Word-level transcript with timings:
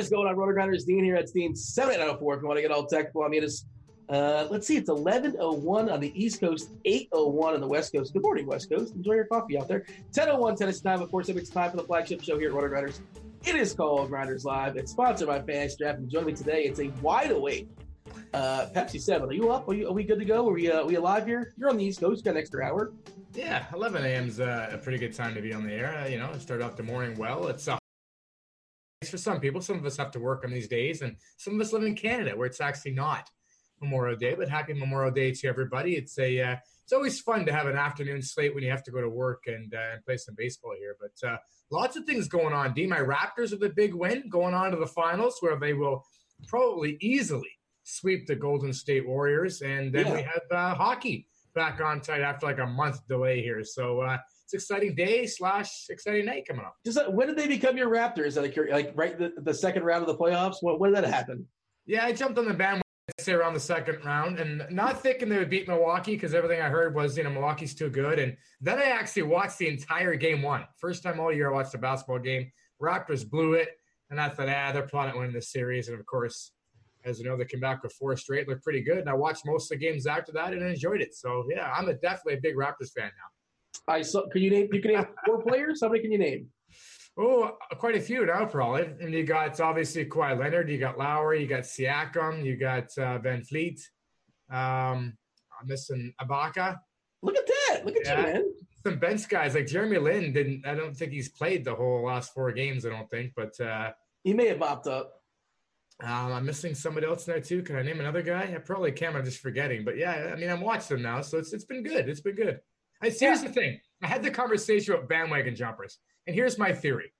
Is 0.00 0.08
going 0.08 0.26
on, 0.26 0.34
Roto 0.34 0.52
Grinders? 0.54 0.84
Dean 0.86 1.04
here. 1.04 1.16
It's 1.16 1.30
Dean 1.30 1.54
7804 1.54 2.34
if 2.34 2.40
you 2.40 2.48
want 2.48 2.56
to 2.56 2.62
get 2.62 2.70
all 2.70 2.86
technical. 2.86 3.22
I 3.22 3.28
mean, 3.28 3.44
it's, 3.44 3.66
uh, 4.08 4.46
let's 4.48 4.66
see, 4.66 4.78
it's 4.78 4.88
11.01 4.88 5.92
on 5.92 6.00
the 6.00 6.10
East 6.14 6.40
Coast, 6.40 6.70
8.01 6.86 7.52
on 7.52 7.60
the 7.60 7.66
West 7.66 7.92
Coast. 7.92 8.14
Good 8.14 8.22
morning, 8.22 8.46
West 8.46 8.70
Coast. 8.70 8.94
Enjoy 8.94 9.12
your 9.12 9.26
coffee 9.26 9.58
out 9.58 9.68
there. 9.68 9.84
10.01 10.12 10.56
tennis 10.56 10.80
time. 10.80 11.02
Of 11.02 11.10
course, 11.10 11.28
it's 11.28 11.50
time 11.50 11.70
for 11.70 11.76
the 11.76 11.82
flagship 11.82 12.22
show 12.22 12.38
here 12.38 12.48
at 12.48 12.54
Roto 12.54 12.68
Grinders. 12.68 13.02
It 13.44 13.56
is 13.56 13.74
called 13.74 14.08
Grinders 14.08 14.46
Live. 14.46 14.78
It's 14.78 14.90
sponsored 14.90 15.28
by 15.28 15.42
Fantasy 15.42 15.76
Draft. 15.78 15.98
And 15.98 16.10
joining 16.10 16.28
me 16.28 16.32
today, 16.32 16.62
it's 16.62 16.80
a 16.80 16.88
wide 17.02 17.30
awake 17.30 17.68
uh, 18.32 18.68
Pepsi 18.74 19.02
7. 19.02 19.28
Are 19.28 19.32
you 19.34 19.50
up? 19.52 19.68
Are, 19.68 19.74
you, 19.74 19.86
are 19.86 19.92
we 19.92 20.04
good 20.04 20.18
to 20.18 20.24
go? 20.24 20.48
Are 20.48 20.52
we, 20.52 20.70
uh, 20.70 20.80
are 20.80 20.86
we 20.86 20.94
alive 20.94 21.26
here? 21.26 21.52
You're 21.58 21.68
on 21.68 21.76
the 21.76 21.84
East 21.84 22.00
Coast. 22.00 22.24
Got 22.24 22.32
an 22.32 22.36
extra 22.38 22.64
hour. 22.64 22.94
Yeah, 23.34 23.66
11 23.74 24.02
a.m. 24.02 24.28
is 24.28 24.40
uh, 24.40 24.70
a 24.72 24.78
pretty 24.78 24.96
good 24.96 25.12
time 25.12 25.34
to 25.34 25.42
be 25.42 25.52
on 25.52 25.66
the 25.66 25.74
air. 25.74 25.94
Uh, 25.94 26.08
you 26.08 26.18
know, 26.18 26.32
start 26.38 26.62
off 26.62 26.76
the 26.76 26.84
morning 26.84 27.18
well. 27.18 27.48
It's 27.48 27.68
uh, 27.68 27.79
for 29.08 29.16
some 29.16 29.40
people. 29.40 29.62
Some 29.62 29.78
of 29.78 29.86
us 29.86 29.96
have 29.96 30.10
to 30.10 30.20
work 30.20 30.44
on 30.44 30.50
these 30.50 30.68
days, 30.68 31.00
and 31.00 31.16
some 31.38 31.54
of 31.54 31.60
us 31.60 31.72
live 31.72 31.84
in 31.84 31.94
Canada 31.94 32.36
where 32.36 32.46
it's 32.46 32.60
actually 32.60 32.92
not 32.92 33.30
Memorial 33.80 34.16
Day. 34.16 34.34
But 34.34 34.50
happy 34.50 34.74
Memorial 34.74 35.10
Day 35.10 35.32
to 35.32 35.48
everybody. 35.48 35.96
It's 35.96 36.18
a 36.18 36.38
uh, 36.40 36.56
it's 36.84 36.92
always 36.92 37.18
fun 37.18 37.46
to 37.46 37.52
have 37.52 37.66
an 37.66 37.76
afternoon 37.76 38.20
slate 38.20 38.54
when 38.54 38.62
you 38.62 38.70
have 38.70 38.82
to 38.82 38.90
go 38.90 39.00
to 39.00 39.08
work 39.08 39.44
and, 39.46 39.72
uh, 39.72 39.96
play 40.04 40.18
some 40.18 40.34
baseball 40.36 40.74
here. 40.78 40.96
But 41.00 41.26
uh, 41.28 41.38
lots 41.70 41.96
of 41.96 42.04
things 42.04 42.28
going 42.28 42.52
on. 42.52 42.74
D, 42.74 42.86
my 42.86 42.98
Raptors 42.98 43.52
with 43.52 43.62
a 43.62 43.70
big 43.70 43.94
win 43.94 44.28
going 44.28 44.54
on 44.54 44.72
to 44.72 44.76
the 44.76 44.86
finals 44.86 45.36
where 45.40 45.58
they 45.58 45.72
will 45.72 46.04
probably 46.46 46.98
easily 47.00 47.48
sweep 47.84 48.26
the 48.26 48.36
Golden 48.36 48.72
State 48.72 49.06
Warriors, 49.06 49.62
and 49.62 49.94
then 49.94 50.08
Yeah. 50.08 50.14
we 50.14 50.22
have 50.22 50.42
uh, 50.50 50.74
hockey 50.74 51.26
back 51.54 51.80
on 51.80 52.02
site 52.02 52.20
after 52.20 52.44
like 52.46 52.58
a 52.58 52.66
month 52.66 53.06
delay 53.08 53.40
here. 53.40 53.64
So 53.64 54.00
uh, 54.00 54.18
it's 54.52 54.64
exciting 54.64 54.94
day 54.94 55.26
slash 55.26 55.86
exciting 55.90 56.26
night 56.26 56.46
coming 56.46 56.64
up. 56.64 56.74
Just 56.84 56.98
uh, 56.98 57.10
when 57.10 57.28
did 57.28 57.36
they 57.36 57.46
become 57.46 57.76
your 57.76 57.88
Raptors? 57.88 58.40
Like, 58.40 58.56
like 58.70 58.92
right 58.96 59.16
the, 59.18 59.32
the 59.42 59.54
second 59.54 59.84
round 59.84 60.02
of 60.02 60.08
the 60.08 60.16
playoffs? 60.16 60.56
When, 60.60 60.78
when 60.78 60.92
did 60.92 61.04
that 61.04 61.12
happen? 61.12 61.46
Yeah, 61.86 62.04
I 62.04 62.12
jumped 62.12 62.38
on 62.38 62.46
the 62.46 62.54
bandwagon 62.54 62.82
say 63.18 63.32
around 63.32 63.54
the 63.54 63.60
second 63.60 64.04
round, 64.04 64.38
and 64.38 64.64
not 64.70 65.02
thinking 65.02 65.28
they 65.28 65.38
would 65.38 65.50
beat 65.50 65.68
Milwaukee 65.68 66.14
because 66.14 66.34
everything 66.34 66.60
I 66.60 66.68
heard 66.68 66.94
was 66.94 67.16
you 67.16 67.24
know 67.24 67.30
Milwaukee's 67.30 67.74
too 67.74 67.90
good. 67.90 68.18
And 68.18 68.36
then 68.60 68.78
I 68.78 68.84
actually 68.84 69.22
watched 69.22 69.58
the 69.58 69.68
entire 69.68 70.14
game 70.14 70.42
one. 70.42 70.64
First 70.78 71.02
time 71.02 71.20
all 71.20 71.32
year 71.32 71.50
I 71.50 71.54
watched 71.54 71.74
a 71.74 71.78
basketball 71.78 72.18
game. 72.18 72.50
Raptors 72.80 73.28
blew 73.28 73.54
it, 73.54 73.70
and 74.10 74.20
I 74.20 74.28
thought, 74.28 74.48
ah, 74.48 74.72
they're 74.72 74.82
probably 74.82 75.12
not 75.12 75.18
winning 75.18 75.34
this 75.34 75.52
series. 75.52 75.88
And 75.88 75.98
of 75.98 76.06
course, 76.06 76.52
as 77.04 77.18
you 77.18 77.24
know, 77.24 77.36
they 77.36 77.44
came 77.44 77.60
back 77.60 77.82
with 77.82 77.92
four 77.92 78.16
straight, 78.16 78.48
looked 78.48 78.64
pretty 78.64 78.82
good. 78.82 78.98
And 78.98 79.08
I 79.08 79.14
watched 79.14 79.46
most 79.46 79.70
of 79.70 79.78
the 79.78 79.84
games 79.84 80.06
after 80.06 80.32
that 80.32 80.52
and 80.52 80.62
enjoyed 80.62 81.00
it. 81.00 81.14
So 81.14 81.44
yeah, 81.54 81.72
I'm 81.76 81.88
a 81.88 81.94
definitely 81.94 82.34
a 82.34 82.40
big 82.40 82.56
Raptors 82.56 82.92
fan 82.96 83.10
now. 83.16 83.39
I 83.88 84.02
saw. 84.02 84.28
Can 84.28 84.42
you 84.42 84.50
name? 84.50 84.68
You 84.72 84.80
can 84.80 84.92
name 84.94 85.04
four 85.26 85.42
players. 85.46 85.80
How 85.82 85.88
many 85.88 86.00
can 86.02 86.12
you 86.12 86.18
name? 86.18 86.46
Oh, 87.18 87.56
quite 87.78 87.96
a 87.96 88.00
few 88.00 88.24
now, 88.24 88.46
probably. 88.46 88.82
And 89.00 89.12
you 89.12 89.24
got 89.24 89.60
obviously 89.60 90.04
Kawhi 90.06 90.38
Leonard, 90.38 90.70
you 90.70 90.78
got 90.78 90.96
Lowry, 90.96 91.42
you 91.42 91.46
got 91.48 91.64
Siakam, 91.64 92.44
you 92.44 92.56
got 92.56 92.84
uh, 92.96 93.18
VanVleet. 93.18 93.78
Um, 94.50 95.16
I'm 95.60 95.66
missing 95.66 96.14
Ibaka. 96.20 96.78
Look 97.22 97.36
at 97.36 97.46
that. 97.46 97.84
Look 97.84 97.96
at 97.96 98.06
Yeah. 98.06 98.18
you, 98.26 98.32
man. 98.34 98.44
Some 98.86 98.98
bench 98.98 99.28
guys 99.28 99.54
like 99.54 99.66
Jeremy 99.66 99.98
Lin 99.98 100.32
didn't. 100.32 100.66
I 100.66 100.74
don't 100.74 100.96
think 100.96 101.12
he's 101.12 101.28
played 101.28 101.64
the 101.64 101.74
whole 101.74 102.06
last 102.06 102.32
four 102.32 102.50
games. 102.52 102.86
I 102.86 102.88
don't 102.90 103.10
think, 103.10 103.32
but 103.36 103.58
uh, 103.60 103.90
He 104.24 104.32
may 104.32 104.46
have 104.48 104.58
mopped 104.58 104.86
up. 104.86 105.20
um, 106.02 106.32
I'm 106.32 106.46
missing 106.46 106.74
somebody 106.74 107.06
else 107.06 107.26
in 107.26 107.34
there 107.34 107.42
too. 107.42 107.62
Can 107.62 107.76
I 107.76 107.82
name 107.82 108.00
another 108.00 108.22
guy? 108.22 108.50
I 108.54 108.58
probably 108.58 108.92
can. 108.92 109.14
I'm 109.16 109.24
just 109.24 109.40
forgetting. 109.40 109.84
But 109.84 109.98
yeah, 109.98 110.30
I 110.32 110.36
mean, 110.36 110.48
I'm 110.48 110.62
watching 110.62 110.96
them 110.96 111.02
now, 111.02 111.20
so 111.20 111.36
it's 111.36 111.52
it's 111.52 111.64
been 111.66 111.82
good. 111.82 112.08
It's 112.08 112.20
been 112.22 112.36
good. 112.36 112.60
I, 113.02 113.10
here's 113.10 113.42
the 113.42 113.48
thing. 113.48 113.80
I 114.02 114.06
had 114.06 114.22
the 114.22 114.30
conversation 114.30 114.94
about 114.94 115.08
bandwagon 115.08 115.54
jumpers, 115.54 115.98
and 116.26 116.34
here's 116.34 116.58
my 116.58 116.72
theory. 116.72 117.12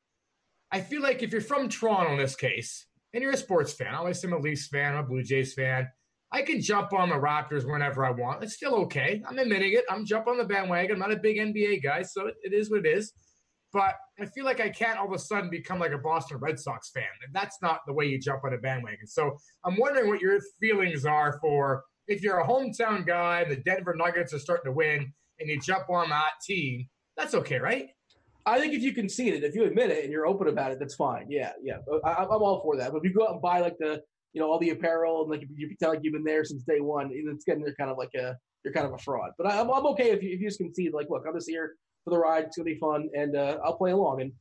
I 0.73 0.81
feel 0.81 1.03
like 1.03 1.23
if 1.23 1.33
you're 1.33 1.41
from 1.41 1.69
Toronto 1.69 2.13
in 2.13 2.19
this 2.19 2.37
case, 2.37 2.87
and 3.13 3.23
you're 3.23 3.33
a 3.33 3.37
sports 3.37 3.73
fan, 3.73 3.95
obviously 3.95 4.29
I'm 4.29 4.39
a 4.39 4.39
Leafs 4.39 4.69
fan, 4.69 4.95
I'm 4.95 5.05
a 5.05 5.07
Blue 5.07 5.23
Jays 5.23 5.55
fan, 5.55 5.89
I 6.33 6.43
can 6.43 6.61
jump 6.61 6.93
on 6.93 7.09
the 7.09 7.17
Raptors 7.17 7.71
whenever 7.71 8.05
I 8.05 8.13
want. 8.13 8.43
It's 8.45 8.55
still 8.55 8.77
okay. 8.83 9.21
I'm 9.29 9.39
admitting 9.39 9.73
it. 9.73 9.85
I'm 9.91 10.07
jumping 10.07 10.33
on 10.33 10.39
the 10.39 10.45
bandwagon. 10.45 10.93
I'm 10.93 11.01
not 11.01 11.13
a 11.13 11.17
big 11.17 11.39
NBA 11.39 11.83
guy, 11.83 12.03
so 12.03 12.27
it, 12.27 12.37
it 12.45 12.53
is 12.53 12.71
what 12.71 12.87
it 12.87 12.89
is. 12.89 13.13
But 13.73 13.95
I 14.21 14.27
feel 14.27 14.45
like 14.45 14.61
I 14.61 14.69
can't 14.69 14.99
all 14.99 15.07
of 15.07 15.13
a 15.13 15.19
sudden 15.19 15.51
become 15.51 15.81
like 15.81 15.93
a 15.93 15.99
Boston 15.99 16.39
Red 16.39 16.59
Sox 16.59 16.91
fan. 16.91 17.05
That's 17.33 17.57
not 17.63 17.81
the 17.87 17.93
way 17.93 18.07
you 18.07 18.21
jump 18.21 18.45
on 18.45 18.55
a 18.55 18.59
bandwagon. 18.59 19.07
So 19.07 19.39
I'm 19.65 19.77
wondering 19.77 20.09
what 20.09 20.21
your 20.21 20.39
feelings 20.61 21.05
are 21.05 21.39
for 21.41 21.83
if 22.07 22.23
you're 22.23 22.41
a 22.41 22.47
hometown 22.47 23.07
guy 23.07 23.45
the 23.45 23.57
Denver 23.57 23.95
Nuggets 23.97 24.35
are 24.35 24.39
starting 24.39 24.71
to 24.71 24.77
win 24.77 25.13
and 25.41 25.49
you 25.49 25.61
jump 25.61 25.89
on 25.91 26.11
that 26.11 26.33
team. 26.47 26.89
That's 27.17 27.35
okay, 27.35 27.59
right? 27.59 27.89
I 28.47 28.59
think 28.59 28.73
if 28.73 28.83
you 28.83 28.93
concede 28.93 29.35
it, 29.35 29.45
if 29.45 29.55
you 29.55 29.65
admit 29.65 29.91
it 29.91 30.05
and 30.05 30.13
you're 30.13 30.27
open 30.27 30.49
about 30.49 30.73
it, 30.73 30.79
that's 30.79 30.95
fine. 30.95 31.27
Yeah, 31.29 31.53
yeah. 31.63 31.77
I, 32.05 32.25
I'm 32.25 32.29
all 32.29 32.63
for 32.63 32.77
that. 32.77 32.93
But 32.93 32.99
if 32.99 33.05
you 33.05 33.13
go 33.13 33.27
out 33.27 33.33
and 33.33 33.43
buy 33.43 33.61
like 33.61 33.77
the, 33.79 34.01
you 34.33 34.41
know, 34.41 34.51
all 34.51 34.59
the 34.59 34.71
apparel 34.71 35.23
and 35.23 35.31
like 35.31 35.43
you 35.55 35.67
pretend 35.67 35.93
like 35.93 36.01
you've 36.03 36.15
been 36.15 36.25
there 36.25 36.45
since 36.45 36.63
day 36.63 36.81
one, 36.81 37.11
it's 37.13 37.45
getting 37.45 37.63
there 37.63 37.75
kind 37.79 37.91
of 37.91 37.99
like 37.99 38.15
a 38.15 38.37
you're 38.65 38.73
kind 38.75 38.87
of 38.87 38.95
a 38.95 38.99
fraud. 38.99 39.31
But 39.39 39.47
I, 39.47 39.61
I'm, 39.61 39.71
I'm 39.71 39.87
okay 39.89 40.11
if 40.11 40.23
you, 40.23 40.31
if 40.31 40.41
you 40.41 40.49
just 40.49 40.59
concede. 40.59 40.93
Like, 40.95 41.09
look, 41.11 41.25
I'm 41.27 41.35
just 41.35 41.49
here 41.49 41.75
for 42.05 42.11
the 42.11 42.19
ride. 42.19 42.45
It's 42.45 42.57
gonna 42.57 42.65
be 42.65 42.79
fun, 42.79 43.09
and 43.15 43.37
uh, 43.37 43.59
I'll 43.65 43.77
play 43.77 43.91
along. 43.91 44.23
And 44.23 44.33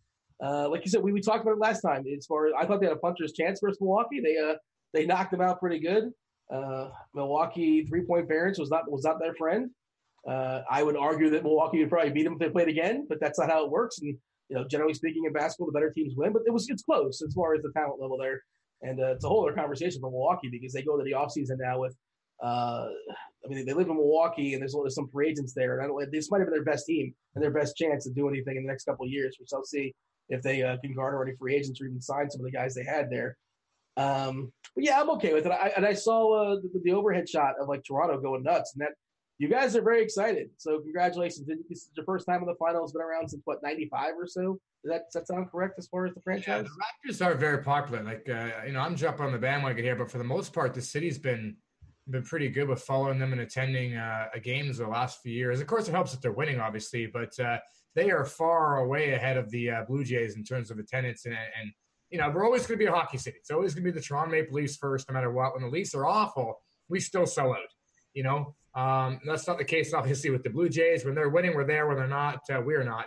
uh, 0.43 0.69
like 0.69 0.85
you 0.85 0.91
said, 0.91 1.03
we, 1.03 1.11
we 1.11 1.21
talked 1.21 1.41
about 1.41 1.53
it 1.53 1.59
last 1.59 1.81
time. 1.81 2.05
As 2.17 2.25
far 2.25 2.47
as 2.47 2.53
I 2.57 2.65
thought 2.65 2.79
they 2.79 2.87
had 2.87 2.95
a 2.95 2.99
puncher's 2.99 3.33
chance 3.33 3.59
versus 3.61 3.79
Milwaukee, 3.81 4.21
they 4.21 4.37
uh 4.37 4.55
they 4.93 5.05
knocked 5.05 5.31
them 5.31 5.41
out 5.41 5.59
pretty 5.59 5.79
good. 5.79 6.11
Uh, 6.53 6.89
Milwaukee 7.13 7.85
three 7.85 8.01
point 8.05 8.27
variance 8.27 8.59
was 8.59 8.69
not 8.69 8.89
was 8.89 9.03
not 9.03 9.19
their 9.19 9.35
friend. 9.35 9.69
Uh, 10.27 10.61
I 10.69 10.83
would 10.83 10.97
argue 10.97 11.29
that 11.31 11.43
Milwaukee 11.43 11.79
would 11.79 11.89
probably 11.89 12.11
beat 12.11 12.23
them 12.23 12.33
if 12.33 12.39
they 12.39 12.49
played 12.49 12.67
again, 12.67 13.05
but 13.07 13.19
that's 13.19 13.39
not 13.39 13.49
how 13.49 13.65
it 13.65 13.71
works. 13.71 13.99
And 13.99 14.17
you 14.49 14.55
know, 14.57 14.65
generally 14.67 14.93
speaking, 14.93 15.25
in 15.25 15.33
basketball, 15.33 15.67
the 15.67 15.73
better 15.73 15.91
teams 15.91 16.13
win. 16.15 16.33
But 16.33 16.43
it 16.45 16.51
was 16.51 16.67
it's 16.69 16.83
close 16.83 17.21
as 17.21 17.33
far 17.33 17.55
as 17.55 17.61
the 17.61 17.71
talent 17.71 18.01
level 18.01 18.17
there. 18.17 18.41
And 18.81 18.99
uh, 18.99 19.13
it's 19.13 19.25
a 19.25 19.27
whole 19.27 19.45
other 19.45 19.55
conversation 19.55 19.99
for 20.01 20.09
Milwaukee 20.09 20.49
because 20.49 20.73
they 20.73 20.81
go 20.81 20.97
to 20.97 21.03
the 21.03 21.11
offseason 21.11 21.57
now 21.59 21.79
with, 21.79 21.95
uh, 22.41 22.87
I 23.43 23.47
mean, 23.47 23.65
they 23.65 23.73
live 23.73 23.89
in 23.89 23.95
Milwaukee 23.95 24.53
and 24.53 24.61
there's, 24.61 24.73
there's 24.73 24.95
some 24.95 25.09
free 25.09 25.29
agents 25.29 25.53
there. 25.53 25.77
And 25.77 25.83
I 25.83 25.87
don't, 25.87 26.11
this 26.11 26.31
might 26.31 26.39
have 26.39 26.47
been 26.47 26.53
their 26.53 26.63
best 26.63 26.85
team 26.85 27.13
and 27.35 27.43
their 27.43 27.51
best 27.51 27.75
chance 27.75 28.05
to 28.05 28.13
do 28.13 28.29
anything 28.29 28.55
in 28.55 28.63
the 28.63 28.69
next 28.69 28.85
couple 28.85 29.05
of 29.05 29.11
years, 29.11 29.35
which 29.39 29.49
I'll 29.53 29.65
see 29.65 29.93
if 30.29 30.41
they 30.41 30.63
uh, 30.63 30.77
can 30.77 30.93
garner 30.93 31.21
any 31.21 31.35
free 31.35 31.55
agents 31.55 31.81
or 31.81 31.85
even 31.87 32.01
sign 32.01 32.29
some 32.29 32.41
of 32.41 32.45
the 32.45 32.51
guys 32.51 32.73
they 32.73 32.85
had 32.85 33.09
there. 33.09 33.37
Um, 33.97 34.53
but 34.75 34.85
yeah, 34.85 35.01
I'm 35.01 35.09
okay 35.11 35.33
with 35.33 35.45
it. 35.45 35.51
I, 35.51 35.73
and 35.75 35.85
I 35.85 35.93
saw 35.93 36.53
uh, 36.53 36.55
the, 36.55 36.79
the 36.83 36.93
overhead 36.93 37.27
shot 37.27 37.55
of 37.59 37.67
like 37.67 37.83
Toronto 37.83 38.19
going 38.21 38.43
nuts, 38.43 38.73
and 38.73 38.81
that 38.81 38.93
you 39.39 39.47
guys 39.47 39.75
are 39.75 39.81
very 39.81 40.03
excited. 40.03 40.49
So 40.57 40.79
congratulations! 40.79 41.47
This 41.47 41.83
is 41.83 41.89
your 41.95 42.05
first 42.05 42.27
time 42.27 42.41
in 42.41 42.45
the 42.45 42.55
finals. 42.55 42.91
Been 42.91 43.01
around 43.01 43.29
since 43.29 43.41
what 43.45 43.63
'95 43.63 44.13
or 44.17 44.27
so. 44.27 44.59
Does 44.83 44.91
that, 44.91 45.03
does 45.05 45.13
that 45.13 45.27
sound 45.27 45.49
correct 45.49 45.75
as 45.77 45.87
far 45.87 46.05
as 46.05 46.13
the 46.13 46.21
franchise? 46.21 46.45
Yeah, 46.47 46.61
the 46.63 47.13
Raptors 47.13 47.25
are 47.25 47.35
very 47.35 47.63
popular. 47.63 48.03
Like 48.03 48.27
uh, 48.29 48.65
you 48.67 48.73
know, 48.73 48.81
I'm 48.81 48.95
jumping 48.95 49.25
on 49.25 49.31
the 49.31 49.37
bandwagon 49.37 49.83
here, 49.83 49.95
but 49.95 50.11
for 50.11 50.17
the 50.17 50.23
most 50.23 50.53
part, 50.53 50.73
the 50.73 50.81
city's 50.81 51.17
been 51.17 51.55
been 52.09 52.23
pretty 52.23 52.49
good 52.49 52.67
with 52.67 52.81
following 52.81 53.19
them 53.19 53.31
and 53.31 53.41
attending 53.41 53.95
uh, 53.95 54.27
games 54.43 54.77
the 54.77 54.87
last 54.87 55.21
few 55.21 55.33
years. 55.33 55.61
Of 55.61 55.67
course, 55.67 55.87
it 55.87 55.91
helps 55.91 56.11
that 56.11 56.21
they're 56.21 56.31
winning, 56.31 56.59
obviously, 56.59 57.07
but 57.07 57.37
uh, 57.39 57.59
they 57.95 58.11
are 58.11 58.25
far 58.25 58.79
away 58.79 59.13
ahead 59.13 59.37
of 59.37 59.49
the 59.51 59.69
uh, 59.69 59.83
Blue 59.87 60.03
Jays 60.03 60.35
in 60.35 60.43
terms 60.43 60.71
of 60.71 60.79
attendance. 60.79 61.25
And, 61.25 61.35
and 61.35 61.71
you 62.09 62.17
know, 62.17 62.29
we're 62.29 62.45
always 62.45 62.65
going 62.65 62.79
to 62.79 62.83
be 62.83 62.89
a 62.89 62.91
hockey 62.91 63.17
city. 63.17 63.37
It's 63.37 63.51
always 63.51 63.73
going 63.73 63.85
to 63.85 63.91
be 63.91 63.95
the 63.97 64.03
Toronto 64.03 64.31
Maple 64.31 64.55
Leafs 64.55 64.77
first, 64.77 65.07
no 65.07 65.13
matter 65.13 65.31
what. 65.31 65.53
When 65.53 65.63
the 65.63 65.69
Leafs 65.69 65.93
are 65.93 66.05
awful, 66.05 66.61
we 66.89 66.99
still 66.99 67.25
sell 67.25 67.51
out. 67.51 67.59
You 68.19 68.23
know, 68.23 68.53
um, 68.75 69.21
that's 69.25 69.47
not 69.47 69.57
the 69.57 69.63
case, 69.63 69.93
obviously, 69.93 70.29
with 70.29 70.43
the 70.43 70.49
Blue 70.49 70.67
Jays. 70.67 71.05
When 71.05 71.15
they're 71.15 71.29
winning, 71.29 71.55
we're 71.55 71.65
there. 71.65 71.87
When 71.87 71.95
they're 71.95 72.05
not, 72.05 72.41
uh, 72.53 72.59
we're 72.59 72.83
not. 72.83 73.05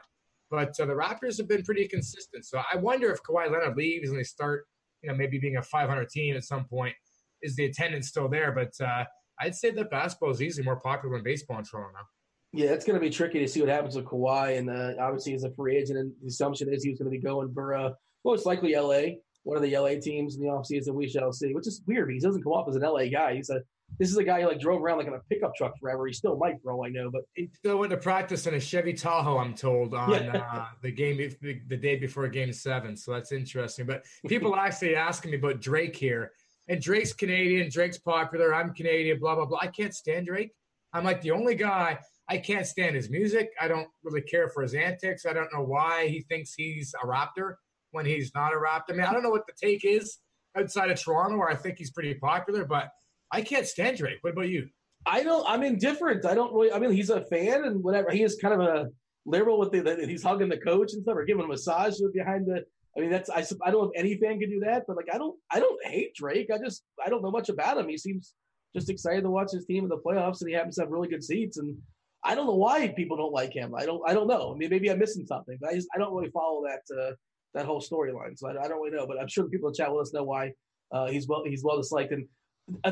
But 0.51 0.71
uh, 0.81 0.87
the 0.87 0.95
Raptors 0.95 1.37
have 1.37 1.47
been 1.49 1.63
pretty 1.65 1.87
consistent. 1.87 2.47
So 2.47 2.63
I 2.73 2.79
wonder 2.79 3.13
if 3.13 3.23
Kawhi 3.23 3.51
Leonard 3.53 3.77
leaves 3.77 4.09
and 4.09 4.19
they 4.19 4.23
start, 4.23 4.65
you 5.03 5.11
know, 5.11 5.15
maybe 5.15 5.39
being 5.39 5.59
a 5.59 5.63
500 5.63 6.09
team 6.09 6.35
at 6.35 6.45
some 6.45 6.65
point, 6.65 6.95
is 7.43 7.57
the 7.57 7.67
attendance 7.67 8.09
still 8.09 8.27
there? 8.27 8.53
But 8.53 8.73
uh, 8.83 9.05
I'd 9.39 9.55
say 9.55 9.71
that 9.73 9.91
basketball 9.91 10.31
is 10.31 10.41
easily 10.41 10.65
more 10.65 10.81
popular 10.81 11.17
than 11.17 11.25
baseball 11.25 11.59
in 11.59 11.65
Toronto 11.65 11.91
now. 11.93 12.07
Yeah, 12.55 12.71
it's 12.71 12.87
going 12.87 12.99
to 12.99 13.01
be 13.01 13.11
tricky 13.11 13.39
to 13.41 13.47
see 13.47 13.61
what 13.61 13.69
happens 13.69 13.97
with 13.97 14.07
Kawhi. 14.07 14.57
And 14.57 14.71
uh, 14.71 14.93
obviously, 14.99 15.33
he's 15.33 15.45
a 15.45 15.51
free 15.51 15.77
agent, 15.77 15.99
and 15.99 16.11
the 16.23 16.29
assumption 16.29 16.73
is 16.73 16.83
he 16.83 16.89
was 16.89 17.01
going 17.01 17.13
to 17.13 17.19
be 17.19 17.23
going 17.23 17.53
for 17.53 17.75
uh, 17.75 17.91
most 18.25 18.47
likely 18.47 18.75
LA, 18.75 19.17
one 19.43 19.59
of 19.59 19.63
the 19.63 19.77
LA 19.77 20.01
teams 20.01 20.37
in 20.37 20.41
the 20.41 20.49
offseason. 20.49 20.95
We 20.95 21.07
shall 21.07 21.35
see, 21.35 21.53
which 21.53 21.67
is 21.67 21.83
weird 21.87 22.09
because 22.09 22.23
he 22.23 22.27
doesn't 22.27 22.43
come 22.43 22.55
off 22.55 22.67
as 22.67 22.77
an 22.77 22.83
LA 22.83 23.09
guy. 23.09 23.35
He's 23.35 23.51
a 23.51 23.61
this 23.99 24.11
is 24.11 24.17
a 24.17 24.25
guy 24.25 24.41
who 24.41 24.49
like 24.49 24.61
drove 24.61 24.83
around 24.83 24.99
like 24.99 25.07
in 25.07 25.15
a 25.15 25.21
pickup 25.31 25.55
truck 25.55 25.79
forever. 25.79 26.07
He 26.07 26.13
still 26.13 26.37
might, 26.37 26.57
all 26.67 26.85
I 26.85 26.89
know. 26.89 27.11
But 27.11 27.23
He 27.35 27.51
still 27.55 27.79
went 27.79 27.91
to 27.91 27.97
practice 27.97 28.47
in 28.47 28.55
a 28.55 28.61
Chevy 28.61 28.93
Tahoe, 28.93 29.39
I'm 29.39 29.55
told, 29.55 29.95
on 29.95 30.13
uh, 30.13 30.67
the 30.83 30.91
game 30.91 31.17
the, 31.17 31.61
the 31.69 31.77
day 31.77 31.97
before 31.97 32.27
Game 32.29 32.53
Seven. 32.53 32.97
So 32.97 33.13
that's 33.13 33.33
interesting. 33.33 33.87
But 33.87 34.05
people 34.29 34.57
actually 34.57 34.97
asking 34.97 35.33
me 35.33 35.37
about 35.39 35.61
Drake 35.61 35.97
here, 35.97 36.33
and 36.69 36.81
Drake's 36.81 37.13
Canadian. 37.13 37.71
Drake's 37.71 37.99
popular. 37.99 38.55
I'm 38.55 38.73
Canadian. 38.75 39.19
Blah 39.19 39.35
blah 39.35 39.47
blah. 39.47 39.59
I 39.61 39.67
can't 39.67 39.95
stand 39.95 40.27
Drake. 40.27 40.53
I'm 40.93 41.05
like 41.05 41.21
the 41.21 41.31
only 41.31 41.55
guy. 41.55 41.99
I 42.29 42.39
can't 42.39 42.67
stand 42.67 42.97
his 42.97 43.11
music. 43.11 43.51
I 43.61 43.69
don't 43.69 43.89
really 44.05 44.23
care 44.23 44.49
for 44.49 44.63
his 44.63 44.75
antics. 44.75 45.27
I 45.27 45.33
don't 45.33 45.53
know 45.53 45.63
why 45.63 46.07
he 46.07 46.21
thinks 46.21 46.55
he's 46.55 46.95
a 47.03 47.07
Raptor 47.07 47.57
when 47.91 48.07
he's 48.07 48.33
not 48.35 48.53
a 48.53 48.57
Raptor. 48.57 48.91
I 48.91 48.93
mean, 48.93 49.05
I 49.05 49.13
don't 49.13 49.23
know 49.23 49.31
what 49.31 49.47
the 49.47 49.53
take 49.61 49.85
is 49.85 50.19
outside 50.57 50.91
of 50.91 51.01
Toronto, 51.01 51.37
where 51.37 51.51
I 51.51 51.57
think 51.57 51.79
he's 51.79 51.91
pretty 51.91 52.15
popular, 52.15 52.65
but 52.65 52.91
I 53.33 53.43
can't 53.43 53.67
stand 53.67 53.99
Drake. 53.99 54.19
What 54.21 54.35
about 54.35 54.49
you? 54.49 54.69
I 55.07 55.23
don't. 55.23 55.45
I'm 55.49 55.63
indifferent. 55.63 56.25
I 56.25 56.35
don't 56.35 56.53
really. 56.53 56.73
I 56.73 56.79
mean, 56.79 56.93
he's 56.93 57.11
a 57.11 57.23
fan 57.23 57.65
and 57.65 57.83
whatever. 57.83 58.11
He 58.11 58.23
is 58.23 58.37
kind 58.41 58.55
of 58.55 58.61
a 58.61 58.87
liberal 59.27 59.59
with 59.59 59.73
the. 59.73 59.81
the 59.81 60.07
he's 60.07 60.23
hugging 60.23 60.49
the 60.49 60.59
coach 60.59 60.93
and 60.93 61.03
stuff, 61.03 61.17
or 61.17 61.25
giving 61.25 61.45
a 61.45 61.49
massage 61.49 61.95
behind 62.13 62.47
the 62.47 62.65
I 62.97 63.01
mean, 63.01 63.11
that's 63.11 63.31
I, 63.31 63.45
I 63.65 63.71
don't 63.71 63.85
know 63.85 63.91
if 63.95 63.99
any 63.99 64.17
fan 64.19 64.39
can 64.39 64.51
do 64.51 64.61
that, 64.61 64.85
but 64.87 64.97
like 64.97 65.09
I 65.13 65.19
don't 65.19 65.39
I 65.51 65.61
don't 65.61 65.85
hate 65.87 66.15
Drake. 66.15 66.49
I 66.53 66.59
just 66.59 66.85
I 67.05 67.09
don't 67.09 67.23
know 67.23 67.31
much 67.31 67.49
about 67.49 67.79
him. 67.79 67.89
He 67.89 67.97
seems 67.97 68.35
just 68.75 68.91
excited 68.91 69.23
to 69.23 69.31
watch 69.31 69.53
his 69.53 69.65
team 69.65 69.85
in 69.85 69.89
the 69.89 69.99
playoffs, 69.99 70.41
and 70.41 70.49
he 70.49 70.55
happens 70.55 70.77
to 70.77 70.83
have 70.83 70.91
really 70.91 71.09
good 71.09 71.25
seats. 71.25 71.57
And 71.57 71.77
I 72.25 72.35
don't 72.35 72.47
know 72.47 72.55
why 72.55 72.89
people 72.89 73.17
don't 73.17 73.33
like 73.33 73.55
him. 73.55 73.75
I 73.75 73.87
don't 73.87 74.03
I 74.07 74.13
don't 74.13 74.27
know. 74.27 74.53
I 74.55 74.59
mean, 74.59 74.69
maybe 74.69 74.91
I'm 74.91 74.99
missing 74.99 75.27
something, 75.27 75.57
but 75.61 75.71
I 75.71 75.75
just 75.75 75.89
I 75.95 75.99
don't 75.99 76.15
really 76.15 76.31
follow 76.31 76.65
that 76.65 76.83
uh, 76.95 77.13
that 77.55 77.67
whole 77.67 77.81
storyline, 77.81 78.39
so 78.39 78.49
I, 78.49 78.63
I, 78.63 78.69
don't 78.69 78.81
really 78.81 78.97
know. 78.97 79.07
But 79.07 79.21
I'm 79.21 79.29
sure 79.29 79.45
the 79.45 79.51
people 79.51 79.69
in 79.69 79.75
chat 79.75 79.91
will 79.91 79.99
let 79.99 80.03
us 80.03 80.15
know 80.15 80.25
why 80.25 80.53
uh, 80.91 81.07
he's 81.07 81.27
well 81.27 81.45
he's 81.47 81.65
well 81.65 81.79
disliked. 81.79 82.13
And 82.13 82.27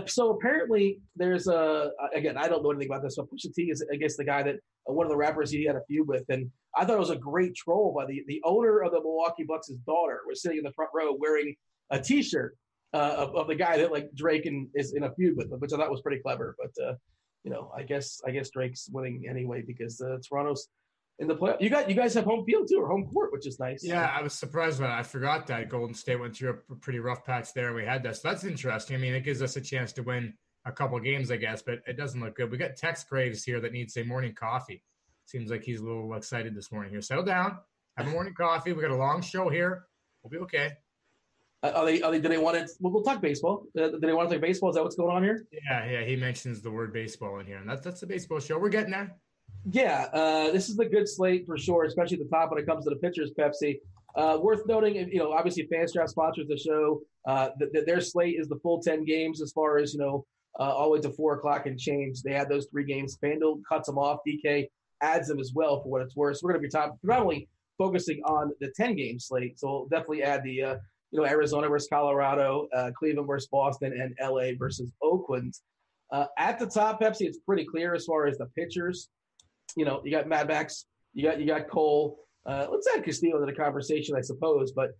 so 0.06 0.31
apparently 0.31 1.00
there's 1.17 1.46
a 1.46 1.90
again 2.14 2.37
I 2.37 2.49
don't 2.49 2.62
know 2.62 2.70
anything 2.70 2.88
about 2.88 3.02
this, 3.02 3.17
but 3.17 3.31
Pusha 3.31 3.52
T 3.55 3.70
is 3.70 3.84
I 3.93 3.96
guess 3.96 4.17
the 4.17 4.25
guy 4.25 4.43
that 4.43 4.56
uh, 4.88 4.93
one 4.93 5.06
of 5.06 5.11
the 5.11 5.17
rappers 5.17 5.50
he 5.50 5.64
had 5.64 5.76
a 5.76 5.82
feud 5.88 6.08
with, 6.08 6.25
and 6.28 6.50
I 6.76 6.84
thought 6.84 6.96
it 6.96 7.00
was 7.00 7.11
a 7.11 7.17
great 7.17 7.55
troll 7.55 7.93
by 7.96 8.06
the 8.06 8.25
the 8.26 8.40
owner 8.44 8.81
of 8.81 8.93
the 8.93 9.00
Milwaukee 9.00 9.44
Bucks' 9.44 9.70
daughter 9.87 10.20
was 10.26 10.43
sitting 10.43 10.58
in 10.58 10.64
the 10.64 10.72
front 10.72 10.90
row 10.94 11.17
wearing 11.19 11.55
a 11.90 12.00
T-shirt 12.00 12.56
uh, 12.93 13.14
of, 13.19 13.34
of, 13.34 13.46
the 13.46 13.55
guy 13.55 13.76
that 13.76 13.93
like 13.93 14.08
Drake 14.14 14.46
and 14.46 14.69
is 14.75 14.94
in 14.94 15.05
a 15.05 15.14
feud 15.14 15.37
with, 15.37 15.50
which 15.58 15.72
I 15.72 15.76
thought 15.76 15.90
was 15.90 16.02
pretty 16.02 16.22
clever. 16.22 16.56
But 16.58 16.84
uh, 16.84 16.94
you 17.44 17.50
know, 17.50 17.72
I 17.76 17.82
guess 17.82 18.20
I 18.26 18.31
guess 18.31 18.50
Drake's 18.50 18.88
winning 18.93 19.26
anyway 19.28 19.62
because 19.67 20.00
uh, 20.00 20.19
Toronto's 20.26 20.69
in 21.20 21.28
the 21.28 21.34
play. 21.34 21.55
You 21.61 21.70
got 21.70 21.88
you 21.88 21.94
guys 21.94 22.14
have 22.14 22.25
home 22.25 22.44
field 22.44 22.67
too 22.69 22.78
or 22.81 22.88
home 22.88 23.06
court, 23.12 23.31
which 23.32 23.46
is 23.46 23.61
nice. 23.61 23.84
Yeah, 23.84 24.11
I 24.12 24.22
was 24.22 24.32
surprised 24.32 24.81
when 24.81 24.90
I 24.90 25.02
forgot 25.02 25.46
that 25.49 25.69
Golden 25.69 25.94
State 25.94 26.19
went 26.19 26.34
through 26.34 26.58
a 26.70 26.75
pretty 26.76 26.99
rough 26.99 27.25
patch 27.25 27.52
there, 27.55 27.72
we 27.75 27.84
had 27.84 28.02
that. 28.05 28.17
So 28.17 28.28
that's 28.28 28.44
interesting. 28.44 28.96
I 28.96 28.99
mean, 28.99 29.14
it 29.14 29.22
gives 29.22 29.43
us 29.43 29.56
a 29.56 29.61
chance 29.61 29.93
to 29.94 30.02
win 30.02 30.34
a 30.64 30.72
couple 30.72 30.99
games, 30.99 31.31
I 31.31 31.37
guess, 31.37 31.62
but 31.62 31.81
it 31.87 31.96
doesn't 31.96 32.20
look 32.20 32.37
good. 32.37 32.50
We 32.50 32.58
got 32.58 32.76
Tex 32.76 33.05
Graves 33.05 33.44
here 33.44 33.61
that 33.61 33.72
needs 33.72 33.96
a 33.96 34.02
morning 34.02 34.34
coffee. 34.34 34.82
Seems 35.26 35.50
like 35.50 35.62
he's 35.62 35.81
a 35.81 35.84
little 35.84 36.12
excited 36.14 36.55
this 36.55 36.72
morning 36.72 36.90
here. 36.90 37.02
Settle 37.02 37.25
down, 37.25 37.58
have 37.96 38.08
a 38.08 38.11
morning 38.11 38.34
coffee. 38.34 38.72
We 38.72 38.82
got 38.82 38.90
a 38.90 38.96
long 38.96 39.20
show 39.20 39.49
here. 39.50 39.84
We'll 40.22 40.31
be 40.31 40.38
okay. 40.44 40.72
Uh, 41.62 41.72
are 41.75 41.84
they? 41.84 42.00
Are 42.00 42.11
they? 42.11 42.20
Do 42.20 42.28
they 42.28 42.38
want 42.38 42.56
to? 42.56 42.67
Well, 42.81 42.93
we'll 42.93 43.02
talk 43.02 43.20
baseball. 43.20 43.67
Uh, 43.78 43.88
do 43.88 44.00
they 44.00 44.14
want 44.14 44.31
to 44.31 44.37
talk 44.37 44.43
baseball? 44.43 44.70
Is 44.70 44.76
that 44.76 44.82
what's 44.82 44.96
going 44.96 45.14
on 45.14 45.22
here? 45.22 45.46
Yeah, 45.52 45.84
yeah. 45.84 46.05
He 46.05 46.17
mentions 46.17 46.62
the 46.62 46.70
word 46.70 46.94
baseball 46.94 47.38
in 47.38 47.46
here, 47.46 47.58
and 47.58 47.69
that's 47.69 47.82
that's 47.82 48.00
the 48.00 48.06
baseball 48.06 48.40
show. 48.40 48.58
We're 48.58 48.70
getting 48.70 48.93
there. 48.93 49.14
Yeah, 49.70 50.06
uh, 50.12 50.50
this 50.52 50.68
is 50.68 50.78
a 50.78 50.86
good 50.86 51.08
slate 51.08 51.46
for 51.46 51.58
sure, 51.58 51.84
especially 51.84 52.18
at 52.18 52.24
the 52.24 52.36
top 52.36 52.50
when 52.50 52.62
it 52.62 52.66
comes 52.66 52.84
to 52.84 52.90
the 52.90 52.96
pitchers. 52.96 53.30
Pepsi. 53.38 53.80
Uh, 54.16 54.38
worth 54.40 54.66
noting, 54.66 54.96
you 54.96 55.18
know, 55.18 55.32
obviously 55.32 55.64
Fantasy 55.66 55.92
Draft 55.92 56.10
sponsors 56.10 56.48
the 56.48 56.56
show. 56.56 57.00
Uh, 57.28 57.50
th- 57.60 57.84
their 57.86 58.00
slate 58.00 58.36
is 58.38 58.48
the 58.48 58.56
full 58.56 58.80
ten 58.80 59.04
games 59.04 59.40
as 59.40 59.52
far 59.52 59.78
as 59.78 59.94
you 59.94 60.00
know, 60.00 60.26
uh, 60.58 60.64
all 60.64 60.86
the 60.86 60.90
way 60.90 61.00
to 61.00 61.10
four 61.10 61.34
o'clock 61.34 61.66
and 61.66 61.78
change. 61.78 62.22
They 62.22 62.32
had 62.32 62.48
those 62.48 62.66
three 62.66 62.84
games. 62.84 63.18
FanDuel 63.22 63.60
cuts 63.68 63.86
them 63.86 63.98
off. 63.98 64.18
DK 64.26 64.68
adds 65.00 65.28
them 65.28 65.38
as 65.38 65.52
well 65.54 65.80
for 65.80 65.88
what 65.88 66.02
it's 66.02 66.16
worth. 66.16 66.38
So 66.38 66.46
we're 66.46 66.54
going 66.54 66.62
to 66.62 66.68
be 66.68 66.72
top, 66.72 66.98
predominantly 67.00 67.48
focusing 67.78 68.20
on 68.24 68.52
the 68.60 68.72
ten 68.74 68.96
game 68.96 69.20
slate. 69.20 69.60
So 69.60 69.70
we'll 69.70 69.86
definitely 69.86 70.24
add 70.24 70.42
the 70.42 70.62
uh, 70.62 70.76
you 71.12 71.20
know, 71.20 71.26
Arizona 71.26 71.68
versus 71.68 71.88
Colorado, 71.88 72.68
uh, 72.74 72.90
Cleveland 72.96 73.28
versus 73.28 73.48
Boston, 73.48 73.92
and 73.92 74.14
LA 74.20 74.52
versus 74.58 74.90
Oakland. 75.02 75.54
Uh, 76.12 76.26
at 76.38 76.58
the 76.58 76.66
top, 76.66 77.00
Pepsi, 77.00 77.22
it's 77.22 77.38
pretty 77.38 77.64
clear 77.64 77.94
as 77.94 78.04
far 78.04 78.26
as 78.26 78.38
the 78.38 78.46
pitchers. 78.56 79.08
You 79.76 79.84
know, 79.84 80.02
you 80.05 80.11
got 80.11 80.26
Mad 80.28 80.49
Max, 80.49 80.87
you 81.14 81.25
got 81.25 81.40
you 81.40 81.46
got 81.46 81.69
Cole. 81.69 82.19
Uh, 82.46 82.67
let's 82.70 82.88
add 82.94 83.05
Castillo 83.05 83.38
to 83.38 83.46
the 83.46 83.52
conversation, 83.52 84.17
I 84.17 84.20
suppose. 84.20 84.72
But 84.72 84.90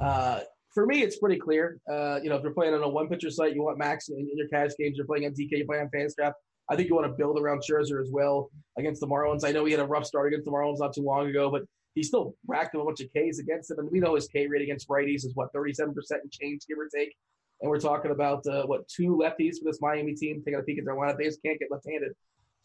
uh, 0.00 0.40
for 0.72 0.86
me, 0.86 1.02
it's 1.02 1.18
pretty 1.18 1.38
clear. 1.38 1.80
Uh, 1.90 2.20
you 2.22 2.28
know, 2.28 2.36
if 2.36 2.42
you're 2.42 2.52
playing 2.52 2.74
on 2.74 2.82
a 2.82 2.88
one 2.88 3.08
pitcher 3.08 3.30
site, 3.30 3.54
you 3.54 3.62
want 3.62 3.78
Max 3.78 4.08
in, 4.08 4.18
in, 4.18 4.36
your 4.36 4.48
cash 4.48 4.70
games. 4.78 4.96
You're 4.96 5.06
playing 5.06 5.24
on 5.26 5.32
DK, 5.32 5.50
you're 5.50 5.66
playing 5.66 5.84
on 5.84 5.90
Fantasy 5.90 6.14
Draft. 6.18 6.36
I 6.70 6.76
think 6.76 6.88
you 6.88 6.94
want 6.94 7.06
to 7.06 7.12
build 7.12 7.38
around 7.38 7.62
Scherzer 7.68 8.00
as 8.00 8.10
well 8.10 8.50
against 8.78 9.00
the 9.00 9.06
Marlins. 9.06 9.44
I 9.44 9.52
know 9.52 9.64
he 9.64 9.72
had 9.72 9.80
a 9.80 9.86
rough 9.86 10.06
start 10.06 10.28
against 10.28 10.46
the 10.46 10.50
Marlins 10.50 10.78
not 10.78 10.94
too 10.94 11.02
long 11.02 11.28
ago, 11.28 11.50
but 11.50 11.62
he 11.94 12.02
still 12.02 12.34
racked 12.46 12.74
up 12.74 12.82
a 12.82 12.84
bunch 12.84 13.00
of 13.00 13.08
Ks 13.08 13.38
against 13.38 13.70
him. 13.70 13.78
And 13.78 13.90
we 13.90 14.00
know 14.00 14.14
his 14.14 14.26
K 14.26 14.46
rate 14.46 14.62
against 14.62 14.88
righties 14.88 15.24
is 15.24 15.32
what, 15.34 15.52
37% 15.52 15.94
and 16.10 16.32
change, 16.32 16.62
give 16.66 16.78
or 16.78 16.88
take. 16.94 17.14
And 17.60 17.70
we're 17.70 17.78
talking 17.78 18.10
about, 18.10 18.46
uh, 18.46 18.64
what, 18.64 18.88
two 18.88 19.16
lefties 19.16 19.56
for 19.58 19.66
this 19.66 19.80
Miami 19.80 20.14
team 20.14 20.42
taking 20.44 20.58
a 20.58 20.62
peek 20.62 20.78
at 20.78 20.84
their 20.84 20.96
lineup. 20.96 21.18
They 21.18 21.24
just 21.24 21.42
can't 21.42 21.58
get 21.58 21.70
left 21.70 21.86
handed. 21.88 22.12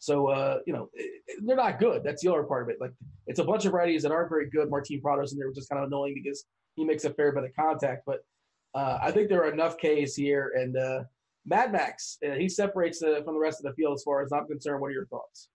So, 0.00 0.28
uh, 0.28 0.58
you 0.66 0.72
know, 0.72 0.88
they're 1.42 1.56
not 1.56 1.78
good. 1.78 2.02
That's 2.02 2.22
the 2.22 2.32
other 2.32 2.42
part 2.42 2.62
of 2.62 2.70
it. 2.70 2.78
Like, 2.80 2.92
it's 3.26 3.38
a 3.38 3.44
bunch 3.44 3.66
of 3.66 3.72
righties 3.72 4.00
that 4.02 4.10
aren't 4.10 4.30
very 4.30 4.48
good. 4.48 4.70
Martin 4.70 5.00
Prados, 5.04 5.30
and 5.30 5.40
they 5.40 5.44
were 5.44 5.52
just 5.52 5.68
kind 5.68 5.82
of 5.82 5.88
annoying 5.88 6.14
because 6.14 6.44
he 6.74 6.84
makes 6.84 7.04
a 7.04 7.12
fair 7.12 7.32
bit 7.32 7.44
of 7.44 7.54
contact. 7.54 8.04
But 8.06 8.20
uh, 8.74 8.98
I 9.02 9.10
think 9.10 9.28
there 9.28 9.44
are 9.44 9.52
enough 9.52 9.76
Ks 9.76 10.14
here. 10.14 10.52
And 10.56 10.74
uh, 10.76 11.04
Mad 11.44 11.70
Max, 11.70 12.16
uh, 12.26 12.32
he 12.32 12.48
separates 12.48 13.00
from 13.00 13.34
the 13.34 13.40
rest 13.40 13.60
of 13.60 13.64
the 13.64 13.74
field 13.74 13.94
as 13.94 14.02
far 14.02 14.22
as 14.22 14.32
I'm 14.32 14.46
concerned. 14.46 14.80
What 14.80 14.88
are 14.88 14.92
your 14.92 15.06
thoughts? 15.06 15.50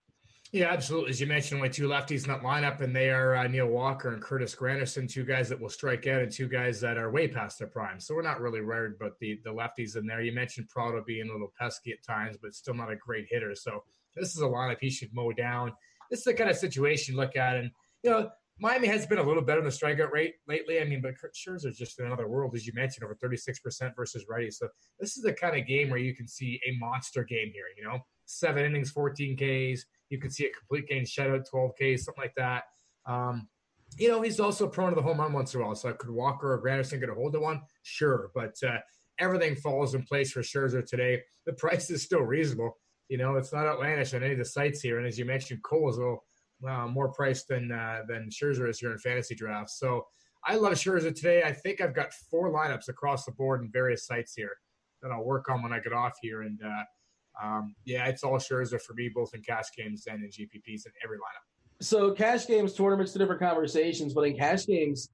Yeah, 0.52 0.68
absolutely. 0.70 1.10
As 1.10 1.20
you 1.20 1.26
mentioned, 1.26 1.58
only 1.58 1.70
two 1.70 1.88
lefties 1.88 2.22
in 2.22 2.28
that 2.28 2.42
lineup, 2.42 2.80
and 2.80 2.94
they 2.94 3.10
are 3.10 3.34
uh, 3.34 3.48
Neil 3.48 3.66
Walker 3.66 4.12
and 4.12 4.22
Curtis 4.22 4.54
Granderson, 4.54 5.10
two 5.10 5.24
guys 5.24 5.48
that 5.48 5.60
will 5.60 5.68
strike 5.68 6.06
out, 6.06 6.22
and 6.22 6.30
two 6.30 6.46
guys 6.46 6.80
that 6.82 6.96
are 6.96 7.10
way 7.10 7.26
past 7.26 7.58
their 7.58 7.66
prime. 7.66 7.98
So 7.98 8.14
we're 8.14 8.22
not 8.22 8.40
really 8.40 8.60
worried 8.60 8.92
about 8.94 9.18
the 9.18 9.40
the 9.42 9.50
lefties 9.50 9.96
in 9.96 10.06
there. 10.06 10.22
You 10.22 10.32
mentioned 10.32 10.68
Prado 10.68 11.02
being 11.04 11.28
a 11.28 11.32
little 11.32 11.52
pesky 11.58 11.90
at 11.90 12.04
times, 12.06 12.36
but 12.40 12.54
still 12.54 12.74
not 12.74 12.92
a 12.92 12.96
great 12.96 13.26
hitter. 13.28 13.56
So 13.56 13.82
this 14.16 14.34
is 14.34 14.42
a 14.42 14.46
lineup 14.46 14.78
he 14.80 14.90
should 14.90 15.14
mow 15.14 15.32
down. 15.32 15.72
This 16.10 16.20
is 16.20 16.24
the 16.24 16.34
kind 16.34 16.50
of 16.50 16.56
situation 16.56 17.14
you 17.14 17.20
look 17.20 17.36
at, 17.36 17.56
and 17.56 17.70
you 18.02 18.10
know 18.10 18.30
Miami 18.58 18.88
has 18.88 19.06
been 19.06 19.18
a 19.18 19.22
little 19.22 19.42
better 19.42 19.60
in 19.60 19.66
the 19.66 19.70
strikeout 19.70 20.12
rate 20.12 20.34
lately. 20.48 20.80
I 20.80 20.84
mean, 20.84 21.02
but 21.02 21.18
Kurt 21.18 21.34
Scherzer's 21.34 21.76
just 21.76 21.98
in 21.98 22.06
another 22.06 22.26
world, 22.26 22.54
as 22.54 22.66
you 22.66 22.72
mentioned, 22.74 23.04
over 23.04 23.14
36% 23.14 23.94
versus 23.94 24.24
righty. 24.28 24.50
So 24.50 24.68
this 24.98 25.18
is 25.18 25.22
the 25.22 25.34
kind 25.34 25.58
of 25.58 25.66
game 25.66 25.90
where 25.90 25.98
you 25.98 26.14
can 26.14 26.26
see 26.26 26.58
a 26.66 26.74
monster 26.78 27.22
game 27.22 27.50
here. 27.52 27.66
You 27.76 27.84
know, 27.84 27.98
seven 28.24 28.64
innings, 28.64 28.90
14 28.90 29.36
Ks 29.36 29.84
you 30.08 30.18
could 30.18 30.32
see 30.32 30.46
a 30.46 30.50
complete 30.50 30.88
game 30.88 31.04
shutout, 31.04 31.48
12 31.48 31.72
Ks, 31.74 32.04
something 32.04 32.22
like 32.22 32.34
that. 32.36 32.64
Um, 33.06 33.48
you 33.96 34.08
know, 34.08 34.22
he's 34.22 34.40
also 34.40 34.66
prone 34.68 34.90
to 34.90 34.96
the 34.96 35.02
home 35.02 35.18
run 35.18 35.32
once 35.32 35.54
in 35.54 35.60
a 35.60 35.64
while. 35.64 35.74
So 35.74 35.92
could 35.92 36.10
Walker 36.10 36.52
or 36.52 36.62
Granderson 36.62 37.00
get 37.00 37.08
a 37.08 37.14
hold 37.14 37.34
of 37.34 37.42
one? 37.42 37.62
Sure. 37.82 38.30
But 38.34 38.56
uh, 38.66 38.78
everything 39.18 39.56
falls 39.56 39.94
in 39.94 40.02
place 40.02 40.32
for 40.32 40.40
Scherzer 40.40 40.84
today. 40.84 41.22
The 41.44 41.52
price 41.54 41.90
is 41.90 42.02
still 42.02 42.22
reasonable. 42.22 42.76
You 43.08 43.18
know, 43.18 43.36
it's 43.36 43.52
not 43.52 43.66
outlandish 43.66 44.14
on 44.14 44.22
any 44.22 44.32
of 44.32 44.38
the 44.38 44.44
sites 44.44 44.80
here. 44.80 44.98
And 44.98 45.06
as 45.06 45.18
you 45.18 45.24
mentioned, 45.24 45.62
Cole 45.62 45.88
is 45.90 45.96
a 45.96 46.00
little 46.00 46.24
uh, 46.68 46.86
more 46.88 47.12
priced 47.12 47.48
than 47.48 47.70
uh, 47.70 48.02
than 48.08 48.28
Scherzer 48.30 48.68
is 48.68 48.78
here 48.78 48.92
in 48.92 48.98
fantasy 48.98 49.34
drafts. 49.34 49.78
So 49.78 50.06
I 50.44 50.56
love 50.56 50.74
Scherzer 50.74 51.14
today. 51.14 51.42
I 51.42 51.52
think 51.52 51.80
I've 51.80 51.94
got 51.94 52.12
four 52.30 52.50
lineups 52.52 52.88
across 52.88 53.24
the 53.24 53.32
board 53.32 53.62
in 53.62 53.70
various 53.70 54.06
sites 54.06 54.34
here 54.34 54.56
that 55.02 55.10
I'll 55.10 55.24
work 55.24 55.48
on 55.48 55.62
when 55.62 55.72
I 55.72 55.80
get 55.80 55.92
off 55.92 56.14
here. 56.22 56.42
And 56.42 56.58
uh, 56.64 57.44
um, 57.44 57.74
yeah, 57.84 58.06
it's 58.06 58.24
all 58.24 58.38
Scherzer 58.38 58.80
for 58.80 58.94
me, 58.94 59.10
both 59.14 59.34
in 59.34 59.42
cash 59.42 59.66
games 59.76 60.06
and 60.06 60.22
in 60.22 60.30
GPPs 60.30 60.86
in 60.86 60.92
every 61.04 61.18
lineup. 61.18 61.46
So 61.80 62.12
cash 62.12 62.46
games, 62.46 62.72
tournaments, 62.72 63.12
to 63.12 63.18
different 63.18 63.40
conversations, 63.40 64.14
but 64.14 64.22
in 64.22 64.36
cash 64.36 64.66
games, 64.66 65.10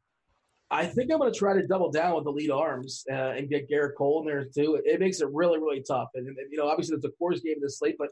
I 0.72 0.86
think 0.86 1.12
I'm 1.12 1.18
going 1.18 1.30
to 1.30 1.38
try 1.38 1.52
to 1.52 1.66
double 1.66 1.90
down 1.90 2.14
with 2.14 2.24
the 2.24 2.32
lead 2.32 2.50
arms 2.50 3.04
uh, 3.12 3.32
and 3.36 3.48
get 3.50 3.70
Gerrit 3.70 3.94
Cole 3.96 4.22
in 4.22 4.26
there 4.26 4.46
too. 4.46 4.76
It, 4.76 4.84
it 4.86 5.00
makes 5.00 5.20
it 5.20 5.28
really, 5.30 5.58
really 5.58 5.84
tough. 5.86 6.08
And, 6.14 6.26
and, 6.26 6.36
you 6.50 6.56
know, 6.56 6.66
obviously 6.66 6.96
it's 6.96 7.04
a 7.04 7.10
Coors 7.22 7.42
game 7.42 7.56
in 7.56 7.60
this 7.60 7.78
slate, 7.78 7.96
but 7.98 8.08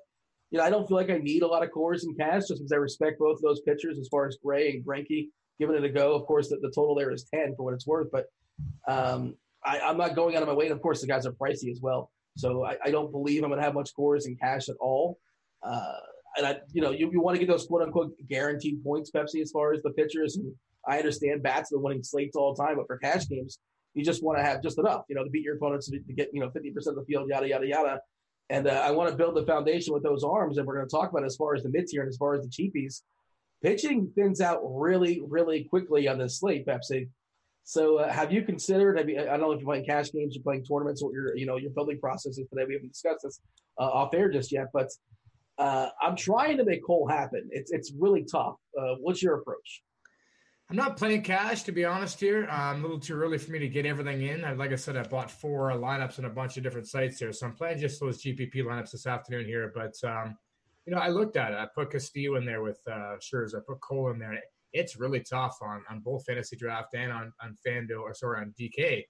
you 0.50 0.58
know, 0.58 0.64
I 0.64 0.68
don't 0.68 0.86
feel 0.86 0.98
like 0.98 1.08
I 1.08 1.16
need 1.16 1.42
a 1.42 1.46
lot 1.46 1.62
of 1.62 1.70
Coors 1.70 2.04
in 2.04 2.14
cash 2.14 2.48
just 2.48 2.60
because 2.60 2.72
I 2.72 2.76
respect 2.76 3.18
both 3.18 3.36
of 3.36 3.42
those 3.42 3.62
pitchers 3.62 3.98
as 3.98 4.08
far 4.08 4.26
as 4.26 4.36
Gray 4.44 4.72
and 4.72 4.84
Greinke 4.84 5.28
giving 5.58 5.74
it 5.74 5.84
a 5.84 5.88
go. 5.88 6.14
Of 6.14 6.26
course, 6.26 6.50
the, 6.50 6.56
the 6.56 6.70
total 6.74 6.94
there 6.94 7.10
is 7.10 7.24
10 7.32 7.54
for 7.56 7.62
what 7.64 7.72
it's 7.72 7.86
worth, 7.86 8.08
but 8.12 8.26
um, 8.86 9.36
I, 9.64 9.78
am 9.78 9.96
not 9.96 10.14
going 10.14 10.36
out 10.36 10.42
of 10.42 10.48
my 10.48 10.54
way. 10.54 10.66
And 10.66 10.74
of 10.74 10.82
course, 10.82 11.00
the 11.00 11.06
guys 11.06 11.24
are 11.24 11.32
pricey 11.32 11.70
as 11.70 11.80
well. 11.80 12.10
So 12.36 12.64
I, 12.66 12.76
I 12.84 12.90
don't 12.90 13.10
believe 13.10 13.42
I'm 13.42 13.48
going 13.48 13.60
to 13.60 13.64
have 13.64 13.74
much 13.74 13.94
Coors 13.98 14.26
in 14.26 14.36
cash 14.36 14.68
at 14.68 14.76
all. 14.80 15.18
Uh, 15.62 15.94
and 16.36 16.46
I, 16.46 16.56
you 16.72 16.82
know, 16.82 16.90
you, 16.90 17.10
you 17.10 17.22
want 17.22 17.36
to 17.36 17.38
get 17.38 17.50
those 17.50 17.66
quote 17.66 17.82
unquote 17.82 18.12
guaranteed 18.28 18.82
points, 18.84 19.10
Pepsi, 19.10 19.40
as 19.40 19.50
far 19.50 19.72
as 19.72 19.82
the 19.82 19.90
pitchers. 19.90 20.36
And 20.36 20.52
I 20.86 20.98
understand 20.98 21.42
bats 21.42 21.72
are 21.72 21.78
winning 21.78 22.02
slates 22.02 22.36
all 22.36 22.54
the 22.54 22.62
time, 22.62 22.76
but 22.76 22.86
for 22.86 22.98
cash 22.98 23.28
games, 23.28 23.58
you 23.94 24.04
just 24.04 24.22
want 24.22 24.38
to 24.38 24.44
have 24.44 24.62
just 24.62 24.78
enough, 24.78 25.02
you 25.08 25.14
know, 25.14 25.24
to 25.24 25.30
beat 25.30 25.42
your 25.42 25.56
opponents 25.56 25.90
to, 25.90 25.98
get, 25.98 26.30
you 26.32 26.40
know, 26.40 26.48
50% 26.48 26.76
of 26.86 26.94
the 26.94 27.04
field, 27.06 27.28
yada, 27.28 27.48
yada, 27.48 27.66
yada. 27.66 28.00
And 28.48 28.66
uh, 28.66 28.82
I 28.84 28.90
want 28.90 29.10
to 29.10 29.16
build 29.16 29.36
the 29.36 29.44
foundation 29.44 29.92
with 29.92 30.02
those 30.02 30.24
arms. 30.24 30.58
And 30.58 30.66
we're 30.66 30.76
going 30.76 30.88
to 30.88 30.94
talk 30.94 31.10
about 31.10 31.24
as 31.24 31.36
far 31.36 31.54
as 31.54 31.62
the 31.62 31.68
mid 31.68 31.86
tier 31.86 32.02
and 32.02 32.08
as 32.08 32.16
far 32.16 32.34
as 32.34 32.42
the 32.42 32.48
cheapies. 32.48 33.02
Pitching 33.62 34.10
thins 34.14 34.40
out 34.40 34.60
really, 34.64 35.22
really 35.26 35.64
quickly 35.64 36.08
on 36.08 36.18
this 36.18 36.38
slate, 36.38 36.66
Pepsi. 36.66 37.08
So, 37.64 37.98
uh, 37.98 38.10
have 38.10 38.32
you 38.32 38.42
considered? 38.42 38.98
I 38.98 39.04
mean, 39.04 39.20
I 39.20 39.24
don't 39.24 39.40
know 39.40 39.52
if 39.52 39.60
you're 39.60 39.68
playing 39.68 39.84
cash 39.84 40.10
games, 40.12 40.34
you're 40.34 40.42
playing 40.42 40.64
tournaments, 40.64 41.02
what 41.04 41.12
your 41.12 41.36
you 41.36 41.44
know 41.44 41.58
your 41.58 41.70
building 41.70 42.00
process 42.00 42.38
is 42.38 42.48
today. 42.48 42.64
We 42.66 42.74
haven't 42.74 42.92
discussed 42.92 43.22
this 43.22 43.38
uh, 43.78 43.82
off 43.84 44.14
air 44.14 44.30
just 44.30 44.50
yet, 44.50 44.68
but 44.72 44.88
uh, 45.58 45.90
I'm 46.00 46.16
trying 46.16 46.56
to 46.56 46.64
make 46.64 46.84
Cole 46.84 47.06
happen. 47.06 47.48
It's 47.52 47.70
it's 47.70 47.92
really 47.96 48.24
tough. 48.24 48.56
Uh, 48.76 48.94
what's 49.00 49.22
your 49.22 49.36
approach? 49.36 49.82
I'm 50.70 50.76
not 50.76 50.96
playing 50.96 51.22
cash 51.22 51.64
to 51.64 51.72
be 51.72 51.84
honest 51.84 52.20
here. 52.20 52.48
Um, 52.48 52.78
a 52.78 52.82
little 52.82 53.00
too 53.00 53.14
early 53.14 53.38
for 53.38 53.50
me 53.50 53.58
to 53.58 53.68
get 53.68 53.86
everything 53.86 54.22
in. 54.22 54.44
I, 54.44 54.52
like 54.52 54.70
I 54.70 54.76
said, 54.76 54.96
I 54.96 55.02
bought 55.02 55.28
four 55.28 55.70
lineups 55.72 56.20
on 56.20 56.26
a 56.26 56.30
bunch 56.30 56.56
of 56.56 56.62
different 56.62 56.86
sites 56.86 57.18
here, 57.18 57.32
so 57.32 57.46
I'm 57.46 57.54
playing 57.54 57.80
just 57.80 57.98
those 57.98 58.22
GPP 58.22 58.54
lineups 58.54 58.92
this 58.92 59.06
afternoon 59.06 59.46
here. 59.46 59.72
But 59.74 59.94
um, 60.08 60.36
you 60.86 60.94
know, 60.94 61.00
I 61.00 61.08
looked 61.08 61.36
at 61.36 61.52
it. 61.52 61.58
I 61.58 61.66
put 61.74 61.90
Castillo 61.90 62.36
in 62.36 62.44
there 62.44 62.62
with 62.62 62.78
uh, 62.86 63.16
Scherzer. 63.18 63.56
I 63.56 63.60
put 63.66 63.80
Cole 63.80 64.10
in 64.10 64.18
there 64.20 64.38
it's 64.72 64.96
really 64.96 65.20
tough 65.20 65.58
on 65.62 65.82
on 65.90 66.00
both 66.00 66.24
fantasy 66.24 66.56
draft 66.56 66.94
and 66.94 67.12
on 67.12 67.32
on 67.42 67.56
FanDuel 67.66 68.00
or 68.00 68.14
sorry 68.14 68.40
on 68.40 68.54
DK 68.58 69.04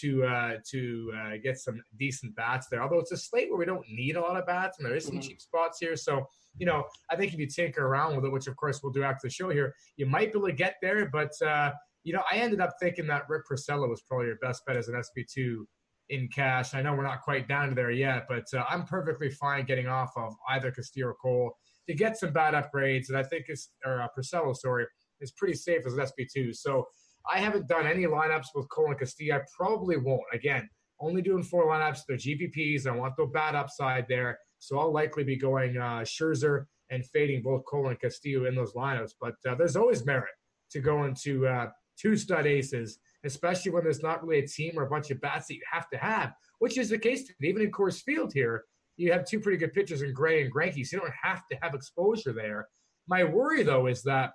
to 0.00 0.24
uh, 0.24 0.52
to 0.70 1.12
uh, 1.16 1.30
get 1.42 1.58
some 1.58 1.82
decent 1.98 2.34
bats 2.34 2.68
there. 2.70 2.82
Although 2.82 3.00
it's 3.00 3.12
a 3.12 3.16
slate 3.16 3.50
where 3.50 3.58
we 3.58 3.64
don't 3.64 3.86
need 3.88 4.16
a 4.16 4.20
lot 4.20 4.36
of 4.36 4.46
bats, 4.46 4.78
and 4.78 4.86
there 4.86 4.96
is 4.96 5.04
some 5.04 5.16
mm-hmm. 5.16 5.28
cheap 5.28 5.40
spots 5.40 5.78
here. 5.78 5.96
So 5.96 6.26
you 6.58 6.66
know, 6.66 6.84
I 7.10 7.16
think 7.16 7.32
if 7.32 7.38
you 7.38 7.46
tinker 7.46 7.86
around 7.86 8.16
with 8.16 8.24
it, 8.24 8.32
which 8.32 8.46
of 8.46 8.56
course 8.56 8.82
we'll 8.82 8.92
do 8.92 9.02
after 9.02 9.26
the 9.26 9.32
show 9.32 9.50
here, 9.50 9.74
you 9.96 10.06
might 10.06 10.32
be 10.32 10.38
able 10.38 10.48
to 10.48 10.54
get 10.54 10.76
there. 10.82 11.08
But 11.10 11.32
uh, 11.42 11.72
you 12.04 12.12
know, 12.12 12.22
I 12.30 12.36
ended 12.36 12.60
up 12.60 12.74
thinking 12.80 13.06
that 13.08 13.28
Rick 13.28 13.42
Porcello 13.50 13.88
was 13.88 14.02
probably 14.02 14.26
your 14.26 14.36
best 14.36 14.64
bet 14.66 14.76
as 14.76 14.88
an 14.88 14.94
SP2 14.94 15.64
in 16.10 16.28
cash. 16.28 16.74
I 16.74 16.82
know 16.82 16.94
we're 16.94 17.04
not 17.04 17.22
quite 17.22 17.48
down 17.48 17.70
to 17.70 17.74
there 17.74 17.90
yet, 17.90 18.26
but 18.28 18.44
uh, 18.54 18.64
I'm 18.68 18.84
perfectly 18.84 19.30
fine 19.30 19.64
getting 19.64 19.86
off 19.86 20.12
of 20.16 20.34
either 20.50 20.70
Castillo 20.70 21.08
or 21.08 21.14
Cole 21.14 21.52
to 21.88 21.94
get 21.94 22.18
some 22.18 22.32
bad 22.32 22.54
upgrades. 22.54 23.08
And 23.08 23.16
I 23.16 23.22
think 23.22 23.46
it's, 23.48 23.70
or 23.84 24.02
uh, 24.02 24.08
Porcello, 24.16 24.54
sorry, 24.56 24.86
is 25.20 25.32
pretty 25.32 25.54
safe 25.54 25.86
as 25.86 25.94
an 25.94 26.00
SP2. 26.00 26.54
So 26.54 26.86
I 27.30 27.38
haven't 27.38 27.68
done 27.68 27.86
any 27.86 28.04
lineups 28.04 28.48
with 28.54 28.68
Cole 28.70 28.88
and 28.88 28.98
Castillo. 28.98 29.36
I 29.36 29.40
probably 29.56 29.96
won't. 29.96 30.22
Again, 30.32 30.68
only 31.00 31.22
doing 31.22 31.42
four 31.42 31.66
lineups. 31.66 32.00
They're 32.06 32.16
GPPs. 32.16 32.86
I 32.86 32.92
want 32.92 33.16
the 33.16 33.26
bad 33.26 33.54
upside 33.54 34.06
there. 34.08 34.38
So 34.58 34.78
I'll 34.78 34.92
likely 34.92 35.24
be 35.24 35.36
going 35.36 35.76
uh, 35.76 36.00
Scherzer 36.00 36.66
and 36.90 37.04
fading 37.06 37.42
both 37.42 37.64
Cole 37.64 37.88
and 37.88 38.00
Castillo 38.00 38.46
in 38.46 38.54
those 38.54 38.74
lineups. 38.74 39.12
But 39.20 39.34
uh, 39.48 39.54
there's 39.54 39.76
always 39.76 40.04
merit 40.04 40.30
to 40.70 40.80
go 40.80 41.04
into 41.04 41.46
uh, 41.46 41.68
two 41.98 42.16
stud 42.16 42.46
aces, 42.46 42.98
especially 43.24 43.72
when 43.72 43.84
there's 43.84 44.02
not 44.02 44.24
really 44.24 44.44
a 44.44 44.46
team 44.46 44.78
or 44.78 44.84
a 44.84 44.90
bunch 44.90 45.10
of 45.10 45.20
bats 45.20 45.48
that 45.48 45.54
you 45.54 45.62
have 45.70 45.88
to 45.90 45.98
have, 45.98 46.32
which 46.58 46.78
is 46.78 46.90
the 46.90 46.98
case 46.98 47.30
even 47.40 47.62
in 47.62 47.70
Coors 47.70 48.02
Field 48.02 48.32
here. 48.32 48.64
You 48.96 49.10
have 49.12 49.24
two 49.24 49.40
pretty 49.40 49.58
good 49.58 49.72
pitchers 49.72 50.02
in 50.02 50.12
Gray 50.12 50.42
and 50.42 50.52
Greinke, 50.52 50.86
so 50.86 50.96
you 50.96 51.00
don't 51.00 51.14
have 51.22 51.42
to 51.50 51.58
have 51.62 51.74
exposure 51.74 52.32
there. 52.32 52.68
My 53.08 53.24
worry, 53.24 53.62
though, 53.62 53.86
is 53.86 54.02
that, 54.02 54.32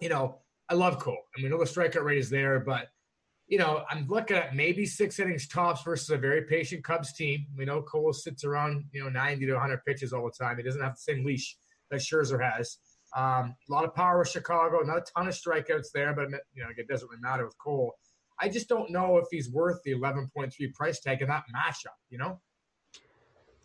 you 0.00 0.08
know, 0.08 0.40
I 0.70 0.74
love 0.74 1.00
Cole, 1.00 1.18
and 1.34 1.42
we 1.42 1.50
know 1.50 1.58
the 1.58 1.64
strikeout 1.64 2.04
rate 2.04 2.18
is 2.18 2.30
there, 2.30 2.60
but 2.60 2.88
you 3.48 3.58
know, 3.58 3.82
I'm 3.90 4.06
looking 4.06 4.36
at 4.36 4.54
maybe 4.54 4.86
six 4.86 5.18
innings 5.18 5.48
tops 5.48 5.82
versus 5.82 6.08
a 6.10 6.16
very 6.16 6.42
patient 6.42 6.84
Cubs 6.84 7.12
team. 7.12 7.46
We 7.58 7.64
know 7.64 7.82
Cole 7.82 8.12
sits 8.12 8.44
around, 8.44 8.84
you 8.92 9.02
know, 9.02 9.10
90 9.10 9.44
to 9.46 9.54
100 9.54 9.84
pitches 9.84 10.12
all 10.12 10.24
the 10.24 10.30
time. 10.30 10.56
He 10.56 10.62
doesn't 10.62 10.80
have 10.80 10.94
the 10.94 11.00
same 11.00 11.24
leash 11.24 11.56
that 11.90 11.98
Scherzer 11.98 12.40
has. 12.40 12.76
Um, 13.16 13.56
a 13.68 13.72
lot 13.72 13.84
of 13.84 13.92
power 13.92 14.20
with 14.20 14.28
Chicago, 14.28 14.82
not 14.84 14.98
a 14.98 15.04
ton 15.16 15.26
of 15.26 15.34
strikeouts 15.34 15.88
there, 15.92 16.14
but 16.14 16.28
you 16.54 16.62
know, 16.62 16.68
it 16.76 16.86
doesn't 16.86 17.08
really 17.10 17.20
matter 17.20 17.44
with 17.44 17.58
Cole. 17.58 17.92
I 18.40 18.48
just 18.48 18.68
don't 18.68 18.90
know 18.92 19.18
if 19.18 19.26
he's 19.32 19.50
worth 19.50 19.82
the 19.84 19.94
11.3 19.94 20.74
price 20.74 21.00
tag 21.00 21.20
in 21.20 21.28
that 21.28 21.42
matchup, 21.52 21.98
you 22.08 22.18
know? 22.18 22.40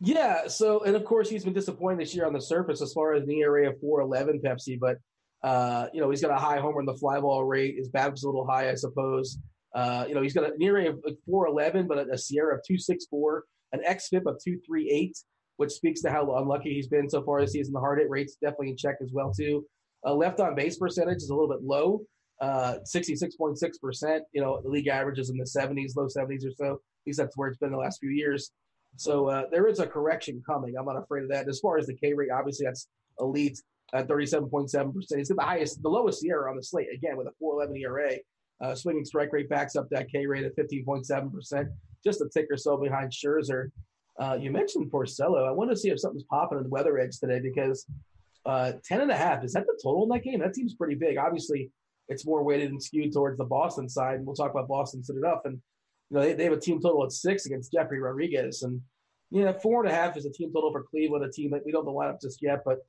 Yeah. 0.02 0.48
So, 0.48 0.84
and 0.84 0.96
of 0.96 1.06
course, 1.06 1.30
he's 1.30 1.46
been 1.46 1.54
disappointing 1.54 2.00
this 2.00 2.16
year 2.16 2.26
on 2.26 2.34
the 2.34 2.42
surface 2.42 2.82
as 2.82 2.92
far 2.92 3.14
as 3.14 3.26
the 3.26 3.40
ERA 3.40 3.70
of 3.70 3.80
411 3.80 4.42
Pepsi, 4.42 4.80
but, 4.80 4.98
uh, 5.46 5.90
you 5.94 6.02
know, 6.02 6.10
he's 6.10 6.22
got 6.22 6.32
a 6.32 6.40
high 6.40 6.60
homer 6.60 6.80
in 6.80 6.88
the 6.88 6.96
fly 6.96 7.20
ball 7.20 7.44
rate. 7.46 7.76
His 7.78 7.88
BABIP's 7.90 8.24
a 8.24 8.28
little 8.28 8.48
high, 8.48 8.72
I 8.72 8.74
suppose. 8.74 9.38
Uh, 9.76 10.04
you 10.08 10.16
know, 10.16 10.24
he's 10.24 10.34
got 10.34 10.44
an 10.44 10.60
ERA 10.60 10.90
of 10.90 11.00
like 11.06 11.18
411, 11.28 11.88
but 11.88 12.00
a, 12.00 12.02
a 12.12 12.18
SIERA 12.18 12.56
of 12.56 12.64
264, 12.66 13.44
an 13.74 13.82
xFIP 13.88 14.26
of 14.26 14.42
238, 14.44 15.16
which 15.58 15.72
speaks 15.72 16.02
to 16.02 16.10
how 16.10 16.36
unlucky 16.38 16.74
he's 16.74 16.88
been 16.88 17.08
so 17.08 17.22
far 17.22 17.42
this 17.42 17.52
season. 17.52 17.74
The 17.74 17.80
hard 17.80 18.00
hit 18.00 18.10
rate's 18.10 18.38
definitely 18.42 18.72
in 18.72 18.78
check 18.78 18.96
as 19.04 19.12
well, 19.14 19.32
too. 19.32 19.64
Uh, 20.04 20.16
left 20.16 20.40
on 20.40 20.56
base 20.56 20.80
percentage 20.80 21.18
is 21.18 21.30
a 21.30 21.36
little 21.36 21.50
bit 21.50 21.62
low, 21.62 22.02
uh, 22.42 22.78
66.6%. 22.84 24.20
You 24.34 24.42
know, 24.42 24.62
the 24.64 24.70
league 24.70 24.88
average 24.88 25.20
is 25.20 25.30
in 25.30 25.38
the 25.38 25.44
70s, 25.44 25.96
low 25.96 26.08
70s 26.08 26.44
or 26.44 26.54
so. 26.58 26.74
At 26.74 26.80
least 27.06 27.20
that's 27.20 27.38
where 27.38 27.50
it's 27.50 27.60
been 27.60 27.72
the 27.72 27.78
last 27.78 28.00
few 28.00 28.10
years. 28.10 28.50
So 28.96 29.28
uh, 29.28 29.44
there 29.52 29.68
is 29.68 29.80
a 29.80 29.86
correction 29.86 30.42
coming. 30.44 30.74
I'm 30.76 30.86
not 30.86 30.98
afraid 30.98 31.24
of 31.24 31.30
that. 31.30 31.48
As 31.48 31.60
far 31.60 31.78
as 31.78 31.86
the 31.86 31.94
K 31.94 32.14
rate, 32.14 32.30
obviously 32.32 32.66
that's 32.66 32.88
elite 33.20 33.62
at 33.94 34.08
37.7%. 34.08 34.94
He's 35.16 35.30
got 35.30 35.38
the 35.38 35.44
highest, 35.44 35.82
the 35.82 35.90
lowest 35.90 36.24
SIERA 36.24 36.50
on 36.50 36.58
the 36.58 36.64
slate, 36.64 36.88
again, 36.94 37.18
with 37.18 37.28
a 37.28 37.32
411 37.40 37.82
ERA. 37.82 38.18
Uh, 38.62 38.74
swinging 38.74 39.04
strike 39.04 39.34
rate 39.34 39.50
backs 39.50 39.76
up 39.76 39.90
that 39.90 40.10
K 40.10 40.26
rate 40.26 40.46
at 40.46 40.56
15.7%, 40.56 41.68
just 42.06 42.22
a 42.22 42.30
tick 42.34 42.48
or 42.50 42.56
so 42.56 42.78
behind 42.78 43.12
Scherzer. 43.12 43.70
Uh, 44.18 44.38
you 44.40 44.50
mentioned 44.50 44.90
Porcello. 44.90 45.46
I 45.46 45.52
want 45.52 45.72
to 45.72 45.76
see 45.76 45.90
if 45.90 46.00
something's 46.00 46.24
popping 46.24 46.60
in 46.60 46.64
the 46.64 46.70
weather 46.70 46.98
edge 46.98 47.20
today 47.20 47.42
because 47.42 47.86
uh, 48.46 48.74
10 48.86 49.02
and 49.02 49.12
a 49.12 49.16
half, 49.16 49.44
is 49.44 49.54
that 49.54 49.66
the 49.66 49.78
total 49.84 50.04
in 50.04 50.10
that 50.10 50.24
game? 50.24 50.40
That 50.40 50.56
seems 50.56 50.74
pretty 50.74 50.96
big. 50.96 51.18
Obviously, 51.18 51.70
it's 52.08 52.26
more 52.26 52.44
weighted 52.44 52.72
and 52.72 52.82
skewed 52.82 53.12
towards 53.12 53.38
the 53.38 53.44
Boston 53.44 53.90
side. 53.90 54.16
And 54.16 54.26
we'll 54.26 54.36
talk 54.36 54.52
about 54.52 54.68
Boston 54.68 55.04
soon 55.04 55.18
enough. 55.18 55.42
And, 55.46 55.60
you 56.10 56.18
know, 56.18 56.22
they, 56.22 56.34
they 56.34 56.44
have 56.46 56.54
a 56.54 56.60
team 56.60 56.80
total 56.80 57.04
at 57.04 57.12
six 57.12 57.46
against 57.46 57.74
Jefry 57.74 58.00
Rodriguez. 58.00 58.64
And, 58.64 58.82
you 59.32 59.44
know, 59.44 59.54
four 59.54 59.84
and 59.84 59.92
a 59.92 59.96
half 59.96 60.16
is 60.16 60.26
a 60.26 60.32
team 60.32 60.52
total 60.54 60.72
for 60.72 60.84
Cleveland, 60.84 61.26
a 61.26 61.32
team 61.32 61.52
that 61.52 61.66
we 61.66 61.72
don't 61.72 61.86
know 61.86 61.92
the 61.92 61.98
lineup 61.98 62.22
just 62.22 62.42
yet. 62.42 62.62
But, 62.64 62.80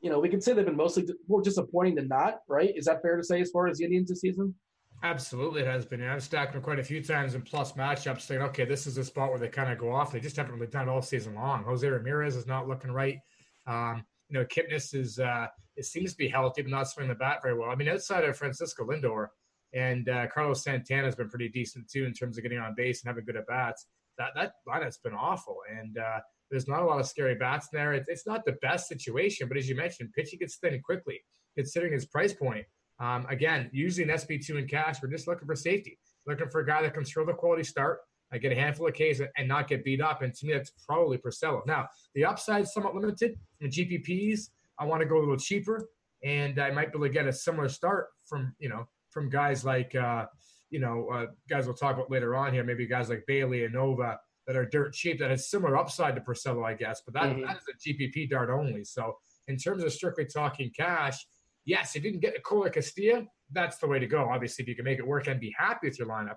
you 0.00 0.10
know, 0.10 0.18
we 0.18 0.28
can 0.28 0.40
say 0.40 0.52
they've 0.52 0.64
been 0.64 0.76
mostly 0.76 1.06
more 1.28 1.42
disappointing 1.42 1.94
than 1.94 2.08
not, 2.08 2.40
right? 2.48 2.72
Is 2.76 2.84
that 2.86 3.02
fair 3.02 3.16
to 3.16 3.24
say 3.24 3.40
as 3.40 3.50
far 3.50 3.66
as 3.66 3.78
the 3.78 3.84
Indians 3.84 4.08
this 4.08 4.20
season? 4.20 4.54
Absolutely, 5.02 5.60
it 5.62 5.66
has 5.66 5.84
been. 5.84 6.02
I've 6.02 6.22
stacked 6.22 6.54
them 6.54 6.62
quite 6.62 6.78
a 6.78 6.84
few 6.84 7.02
times 7.02 7.34
in 7.34 7.42
plus 7.42 7.72
matchups, 7.72 8.22
saying, 8.22 8.40
okay, 8.42 8.64
this 8.64 8.86
is 8.86 8.96
a 8.96 9.04
spot 9.04 9.30
where 9.30 9.38
they 9.38 9.48
kind 9.48 9.70
of 9.70 9.78
go 9.78 9.92
off. 9.92 10.10
They 10.10 10.20
just 10.20 10.36
haven't 10.36 10.54
really 10.54 10.66
done 10.68 10.88
it 10.88 10.90
all 10.90 11.02
season 11.02 11.34
long. 11.34 11.64
Jose 11.64 11.86
Ramirez 11.86 12.34
is 12.34 12.46
not 12.46 12.66
looking 12.66 12.90
right. 12.90 13.18
Um, 13.66 14.04
you 14.28 14.38
know, 14.38 14.44
Kipnis 14.46 14.94
is 14.94 15.18
uh, 15.18 15.46
it 15.76 15.84
seems 15.84 16.12
to 16.12 16.18
be 16.18 16.28
healthy, 16.28 16.62
but 16.62 16.70
not 16.70 16.88
swinging 16.88 17.10
the 17.10 17.14
bat 17.14 17.40
very 17.42 17.56
well. 17.56 17.70
I 17.70 17.74
mean, 17.74 17.88
outside 17.88 18.24
of 18.24 18.36
Francisco 18.36 18.86
Lindor 18.86 19.28
and 19.74 20.08
uh, 20.08 20.26
Carlos 20.28 20.64
Santana 20.64 21.04
has 21.04 21.14
been 21.14 21.28
pretty 21.28 21.48
decent 21.48 21.88
too 21.90 22.04
in 22.04 22.12
terms 22.12 22.38
of 22.38 22.42
getting 22.42 22.58
on 22.58 22.74
base 22.74 23.02
and 23.02 23.08
having 23.08 23.24
good 23.24 23.36
at 23.36 23.46
bats. 23.46 23.86
That 24.18 24.30
that 24.34 24.52
lineup's 24.66 24.98
been 24.98 25.14
awful, 25.14 25.58
and 25.70 25.98
uh, 25.98 26.20
there's 26.50 26.68
not 26.68 26.82
a 26.82 26.84
lot 26.84 27.00
of 27.00 27.06
scary 27.06 27.34
bats 27.34 27.68
in 27.72 27.78
there. 27.78 27.94
It's, 27.94 28.08
it's 28.08 28.26
not 28.26 28.44
the 28.44 28.56
best 28.62 28.88
situation, 28.88 29.48
but 29.48 29.56
as 29.56 29.68
you 29.68 29.74
mentioned, 29.74 30.12
pitching 30.14 30.38
gets 30.38 30.56
thin 30.56 30.80
quickly 30.82 31.20
considering 31.56 31.92
his 31.92 32.06
price 32.06 32.32
point. 32.32 32.64
Um, 33.00 33.26
again, 33.28 33.70
using 33.72 34.08
SP2 34.08 34.58
in 34.58 34.68
cash, 34.68 35.02
we're 35.02 35.10
just 35.10 35.26
looking 35.26 35.46
for 35.46 35.56
safety, 35.56 35.98
looking 36.26 36.48
for 36.48 36.60
a 36.60 36.66
guy 36.66 36.82
that 36.82 36.94
can 36.94 37.04
throw 37.04 37.26
the 37.26 37.32
quality 37.32 37.64
start, 37.64 38.00
I 38.32 38.38
get 38.38 38.52
a 38.52 38.54
handful 38.54 38.88
of 38.88 38.94
Ks 38.94 39.20
and 39.36 39.48
not 39.48 39.68
get 39.68 39.84
beat 39.84 40.00
up. 40.00 40.22
And 40.22 40.34
to 40.34 40.46
me, 40.46 40.52
that's 40.52 40.70
probably 40.86 41.18
Porcello. 41.18 41.64
Now, 41.66 41.88
the 42.14 42.24
upside 42.24 42.64
is 42.64 42.72
somewhat 42.72 42.94
limited. 42.94 43.38
In 43.60 43.70
GPPs, 43.70 44.50
I 44.78 44.84
want 44.84 45.00
to 45.00 45.06
go 45.06 45.18
a 45.18 45.20
little 45.20 45.36
cheaper, 45.36 45.88
and 46.24 46.58
I 46.58 46.70
might 46.70 46.92
be 46.92 46.98
able 46.98 47.06
to 47.06 47.12
get 47.12 47.26
a 47.26 47.32
similar 47.32 47.68
start 47.68 48.08
from 48.24 48.54
you 48.58 48.68
know 48.68 48.86
from 49.10 49.30
guys 49.30 49.64
like 49.64 49.94
uh, 49.94 50.26
you 50.70 50.80
know 50.80 51.08
uh, 51.08 51.26
guys 51.48 51.66
we'll 51.66 51.76
talk 51.76 51.94
about 51.94 52.10
later 52.10 52.34
on 52.34 52.52
here. 52.52 52.64
Maybe 52.64 52.86
guys 52.86 53.08
like 53.08 53.24
Bailey 53.26 53.64
and 53.64 53.74
Nova 53.74 54.18
that 54.46 54.56
are 54.56 54.64
dirt 54.64 54.92
cheap 54.92 55.18
that 55.18 55.30
has 55.30 55.50
similar 55.50 55.76
upside 55.76 56.14
to 56.14 56.20
Porcello, 56.20 56.64
I 56.64 56.74
guess. 56.74 57.02
But 57.04 57.14
that, 57.14 57.24
mm-hmm. 57.24 57.42
that 57.42 57.56
is 57.56 57.62
a 57.68 57.88
GPP 57.88 58.30
dart 58.30 58.50
only. 58.50 58.84
So 58.84 59.16
in 59.48 59.56
terms 59.56 59.82
of 59.82 59.92
strictly 59.92 60.26
talking 60.26 60.70
cash, 60.76 61.26
yes, 61.64 61.96
if 61.96 62.04
you 62.04 62.10
can 62.10 62.20
get 62.20 62.36
a 62.36 62.40
Cola 62.40 62.70
Castillo, 62.70 63.26
that's 63.52 63.78
the 63.78 63.86
way 63.86 63.98
to 63.98 64.06
go. 64.06 64.28
Obviously, 64.28 64.62
if 64.62 64.68
you 64.68 64.76
can 64.76 64.84
make 64.84 64.98
it 64.98 65.06
work 65.06 65.26
and 65.26 65.40
be 65.40 65.54
happy 65.58 65.88
with 65.88 65.98
your 65.98 66.08
lineup. 66.08 66.36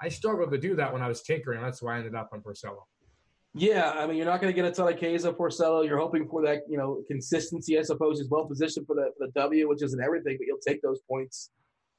I 0.00 0.08
struggled 0.08 0.52
to 0.52 0.58
do 0.58 0.76
that 0.76 0.92
when 0.92 1.02
I 1.02 1.08
was 1.08 1.22
tinkering. 1.22 1.60
That's 1.60 1.82
why 1.82 1.96
I 1.96 1.98
ended 1.98 2.14
up 2.14 2.30
on 2.32 2.40
Porcello. 2.40 2.82
Yeah, 3.54 3.90
I 3.90 4.06
mean, 4.06 4.16
you're 4.16 4.26
not 4.26 4.40
going 4.40 4.52
to 4.52 4.56
get 4.56 4.70
a 4.70 4.72
ton 4.72 4.92
of 4.92 4.98
Ks 4.98 5.24
of 5.24 5.36
Porcello. 5.36 5.84
You're 5.84 5.98
hoping 5.98 6.28
for 6.28 6.42
that, 6.42 6.60
you 6.68 6.78
know, 6.78 7.02
consistency. 7.08 7.78
I 7.78 7.82
suppose 7.82 8.20
he's 8.20 8.28
well 8.28 8.44
positioned 8.44 8.86
for 8.86 8.94
the, 8.94 9.10
for 9.18 9.26
the 9.26 9.32
W, 9.32 9.68
which 9.68 9.82
isn't 9.82 10.00
everything, 10.00 10.36
but 10.38 10.46
you'll 10.46 10.58
take 10.58 10.80
those 10.82 11.00
points. 11.10 11.50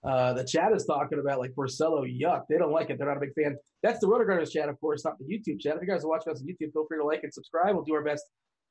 Uh, 0.04 0.34
the 0.34 0.44
chat 0.46 0.72
is 0.72 0.86
talking 0.86 1.20
about 1.20 1.40
like 1.40 1.52
Porcello, 1.52 2.06
yuck. 2.06 2.44
They 2.50 2.58
don't 2.58 2.72
like 2.72 2.90
it. 2.90 2.98
They're 2.98 3.08
not 3.08 3.18
a 3.18 3.20
big 3.20 3.34
fan. 3.34 3.58
That's 3.84 4.00
the 4.00 4.08
RotoGrinders 4.08 4.52
chat, 4.52 4.70
of 4.70 4.80
course, 4.80 5.04
not 5.04 5.18
the 5.20 5.26
YouTube 5.26 5.60
chat. 5.60 5.76
If 5.76 5.82
you 5.82 5.88
guys 5.88 6.06
are 6.06 6.08
watching 6.08 6.32
us 6.32 6.42
on 6.42 6.48
YouTube, 6.48 6.72
feel 6.72 6.86
free 6.88 7.00
to 7.00 7.06
like 7.06 7.24
and 7.24 7.34
subscribe. 7.34 7.76
We'll 7.76 7.84
do 7.84 7.96
our 7.96 8.04
best 8.04 8.24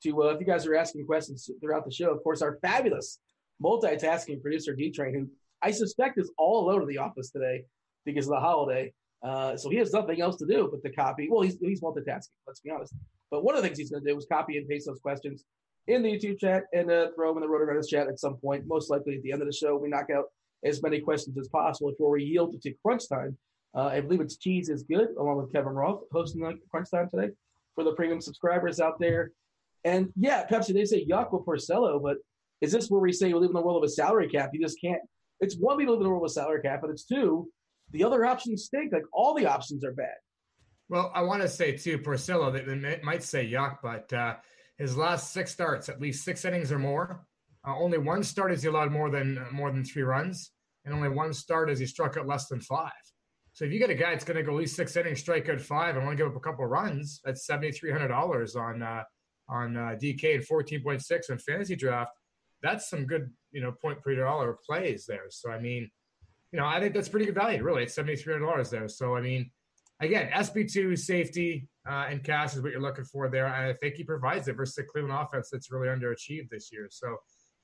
to, 0.05 0.23
uh, 0.23 0.27
if 0.29 0.41
you 0.41 0.47
guys 0.47 0.67
are 0.67 0.75
asking 0.75 1.05
questions 1.07 1.51
throughout 1.61 1.85
the 1.85 1.93
show, 1.93 2.11
of 2.11 2.23
course, 2.23 2.41
our 2.41 2.59
fabulous 2.63 3.19
multitasking 3.63 4.41
producer 4.41 4.75
D 4.75 4.91
Train, 4.91 5.15
who 5.15 5.29
I 5.61 5.71
suspect 5.73 6.19
is 6.19 6.31
all 6.39 6.65
alone 6.65 6.83
in 6.83 6.89
the 6.89 6.99
office 6.99 7.31
today 7.31 7.65
because 8.07 8.27
of 8.27 8.31
the 8.31 8.41
holiday. 8.41 8.93
Uh, 9.23 9.57
so 9.57 9.69
he 9.69 9.77
has 9.77 9.93
nothing 9.93 10.21
else 10.21 10.37
to 10.37 10.47
do 10.47 10.69
but 10.71 10.89
to 10.89 10.95
copy. 10.95 11.29
Well, 11.31 11.43
he's, 11.43 11.59
he's 11.61 11.81
multitasking, 11.81 12.29
let's 12.47 12.61
be 12.61 12.71
honest. 12.71 12.95
But 13.31 13.45
one 13.45 13.55
of 13.55 13.63
the 13.63 13.69
things 13.69 13.79
he's 13.79 13.91
going 13.91 14.05
to 14.05 14.11
do 14.11 14.17
is 14.17 14.27
copy 14.31 14.57
and 14.57 14.69
paste 14.69 14.87
those 14.87 15.01
questions 15.01 15.45
in 15.89 16.03
the 16.03 16.11
YouTube 16.11 16.39
chat 16.39 16.65
and 16.73 16.91
uh, 16.91 17.09
throw 17.15 17.35
them 17.35 17.43
in 17.43 17.49
the 17.49 17.55
RotoGrinders 17.55 17.89
chat 17.89 18.07
at 18.07 18.21
some 18.21 18.37
point. 18.37 18.65
Most 18.67 18.91
likely 18.91 19.17
at 19.17 19.23
the 19.23 19.33
end 19.33 19.43
of 19.43 19.49
the 19.49 19.53
show, 19.53 19.77
we 19.77 19.89
knock 19.89 20.07
out 20.15 20.27
as 20.65 20.83
many 20.83 21.01
questions 21.01 21.37
as 21.39 21.49
possible 21.49 21.91
before 21.91 22.11
we 22.11 22.25
yield 22.25 22.61
to 22.61 22.75
crunch 22.85 23.09
time. 23.09 23.37
Uh, 23.75 23.87
I 23.87 24.01
believe 24.01 24.21
it's 24.21 24.37
Cheese 24.37 24.69
is 24.69 24.83
Good, 24.83 25.09
along 25.19 25.37
with 25.37 25.53
Kevin 25.53 25.73
Roth, 25.73 26.03
hosting 26.13 26.41
the 26.41 26.59
crunch 26.71 26.91
time 26.91 27.09
today 27.09 27.33
for 27.75 27.85
the 27.85 27.93
premium 27.93 28.21
subscribers 28.21 28.81
out 28.81 28.99
there. 28.99 29.33
And 29.85 30.13
yeah, 30.17 30.47
Pepsi, 30.47 30.75
they 30.75 30.85
say 30.85 31.07
yuck 31.07 31.33
with 31.33 31.45
Porcello, 31.47 32.03
but 32.03 32.17
is 32.61 32.73
this 32.73 32.91
where 32.91 33.01
we 33.01 33.13
say 33.13 33.29
we 33.29 33.35
live 33.35 33.51
in 33.51 33.55
the 33.55 33.63
world 33.63 33.83
of 33.83 33.87
a 33.87 33.93
salary 33.93 34.29
cap? 34.29 34.51
You 34.53 34.61
just 34.61 34.81
can't. 34.81 35.01
It's 35.41 35.55
one, 35.57 35.77
we 35.77 35.87
live 35.87 35.99
in 35.99 36.03
the 36.03 36.09
world 36.09 36.25
of 36.25 36.31
a 36.31 36.33
salary 36.33 36.61
cap, 36.63 36.81
but 36.81 36.91
it's 36.91 37.05
two, 37.05 37.49
the 37.93 38.03
other 38.03 38.25
options 38.25 38.65
stink. 38.65 38.93
Like 38.93 39.05
all 39.13 39.35
the 39.35 39.47
options 39.47 39.85
are 39.85 39.93
bad. 39.93 40.17
Well, 40.89 41.13
I 41.15 41.23
want 41.23 41.43
to 41.43 41.49
say 41.49 41.77
too, 41.77 41.99
Porcello, 41.99 42.53
that 42.53 42.67
they 42.67 43.01
might 43.05 43.23
say 43.23 43.49
yuck, 43.49 43.79
but 43.83 44.13
uh, 44.13 44.37
his 44.79 44.97
last 44.97 45.33
six 45.33 45.53
starts, 45.53 45.89
at 45.89 46.01
least 46.01 46.25
six 46.25 46.45
innings 46.45 46.73
or 46.73 46.79
more. 46.79 47.25
Uh, 47.67 47.77
only 47.77 47.99
one 47.99 48.23
start 48.23 48.51
has 48.51 48.63
he 48.63 48.69
allowed 48.69 48.93
more 48.93 49.11
than 49.11 49.39
uh, 49.39 49.45
more 49.53 49.71
than 49.71 49.85
three 49.85 50.03
runs, 50.03 50.53
and 50.85 50.95
only 50.95 51.09
one 51.09 51.33
start 51.33 51.69
has 51.69 51.79
he 51.79 51.87
struck 51.87 52.17
out 52.17 52.27
less 52.27 52.47
than 52.47 52.61
five. 52.61 52.93
So 53.53 53.65
if 53.65 53.73
you 53.73 53.79
get 53.79 53.91
a 53.91 53.95
guy 53.95 54.11
that's 54.11 54.25
going 54.25 54.37
to 54.37 54.43
go 54.43 54.53
at 54.53 54.59
least 54.59 54.77
six 54.77 54.97
innings, 54.97 55.19
strike 55.21 55.49
out 55.49 55.61
five, 55.61 55.97
and 55.97 56.09
to 56.09 56.15
give 56.15 56.29
up 56.29 56.37
a 56.37 56.41
couple 56.41 56.65
of 56.65 56.71
runs, 56.71 57.21
that's 57.25 57.47
seventy 57.47 57.73
three 57.73 57.91
hundred 57.91 58.09
dollars 58.09 58.55
on 58.55 58.83
uh, 58.83 59.03
on 59.49 59.77
uh, 59.77 59.97
DK 60.01 60.37
and 60.37 60.45
fourteen 60.45 60.83
point 60.83 61.03
six 61.05 61.31
on 61.31 61.39
fantasy 61.39 61.75
draft. 61.75 62.13
That's 62.63 62.89
some 62.89 63.05
good, 63.07 63.31
you 63.53 63.61
know, 63.61 63.73
point 63.73 64.03
per 64.03 64.15
dollar 64.15 64.59
plays 64.65 65.07
there. 65.07 65.27
So 65.31 65.51
I 65.51 65.59
mean, 65.59 65.91
you 66.53 66.59
know, 66.59 66.67
I 66.67 66.81
think 66.81 66.95
that's 66.95 67.09
pretty 67.09 67.27
good 67.27 67.35
value. 67.35 67.63
Really, 67.63 67.83
it's 67.83 67.95
seventy 67.95 68.17
three 68.17 68.35
hundred 68.35 68.47
dollars 68.47 68.71
there. 68.71 68.89
So 68.89 69.17
I 69.17 69.21
mean, 69.21 69.51
again, 70.01 70.31
SP 70.31 70.71
two 70.71 70.95
safety 70.97 71.69
uh, 71.89 72.07
and 72.09 72.23
cash 72.23 72.55
is 72.55 72.63
what 72.63 72.73
you're 72.73 72.81
looking 72.81 73.05
for 73.05 73.29
there. 73.29 73.47
And 73.47 73.71
I 73.71 73.73
think 73.73 73.95
he 73.95 74.05
provides 74.05 74.47
it 74.49 74.57
versus 74.57 74.77
the 74.77 74.85
Cleveland 74.85 75.19
offense 75.19 75.49
that's 75.51 75.71
really 75.71 75.89
underachieved 75.89 76.51
this 76.51 76.71
year. 76.71 76.87
So 76.91 77.17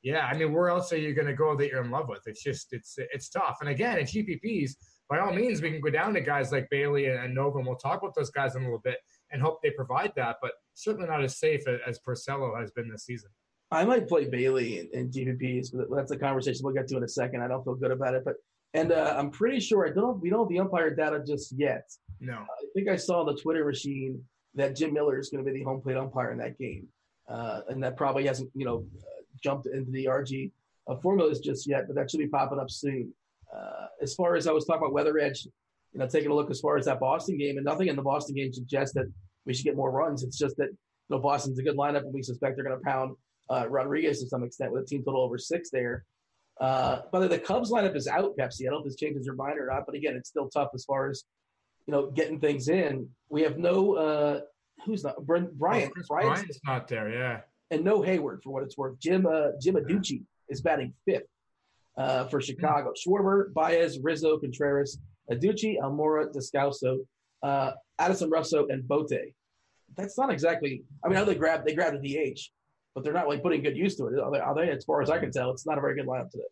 Yeah, 0.05 0.27
I 0.27 0.37
mean, 0.37 0.53
where 0.53 0.69
else 0.69 0.93
are 0.93 0.99
you 0.99 1.15
going 1.15 1.27
to 1.27 1.35
go 1.35 1.57
that 1.57 1.67
you're 1.69 1.83
in 1.83 1.91
love 1.91 2.11
with? 2.11 2.21
It's 2.27 2.43
just 2.43 2.69
it's 2.73 2.97
it's 2.99 3.31
tough. 3.31 3.57
And 3.63 3.71
again, 3.71 3.99
in 3.99 4.05
GPPs, 4.05 4.73
by 5.09 5.19
all 5.19 5.33
means, 5.33 5.63
we 5.63 5.71
can 5.71 5.81
go 5.81 5.89
down 5.89 6.13
to 6.13 6.21
guys 6.21 6.53
like 6.53 6.69
Bailey 6.71 7.07
and 7.07 7.35
Nova, 7.35 7.57
and 7.59 7.67
we'll 7.67 7.77
talk 7.77 8.03
about 8.03 8.15
those 8.15 8.31
guys 8.31 8.55
in 8.55 8.63
a 8.63 8.65
little 8.67 8.83
bit 8.85 8.99
and 9.33 9.41
hope 9.41 9.63
they 9.63 9.71
provide 9.71 10.13
that. 10.17 10.37
But 10.43 10.53
certainly 10.75 11.09
not 11.09 11.25
as 11.25 11.39
safe 11.39 11.63
as 11.87 11.99
Porcello 12.07 12.61
has 12.61 12.71
been 12.71 12.91
this 12.91 13.07
season. 13.07 13.31
I 13.71 13.87
might 13.87 14.07
play 14.07 14.27
Bailey 14.27 14.81
in, 14.81 14.89
in 14.93 15.11
GPPs, 15.11 15.69
but 15.73 15.87
that's 15.91 16.11
a 16.11 16.19
conversation 16.19 16.61
we'll 16.65 16.75
get 16.75 16.87
to 16.89 16.99
in 16.99 17.03
a 17.03 17.09
second. 17.09 17.43
I 17.43 17.49
don't 17.49 17.65
feel 17.65 17.75
good 17.75 17.91
about 17.91 18.15
it, 18.15 18.25
but 18.27 18.35
and 18.75 18.93
uh, 18.93 19.15
I'm 19.17 19.31
pretty 19.31 19.59
sure 19.59 19.89
I 19.89 19.91
don't. 19.91 20.21
We 20.21 20.29
don't 20.29 20.41
have 20.41 20.49
the 20.49 20.59
umpire 20.59 20.95
data 20.95 21.23
just 21.27 21.53
yet. 21.57 21.91
No, 22.21 22.35
I 22.35 22.67
think 22.75 22.89
I 22.89 22.97
saw 22.97 23.25
the 23.25 23.37
Twitter 23.37 23.65
machine 23.65 24.23
that 24.55 24.77
Jim 24.77 24.93
Miller 24.93 25.19
is 25.19 25.31
going 25.31 25.45
to 25.45 25.51
be 25.51 25.59
the 25.59 25.65
home 25.65 25.81
plate 25.81 25.97
umpire 25.97 26.33
in 26.33 26.39
that 26.39 26.59
game, 26.59 26.89
uh, 27.29 27.63
and 27.69 27.83
that 27.83 27.97
probably 27.97 28.27
hasn't 28.27 28.51
you 28.55 28.67
know 28.67 28.85
uh, 28.99 29.23
jumped 29.45 29.67
into 29.67 29.91
the 29.91 30.07
RG 30.07 30.51
uh, 30.89 30.97
formulas 30.97 31.39
just 31.41 31.69
yet, 31.69 31.87
but 31.87 31.95
that 31.97 32.11
should 32.11 32.19
be 32.19 32.27
popping 32.27 32.59
up 32.59 32.71
soon. 32.71 33.13
Uh, 33.55 33.87
as 34.03 34.15
far 34.15 34.35
as 34.35 34.47
I 34.47 34.53
was 34.53 34.65
talking 34.65 34.83
about 34.83 34.93
Weather 34.93 35.19
Edge, 35.19 35.47
you 35.93 36.01
know, 36.01 36.09
taking 36.09 36.31
a 36.31 36.35
look 36.35 36.51
as 36.51 36.61
far 36.61 36.77
as 36.77 36.87
that 36.87 36.99
Boston 36.99 37.39
game, 37.39 37.57
and 37.57 37.65
nothing 37.65 37.89
in 37.89 37.97
the 37.97 38.03
Boston 38.03 38.35
game 38.35 38.53
suggests 38.53 38.95
that 38.95 39.07
we 39.47 39.55
should 39.55 39.65
get 39.65 39.77
more 39.77 39.93
runs. 39.93 40.25
It's 40.25 40.39
just 40.39 40.57
that 40.57 40.69
you 40.69 41.11
know 41.11 41.19
Boston's 41.19 41.59
a 41.59 41.63
good 41.63 41.77
lineup, 41.77 42.03
and 42.03 42.13
we 42.13 42.23
suspect 42.23 42.57
they're 42.57 42.65
going 42.65 42.79
to 42.79 42.85
pound 42.85 43.15
uh, 43.51 43.69
Rodriguez 43.69 44.21
to 44.21 44.29
some 44.29 44.43
extent 44.43 44.73
with 44.73 44.83
a 44.83 44.87
team 44.87 45.05
total 45.05 45.23
over 45.23 45.39
six 45.39 45.71
there. 45.71 46.05
Uh, 46.61 47.01
but 47.13 47.29
the 47.29 47.39
Cubs 47.39 47.71
lineup 47.71 47.97
is 47.97 48.09
out, 48.09 48.37
Pepsi. 48.37 48.63
I 48.63 48.65
don't 48.65 48.73
know 48.75 48.79
if 48.79 48.85
this 48.85 48.97
changes 48.97 49.27
your 49.27 49.35
mind 49.35 49.59
or 49.59 49.67
not, 49.67 49.87
but 49.87 49.95
again, 49.95 50.15
it's 50.17 50.29
still 50.29 50.49
tough 50.49 50.71
as 50.75 50.85
far 50.85 51.11
as 51.11 51.25
you 51.87 51.93
know 51.93 52.11
getting 52.11 52.41
things 52.41 52.69
in. 52.69 53.09
We 53.29 53.43
have 53.43 53.59
no 53.59 53.95
uh, 53.95 54.41
who's 54.85 55.05
not 55.05 55.25
Bryant. 55.25 55.93
Oh, 55.97 56.03
Bryant's 56.09 56.61
not 56.67 56.89
there, 56.89 57.11
yeah, 57.11 57.41
and 57.75 57.85
no 57.85 58.01
Heyward 58.01 58.43
for 58.43 58.51
what 58.51 58.63
it's 58.63 58.79
worth. 58.79 58.99
Jim 58.99 59.27
uh, 59.27 59.49
Jim 59.61 59.75
Adduci 59.75 60.23
is 60.49 60.61
batting 60.61 60.95
fifth 61.05 61.25
uh, 61.99 62.25
for 62.27 62.41
Chicago. 62.41 62.93
Schwarber, 62.93 63.53
Baez, 63.53 63.99
Rizzo, 64.01 64.39
Contreras, 64.39 64.99
Adduci, 65.31 65.79
Almora, 65.79 66.33
Descalso, 66.33 66.99
uh, 67.43 67.73
Addison 67.99 68.31
Russell, 68.31 68.67
and 68.71 68.87
Bote. 68.87 69.35
That's 69.97 70.17
not 70.17 70.31
exactly. 70.31 70.83
I 71.05 71.09
mean, 71.09 71.25
they 71.27 71.35
grab 71.35 71.67
they 71.67 71.75
grabbed 71.75 71.97
a 71.97 72.01
DH, 72.01 72.41
but 72.95 73.05
they're 73.05 73.13
not 73.13 73.29
like 73.29 73.43
putting 73.43 73.63
good 73.63 73.77
use 73.77 73.97
to 73.97 74.07
it. 74.07 74.19
Are 74.19 74.31
they, 74.31 74.39
are 74.39 74.55
they? 74.55 74.71
As 74.71 74.85
far 74.85 75.03
as 75.03 75.11
I 75.11 75.19
can 75.19 75.31
tell, 75.31 75.51
it's 75.51 75.67
not 75.67 75.79
a 75.79 75.81
very 75.81 75.95
good 75.95 76.07
lineup 76.07 76.31
today. 76.31 76.45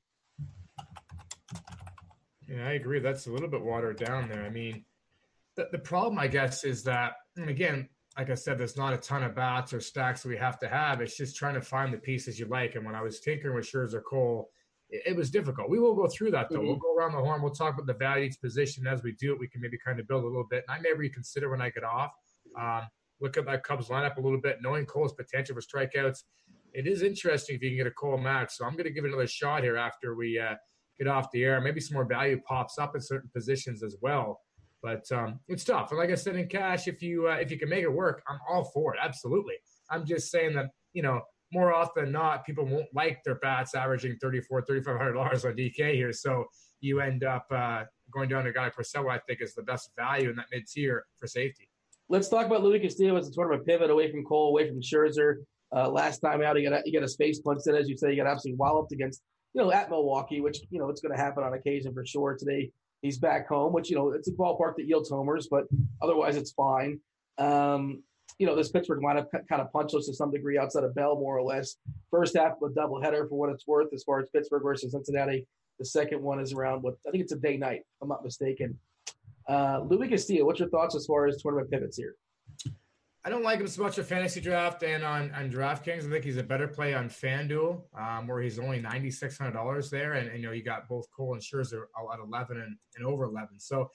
Yeah, 2.48 2.68
I 2.68 2.72
agree. 2.72 2.98
That's 2.98 3.26
a 3.26 3.30
little 3.30 3.48
bit 3.48 3.62
watered 3.62 3.96
down 3.96 4.28
there. 4.28 4.44
I 4.44 4.50
mean, 4.50 4.84
the, 5.56 5.68
the 5.72 5.78
problem, 5.78 6.18
I 6.18 6.26
guess, 6.26 6.64
is 6.64 6.82
that, 6.84 7.14
and 7.36 7.48
again, 7.48 7.88
like 8.16 8.30
I 8.30 8.34
said, 8.34 8.58
there's 8.58 8.76
not 8.76 8.92
a 8.92 8.98
ton 8.98 9.22
of 9.22 9.34
bats 9.34 9.72
or 9.72 9.80
stacks 9.80 10.22
that 10.22 10.28
we 10.28 10.36
have 10.36 10.58
to 10.60 10.68
have. 10.68 11.00
It's 11.00 11.16
just 11.16 11.36
trying 11.36 11.54
to 11.54 11.62
find 11.62 11.92
the 11.92 11.98
pieces 11.98 12.38
you 12.38 12.46
like. 12.46 12.74
And 12.74 12.84
when 12.84 12.94
I 12.94 13.02
was 13.02 13.20
tinkering 13.20 13.54
with 13.54 13.70
Scherzer 13.70 14.02
Cole, 14.02 14.50
it, 14.90 15.02
it 15.06 15.16
was 15.16 15.30
difficult. 15.30 15.70
We 15.70 15.78
will 15.78 15.94
go 15.94 16.06
through 16.08 16.32
that 16.32 16.48
though. 16.50 16.58
Mm-hmm. 16.58 16.66
We'll 16.66 16.76
go 16.76 16.94
around 16.94 17.12
the 17.12 17.18
horn. 17.18 17.40
We'll 17.40 17.52
talk 17.52 17.74
about 17.74 17.86
the 17.86 17.94
value 17.94 18.24
each 18.24 18.40
position 18.40 18.86
as 18.86 19.02
we 19.02 19.12
do 19.12 19.32
it. 19.32 19.40
We 19.40 19.48
can 19.48 19.62
maybe 19.62 19.78
kind 19.84 19.98
of 19.98 20.06
build 20.06 20.24
a 20.24 20.26
little 20.26 20.46
bit. 20.48 20.64
And 20.68 20.76
I 20.76 20.80
may 20.80 20.92
reconsider 20.92 21.50
when 21.50 21.62
I 21.62 21.70
get 21.70 21.84
off. 21.84 22.10
Um, 22.60 22.82
look 23.20 23.36
at 23.38 23.46
that 23.46 23.64
Cubs 23.64 23.88
lineup 23.88 24.16
a 24.16 24.20
little 24.20 24.40
bit, 24.40 24.58
knowing 24.60 24.84
Cole's 24.84 25.14
potential 25.14 25.54
for 25.54 25.62
strikeouts. 25.62 26.18
It 26.74 26.86
is 26.86 27.02
interesting 27.02 27.56
if 27.56 27.62
you 27.62 27.70
can 27.70 27.78
get 27.78 27.86
a 27.86 27.92
Cole 27.92 28.18
match. 28.18 28.52
So 28.52 28.66
I'm 28.66 28.72
going 28.72 28.84
to 28.84 28.90
give 28.90 29.04
it 29.04 29.08
another 29.08 29.26
shot 29.26 29.62
here 29.62 29.76
after 29.76 30.14
we 30.14 30.38
uh, 30.38 30.54
get 30.98 31.08
off 31.08 31.30
the 31.32 31.44
air. 31.44 31.60
Maybe 31.60 31.80
some 31.80 31.94
more 31.94 32.04
value 32.04 32.40
pops 32.46 32.78
up 32.78 32.94
in 32.94 33.00
certain 33.00 33.30
positions 33.34 33.82
as 33.82 33.96
well. 34.02 34.40
But 34.82 35.10
um, 35.12 35.38
it's 35.48 35.64
tough. 35.64 35.90
And 35.90 35.98
like 35.98 36.10
I 36.10 36.16
said, 36.16 36.36
in 36.36 36.48
cash, 36.48 36.88
if 36.88 37.02
you 37.02 37.28
uh, 37.28 37.36
if 37.36 37.50
you 37.50 37.58
can 37.58 37.68
make 37.68 37.84
it 37.84 37.92
work, 37.92 38.22
I'm 38.28 38.38
all 38.48 38.64
for 38.64 38.94
it. 38.94 39.00
Absolutely. 39.02 39.54
I'm 39.90 40.04
just 40.04 40.30
saying 40.30 40.54
that 40.54 40.70
you 40.92 41.02
know 41.02 41.22
more 41.52 41.72
often 41.72 42.04
than 42.04 42.12
not, 42.12 42.44
people 42.44 42.64
won't 42.64 42.86
like 42.94 43.22
their 43.24 43.34
bats 43.36 43.74
averaging 43.74 44.16
34 44.20 44.64
$3,500 44.64 45.44
on 45.44 45.52
DK 45.52 45.94
here. 45.94 46.12
So 46.12 46.46
you 46.80 47.00
end 47.00 47.24
up 47.24 47.46
uh, 47.50 47.84
going 48.10 48.28
down 48.28 48.44
to 48.44 48.50
a 48.50 48.52
guy 48.52 48.64
like 48.64 48.76
Porcello, 48.76 49.10
I 49.10 49.18
think, 49.18 49.40
is 49.42 49.54
the 49.54 49.62
best 49.62 49.90
value 49.96 50.30
in 50.30 50.36
that 50.36 50.46
mid 50.50 50.66
tier 50.66 51.04
for 51.18 51.26
safety. 51.26 51.68
Let's 52.08 52.28
talk 52.28 52.46
about 52.46 52.62
Luis 52.62 52.82
Castillo 52.82 53.16
as 53.16 53.28
a 53.28 53.32
sort 53.32 53.52
of 53.52 53.60
a 53.60 53.64
pivot 53.64 53.90
away 53.90 54.10
from 54.10 54.24
Cole, 54.24 54.48
away 54.48 54.68
from 54.68 54.80
Scherzer. 54.80 55.36
Uh, 55.74 55.88
last 55.88 56.18
time 56.18 56.42
out, 56.42 56.56
he 56.56 56.64
got 56.64 56.72
a, 56.72 56.82
he 56.84 56.92
got 56.92 57.02
a 57.02 57.08
space 57.08 57.40
punch. 57.40 57.60
Then, 57.64 57.76
as 57.76 57.88
you 57.88 57.96
say, 57.96 58.10
he 58.10 58.16
got 58.16 58.26
absolutely 58.26 58.58
walloped 58.58 58.92
against 58.92 59.22
you 59.54 59.62
know 59.62 59.70
at 59.72 59.88
Milwaukee, 59.88 60.40
which 60.40 60.58
you 60.70 60.78
know 60.78 60.88
it's 60.88 61.00
going 61.00 61.16
to 61.16 61.22
happen 61.22 61.44
on 61.44 61.54
occasion 61.54 61.94
for 61.94 62.04
sure. 62.04 62.36
Today 62.38 62.70
he's 63.02 63.18
back 63.18 63.48
home, 63.48 63.72
which 63.72 63.90
you 63.90 63.96
know 63.96 64.10
it's 64.12 64.28
a 64.28 64.32
ballpark 64.32 64.76
that 64.76 64.86
yields 64.86 65.10
homers, 65.10 65.48
but 65.50 65.64
otherwise 66.00 66.36
it's 66.36 66.52
fine. 66.52 66.98
Um, 67.38 68.02
you 68.38 68.46
know 68.46 68.56
this 68.56 68.70
Pittsburgh 68.70 69.02
lineup 69.02 69.26
kind 69.48 69.60
of 69.60 69.70
punchless 69.72 70.06
to 70.06 70.14
some 70.14 70.30
degree 70.30 70.56
outside 70.56 70.84
of 70.84 70.94
Bell, 70.94 71.16
more 71.16 71.36
or 71.36 71.42
less. 71.42 71.76
First 72.10 72.36
half 72.36 72.52
a 72.62 72.68
doubleheader 72.68 73.28
for 73.28 73.38
what 73.38 73.50
it's 73.50 73.66
worth, 73.66 73.92
as 73.92 74.02
far 74.04 74.20
as 74.20 74.30
Pittsburgh 74.30 74.62
versus 74.62 74.92
Cincinnati. 74.92 75.46
The 75.78 75.84
second 75.84 76.22
one 76.22 76.40
is 76.40 76.52
around 76.52 76.82
what 76.82 76.94
I 77.06 77.10
think 77.10 77.24
it's 77.24 77.32
a 77.32 77.36
day 77.36 77.56
night, 77.56 77.80
if 77.80 78.02
I'm 78.02 78.08
not 78.08 78.24
mistaken. 78.24 78.78
Uh, 79.48 79.80
Luis 79.88 80.08
Castillo, 80.08 80.46
what's 80.46 80.60
your 80.60 80.68
thoughts 80.68 80.94
as 80.94 81.06
far 81.06 81.26
as 81.26 81.42
tournament 81.42 81.70
pivots 81.70 81.96
here? 81.96 82.14
I 83.24 83.30
don't 83.30 83.44
like 83.44 83.60
him 83.60 83.68
so 83.68 83.82
much 83.82 83.98
a 83.98 84.04
fantasy 84.04 84.40
draft 84.40 84.82
and 84.82 85.04
on, 85.04 85.32
on 85.32 85.48
DraftKings. 85.48 86.04
I 86.06 86.10
think 86.10 86.24
he's 86.24 86.38
a 86.38 86.42
better 86.42 86.66
play 86.66 86.92
on 86.92 87.08
FanDuel, 87.08 87.82
um, 87.96 88.26
where 88.26 88.42
he's 88.42 88.58
only 88.58 88.80
ninety 88.80 89.12
six 89.12 89.38
hundred 89.38 89.52
dollars 89.52 89.90
there, 89.90 90.14
and, 90.14 90.28
and, 90.28 90.40
you 90.40 90.46
know 90.46 90.52
you 90.52 90.64
got 90.64 90.88
both 90.88 91.06
Cole 91.16 91.34
and 91.34 91.42
Scherzer 91.42 91.82
at 92.12 92.18
eleven 92.18 92.60
and, 92.60 92.76
and 92.96 93.06
over 93.06 93.24
eleven. 93.24 93.60
So 93.60 93.90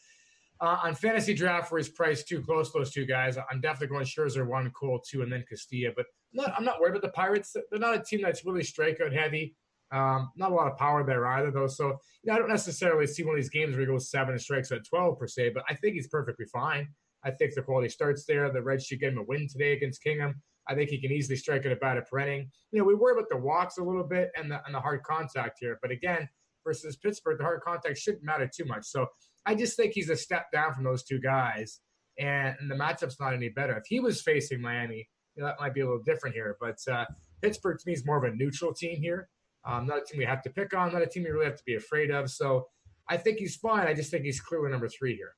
uh, 0.62 0.78
on 0.82 0.96
fantasy 0.96 1.34
draft, 1.34 1.72
where 1.72 1.80
he's 1.80 1.90
priced 1.90 2.30
too 2.30 2.42
close, 2.42 2.72
to 2.72 2.80
those 2.80 2.92
two 2.92 3.06
guys, 3.06 3.38
I'm 3.52 3.60
definitely 3.60 3.88
going 3.88 4.06
Scherzer 4.06 4.48
one, 4.48 4.72
Cole 4.72 5.02
two, 5.06 5.24
and 5.24 5.32
then 5.32 5.44
Castillo. 5.48 5.92
But 5.94 6.06
I'm 6.34 6.46
not, 6.46 6.54
I'm 6.58 6.64
not 6.64 6.80
worried 6.80 6.92
about 6.92 7.02
the 7.02 7.10
Pirates. 7.10 7.54
They're 7.70 7.80
not 7.80 7.96
a 7.96 8.02
team 8.02 8.22
that's 8.22 8.46
really 8.46 8.64
strikeout 8.64 9.14
heavy. 9.14 9.56
Um, 9.92 10.32
not 10.38 10.52
a 10.52 10.56
lot 10.56 10.72
of 10.72 10.78
power 10.78 11.06
there 11.06 11.26
either, 11.28 11.52
though. 11.52 11.68
So 11.68 11.88
you 12.24 12.32
know, 12.32 12.36
I 12.36 12.40
don't 12.40 12.50
necessarily 12.50 13.08
see 13.08 13.24
one 13.24 13.36
of 13.36 13.42
these 13.42 13.50
games 13.50 13.74
where 13.74 13.82
he 13.82 13.88
goes 13.88 14.10
seven 14.10 14.34
and 14.34 14.42
strikes 14.42 14.72
at 14.72 14.86
twelve 14.86 15.20
per 15.20 15.28
se, 15.28 15.50
but 15.50 15.64
I 15.70 15.76
think 15.76 15.96
he's 15.96 16.08
perfectly 16.08 16.46
fine. 16.46 16.88
I 17.24 17.32
think 17.32 17.54
the 17.56 17.62
quality 17.62 17.90
starts 17.90 18.26
there. 18.26 18.52
The 18.52 18.62
Reds 18.62 18.86
should 18.86 19.00
get 19.00 19.14
him 19.14 19.20
a 19.20 19.24
win 19.24 19.48
today 19.50 19.74
against 19.74 20.04
Kingham. 20.04 20.42
I 20.70 20.76
think 20.76 20.90
he 20.90 21.00
can 21.00 21.12
easily 21.12 21.38
strike 21.38 21.66
at 21.66 21.72
about 21.72 21.98
a 21.98 22.02
per 22.02 22.20
inning. 22.20 22.52
You 22.72 22.80
know, 22.80 22.86
we 22.86 22.96
worry 22.96 23.14
about 23.14 23.30
the 23.30 23.38
walks 23.38 23.78
a 23.78 23.84
little 23.84 24.04
bit 24.04 24.32
and 24.36 24.52
the 24.52 24.62
and 24.66 24.76
the 24.76 24.80
hard 24.80 25.04
contact 25.04 25.58
here, 25.60 25.80
but 25.82 25.92
again, 25.92 26.28
versus 26.64 26.98
Pittsburgh, 26.98 27.38
the 27.38 27.44
hard 27.44 27.62
contact 27.62 27.98
shouldn't 27.98 28.24
matter 28.24 28.50
too 28.54 28.66
much. 28.66 28.86
So 28.86 29.08
I 29.46 29.56
just 29.56 29.78
think 29.78 29.94
he's 29.94 30.10
a 30.10 30.16
step 30.16 30.52
down 30.52 30.74
from 30.74 30.84
those 30.84 31.04
two 31.04 31.20
guys, 31.20 31.80
and, 32.20 32.56
and 32.60 32.70
the 32.70 32.76
matchup's 32.76 33.20
not 33.20 33.34
any 33.34 33.50
better. 33.50 33.78
If 33.78 33.86
he 33.88 34.00
was 34.02 34.22
facing 34.22 34.62
Miami, 34.62 35.08
you 35.36 35.42
know, 35.42 35.48
that 35.48 35.60
might 35.60 35.74
be 35.74 35.82
a 35.82 35.86
little 35.86 36.04
different 36.04 36.36
here. 36.36 36.58
But 36.60 36.78
uh, 36.92 37.06
Pittsburgh 37.42 37.80
to 37.80 37.84
me 37.88 37.94
is 37.94 38.06
more 38.06 38.18
of 38.18 38.32
a 38.32 38.36
neutral 38.36 38.74
team 38.74 39.02
here. 39.02 39.30
Um, 39.66 39.86
not 39.86 40.00
a 40.00 40.02
team 40.02 40.18
we 40.18 40.26
have 40.26 40.42
to 40.44 40.50
pick 40.50 40.74
on, 40.76 40.92
not 40.94 41.02
a 41.02 41.08
team 41.08 41.24
we 41.24 41.30
really 41.30 41.46
have 41.46 41.58
to 41.58 41.64
be 41.66 41.76
afraid 41.76 42.12
of. 42.12 42.30
So 42.30 42.68
I 43.10 43.18
think 43.18 43.38
he's 43.38 43.56
fine. 43.56 43.88
I 43.88 43.94
just 43.94 44.12
think 44.12 44.26
he's 44.26 44.42
clearly 44.42 44.70
number 44.70 44.90
three 44.90 45.16
here. 45.16 45.34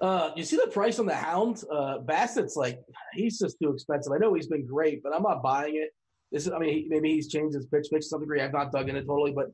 Uh, 0.00 0.30
you 0.36 0.44
see 0.44 0.56
the 0.56 0.66
price 0.66 0.98
on 0.98 1.06
the 1.06 1.14
Hound? 1.14 1.62
Uh, 1.70 1.98
Bassitt's 1.98 2.56
like 2.56 2.80
he's 3.12 3.38
just 3.38 3.56
too 3.62 3.70
expensive. 3.70 4.12
I 4.12 4.18
know 4.18 4.34
he's 4.34 4.48
been 4.48 4.66
great, 4.66 5.02
but 5.02 5.14
I'm 5.14 5.22
not 5.22 5.42
buying 5.42 5.76
it. 5.76 5.90
This 6.32 6.46
is, 6.46 6.52
I 6.52 6.58
mean, 6.58 6.72
he, 6.72 6.86
maybe 6.88 7.12
he's 7.12 7.28
changed 7.28 7.54
his 7.54 7.66
pitch 7.66 7.88
mix 7.92 8.06
to 8.06 8.10
some 8.10 8.20
degree. 8.20 8.40
I've 8.40 8.52
not 8.52 8.72
dug 8.72 8.88
in 8.88 8.96
it 8.96 9.06
totally, 9.06 9.32
but 9.32 9.46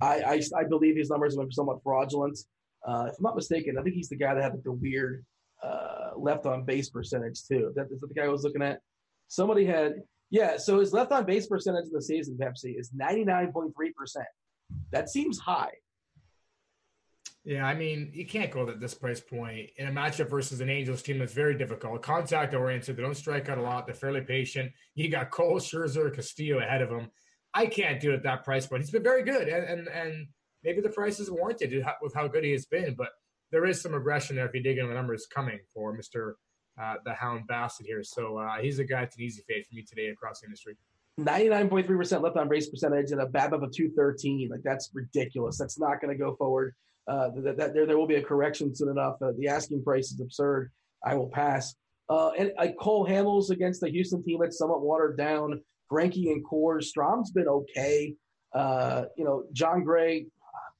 I, 0.00 0.22
I, 0.22 0.60
I 0.60 0.64
believe 0.64 0.96
his 0.96 1.08
numbers 1.08 1.36
are 1.38 1.50
somewhat 1.50 1.82
fraudulent. 1.82 2.38
Uh, 2.86 3.06
if 3.08 3.18
I'm 3.18 3.22
not 3.22 3.36
mistaken, 3.36 3.78
I 3.78 3.82
think 3.82 3.94
he's 3.94 4.10
the 4.10 4.16
guy 4.16 4.34
that 4.34 4.42
had 4.42 4.52
like, 4.52 4.62
the 4.62 4.72
weird 4.72 5.24
uh, 5.62 6.10
left 6.16 6.44
on 6.44 6.64
base 6.64 6.90
percentage 6.90 7.42
too. 7.44 7.72
That, 7.74 7.86
is 7.90 8.00
that 8.00 8.08
the 8.08 8.14
guy 8.14 8.24
I 8.24 8.28
was 8.28 8.44
looking 8.44 8.62
at? 8.62 8.80
Somebody 9.28 9.64
had, 9.64 9.94
yeah. 10.30 10.58
So 10.58 10.80
his 10.80 10.92
left 10.92 11.10
on 11.10 11.24
base 11.24 11.46
percentage 11.46 11.86
in 11.86 11.92
the 11.92 12.02
season, 12.02 12.36
Pepsi, 12.40 12.78
is 12.78 12.90
99.3 12.90 13.72
percent. 13.96 14.26
That 14.92 15.08
seems 15.08 15.38
high. 15.38 15.72
Yeah, 17.46 17.64
I 17.64 17.74
mean, 17.74 18.10
you 18.12 18.26
can't 18.26 18.50
go 18.50 18.68
at 18.68 18.80
this 18.80 18.94
price 18.94 19.20
point 19.20 19.70
in 19.76 19.86
a 19.86 19.92
matchup 19.92 20.28
versus 20.28 20.60
an 20.60 20.68
Angels 20.68 21.00
team 21.00 21.20
that's 21.20 21.32
very 21.32 21.56
difficult, 21.56 22.02
contact 22.02 22.52
oriented. 22.54 22.96
They 22.96 23.02
don't 23.04 23.14
strike 23.14 23.48
out 23.48 23.56
a 23.56 23.62
lot. 23.62 23.86
They're 23.86 23.94
fairly 23.94 24.22
patient. 24.22 24.72
You 24.96 25.08
got 25.08 25.30
Cole, 25.30 25.60
Scherzer, 25.60 26.12
Castillo 26.12 26.58
ahead 26.58 26.82
of 26.82 26.90
him. 26.90 27.08
I 27.54 27.66
can't 27.66 28.00
do 28.00 28.10
it 28.10 28.16
at 28.16 28.22
that 28.24 28.42
price 28.42 28.66
point. 28.66 28.82
He's 28.82 28.90
been 28.90 29.04
very 29.04 29.22
good, 29.22 29.46
and 29.46 29.64
and, 29.64 29.86
and 29.86 30.26
maybe 30.64 30.80
the 30.80 30.88
price 30.88 31.20
is 31.20 31.30
warranted 31.30 31.72
with 32.02 32.12
how 32.12 32.26
good 32.26 32.42
he 32.42 32.50
has 32.50 32.66
been. 32.66 32.96
But 32.98 33.10
there 33.52 33.64
is 33.64 33.80
some 33.80 33.94
aggression 33.94 34.34
there 34.34 34.46
if 34.46 34.52
you 34.52 34.60
dig 34.60 34.78
into 34.78 34.88
the 34.88 34.94
numbers 34.94 35.28
coming 35.32 35.60
for 35.72 35.92
Mister 35.92 36.36
uh, 36.82 36.94
the 37.04 37.14
Hound 37.14 37.46
Bassitt 37.48 37.86
here. 37.86 38.02
So 38.02 38.38
uh, 38.38 38.56
he's 38.60 38.80
a 38.80 38.84
guy 38.84 39.02
that's 39.02 39.16
an 39.18 39.22
easy 39.22 39.44
fade 39.48 39.64
for 39.64 39.76
me 39.76 39.84
today 39.88 40.08
across 40.08 40.40
the 40.40 40.46
industry. 40.46 40.76
99.3% 41.20 42.22
left 42.22 42.36
on 42.36 42.48
base 42.48 42.68
percentage 42.68 43.12
and 43.12 43.22
a 43.22 43.26
BAB 43.26 43.54
of 43.54 43.62
a 43.62 43.70
213. 43.70 44.48
Like 44.50 44.62
that's 44.64 44.90
ridiculous. 44.92 45.56
That's 45.56 45.78
not 45.78 46.00
going 46.00 46.12
to 46.12 46.22
go 46.22 46.34
forward. 46.34 46.74
Uh, 47.08 47.30
that, 47.36 47.56
that, 47.56 47.74
there, 47.74 47.86
there 47.86 47.98
will 47.98 48.06
be 48.06 48.16
a 48.16 48.22
correction 48.22 48.74
soon 48.74 48.88
enough. 48.88 49.16
Uh, 49.22 49.32
the 49.38 49.48
asking 49.48 49.82
price 49.82 50.10
is 50.10 50.20
absurd. 50.20 50.70
I 51.04 51.14
will 51.14 51.28
pass. 51.28 51.74
Uh, 52.08 52.30
and 52.38 52.52
uh, 52.58 52.66
Cole 52.80 53.06
Hamels 53.06 53.50
against 53.50 53.80
the 53.80 53.88
Houston 53.88 54.22
team 54.22 54.38
that's 54.40 54.58
somewhat 54.58 54.82
watered 54.82 55.16
down. 55.16 55.60
Greinke 55.90 56.30
and 56.32 56.44
Coors. 56.44 56.86
Strahm's 56.96 57.30
been 57.30 57.48
okay. 57.48 58.14
Uh, 58.52 59.04
you 59.16 59.24
know, 59.24 59.44
Jon 59.52 59.84
Gray, 59.84 60.26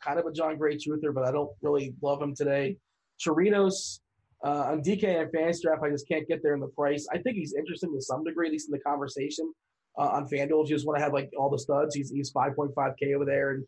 kind 0.03 0.19
of 0.19 0.27
a 0.27 0.33
Jon 0.33 0.57
Gray 0.57 0.77
truther, 0.77 1.15
but 1.15 1.25
I 1.25 1.31
don't 1.31 1.51
really 1.63 1.95
love 2.03 2.21
him 2.21 2.35
today. 2.35 2.77
Chirinos 3.21 4.01
uh, 4.45 4.71
on 4.71 4.83
DK 4.83 5.23
and 5.23 5.31
Fantasy 5.31 5.63
Draft, 5.63 5.83
I 5.85 5.91
just 5.91 6.09
can't 6.09 6.27
get 6.27 6.43
there 6.43 6.55
in 6.55 6.61
the 6.61 6.69
price. 6.69 7.07
I 7.13 7.19
think 7.19 7.37
he's 7.37 7.55
interesting 7.55 7.93
to 7.95 8.01
some 8.01 8.25
degree, 8.25 8.47
at 8.47 8.53
least 8.53 8.69
in 8.69 8.73
the 8.73 8.81
conversation. 8.81 9.53
on 9.97 10.29
FanDuel. 10.29 10.65
If 10.65 10.71
you 10.71 10.77
just 10.77 10.87
want 10.87 10.99
to 10.99 11.05
have 11.05 11.13
like 11.13 11.31
all 11.39 11.51
the 11.51 11.59
studs, 11.59 11.95
he's 11.95 12.11
he's 12.11 12.33
5.5K 12.33 13.15
over 13.15 13.25
there, 13.25 13.53
and 13.53 13.65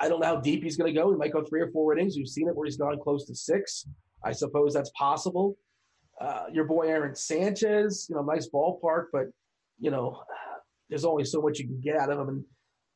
I 0.00 0.08
don't 0.08 0.20
know 0.20 0.26
how 0.26 0.36
deep 0.36 0.62
he's 0.62 0.76
going 0.76 0.92
to 0.92 0.98
go. 0.98 1.10
He 1.10 1.16
might 1.16 1.32
go 1.32 1.42
three 1.42 1.60
or 1.60 1.70
four 1.70 1.92
innings. 1.92 2.16
We've 2.16 2.28
seen 2.28 2.48
it 2.48 2.56
where 2.56 2.66
he's 2.66 2.76
gone 2.76 2.98
close 3.02 3.26
to 3.26 3.34
six. 3.34 3.86
I 4.24 4.32
suppose 4.32 4.74
that's 4.74 4.90
possible. 4.90 5.56
Uh, 6.20 6.44
your 6.52 6.64
boy 6.64 6.88
Aaron 6.88 7.14
Sanchez, 7.14 8.06
you 8.08 8.16
know, 8.16 8.22
nice 8.22 8.48
ballpark, 8.48 9.06
but 9.12 9.26
you 9.78 9.90
know, 9.90 10.22
there's 10.88 11.04
only 11.04 11.24
so 11.24 11.40
much 11.40 11.58
you 11.58 11.66
can 11.66 11.80
get 11.80 11.96
out 11.96 12.10
of 12.10 12.18
him. 12.18 12.28
And 12.28 12.44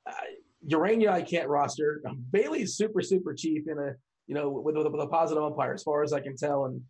uh, 0.08 0.76
Urena, 0.76 1.08
I 1.08 1.22
can't 1.22 1.48
roster. 1.48 2.02
Bailey's 2.32 2.76
super 2.76 3.00
super 3.00 3.34
cheap 3.34 3.68
in 3.68 3.78
a 3.78 3.92
you 4.26 4.34
know 4.34 4.48
with, 4.50 4.76
with, 4.76 4.86
with 4.86 5.00
a 5.00 5.06
positive 5.06 5.42
umpire, 5.42 5.74
as 5.74 5.82
far 5.82 6.02
as 6.02 6.12
I 6.12 6.20
can 6.20 6.36
tell, 6.36 6.64
and 6.64 6.80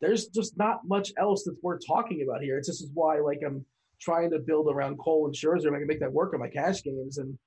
there's 0.00 0.28
just 0.28 0.56
not 0.56 0.86
much 0.86 1.12
else 1.18 1.44
that's 1.44 1.62
worth 1.62 1.82
talking 1.86 2.26
about 2.26 2.42
here. 2.42 2.56
It's 2.58 2.68
this 2.68 2.80
is 2.80 2.90
why 2.94 3.18
like 3.18 3.40
I'm 3.46 3.64
trying 4.00 4.30
to 4.30 4.38
build 4.38 4.68
around 4.70 4.98
Cole 4.98 5.26
and 5.26 5.34
Scherzer, 5.34 5.74
I 5.74 5.78
can 5.78 5.86
make 5.86 6.00
that 6.00 6.12
work 6.12 6.34
in 6.34 6.40
my 6.40 6.48
cash 6.48 6.82
games. 6.82 7.18
And 7.18 7.38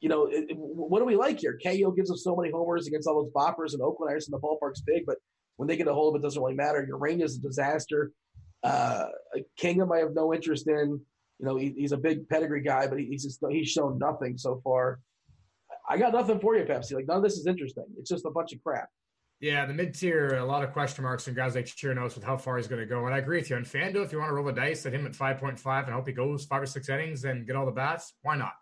you 0.00 0.08
know, 0.08 0.26
it, 0.26 0.56
what 0.56 1.00
do 1.00 1.04
we 1.04 1.16
like 1.16 1.40
here? 1.40 1.58
KO 1.62 1.90
gives 1.90 2.10
us 2.10 2.22
so 2.22 2.36
many 2.36 2.52
homers 2.52 2.86
against 2.86 3.08
all 3.08 3.22
those 3.22 3.32
boppers 3.32 3.72
and 3.72 3.82
Oakland. 3.82 4.10
I 4.10 4.12
understand 4.12 4.40
the 4.40 4.46
ballpark's 4.46 4.80
big, 4.80 5.04
but 5.06 5.16
when 5.56 5.66
they 5.66 5.76
get 5.76 5.88
a 5.88 5.94
hold 5.94 6.14
of 6.14 6.20
it, 6.20 6.22
doesn't 6.22 6.40
really 6.40 6.54
matter. 6.54 6.86
Urena 6.90 7.22
is 7.22 7.36
a 7.36 7.40
disaster. 7.40 8.12
Uh, 8.62 9.06
Kingham, 9.56 9.92
I 9.92 9.98
have 9.98 10.14
no 10.14 10.32
interest 10.32 10.68
in. 10.68 11.00
You 11.40 11.46
know, 11.46 11.56
he, 11.56 11.74
he's 11.76 11.92
a 11.92 11.96
big 11.96 12.28
pedigree 12.28 12.62
guy, 12.62 12.86
but 12.86 12.98
he, 12.98 13.06
he's 13.06 13.24
just 13.24 13.40
he's 13.50 13.68
shown 13.68 13.98
nothing 13.98 14.38
so 14.38 14.60
far. 14.62 15.00
I 15.88 15.96
got 15.96 16.12
nothing 16.12 16.40
for 16.40 16.56
you, 16.56 16.64
Pepsi. 16.64 16.94
Like 16.94 17.06
none 17.06 17.18
of 17.18 17.22
this 17.22 17.38
is 17.38 17.46
interesting. 17.46 17.84
It's 17.98 18.10
just 18.10 18.24
a 18.24 18.30
bunch 18.30 18.52
of 18.52 18.62
crap. 18.62 18.88
Yeah, 19.40 19.66
the 19.66 19.72
mid 19.74 19.94
tier, 19.94 20.36
a 20.36 20.44
lot 20.44 20.64
of 20.64 20.72
question 20.72 21.04
marks 21.04 21.28
and 21.28 21.36
guys 21.36 21.54
like 21.54 21.66
Chirinos 21.66 22.16
with 22.16 22.24
how 22.24 22.36
far 22.36 22.56
he's 22.56 22.66
going 22.66 22.80
to 22.80 22.86
go. 22.86 23.06
And 23.06 23.14
I 23.14 23.18
agree 23.18 23.38
with 23.38 23.50
you. 23.50 23.56
On 23.56 23.64
FanDuel. 23.64 24.04
if 24.04 24.10
you 24.10 24.18
want 24.18 24.30
to 24.30 24.34
roll 24.34 24.44
the 24.44 24.52
dice 24.52 24.84
at 24.84 24.92
him 24.92 25.06
at 25.06 25.12
5.5 25.12 25.84
and 25.84 25.94
hope 25.94 26.08
he 26.08 26.12
goes 26.12 26.44
five 26.44 26.62
or 26.62 26.66
six 26.66 26.88
innings 26.88 27.24
and 27.24 27.46
get 27.46 27.54
all 27.54 27.64
the 27.64 27.70
bats, 27.70 28.14
why 28.22 28.36
not? 28.36 28.54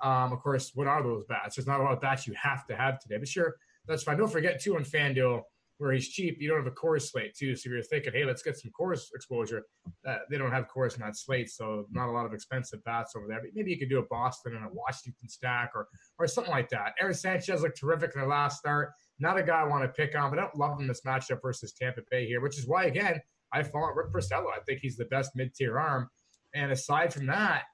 Um, 0.00 0.32
of 0.32 0.40
course, 0.40 0.72
what 0.74 0.86
are 0.86 1.02
those 1.02 1.24
bats? 1.24 1.56
There's 1.56 1.66
not 1.66 1.80
a 1.80 1.82
lot 1.82 1.92
of 1.92 2.00
bats 2.00 2.26
you 2.26 2.34
have 2.40 2.66
to 2.66 2.76
have 2.76 3.00
today, 3.00 3.18
but 3.18 3.28
sure, 3.28 3.56
that's 3.86 4.02
fine. 4.02 4.18
Don't 4.18 4.30
forget, 4.30 4.60
too, 4.60 4.76
on 4.76 4.84
FanDuel, 4.84 5.42
where 5.78 5.92
he's 5.92 6.08
cheap, 6.08 6.38
you 6.40 6.48
don't 6.48 6.58
have 6.58 6.66
a 6.66 6.70
Coors 6.70 7.10
slate, 7.10 7.34
too. 7.34 7.54
So 7.54 7.68
if 7.68 7.72
you're 7.72 7.82
thinking, 7.82 8.12
hey, 8.12 8.24
let's 8.24 8.42
get 8.42 8.58
some 8.58 8.70
Coors 8.78 9.08
exposure, 9.14 9.64
uh, 10.06 10.18
they 10.30 10.38
don't 10.38 10.50
have 10.50 10.68
Coors 10.74 10.94
in 10.94 11.02
that 11.02 11.16
slate, 11.16 11.50
so 11.50 11.86
not 11.90 12.08
a 12.08 12.12
lot 12.12 12.24
of 12.24 12.32
expensive 12.32 12.82
bats 12.84 13.14
over 13.14 13.26
there. 13.28 13.40
But 13.40 13.50
maybe 13.54 13.72
you 13.72 13.78
could 13.78 13.90
do 13.90 13.98
a 13.98 14.06
Boston 14.06 14.56
and 14.56 14.64
a 14.64 14.70
Washington 14.72 15.28
stack 15.28 15.72
or 15.74 15.88
or 16.18 16.26
something 16.26 16.52
like 16.52 16.70
that. 16.70 16.94
Aaron 17.00 17.14
Sanchez 17.14 17.62
looked 17.62 17.78
terrific 17.78 18.12
in 18.14 18.22
the 18.22 18.26
last 18.26 18.58
start. 18.58 18.92
Not 19.18 19.38
a 19.38 19.42
guy 19.42 19.60
I 19.60 19.64
want 19.64 19.84
to 19.84 19.88
pick 19.88 20.16
on, 20.18 20.30
but 20.30 20.38
I 20.38 20.42
don't 20.42 20.56
love 20.56 20.80
him 20.80 20.86
this 20.86 21.02
matchup 21.02 21.40
versus 21.42 21.72
Tampa 21.72 22.00
Bay 22.10 22.26
here, 22.26 22.40
which 22.40 22.58
is 22.58 22.66
why, 22.66 22.84
again, 22.84 23.20
I 23.52 23.62
follow 23.62 23.92
Rick 23.94 24.12
Porcello. 24.12 24.48
I 24.54 24.60
think 24.66 24.80
he's 24.80 24.96
the 24.96 25.06
best 25.06 25.32
mid 25.34 25.54
tier 25.54 25.78
arm. 25.78 26.08
And 26.54 26.72
aside 26.72 27.12
from 27.12 27.26
that, 27.26 27.64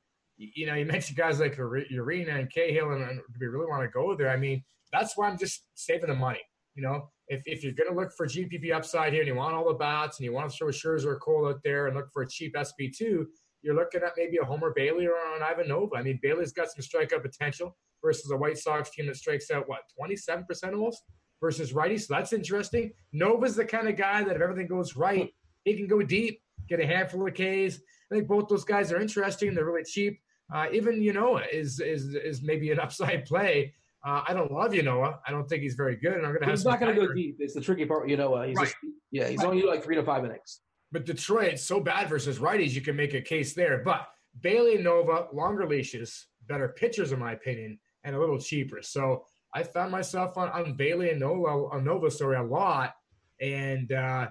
you 0.54 0.66
know, 0.66 0.74
you 0.74 0.86
mentioned 0.86 1.16
guys 1.16 1.40
like 1.40 1.56
Urena 1.56 2.38
and 2.38 2.52
Cahill, 2.52 2.92
and, 2.92 3.18
do 3.18 3.38
we 3.40 3.46
really 3.46 3.66
want 3.66 3.82
to 3.82 3.88
go 3.88 4.14
there? 4.14 4.30
I 4.30 4.36
mean, 4.36 4.62
that's 4.92 5.16
why 5.16 5.28
I'm 5.28 5.38
just 5.38 5.64
saving 5.74 6.08
the 6.08 6.14
money. 6.14 6.40
You 6.74 6.82
know, 6.82 7.10
if, 7.28 7.42
if 7.46 7.62
you're 7.62 7.72
going 7.72 7.90
to 7.90 7.94
look 7.94 8.12
for 8.16 8.26
GPP 8.26 8.72
upside 8.72 9.12
here 9.12 9.22
and 9.22 9.28
you 9.28 9.34
want 9.34 9.54
all 9.54 9.68
the 9.68 9.74
bats 9.74 10.18
and 10.18 10.24
you 10.24 10.32
want 10.32 10.50
to 10.50 10.56
throw 10.56 10.68
Scherzer 10.68 11.06
or 11.06 11.18
Cole 11.18 11.48
out 11.48 11.60
there 11.62 11.86
and 11.86 11.96
look 11.96 12.10
for 12.12 12.22
a 12.22 12.28
cheap 12.28 12.54
SP2, 12.54 13.26
you're 13.62 13.74
looking 13.74 14.02
at 14.02 14.12
maybe 14.16 14.38
a 14.38 14.44
Homer 14.44 14.72
Bailey 14.74 15.06
or 15.06 15.14
an 15.36 15.42
Ivan 15.42 15.68
Nova. 15.68 15.96
I 15.96 16.02
mean, 16.02 16.18
Bailey's 16.22 16.52
got 16.52 16.68
some 16.68 16.82
strikeout 16.82 17.22
potential 17.22 17.76
versus 18.02 18.30
a 18.30 18.36
White 18.36 18.58
Sox 18.58 18.90
team 18.90 19.06
that 19.06 19.16
strikes 19.16 19.50
out, 19.50 19.68
what, 19.68 19.82
27% 20.00 20.72
almost? 20.72 21.02
versus 21.42 21.74
righty. 21.74 21.98
So 21.98 22.14
that's 22.14 22.32
interesting. 22.32 22.92
Nova's 23.12 23.56
the 23.56 23.64
kind 23.66 23.88
of 23.88 23.96
guy 23.96 24.22
that 24.22 24.36
if 24.36 24.40
everything 24.40 24.68
goes 24.68 24.96
right, 24.96 25.28
he 25.64 25.76
can 25.76 25.88
go 25.88 26.00
deep, 26.00 26.40
get 26.68 26.80
a 26.80 26.86
handful 26.86 27.26
of 27.26 27.34
Ks. 27.34 27.80
I 28.10 28.14
think 28.14 28.28
both 28.28 28.48
those 28.48 28.64
guys 28.64 28.92
are 28.92 29.00
interesting. 29.00 29.54
They're 29.54 29.66
really 29.66 29.84
cheap. 29.84 30.21
Uh, 30.52 30.66
even 30.72 31.00
Ynoa 31.00 31.44
is 31.52 31.80
is 31.80 32.14
is 32.14 32.42
maybe 32.42 32.70
an 32.70 32.78
upside 32.84 33.24
play. 33.26 33.74
Uh, 34.04 34.22
I 34.26 34.34
don't 34.34 34.50
love 34.50 34.72
Ynoa. 34.72 35.18
I 35.26 35.30
don't 35.30 35.48
think 35.48 35.62
he's 35.62 35.74
very 35.74 35.96
good, 35.96 36.14
and 36.14 36.26
I'm 36.26 36.32
going 36.32 36.40
to 36.40 36.46
have. 36.46 36.58
He's 36.58 36.64
not 36.64 36.80
going 36.80 36.94
to 36.94 37.06
go 37.06 37.12
deep. 37.12 37.36
It's 37.38 37.54
the 37.54 37.60
tricky 37.60 37.86
part. 37.86 38.08
Ynoa. 38.08 38.48
He's 38.48 38.56
right. 38.56 38.64
just, 38.64 38.76
yeah, 39.10 39.28
he's 39.28 39.38
right. 39.38 39.48
only 39.48 39.62
like 39.62 39.84
three 39.84 39.94
to 39.94 40.02
five 40.02 40.24
innings. 40.24 40.60
But 40.90 41.06
Detroit, 41.06 41.58
so 41.58 41.80
bad 41.80 42.08
versus 42.08 42.38
righties, 42.38 42.72
you 42.72 42.82
can 42.82 42.96
make 42.96 43.14
a 43.14 43.20
case 43.20 43.54
there. 43.54 43.82
But 43.84 44.06
Bailey 44.40 44.74
and 44.74 44.84
Nova, 44.84 45.28
longer 45.32 45.66
leashes, 45.66 46.26
better 46.48 46.68
pitchers 46.68 47.12
in 47.12 47.18
my 47.18 47.32
opinion, 47.32 47.78
and 48.04 48.14
a 48.14 48.20
little 48.20 48.38
cheaper. 48.38 48.82
So 48.82 49.24
I 49.54 49.62
found 49.62 49.92
myself 49.92 50.36
on, 50.36 50.48
on 50.50 50.74
Bailey 50.74 51.10
and 51.10 51.20
Nova 51.20 51.48
on 51.48 51.84
Nova 51.84 52.10
story 52.10 52.36
a 52.36 52.42
lot, 52.42 52.94
and 53.40 53.92
uh, 53.92 54.28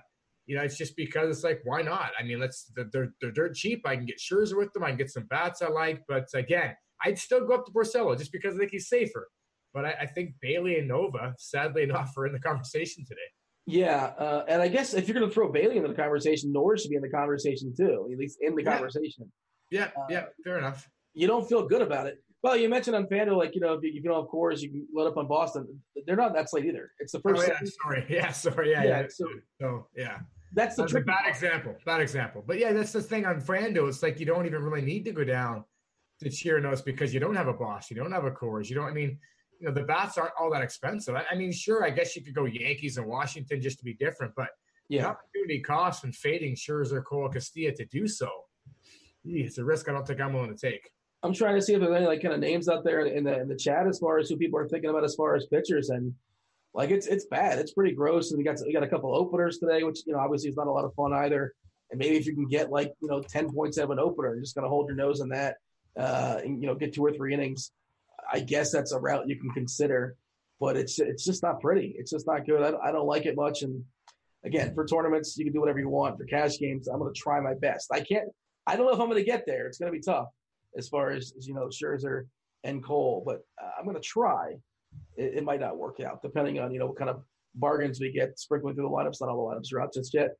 you 0.51 0.57
know 0.57 0.63
it's 0.63 0.75
just 0.75 0.97
because 0.97 1.29
it's 1.29 1.45
like 1.45 1.61
why 1.63 1.81
not? 1.81 2.11
I 2.19 2.23
mean, 2.23 2.37
let's 2.37 2.69
they're 2.75 3.13
they're 3.21 3.31
dirt 3.31 3.55
cheap. 3.55 3.83
I 3.85 3.95
can 3.95 4.05
get 4.05 4.19
Scherzer 4.19 4.57
with 4.57 4.73
them. 4.73 4.83
I 4.83 4.89
can 4.89 4.97
get 4.97 5.09
some 5.09 5.23
bats 5.23 5.61
I 5.61 5.69
like, 5.69 6.01
but 6.09 6.27
again, 6.33 6.75
I'd 7.05 7.17
still 7.17 7.47
go 7.47 7.53
up 7.53 7.65
to 7.67 7.71
Porcello 7.71 8.17
just 8.17 8.33
because 8.33 8.55
I 8.55 8.57
think 8.57 8.71
he's 8.71 8.89
safer. 8.89 9.29
But 9.73 9.85
I, 9.85 9.91
I 10.01 10.05
think 10.07 10.33
Bailey 10.41 10.77
and 10.77 10.89
Nova, 10.89 11.33
sadly 11.37 11.83
enough, 11.89 12.11
are 12.17 12.25
in 12.25 12.33
the 12.33 12.39
conversation 12.41 13.05
today. 13.07 13.21
Yeah, 13.65 14.07
uh, 14.17 14.43
and 14.49 14.61
I 14.61 14.67
guess 14.67 14.93
if 14.93 15.07
you're 15.07 15.17
going 15.17 15.29
to 15.29 15.33
throw 15.33 15.49
Bailey 15.49 15.77
into 15.77 15.87
the 15.87 15.93
conversation, 15.93 16.51
Norris 16.51 16.81
should 16.81 16.89
be 16.89 16.97
in 16.97 17.01
the 17.01 17.09
conversation 17.09 17.73
too, 17.73 18.09
at 18.11 18.17
least 18.17 18.39
in 18.41 18.53
the 18.53 18.61
yeah. 18.61 18.73
conversation. 18.73 19.31
Yeah, 19.69 19.85
uh, 19.97 20.07
yeah, 20.09 20.25
fair 20.43 20.57
enough. 20.57 20.89
You 21.13 21.27
don't 21.27 21.47
feel 21.47 21.65
good 21.65 21.81
about 21.81 22.07
it. 22.07 22.21
Well, 22.43 22.57
you 22.57 22.67
mentioned 22.67 22.97
on 22.97 23.05
FanDuel, 23.05 23.37
like 23.37 23.55
you 23.55 23.61
know, 23.61 23.75
if 23.75 23.83
you, 23.83 23.89
if 23.89 23.95
you 23.95 24.09
don't 24.09 24.19
have 24.19 24.29
Coors, 24.29 24.61
you 24.61 24.69
can 24.69 24.85
load 24.93 25.07
up 25.07 25.15
on 25.15 25.29
Boston. 25.29 25.65
They're 26.05 26.17
not 26.17 26.33
that 26.33 26.49
slate 26.49 26.65
either. 26.65 26.91
It's 26.99 27.13
the 27.13 27.21
first. 27.21 27.41
Oh, 27.41 27.47
yeah, 27.47 27.59
sorry. 27.83 28.05
Yeah, 28.09 28.31
sorry. 28.31 28.71
Yeah, 28.71 28.83
yeah. 28.83 29.01
yeah. 29.01 29.07
So, 29.09 29.25
so, 29.61 29.87
yeah, 29.95 30.17
that's 30.53 30.75
the 30.75 30.83
that's 30.83 30.93
a 30.93 31.01
bad 31.01 31.27
example. 31.27 31.75
Bad 31.85 32.01
example. 32.01 32.43
But 32.45 32.59
yeah, 32.59 32.73
that's 32.73 32.91
the 32.91 33.01
thing 33.01 33.25
on 33.25 33.41
FanDuel. 33.41 33.87
It's 33.87 34.03
like 34.03 34.19
you 34.19 34.25
don't 34.25 34.45
even 34.45 34.61
really 34.61 34.81
need 34.81 35.05
to 35.05 35.11
go 35.11 35.23
down 35.23 35.63
to 36.19 36.29
Chirinos 36.29 36.83
because 36.83 37.13
you 37.13 37.19
don't 37.19 37.35
have 37.35 37.47
a 37.47 37.53
boss, 37.53 37.89
you 37.89 37.95
don't 37.95 38.11
have 38.11 38.25
a 38.25 38.31
Coors, 38.31 38.69
you 38.69 38.75
don't. 38.75 38.87
I 38.87 38.91
mean, 38.91 39.17
you 39.59 39.67
know, 39.67 39.73
the 39.73 39.83
bats 39.83 40.17
aren't 40.17 40.33
all 40.39 40.51
that 40.51 40.61
expensive. 40.61 41.15
I, 41.15 41.23
I 41.31 41.35
mean, 41.35 41.51
sure, 41.51 41.85
I 41.85 41.89
guess 41.89 42.15
you 42.15 42.23
could 42.23 42.35
go 42.35 42.45
Yankees 42.45 42.97
and 42.97 43.07
Washington 43.07 43.61
just 43.61 43.79
to 43.79 43.85
be 43.85 43.93
different, 43.93 44.33
but 44.35 44.49
yeah, 44.89 45.03
the 45.03 45.07
opportunity 45.09 45.59
cost 45.61 46.03
and 46.03 46.15
fading 46.15 46.55
Scherzer, 46.55 47.03
Cole, 47.03 47.29
Castillo 47.29 47.71
to 47.71 47.85
do 47.85 48.07
so. 48.07 48.29
It's 49.23 49.57
a 49.57 49.63
risk 49.63 49.87
I 49.87 49.93
don't 49.93 50.05
think 50.05 50.19
I'm 50.19 50.33
willing 50.33 50.55
to 50.55 50.71
take. 50.71 50.89
I'm 51.23 51.33
trying 51.33 51.55
to 51.55 51.61
see 51.61 51.73
if 51.73 51.79
there's 51.79 51.95
any 51.95 52.07
like 52.07 52.21
kind 52.21 52.33
of 52.33 52.39
names 52.39 52.67
out 52.67 52.83
there 52.83 53.05
in 53.05 53.23
the 53.23 53.39
in 53.39 53.47
the 53.47 53.55
chat 53.55 53.87
as 53.87 53.99
far 53.99 54.17
as 54.17 54.29
who 54.29 54.37
people 54.37 54.59
are 54.59 54.67
thinking 54.67 54.89
about 54.89 55.03
as 55.03 55.15
far 55.15 55.35
as 55.35 55.45
pitchers 55.45 55.89
and 55.89 56.13
like 56.73 56.89
it's 56.89 57.07
it's 57.07 57.25
bad. 57.25 57.59
It's 57.59 57.73
pretty 57.73 57.93
gross. 57.93 58.31
And 58.31 58.37
we 58.37 58.43
got 58.43 58.57
we 58.65 58.73
got 58.73 58.83
a 58.83 58.87
couple 58.87 59.13
openers 59.15 59.59
today, 59.59 59.83
which 59.83 59.99
you 60.05 60.13
know 60.13 60.19
obviously 60.19 60.49
is 60.49 60.55
not 60.55 60.67
a 60.67 60.71
lot 60.71 60.85
of 60.85 60.93
fun 60.93 61.13
either. 61.13 61.53
And 61.89 61.99
maybe 61.99 62.15
if 62.15 62.25
you 62.25 62.33
can 62.33 62.47
get 62.47 62.69
like 62.69 62.93
you 63.01 63.09
know 63.09 63.21
ten 63.21 63.51
points 63.51 63.77
out 63.77 63.85
of 63.85 63.91
an 63.91 63.99
opener, 63.99 64.33
you're 64.33 64.43
just 64.43 64.55
gonna 64.55 64.69
hold 64.69 64.87
your 64.87 64.95
nose 64.95 65.21
on 65.21 65.29
that, 65.29 65.57
uh, 65.97 66.39
and 66.43 66.61
you 66.61 66.67
know 66.67 66.75
get 66.75 66.93
two 66.93 67.05
or 67.05 67.11
three 67.11 67.33
innings. 67.33 67.71
I 68.31 68.39
guess 68.39 68.71
that's 68.71 68.93
a 68.93 68.99
route 68.99 69.27
you 69.27 69.37
can 69.37 69.49
consider, 69.51 70.15
but 70.59 70.77
it's 70.77 70.99
it's 70.99 71.25
just 71.25 71.43
not 71.43 71.59
pretty. 71.59 71.95
It's 71.97 72.11
just 72.11 72.27
not 72.27 72.45
good. 72.45 72.61
I, 72.61 72.89
I 72.89 72.91
don't 72.91 73.07
like 73.07 73.25
it 73.25 73.35
much. 73.35 73.63
And 73.63 73.83
again, 74.45 74.73
for 74.73 74.85
tournaments, 74.85 75.37
you 75.37 75.43
can 75.43 75.53
do 75.53 75.59
whatever 75.59 75.79
you 75.79 75.89
want. 75.89 76.17
For 76.17 76.25
cash 76.25 76.57
games, 76.57 76.87
I'm 76.87 76.99
gonna 76.99 77.11
try 77.13 77.41
my 77.41 77.55
best. 77.55 77.91
I 77.91 77.99
can't. 77.99 78.29
I 78.65 78.77
don't 78.77 78.85
know 78.85 78.93
if 78.93 78.99
I'm 78.99 79.09
gonna 79.09 79.23
get 79.23 79.45
there. 79.45 79.67
It's 79.67 79.77
gonna 79.77 79.91
be 79.91 79.99
tough 79.99 80.27
as 80.77 80.87
far 80.87 81.11
as, 81.11 81.33
as 81.37 81.47
you 81.47 81.53
know 81.53 81.67
Scherzer 81.67 82.27
and 82.63 82.83
Cole, 82.83 83.23
but 83.25 83.41
uh, 83.61 83.71
I'm 83.79 83.93
to 83.93 83.99
try. 83.99 84.53
It, 85.17 85.35
it, 85.37 85.43
might 85.43 85.59
not 85.59 85.77
work 85.77 85.99
out 85.99 86.21
depending 86.21 86.59
on 86.59 86.71
you 86.71 86.79
know 86.79 86.87
what 86.87 86.97
kind 86.97 87.09
of 87.09 87.23
bargains 87.55 87.99
we 87.99 88.11
get 88.11 88.39
sprinkling 88.39 88.75
through 88.75 88.85
the 88.85 88.89
lineups. 88.89 89.17
Not 89.21 89.29
all 89.29 89.49
the 89.49 89.55
lineups 89.55 89.73
are 89.73 89.81
out 89.81 89.93
just 89.93 90.13
yet. 90.13 90.31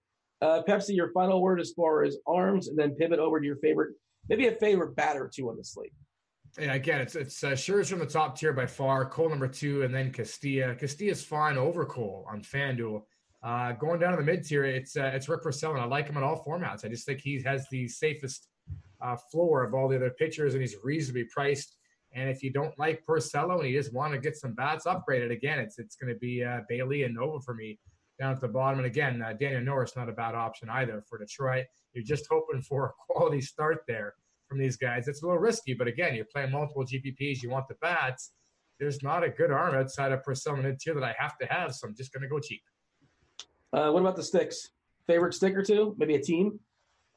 Uh, 0.42 0.64
Pepsi, 0.68 0.96
your 0.96 1.12
final 1.12 1.42
word 1.42 1.60
as 1.60 1.72
far 1.72 2.04
as 2.04 2.18
arms, 2.26 2.68
and 2.68 2.78
then 2.78 2.96
pivot 2.96 3.20
over 3.20 3.40
to 3.40 3.46
your 3.46 3.58
favorite, 3.58 3.96
maybe 4.28 4.48
a 4.48 4.52
favorite 4.54 4.96
batter 4.96 5.30
too 5.34 5.50
on 5.50 5.58
the 5.58 5.64
slate. 5.64 5.94
Yeah, 6.60 6.74
again, 6.74 7.00
it's 7.02 7.16
it's 7.16 7.44
uh, 7.44 7.52
Scherzer 7.52 7.92
from 7.92 8.00
the 8.00 8.06
top 8.06 8.38
tier 8.38 8.52
by 8.52 8.66
far. 8.66 9.06
Cole 9.06 9.30
number 9.30 9.48
two, 9.48 9.84
and 9.84 9.94
then 9.94 10.12
Castillo. 10.12 10.76
Castillo's 10.76 11.24
fine 11.24 11.58
over 11.58 11.86
Cole 11.86 12.26
on 12.30 12.42
FanDuel. 12.42 13.04
Uh, 13.44 13.72
going 13.74 14.00
down 14.00 14.12
to 14.12 14.18
the 14.18 14.24
mid 14.24 14.46
tier, 14.46 14.66
it's 14.66 14.98
uh, 14.98 15.12
it's 15.14 15.30
Rick 15.30 15.44
Porcello. 15.44 15.80
I 15.80 15.86
like 15.86 16.08
him 16.08 16.18
in 16.18 16.24
all 16.24 16.44
formats. 16.44 16.84
I 16.84 16.90
just 16.90 17.06
think 17.06 17.22
he 17.22 17.42
has 17.44 17.68
the 17.70 17.88
safest 17.88 18.48
uh, 19.02 19.16
floor 19.32 19.64
of 19.64 19.74
all 19.74 19.88
the 19.88 19.96
other 19.96 20.12
pitchers, 20.12 20.54
and 20.54 20.62
he's 20.62 20.76
reasonably 20.84 21.24
priced. 21.26 21.78
And 22.14 22.30
if 22.30 22.44
you 22.44 22.52
don't 22.52 22.78
like 22.78 23.06
Porcello 23.06 23.60
and 23.60 23.70
you 23.70 23.78
just 23.78 23.94
want 23.94 24.14
to 24.14 24.20
get 24.20 24.36
some 24.36 24.54
bats 24.54 24.86
upgraded, 24.86 25.32
again, 25.32 25.60
it's 25.60 25.80
it's 25.80 25.96
going 25.96 26.14
to 26.14 26.20
be 26.20 26.44
uh, 26.44 26.62
Bailey 26.68 27.04
and 27.04 27.16
Nova 27.16 27.40
for 27.40 27.54
me 27.54 27.80
down 28.20 28.34
at 28.34 28.42
the 28.42 28.48
bottom. 28.48 28.80
And 28.80 28.86
again, 28.86 29.22
uh, 29.22 29.34
Daniel 29.34 29.62
Norris 29.62 29.96
not 29.96 30.10
a 30.10 30.14
bad 30.14 30.36
option 30.36 30.70
either 30.70 31.04
for 31.10 31.18
Detroit. 31.18 31.66
You're 31.94 32.04
just 32.04 32.28
hoping 32.30 32.62
for 32.62 32.86
a 32.86 32.92
quality 33.14 33.42
start 33.42 33.84
there 33.88 34.14
from 34.48 34.60
these 34.60 34.78
guys. 34.78 35.08
It's 35.08 35.24
a 35.24 35.26
little 35.26 35.40
risky, 35.40 35.74
but 35.74 35.88
again, 35.88 36.14
you're 36.14 36.26
playing 36.26 36.52
multiple 36.52 36.84
GPPs. 36.84 37.42
You 37.42 37.50
want 37.50 37.68
the 37.68 37.76
bats. 37.76 38.34
There's 38.80 39.02
not 39.02 39.24
a 39.24 39.30
good 39.30 39.52
arm 39.52 39.76
outside 39.76 40.12
of 40.12 40.22
Porcello 40.24 40.62
mid 40.62 40.80
tier 40.80 40.94
that 40.94 41.04
I 41.04 41.16
have 41.18 41.38
to 41.38 41.46
have, 41.46 41.74
so 41.74 41.88
I'm 41.88 41.96
just 41.96 42.12
going 42.12 42.24
to 42.24 42.28
go 42.28 42.40
cheap. 42.40 42.62
Uh, 43.72 43.92
what 43.92 44.02
about 44.02 44.16
the 44.16 44.24
sticks? 44.24 44.70
Favorite 45.08 45.34
stick 45.34 45.56
or 45.56 45.64
two? 45.64 45.96
Maybe 45.98 46.16
a 46.16 46.22
team? 46.22 46.60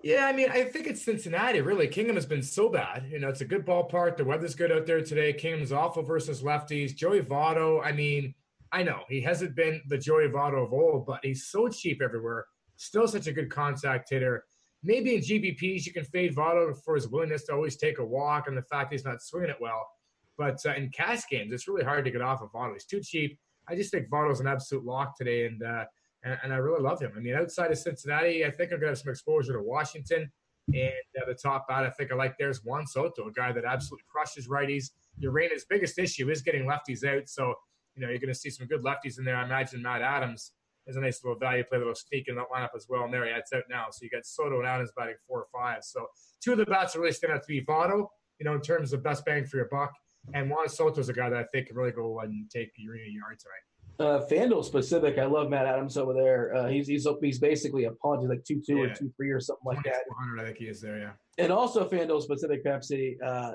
Yeah, 0.05 0.27
I 0.27 0.35
mean, 0.35 0.51
I 0.51 0.65
think 0.65 0.87
it's 0.87 1.01
Cincinnati. 1.01 1.63
Really, 1.63 1.89
Kingham 1.89 2.17
has 2.17 2.27
been 2.27 2.43
so 2.43 2.69
bad. 2.69 3.07
You 3.11 3.19
know, 3.21 3.31
it's 3.31 3.41
a 3.41 3.47
good 3.47 3.65
ballpark. 3.65 4.19
The 4.19 4.25
weather's 4.27 4.55
good 4.55 4.71
out 4.71 4.85
there 4.85 5.01
today. 5.01 5.33
Kingham's 5.33 5.73
awful 5.73 6.03
versus 6.03 6.43
lefties. 6.43 6.95
Joey 6.95 7.23
Votto. 7.23 7.83
I 7.83 7.91
mean, 7.93 8.35
I 8.71 8.83
know 8.83 9.05
he 9.09 9.23
hasn't 9.23 9.57
been 9.57 9.81
the 9.89 9.97
Joey 9.97 10.29
Votto 10.29 10.67
of 10.67 10.75
old, 10.75 11.07
but 11.07 11.21
he's 11.23 11.47
so 11.47 11.69
cheap 11.69 12.03
everywhere. 12.03 12.45
Still 12.77 13.09
such 13.09 13.29
a 13.29 13.33
good 13.33 13.51
contact 13.51 14.11
hitter. 14.11 14.45
maybe 14.83 15.15
in 15.15 15.23
GPPs, 15.23 15.87
you 15.87 15.93
can 15.95 16.05
fade 16.05 16.37
Votto 16.37 16.77
for 16.85 16.97
his 16.97 17.09
willingness 17.09 17.45
to 17.45 17.55
always 17.55 17.79
take 17.79 17.99
a 17.99 18.05
walk 18.05 18.47
and 18.47 18.59
the 18.59 18.63
fact 18.65 18.93
he's 18.93 19.07
not 19.07 19.23
swinging 19.23 19.49
it 19.49 19.57
well. 19.59 19.89
But 20.37 20.59
uh, 20.67 20.75
in 20.75 20.91
cash 20.91 21.23
games, 21.31 21.51
it's 21.51 21.67
really 21.67 21.83
hard 21.83 22.05
to 22.05 22.11
get 22.11 22.21
off 22.21 22.43
of 22.43 22.53
Votto. 22.53 22.75
He's 22.75 22.85
too 22.85 23.01
cheap. 23.01 23.39
I 23.67 23.75
just 23.75 23.91
think 23.91 24.11
Votto's 24.11 24.41
an 24.41 24.49
absolute 24.49 24.85
lock 24.85 25.17
today, 25.17 25.47
and, 25.47 25.63
uh, 25.63 25.87
and, 26.25 26.39
and 26.43 26.53
I 26.53 26.57
really 26.57 26.83
love 26.83 27.01
him. 27.01 27.13
I 27.17 27.21
mean, 27.21 27.35
outside 27.35 27.71
of 27.71 27.79
Cincinnati, 27.79 28.45
I 28.45 28.51
think 28.51 28.73
I'm 28.73 28.81
gonna 28.81 28.91
have 28.91 28.99
some 28.99 29.11
exposure 29.11 29.53
to 29.53 29.63
Washington. 29.63 30.31
And 30.73 30.93
uh, 31.21 31.27
the 31.27 31.35
top 31.35 31.69
bat, 31.69 31.85
I 31.85 31.91
think 31.91 32.11
I 32.11 32.15
like 32.15 32.37
there's 32.39 32.65
Juan 32.65 32.87
Soto, 32.87 33.29
a 33.29 33.33
guy 33.33 33.53
that 33.53 33.67
absolutely 33.67 34.07
crushes 34.11 34.49
righties. 34.49 34.91
Urena's 35.23 35.67
biggest 35.69 35.99
issue 35.99 36.31
is 36.31 36.41
getting 36.41 36.65
lefties 36.65 37.05
out, 37.05 37.29
so 37.29 37.55
you 37.95 38.03
know 38.03 38.09
you're 38.09 38.19
going 38.19 38.33
to 38.33 38.39
see 38.39 38.51
some 38.51 38.67
good 38.67 38.83
lefties 38.83 39.19
in 39.19 39.25
there. 39.25 39.37
I 39.37 39.45
imagine 39.45 39.83
Matt 39.83 40.01
Adams 40.01 40.53
is 40.87 40.97
a 40.97 41.01
nice 41.01 41.23
little 41.23 41.39
value 41.39 41.65
play, 41.65 41.79
little 41.79 41.95
sneak 41.95 42.29
in 42.29 42.37
that 42.37 42.47
lineup 42.55 42.71
as 42.77 42.87
well. 42.89 43.05
And 43.05 43.13
there, 43.13 43.25
it's 43.25 43.53
out 43.53 43.65
now. 43.71 43.87
So 43.91 44.01
you 44.03 44.11
got 44.11 44.27
Soto 44.27 44.59
and 44.59 44.67
Adams 44.67 44.91
batting 44.97 45.15
four 45.27 45.41
or 45.41 45.47
five. 45.53 45.83
So 45.83 46.07
two 46.43 46.53
of 46.53 46.59
the 46.59 46.67
bats 46.67 46.97
really 46.97 47.13
stand 47.13 47.33
out 47.33 47.43
to 47.43 47.49
be 47.49 47.65
Votto, 47.65 48.07
you 48.39 48.45
know, 48.45 48.55
in 48.55 48.61
terms 48.61 48.93
of 48.93 49.03
best 49.03 49.25
bang 49.25 49.47
for 49.47 49.57
your 49.57 49.69
buck. 49.71 49.93
And 50.33 50.51
Juan 50.51 50.69
Soto's 50.69 51.09
a 51.09 51.13
guy 51.13 51.29
that 51.31 51.39
I 51.39 51.45
think 51.53 51.69
can 51.69 51.77
really 51.77 51.93
go 51.93 52.21
and 52.21 52.51
take 52.51 52.71
Urena 52.77 53.13
yard 53.13 53.39
tonight. 53.39 53.65
Uh, 54.01 54.21
FanDuel 54.29 54.65
specific, 54.65 55.19
I 55.19 55.27
love 55.27 55.49
Matt 55.51 55.67
Adams 55.67 55.97
over 55.97 56.13
there. 56.13 56.55
Uh, 56.55 56.69
he's 56.69 56.89
he's 56.89 57.07
he's 57.21 57.39
basically 57.39 57.85
a 57.85 57.93
punt. 57.93 58.21
He's 58.21 58.29
like 58.29 58.45
two 58.45 58.61
two 58.67 58.79
yeah. 58.79 58.85
or 58.85 58.95
two 58.95 59.13
three 59.17 59.31
or 59.31 59.41
something 59.41 59.65
like 59.65 59.83
that. 59.85 60.03
I 60.39 60.45
think 60.45 60.57
he 60.59 60.65
is 60.65 60.81
there, 60.81 60.99
yeah. 60.99 61.11
And 61.39 61.53
also 61.53 61.89
FanDuel 61.89 62.21
specific 62.23 62.65
Pepsi, 62.65 63.15
uh, 63.25 63.53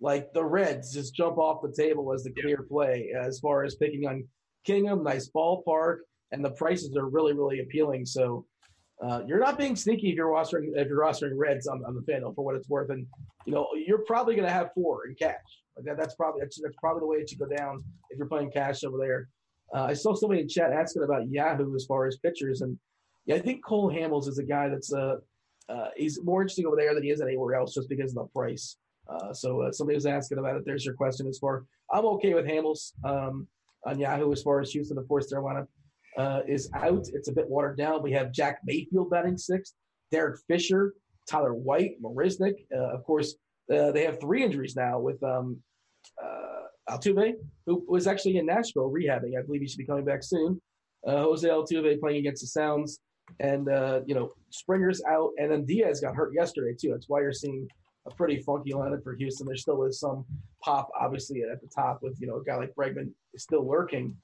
like 0.00 0.32
the 0.32 0.44
Reds 0.44 0.92
just 0.92 1.14
jump 1.14 1.38
off 1.38 1.62
the 1.62 1.72
table 1.72 2.12
as 2.12 2.24
the 2.24 2.32
clear 2.32 2.58
yeah. 2.60 2.68
play 2.68 3.12
as 3.16 3.38
far 3.38 3.62
as 3.64 3.76
picking 3.76 4.06
on 4.08 4.26
Kingham, 4.64 5.04
nice 5.04 5.30
ballpark, 5.30 5.98
and 6.32 6.44
the 6.44 6.50
prices 6.50 6.96
are 6.96 7.08
really 7.08 7.32
really 7.32 7.60
appealing. 7.60 8.06
So 8.06 8.44
uh, 9.00 9.22
you're 9.26 9.38
not 9.38 9.56
being 9.56 9.76
sneaky 9.76 10.08
if 10.08 10.16
you're 10.16 10.32
rostering 10.32 10.70
if 10.74 10.88
you're 10.88 11.00
rostering 11.00 11.34
Reds 11.36 11.68
on, 11.68 11.84
on 11.84 11.94
the 11.94 12.12
FanDuel 12.12 12.34
for 12.34 12.44
what 12.44 12.56
it's 12.56 12.68
worth, 12.68 12.90
and 12.90 13.06
you 13.46 13.52
know 13.52 13.68
you're 13.86 14.04
probably 14.04 14.34
going 14.34 14.48
to 14.48 14.52
have 14.52 14.70
four 14.74 15.06
in 15.06 15.14
cash. 15.14 15.36
Like 15.76 15.84
that, 15.84 15.96
that's 15.96 16.16
probably 16.16 16.40
that's, 16.40 16.60
that's 16.60 16.74
probably 16.80 17.00
the 17.00 17.06
way 17.06 17.18
it 17.18 17.30
should 17.30 17.38
go 17.38 17.46
down 17.46 17.84
if 18.10 18.18
you're 18.18 18.26
playing 18.26 18.50
cash 18.50 18.82
over 18.82 18.96
there. 18.98 19.28
Uh, 19.74 19.84
I 19.84 19.94
saw 19.94 20.14
somebody 20.14 20.40
in 20.40 20.48
chat 20.48 20.72
asking 20.72 21.02
about 21.02 21.28
Yahoo 21.28 21.74
as 21.74 21.84
far 21.86 22.06
as 22.06 22.16
pitchers, 22.18 22.60
and 22.60 22.78
yeah, 23.26 23.36
I 23.36 23.40
think 23.40 23.64
Cole 23.64 23.90
Hamels 23.90 24.28
is 24.28 24.38
a 24.38 24.44
guy 24.44 24.68
that's 24.68 24.92
uh, 24.92 25.16
uh, 25.68 25.88
he's 25.96 26.22
more 26.22 26.42
interesting 26.42 26.66
over 26.66 26.76
there 26.76 26.94
than 26.94 27.02
he 27.02 27.10
is 27.10 27.20
anywhere 27.20 27.54
else, 27.54 27.74
just 27.74 27.88
because 27.88 28.10
of 28.10 28.16
the 28.16 28.24
price. 28.26 28.76
Uh, 29.08 29.32
so 29.32 29.62
uh, 29.62 29.72
somebody 29.72 29.96
was 29.96 30.06
asking 30.06 30.38
about 30.38 30.56
it. 30.56 30.64
There's 30.64 30.84
your 30.84 30.94
question 30.94 31.26
as 31.26 31.38
far. 31.38 31.64
I'm 31.92 32.04
okay 32.04 32.34
with 32.34 32.46
Hamels 32.46 32.92
um, 33.04 33.46
on 33.84 33.98
Yahoo 33.98 34.32
as 34.32 34.42
far 34.42 34.60
as 34.60 34.70
Houston, 34.72 34.96
the 34.96 35.04
fourth 35.04 35.26
star 35.26 35.40
lineup 35.40 35.66
uh, 36.16 36.42
is 36.46 36.70
out. 36.74 37.06
It's 37.12 37.28
a 37.28 37.32
bit 37.32 37.48
watered 37.48 37.76
down. 37.76 38.02
We 38.02 38.12
have 38.12 38.32
Jack 38.32 38.60
Mayfield 38.64 39.10
batting 39.10 39.36
sixth, 39.36 39.74
Derek 40.10 40.40
Fisher, 40.48 40.94
Tyler 41.28 41.54
White, 41.54 42.00
Marisnick. 42.02 42.66
of 42.72 43.04
course, 43.04 43.34
they 43.68 44.04
have 44.04 44.20
three 44.20 44.44
injuries 44.44 44.76
now 44.76 44.98
with 45.00 45.20
um, 45.24 45.58
Altuve, 46.88 47.34
who 47.66 47.84
was 47.88 48.06
actually 48.06 48.36
in 48.38 48.46
Nashville 48.46 48.90
rehabbing. 48.90 49.38
I 49.38 49.42
believe 49.42 49.60
he 49.60 49.68
should 49.68 49.78
be 49.78 49.86
coming 49.86 50.04
back 50.04 50.22
soon. 50.22 50.60
Uh, 51.06 51.22
Jose 51.22 51.48
Altuve 51.48 52.00
playing 52.00 52.18
against 52.18 52.42
the 52.42 52.48
Sounds, 52.48 53.00
and 53.40 53.68
uh, 53.68 54.00
you 54.06 54.14
know 54.14 54.32
Springer's 54.50 55.02
out, 55.08 55.30
and 55.38 55.50
then 55.50 55.64
Diaz 55.64 56.00
got 56.00 56.14
hurt 56.14 56.32
yesterday 56.34 56.76
too. 56.78 56.90
That's 56.90 57.08
why 57.08 57.20
you're 57.20 57.32
seeing 57.32 57.68
a 58.06 58.14
pretty 58.14 58.40
funky 58.42 58.72
lineup 58.72 59.02
for 59.02 59.14
Houston. 59.14 59.46
There 59.46 59.56
still 59.56 59.84
is 59.84 60.00
some 60.00 60.24
pop, 60.62 60.88
obviously, 60.98 61.42
at 61.42 61.60
the 61.60 61.68
top 61.74 62.00
with 62.02 62.16
you 62.20 62.26
know 62.26 62.36
a 62.36 62.44
guy 62.44 62.56
like 62.56 62.74
Bregman 62.74 63.10
is 63.34 63.42
still 63.42 63.68
lurking. 63.68 64.16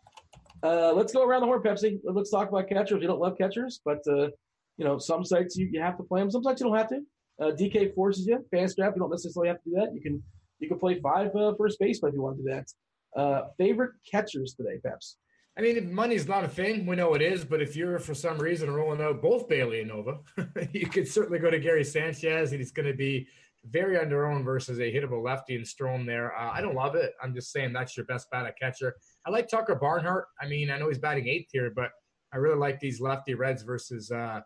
Uh, 0.62 0.92
let's 0.92 1.12
go 1.12 1.24
around 1.24 1.40
the 1.40 1.46
horn, 1.46 1.62
Pepsi. 1.62 1.98
Let's 2.04 2.30
talk 2.30 2.48
about 2.48 2.68
catchers. 2.68 3.02
You 3.02 3.08
don't 3.08 3.20
love 3.20 3.36
catchers, 3.36 3.80
but 3.84 3.98
uh, 4.08 4.28
you 4.76 4.84
know 4.84 4.98
some 4.98 5.24
sites 5.24 5.56
you, 5.56 5.68
you 5.70 5.80
have 5.80 5.96
to 5.96 6.04
play 6.04 6.20
them. 6.20 6.30
Some 6.30 6.42
sites 6.42 6.60
you 6.60 6.68
don't 6.68 6.78
have 6.78 6.88
to. 6.88 7.00
Uh, 7.40 7.50
DK 7.50 7.94
forces 7.94 8.26
you. 8.26 8.44
Fantasy 8.50 8.76
Draft, 8.76 8.96
you 8.96 9.00
don't 9.00 9.10
necessarily 9.10 9.48
have 9.48 9.62
to 9.62 9.70
do 9.70 9.76
that. 9.76 9.92
You 9.94 10.00
can 10.00 10.22
you 10.62 10.68
can 10.68 10.78
play 10.78 11.00
five 11.00 11.34
uh, 11.34 11.52
first 11.58 11.78
baseman 11.78 12.10
if 12.10 12.14
you 12.14 12.22
want 12.22 12.36
to 12.38 12.42
do 12.42 12.48
that. 12.48 13.20
Uh, 13.20 13.48
favorite 13.58 13.92
catchers 14.10 14.54
today, 14.54 14.78
Peps? 14.82 15.16
I 15.58 15.60
mean, 15.60 15.92
money's 15.92 16.26
not 16.26 16.44
a 16.44 16.48
thing, 16.48 16.86
we 16.86 16.96
know 16.96 17.12
it 17.14 17.20
is. 17.20 17.44
But 17.44 17.60
if 17.60 17.76
you're 17.76 17.98
for 17.98 18.14
some 18.14 18.38
reason 18.38 18.70
rolling 18.70 19.02
out 19.02 19.20
both 19.20 19.48
Bailey 19.48 19.80
and 19.80 19.90
Nova, 19.90 20.20
you 20.72 20.86
could 20.86 21.06
certainly 21.06 21.38
go 21.38 21.50
to 21.50 21.58
Gary 21.58 21.84
Sanchez, 21.84 22.52
and 22.52 22.60
he's 22.60 22.72
going 22.72 22.88
to 22.88 22.94
be 22.94 23.28
very 23.66 23.96
underowned 23.96 24.44
versus 24.44 24.78
a 24.78 24.92
hittable 24.92 25.22
lefty 25.22 25.54
and 25.54 25.64
Strahm 25.64 26.06
there. 26.06 26.36
Uh, 26.36 26.50
I 26.52 26.60
don't 26.60 26.74
love 26.74 26.94
it. 26.94 27.12
I'm 27.22 27.34
just 27.34 27.52
saying 27.52 27.72
that's 27.72 27.96
your 27.96 28.06
best 28.06 28.30
bat 28.30 28.46
at 28.46 28.58
catcher. 28.58 28.94
I 29.26 29.30
like 29.30 29.48
Tucker 29.48 29.74
Barnhart. 29.74 30.26
I 30.40 30.46
mean, 30.46 30.70
I 30.70 30.78
know 30.78 30.88
he's 30.88 30.98
batting 30.98 31.28
eighth 31.28 31.50
here, 31.52 31.70
but 31.74 31.90
I 32.32 32.38
really 32.38 32.58
like 32.58 32.80
these 32.80 33.00
lefty 33.00 33.34
Reds 33.34 33.62
versus 33.62 34.10
uh, 34.10 34.40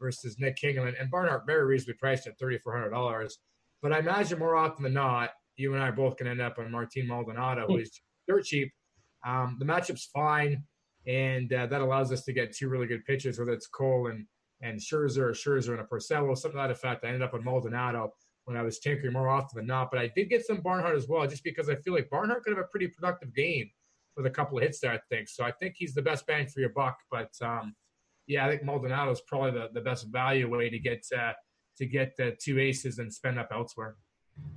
versus 0.00 0.36
Nick 0.38 0.56
Kingham 0.56 0.86
and, 0.86 0.96
and 0.96 1.10
Barnhart 1.10 1.46
very 1.46 1.64
reasonably 1.64 1.94
priced 1.94 2.26
at 2.26 2.38
thirty 2.38 2.58
four 2.58 2.72
hundred 2.72 2.90
dollars. 2.90 3.38
But 3.82 3.92
I 3.92 3.98
imagine 3.98 4.38
more 4.38 4.54
often 4.54 4.84
than 4.84 4.94
not, 4.94 5.30
you 5.62 5.74
and 5.74 5.82
I 5.82 5.90
both 5.90 6.16
can 6.16 6.26
end 6.26 6.40
up 6.40 6.58
on 6.58 6.70
Martin 6.70 7.06
Maldonado, 7.06 7.66
who 7.66 7.78
is 7.78 8.00
dirt 8.28 8.44
cheap. 8.44 8.72
Um, 9.26 9.56
the 9.58 9.64
matchup's 9.64 10.06
fine, 10.12 10.64
and 11.06 11.52
uh, 11.52 11.66
that 11.66 11.80
allows 11.80 12.12
us 12.12 12.24
to 12.24 12.32
get 12.32 12.54
two 12.54 12.68
really 12.68 12.86
good 12.86 13.04
pitches, 13.04 13.38
whether 13.38 13.52
it's 13.52 13.68
Cole 13.68 14.08
and 14.08 14.26
and 14.62 14.78
Scherzer 14.78 15.18
or 15.18 15.32
Scherzer 15.32 15.70
and 15.70 15.80
a 15.80 15.84
Porcello, 15.84 16.36
something 16.36 16.52
to 16.52 16.68
that 16.68 16.70
effect. 16.70 17.04
I 17.04 17.08
ended 17.08 17.22
up 17.22 17.34
on 17.34 17.44
Maldonado 17.44 18.12
when 18.44 18.56
I 18.56 18.62
was 18.62 18.78
tinkering 18.78 19.12
more 19.12 19.28
often 19.28 19.56
than 19.56 19.66
not, 19.66 19.90
but 19.90 20.00
I 20.00 20.10
did 20.14 20.28
get 20.28 20.46
some 20.46 20.60
Barnhart 20.60 20.96
as 20.96 21.08
well, 21.08 21.26
just 21.26 21.44
because 21.44 21.68
I 21.68 21.76
feel 21.76 21.94
like 21.94 22.10
Barnhart 22.10 22.44
could 22.44 22.56
have 22.56 22.64
a 22.64 22.68
pretty 22.68 22.88
productive 22.88 23.34
game 23.34 23.70
with 24.16 24.26
a 24.26 24.30
couple 24.30 24.58
of 24.58 24.64
hits 24.64 24.80
there. 24.80 24.92
I 24.92 25.00
think 25.10 25.28
so. 25.28 25.44
I 25.44 25.52
think 25.52 25.74
he's 25.76 25.94
the 25.94 26.02
best 26.02 26.26
bang 26.26 26.46
for 26.46 26.60
your 26.60 26.70
buck, 26.70 26.96
but 27.10 27.30
um, 27.40 27.74
yeah, 28.26 28.46
I 28.46 28.50
think 28.50 28.64
Maldonado 28.64 29.10
is 29.10 29.20
probably 29.26 29.52
the, 29.52 29.68
the 29.72 29.80
best 29.80 30.06
value 30.08 30.48
way 30.48 30.70
to 30.70 30.78
get 30.78 31.04
uh, 31.16 31.32
to 31.78 31.86
get 31.86 32.16
the 32.16 32.36
two 32.40 32.58
aces 32.60 32.98
and 32.98 33.12
spend 33.12 33.38
up 33.38 33.48
elsewhere. 33.52 33.96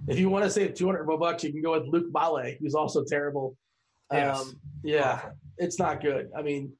If 0.07 0.19
you 0.19 0.29
want 0.29 0.45
to 0.45 0.51
save 0.51 0.75
200 0.75 1.05
more 1.05 1.17
bucks, 1.17 1.43
you 1.43 1.51
can 1.51 1.61
go 1.61 1.71
with 1.71 1.87
Luke 1.87 2.07
Maile, 2.13 2.55
who's 2.59 2.75
also 2.75 3.03
terrible. 3.03 3.57
Yes. 4.11 4.39
Um, 4.39 4.59
yeah, 4.83 5.29
it's 5.57 5.79
not 5.79 6.01
good. 6.01 6.29
I 6.37 6.41
mean, 6.41 6.71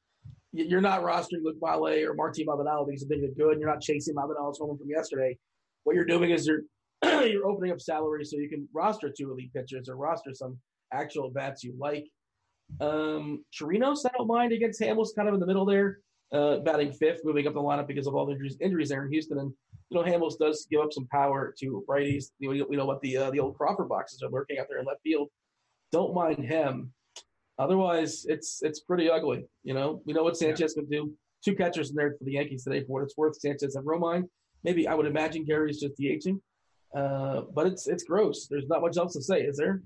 you're 0.52 0.80
not 0.80 1.02
rostering 1.02 1.42
Luke 1.42 1.56
Maile 1.60 2.08
or 2.08 2.14
Martin 2.14 2.46
Maldonado 2.46 2.86
because 2.86 3.06
they 3.06 3.16
are 3.16 3.28
good. 3.36 3.52
and 3.52 3.60
You're 3.60 3.70
not 3.70 3.80
chasing 3.80 4.14
Maldonado's 4.14 4.58
home 4.58 4.78
from 4.78 4.88
yesterday. 4.88 5.36
What 5.84 5.96
you're 5.96 6.04
doing 6.04 6.30
is 6.30 6.46
you're 6.46 6.62
you're 7.26 7.46
opening 7.46 7.72
up 7.72 7.80
salary 7.80 8.24
so 8.24 8.38
you 8.38 8.48
can 8.48 8.68
roster 8.72 9.10
two 9.10 9.30
elite 9.30 9.52
pitchers 9.52 9.88
or 9.88 9.96
roster 9.96 10.32
some 10.32 10.58
actual 10.92 11.30
bats 11.30 11.62
you 11.62 11.74
like. 11.78 12.06
Um, 12.80 13.44
Chirinos, 13.52 14.06
I 14.06 14.16
don't 14.16 14.26
mind 14.26 14.52
against 14.52 14.80
Hamels, 14.80 15.14
kind 15.14 15.28
of 15.28 15.34
in 15.34 15.40
the 15.40 15.46
middle 15.46 15.66
there, 15.66 15.98
uh, 16.32 16.58
batting 16.58 16.92
fifth, 16.92 17.20
moving 17.24 17.46
up 17.46 17.54
the 17.54 17.60
lineup 17.60 17.86
because 17.86 18.06
of 18.06 18.14
all 18.14 18.26
the 18.26 18.32
injuries, 18.32 18.56
injuries 18.60 18.88
there 18.88 19.04
in 19.04 19.12
Houston. 19.12 19.38
And 19.38 19.52
you 19.90 19.96
know, 19.96 20.04
Hamels 20.04 20.38
does 20.38 20.66
give 20.70 20.80
up 20.80 20.92
some 20.92 21.06
power 21.06 21.54
to 21.58 21.84
righties. 21.88 22.26
You 22.38 22.54
know, 22.54 22.66
we 22.68 22.76
know 22.76 22.86
what 22.86 23.00
the 23.00 23.16
uh, 23.16 23.30
the 23.30 23.40
old 23.40 23.56
Crawford 23.56 23.88
boxes 23.88 24.22
are 24.22 24.30
lurking 24.30 24.58
out 24.58 24.66
there 24.68 24.78
in 24.78 24.86
left 24.86 25.02
field. 25.02 25.28
Don't 25.92 26.14
mind 26.14 26.44
him. 26.44 26.92
Otherwise, 27.58 28.26
it's 28.28 28.62
it's 28.62 28.80
pretty 28.80 29.08
ugly. 29.08 29.46
You 29.62 29.74
know, 29.74 30.02
we 30.04 30.12
know 30.12 30.24
what 30.24 30.36
Sanchez 30.36 30.74
can 30.74 30.86
do. 30.86 31.14
Two 31.44 31.54
catchers 31.54 31.90
in 31.90 31.96
there 31.96 32.16
for 32.18 32.24
the 32.24 32.32
Yankees 32.32 32.64
today. 32.64 32.80
For 32.80 32.92
what 32.92 33.02
it's 33.04 33.16
worth, 33.16 33.38
Sanchez 33.38 33.76
and 33.76 33.86
Romine. 33.86 34.24
Maybe 34.64 34.88
I 34.88 34.94
would 34.94 35.06
imagine 35.06 35.44
Gary's 35.44 35.80
just 35.80 35.98
DHing, 35.98 36.40
uh, 36.94 37.42
but 37.54 37.66
it's 37.66 37.86
it's 37.86 38.02
gross. 38.02 38.48
There's 38.48 38.66
not 38.66 38.82
much 38.82 38.96
else 38.96 39.12
to 39.12 39.22
say, 39.22 39.42
is 39.42 39.56
there? 39.56 39.82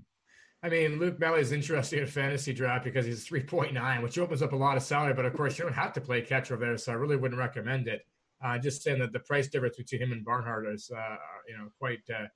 I 0.62 0.68
mean, 0.68 0.98
Luke 0.98 1.18
Maile 1.18 1.36
is 1.36 1.52
interesting 1.52 2.00
in 2.00 2.06
fantasy 2.06 2.52
draft 2.52 2.84
because 2.84 3.06
he's 3.06 3.26
3.9, 3.26 4.02
which 4.02 4.18
opens 4.18 4.42
up 4.42 4.52
a 4.52 4.56
lot 4.56 4.76
of 4.76 4.82
salary. 4.82 5.14
But 5.14 5.24
of 5.24 5.32
course, 5.32 5.58
you 5.58 5.64
don't 5.64 5.72
have 5.72 5.94
to 5.94 6.02
play 6.02 6.20
catcher 6.20 6.56
there, 6.56 6.76
so 6.76 6.92
I 6.92 6.96
really 6.96 7.16
wouldn't 7.16 7.38
recommend 7.38 7.88
it. 7.88 8.02
Uh, 8.42 8.58
just 8.58 8.82
saying 8.82 8.98
that 8.98 9.12
the 9.12 9.20
price 9.20 9.48
difference 9.48 9.76
between 9.76 10.00
him 10.00 10.12
and 10.12 10.24
Barnhart 10.24 10.66
is, 10.66 10.90
uh, 10.94 11.16
you 11.48 11.56
know, 11.56 11.68
quite 11.78 12.00
uh, 12.08 12.26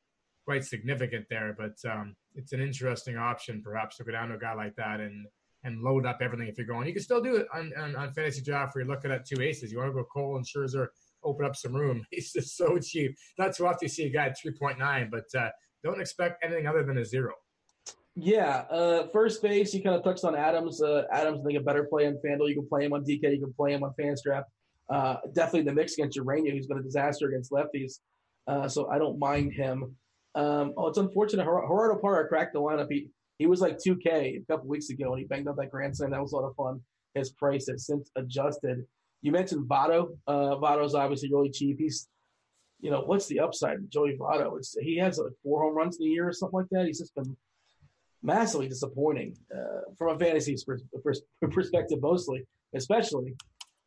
quite 0.44 0.64
significant 0.64 1.26
there. 1.30 1.56
But 1.56 1.76
um, 1.90 2.14
it's 2.34 2.52
an 2.52 2.60
interesting 2.60 3.16
option, 3.16 3.62
perhaps, 3.62 3.96
to 3.96 4.04
go 4.04 4.12
down 4.12 4.28
to 4.28 4.34
a 4.34 4.38
guy 4.38 4.54
like 4.54 4.76
that 4.76 5.00
and 5.00 5.26
and 5.64 5.80
load 5.80 6.06
up 6.06 6.18
everything 6.20 6.46
if 6.46 6.58
you're 6.58 6.66
going. 6.66 6.86
You 6.86 6.92
can 6.92 7.02
still 7.02 7.22
do 7.22 7.36
it 7.36 7.46
on, 7.54 7.72
on, 7.78 7.96
on 7.96 8.12
fantasy 8.12 8.42
draft 8.42 8.74
where 8.74 8.84
you're 8.84 8.94
looking 8.94 9.10
at 9.10 9.26
two 9.26 9.42
aces. 9.42 9.72
You 9.72 9.78
want 9.78 9.90
to 9.90 9.94
go 9.94 10.04
Cole 10.04 10.36
and 10.36 10.46
Scherzer, 10.46 10.88
open 11.24 11.46
up 11.46 11.56
some 11.56 11.74
room. 11.74 12.04
He's 12.10 12.32
just 12.32 12.56
so 12.56 12.78
cheap. 12.78 13.16
Not 13.38 13.56
too 13.56 13.66
often 13.66 13.78
you 13.82 13.88
see 13.88 14.04
a 14.04 14.10
guy 14.10 14.26
at 14.26 14.36
3.9, 14.38 15.10
but 15.10 15.24
uh, 15.38 15.48
don't 15.82 16.00
expect 16.00 16.44
anything 16.44 16.66
other 16.66 16.84
than 16.84 16.98
a 16.98 17.04
zero. 17.04 17.32
Yeah, 18.14 18.64
uh, 18.70 19.08
first 19.12 19.42
base, 19.42 19.74
you 19.74 19.82
kind 19.82 19.96
of 19.96 20.04
touched 20.04 20.24
on 20.24 20.36
Adams. 20.36 20.80
Uh, 20.80 21.04
Adams, 21.10 21.40
I 21.40 21.44
think, 21.44 21.58
a 21.58 21.62
better 21.62 21.84
play 21.84 22.06
on 22.06 22.18
FanDuel. 22.24 22.48
You 22.48 22.54
can 22.54 22.68
play 22.68 22.84
him 22.84 22.92
on 22.92 23.04
DK, 23.04 23.22
you 23.32 23.40
can 23.40 23.52
play 23.54 23.72
him 23.72 23.82
on 23.82 23.92
Fantasy 23.94 24.22
Draft. 24.24 24.48
Uh, 24.90 25.16
definitely 25.32 25.62
the 25.62 25.72
mix 25.72 25.94
against 25.94 26.18
Urena, 26.18 26.52
who's 26.52 26.66
been 26.66 26.78
a 26.78 26.82
disaster 26.82 27.28
against 27.28 27.50
lefties. 27.50 28.00
Uh, 28.46 28.68
so 28.68 28.88
I 28.88 28.98
don't 28.98 29.18
mind 29.18 29.52
him. 29.52 29.96
Um, 30.34 30.74
oh, 30.76 30.88
it's 30.88 30.98
unfortunate. 30.98 31.44
Gerardo 31.44 32.00
Parra 32.00 32.28
cracked 32.28 32.52
the 32.52 32.60
lineup. 32.60 32.88
He 32.90 33.08
he 33.38 33.46
was 33.46 33.60
like 33.60 33.78
2K 33.78 34.42
a 34.42 34.44
couple 34.48 34.68
weeks 34.68 34.90
ago, 34.90 35.12
and 35.12 35.20
he 35.20 35.26
banged 35.26 35.48
up 35.48 35.56
that 35.56 35.70
grand 35.70 35.96
slam. 35.96 36.10
That 36.10 36.22
was 36.22 36.32
a 36.32 36.36
lot 36.36 36.48
of 36.48 36.54
fun. 36.54 36.80
His 37.14 37.30
price 37.30 37.66
has 37.68 37.86
since 37.86 38.10
adjusted. 38.16 38.84
You 39.22 39.32
mentioned 39.32 39.68
Votto. 39.68 40.16
Uh, 40.26 40.56
Votto's 40.56 40.94
obviously 40.94 41.30
really 41.32 41.50
cheap. 41.50 41.78
He's, 41.78 42.08
you 42.80 42.90
know, 42.90 43.00
what's 43.00 43.26
the 43.26 43.40
upside 43.40 43.76
of 43.76 43.90
Joey 43.90 44.16
Votto? 44.18 44.56
It's, 44.58 44.76
he 44.80 44.98
has 44.98 45.18
like 45.18 45.32
four 45.42 45.62
home 45.62 45.74
runs 45.74 45.98
in 45.98 46.06
a 46.06 46.10
year 46.10 46.28
or 46.28 46.32
something 46.32 46.60
like 46.60 46.68
that. 46.70 46.86
He's 46.86 47.00
just 47.00 47.14
been 47.14 47.36
massively 48.22 48.68
disappointing 48.68 49.36
uh, 49.54 49.80
from 49.96 50.14
a 50.14 50.18
fantasy 50.18 50.56
perspective, 51.40 51.98
mostly, 52.00 52.44
especially 52.74 53.34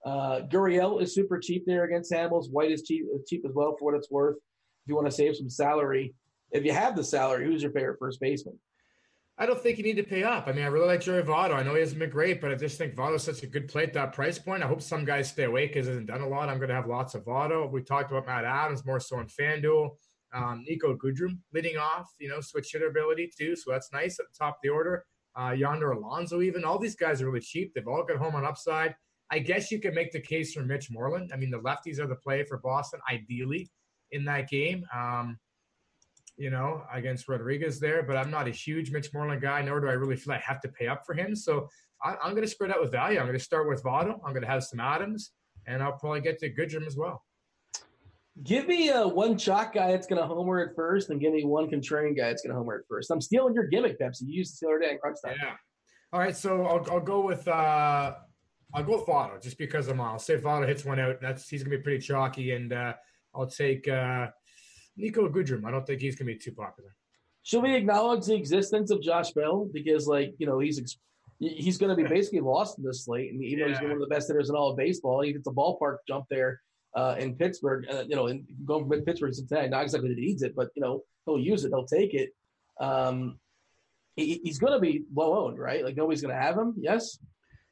Uh, 0.06 0.42
Gurriel 0.48 1.02
is 1.02 1.14
super 1.14 1.40
cheap 1.40 1.66
there 1.66 1.84
against 1.84 2.12
Hamels. 2.12 2.50
White 2.52 2.72
is 2.72 2.84
cheap, 2.84 3.06
cheap 3.28 3.44
as 3.46 3.54
well 3.54 3.76
for 3.78 3.86
what 3.86 3.96
it's 3.96 4.12
worth. 4.12 4.38
If 4.38 4.90
you 4.90 4.96
want 4.96 5.08
to 5.08 5.12
save 5.12 5.36
some 5.36 5.50
salary, 5.50 6.14
if 6.52 6.64
you 6.64 6.72
have 6.72 6.96
the 6.96 7.04
salary, 7.04 7.46
who's 7.46 7.62
your 7.62 7.72
favorite 7.72 7.98
first 8.00 8.20
baseman? 8.20 8.58
I 9.40 9.46
don't 9.46 9.62
think 9.62 9.78
you 9.78 9.84
need 9.84 9.98
to 9.98 10.04
pay 10.04 10.24
up. 10.24 10.48
I 10.48 10.52
mean, 10.52 10.64
I 10.64 10.68
really 10.68 10.88
like 10.88 11.02
Joey 11.02 11.22
Votto. 11.22 11.54
I 11.54 11.62
know 11.62 11.76
he 11.76 11.82
hasn't 11.82 12.00
been 12.00 12.10
great, 12.10 12.42
but 12.42 12.50
I 12.50 12.56
just 12.56 12.78
think 12.78 12.96
Votto's 12.96 13.24
such 13.24 13.44
a 13.44 13.48
good 13.48 13.68
play 13.68 13.84
at 13.84 13.94
that 13.94 14.14
price 14.14 14.40
point. 14.40 14.64
I 14.64 14.68
hope 14.68 14.82
some 14.82 15.06
guys 15.06 15.30
stay 15.30 15.44
away 15.44 15.68
because 15.68 15.86
he 15.86 15.92
hasn't 15.92 16.08
done 16.08 16.22
a 16.22 16.28
lot. 16.28 16.50
I'm 16.50 16.58
going 16.58 16.70
to 16.70 16.76
have 16.76 16.88
lots 16.88 17.14
of 17.14 17.24
Votto. 17.24 17.70
We 17.70 17.84
talked 17.84 18.10
about 18.10 18.26
Matt 18.26 18.46
Adams 18.46 18.84
more 18.84 19.00
so 19.00 19.20
in 19.20 19.28
FanDuel. 19.28 19.92
Um, 20.34 20.66
Niko 20.70 20.98
Goodrum 20.98 21.38
leading 21.54 21.78
off, 21.78 22.10
you 22.20 22.30
know, 22.30 22.42
switch 22.42 22.72
hitter 22.74 22.88
ability 22.88 23.32
too. 23.38 23.56
So 23.56 23.72
that's 23.72 23.94
nice 23.94 24.20
at 24.20 24.26
the 24.26 24.38
top 24.38 24.56
of 24.56 24.60
the 24.64 24.70
order. 24.70 25.06
Uh, 25.40 25.52
Yonder 25.52 25.92
Alonso, 25.92 26.42
even. 26.42 26.66
All 26.66 26.80
these 26.80 26.96
guys 26.96 27.22
are 27.22 27.28
really 27.28 27.40
cheap. 27.42 27.74
They've 27.76 27.88
all 27.88 28.04
got 28.04 28.18
home 28.18 28.34
on 28.34 28.44
upside. 28.44 28.96
I 29.32 29.40
guess 29.40 29.72
you 29.72 29.80
could 29.80 29.94
make 29.94 30.12
the 30.12 30.22
case 30.22 30.54
for 30.54 30.64
Mitch 30.64 30.90
Moreland. 30.90 31.32
I 31.34 31.38
mean, 31.38 31.52
the 31.52 31.60
lefties 31.60 32.00
are 32.00 32.08
the 32.08 32.16
play 32.16 32.44
for 32.44 32.58
Boston, 32.58 33.00
ideally, 33.12 33.70
in 34.12 34.24
that 34.26 34.50
game. 34.50 34.86
Um, 34.96 35.38
you 36.38 36.52
know, 36.52 36.84
against 36.94 37.28
Rodriguez 37.28 37.80
there, 37.80 38.04
but 38.04 38.16
I'm 38.16 38.30
not 38.30 38.48
a 38.48 38.52
huge 38.52 38.92
Mitch 38.92 39.12
Moreland 39.12 39.42
guy, 39.42 39.62
nor 39.64 39.80
do 39.80 39.88
I 39.88 39.94
really 39.94 40.16
feel 40.16 40.34
I 40.34 40.38
have 40.46 40.62
to 40.62 40.68
pay 40.70 40.88
up 40.88 41.04
for 41.06 41.16
him. 41.16 41.36
So 41.36 41.68
I, 42.04 42.12
am 42.24 42.32
going 42.32 42.44
to 42.44 42.48
spread 42.48 42.72
out 42.72 42.80
with 42.80 42.92
value. 42.92 43.18
I'm 43.18 43.26
going 43.26 43.38
to 43.38 43.44
start 43.44 43.68
with 43.68 43.84
Votto. 43.84 44.20
I'm 44.24 44.34
going 44.34 44.44
to 44.44 44.48
have 44.48 44.64
some 44.64 44.80
Adams, 44.80 45.32
and 45.66 45.82
I'll 45.82 45.98
probably 45.98 46.22
get 46.22 46.38
to 46.40 46.54
Goodrum 46.54 46.86
as 46.86 46.96
well. 46.96 47.24
Give 48.44 48.68
me 48.68 48.90
a 48.90 49.08
one 49.08 49.36
chalk 49.36 49.74
guy 49.74 49.92
that's 49.92 50.06
going 50.06 50.22
to 50.22 50.28
homer 50.28 50.60
at 50.60 50.76
first, 50.76 51.10
and 51.10 51.20
give 51.20 51.34
me 51.34 51.44
one 51.44 51.70
contrarian 51.72 52.16
guy 52.16 52.28
that's 52.28 52.44
going 52.44 52.54
to 52.54 52.58
homer 52.58 52.76
at 52.76 52.88
first. 52.88 53.10
I'm 53.10 53.20
stealing 53.20 53.56
your 53.56 53.66
gimmick, 53.66 54.00
Pepsi. 54.00 54.22
You 54.22 54.34
used 54.34 54.62
it 54.62 54.66
the 54.66 54.70
other 54.70 54.80
day 54.80 54.92
in 54.92 55.00
Crunch 55.00 55.18
Time. 55.26 55.36
Yeah. 55.42 55.56
All 56.14 56.20
right, 56.20 56.36
so 56.36 56.66
I'll, 56.66 56.86
I'll 56.92 57.02
go 57.02 57.22
with 57.22 57.48
uh, 57.48 58.14
I'll 58.74 58.84
go 58.84 58.98
with 58.98 59.06
Votto 59.06 59.42
just 59.42 59.58
because 59.58 59.88
I'm. 59.88 60.02
I'll 60.02 60.20
say 60.20 60.38
Votto 60.38 60.68
hits 60.68 60.84
one 60.86 61.00
out. 61.00 61.22
That's 61.22 61.48
he's 61.48 61.64
going 61.64 61.72
to 61.72 61.78
be 61.78 61.84
pretty 61.84 62.00
chalky, 62.06 62.52
and 62.52 62.74
uh, 62.74 62.94
I'll 63.34 63.48
take. 63.48 63.88
Uh, 63.88 64.28
Niko 65.00 65.30
Goodrum, 65.30 65.66
I 65.66 65.72
don't 65.72 65.86
think 65.86 66.02
he's 66.02 66.16
going 66.16 66.28
to 66.28 66.34
be 66.34 66.40
too 66.40 66.52
popular. 66.52 66.96
Should 67.44 67.64
we 67.64 67.76
acknowledge 67.76 68.26
the 68.26 68.36
existence 68.36 68.92
of 68.92 69.02
Josh 69.02 69.32
Bell 69.32 69.70
because, 69.72 70.08
like, 70.08 70.34
you 70.38 70.48
know, 70.48 70.60
he's 70.60 71.00
he's 71.40 71.78
going 71.78 71.96
to 71.96 72.02
be 72.02 72.08
basically 72.08 72.40
lost 72.40 72.78
in 72.78 72.84
this 72.84 73.06
slate, 73.06 73.32
and 73.32 73.42
even 73.44 73.60
yeah. 73.60 73.66
though 73.66 73.72
he's 73.74 73.82
one 73.82 73.92
of 73.92 74.00
the 74.00 74.08
best 74.08 74.28
hitters 74.28 74.50
in 74.50 74.56
all 74.56 74.72
of 74.72 74.78
baseball, 74.78 75.22
he 75.22 75.34
gets 75.34 75.48
a 75.48 75.52
ballpark 75.52 75.98
jump 76.08 76.26
there 76.30 76.60
uh, 76.96 77.16
in 77.20 77.36
Pittsburgh. 77.36 77.86
Uh, 77.90 78.04
you 78.08 78.16
know, 78.16 78.28
and 78.28 78.46
going 78.66 78.88
from 78.88 79.02
Pittsburgh 79.02 79.32
to 79.32 79.36
Cincinnati, 79.36 79.70
not 79.70 79.84
exactly 79.84 80.10
that 80.10 80.18
he 80.18 80.26
needs 80.26 80.42
it, 80.42 80.56
but 80.56 80.70
you 80.76 80.82
know, 80.82 81.04
he'll 81.26 81.40
use 81.40 81.64
it, 81.64 81.70
he'll 81.70 81.86
take 81.86 82.14
it. 82.14 82.32
Um, 82.82 83.40
he, 84.16 84.42
he's 84.44 84.58
going 84.58 84.74
to 84.74 84.80
be 84.80 85.04
low 85.14 85.46
owned, 85.46 85.60
right? 85.60 85.86
Like 85.86 85.96
nobody's 85.96 86.22
going 86.22 86.36
to 86.36 86.42
have 86.42 86.58
him. 86.58 86.74
Yes. 86.78 87.20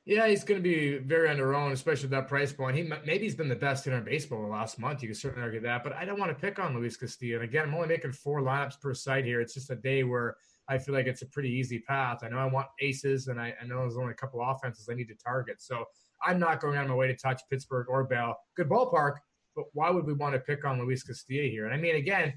Yeah, 0.08 0.28
he's 0.28 0.44
going 0.44 0.62
to 0.62 0.64
be 0.64 1.00
very 1.00 1.30
under 1.30 1.56
owned, 1.56 1.74
especially 1.74 2.06
at 2.06 2.12
that 2.12 2.28
price 2.28 2.54
point. 2.54 2.78
He 2.78 2.84
maybe 2.84 3.24
he's 3.24 3.34
been 3.34 3.50
the 3.50 3.56
best 3.56 3.86
hitter 3.86 3.98
in 3.98 4.04
baseball 4.04 4.44
the 4.44 4.48
last 4.48 4.78
month. 4.78 5.02
You 5.02 5.08
can 5.08 5.16
certainly 5.16 5.44
argue 5.44 5.62
that, 5.62 5.84
but 5.84 5.94
I 5.94 6.06
don't 6.06 6.20
want 6.20 6.30
to 6.30 6.40
pick 6.40 6.60
on 6.60 6.76
Luis 6.76 6.96
Castillo. 6.96 7.38
And 7.38 7.44
again, 7.44 7.64
I'm 7.68 7.74
only 7.74 7.88
making 7.88 8.12
four 8.12 8.42
lineups 8.42 8.80
per 8.80 8.94
site 8.94 9.26
here. 9.26 9.42
It's 9.42 9.56
just 9.56 9.72
a 9.72 9.76
day 9.76 10.04
where 10.04 10.38
I 10.70 10.78
feel 10.78 10.94
like 10.94 11.08
it's 11.08 11.24
a 11.24 11.28
pretty 11.28 11.50
easy 11.50 11.80
path. 11.80 12.20
I 12.22 12.30
know 12.30 12.38
I 12.38 12.46
want 12.46 12.68
aces, 12.80 13.30
and 13.30 13.42
I, 13.42 13.56
I 13.60 13.66
know 13.66 13.80
there's 13.80 13.98
only 13.98 14.12
a 14.12 14.16
couple 14.16 14.42
offenses 14.44 14.88
I 14.92 14.94
need 14.94 15.08
to 15.08 15.16
target. 15.16 15.60
So 15.60 15.86
I'm 16.24 16.40
not 16.40 16.62
going 16.62 16.78
out 16.78 16.84
of 16.84 16.90
my 16.90 16.96
way 16.96 17.08
to 17.08 17.16
touch 17.16 17.42
Pittsburgh 17.50 17.88
or 17.90 18.04
Bell. 18.04 18.38
Good 18.56 18.70
ballpark, 18.70 19.16
but 19.56 19.66
why 19.74 19.90
would 19.90 20.06
we 20.06 20.14
want 20.14 20.36
to 20.36 20.40
pick 20.40 20.66
on 20.66 20.80
Luis 20.80 21.02
Castillo 21.02 21.50
here? 21.50 21.66
And 21.66 21.74
I 21.74 21.78
mean, 21.78 21.96
again, 21.96 22.34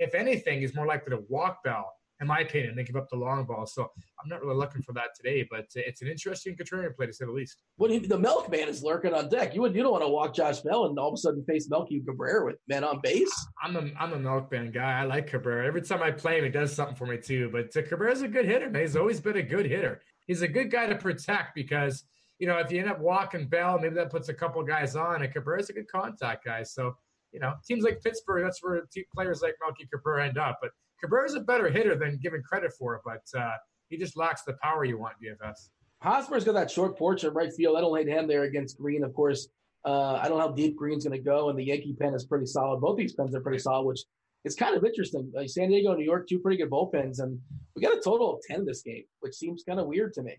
if 0.00 0.16
anything, 0.16 0.60
he's 0.60 0.74
more 0.74 0.86
likely 0.86 1.10
to 1.10 1.22
walk 1.28 1.62
Bell 1.62 1.92
in 2.22 2.28
my 2.28 2.38
opinion, 2.38 2.76
they 2.76 2.84
give 2.84 2.94
up 2.94 3.10
the 3.10 3.16
long 3.16 3.44
ball. 3.44 3.66
So 3.66 3.90
I'm 4.22 4.28
not 4.28 4.40
really 4.40 4.54
looking 4.54 4.80
for 4.80 4.92
that 4.92 5.08
today, 5.16 5.46
but 5.50 5.66
it's 5.74 6.02
an 6.02 6.08
interesting 6.08 6.56
contrarian 6.56 6.94
play 6.94 7.06
to 7.06 7.12
say 7.12 7.24
the 7.24 7.32
least. 7.32 7.62
When 7.76 7.90
he, 7.90 7.98
the 7.98 8.18
milkman 8.18 8.68
is 8.68 8.82
lurking 8.82 9.12
on 9.12 9.28
deck, 9.28 9.56
you 9.56 9.60
would 9.60 9.74
you 9.74 9.82
don't 9.82 9.90
want 9.90 10.04
to 10.04 10.08
walk 10.08 10.32
Josh 10.32 10.60
Bell 10.60 10.86
and 10.86 10.96
all 10.98 11.08
of 11.08 11.14
a 11.14 11.16
sudden 11.16 11.44
face 11.44 11.68
Melky 11.68 12.00
Cabrera 12.00 12.46
with 12.46 12.56
men 12.68 12.84
on 12.84 13.00
base. 13.02 13.32
I'm 13.60 13.74
a 13.74 13.90
I'm 13.98 14.12
a 14.12 14.18
milkman 14.18 14.70
guy. 14.70 15.00
I 15.00 15.02
like 15.02 15.26
Cabrera. 15.26 15.66
Every 15.66 15.82
time 15.82 16.00
I 16.00 16.12
play 16.12 16.38
him, 16.38 16.44
he 16.44 16.50
does 16.50 16.72
something 16.72 16.94
for 16.94 17.06
me 17.06 17.18
too. 17.18 17.50
But 17.52 17.76
uh, 17.76 17.86
Cabrera's 17.86 18.22
a 18.22 18.28
good 18.28 18.46
hitter. 18.46 18.70
Man. 18.70 18.82
He's 18.82 18.96
always 18.96 19.20
been 19.20 19.36
a 19.36 19.42
good 19.42 19.66
hitter. 19.66 20.00
He's 20.28 20.42
a 20.42 20.48
good 20.48 20.70
guy 20.70 20.86
to 20.86 20.94
protect 20.94 21.56
because 21.56 22.04
you 22.38 22.46
know 22.46 22.58
if 22.58 22.70
you 22.70 22.78
end 22.78 22.88
up 22.88 23.00
walking 23.00 23.48
Bell, 23.48 23.80
maybe 23.80 23.96
that 23.96 24.10
puts 24.10 24.28
a 24.28 24.34
couple 24.34 24.62
guys 24.62 24.94
on. 24.94 25.22
And 25.22 25.32
Cabrera's 25.32 25.70
a 25.70 25.72
good 25.72 25.90
contact 25.90 26.44
guy. 26.44 26.62
So 26.62 26.94
you 27.32 27.40
know 27.40 27.54
teams 27.66 27.82
like 27.82 28.00
Pittsburgh, 28.00 28.44
that's 28.44 28.62
where 28.62 28.86
players 29.12 29.42
like 29.42 29.56
Melky 29.60 29.88
Cabrera 29.92 30.28
end 30.28 30.38
up. 30.38 30.60
But 30.62 30.70
Cabrera's 31.02 31.34
a 31.34 31.40
better 31.40 31.68
hitter 31.68 31.96
than 31.96 32.18
given 32.22 32.42
credit 32.42 32.72
for, 32.78 33.00
but 33.04 33.22
uh, 33.38 33.56
he 33.88 33.96
just 33.96 34.16
lacks 34.16 34.42
the 34.42 34.54
power 34.62 34.84
you 34.84 34.98
want 34.98 35.14
DFS. 35.22 35.68
Hosmer's 36.02 36.44
got 36.44 36.54
that 36.54 36.70
short 36.70 36.98
porch 36.98 37.24
in 37.24 37.32
right 37.32 37.52
field. 37.52 37.76
I 37.76 37.80
don't 37.80 37.96
hate 37.96 38.08
him 38.08 38.26
there 38.26 38.42
against 38.42 38.78
Green, 38.78 39.04
of 39.04 39.14
course. 39.14 39.48
Uh, 39.84 40.14
I 40.14 40.28
don't 40.28 40.38
know 40.38 40.48
how 40.48 40.52
deep 40.52 40.76
Green's 40.76 41.04
going 41.04 41.18
to 41.18 41.24
go, 41.24 41.50
and 41.50 41.58
the 41.58 41.64
Yankee 41.64 41.94
pen 41.98 42.14
is 42.14 42.24
pretty 42.24 42.46
solid. 42.46 42.80
Both 42.80 42.96
these 42.96 43.14
pens 43.14 43.34
are 43.34 43.40
pretty 43.40 43.58
solid, 43.58 43.84
which 43.84 44.00
is 44.44 44.54
kind 44.54 44.76
of 44.76 44.84
interesting. 44.84 45.30
Like 45.34 45.48
San 45.48 45.68
Diego 45.68 45.90
and 45.90 45.98
New 45.98 46.04
York, 46.04 46.28
two 46.28 46.38
pretty 46.38 46.56
good 46.56 46.70
bullpens, 46.70 47.20
and 47.20 47.38
we 47.74 47.82
got 47.82 47.96
a 47.96 48.00
total 48.00 48.34
of 48.34 48.40
10 48.48 48.64
this 48.64 48.82
game, 48.82 49.04
which 49.20 49.34
seems 49.34 49.64
kind 49.66 49.80
of 49.80 49.86
weird 49.86 50.12
to 50.14 50.22
me. 50.22 50.36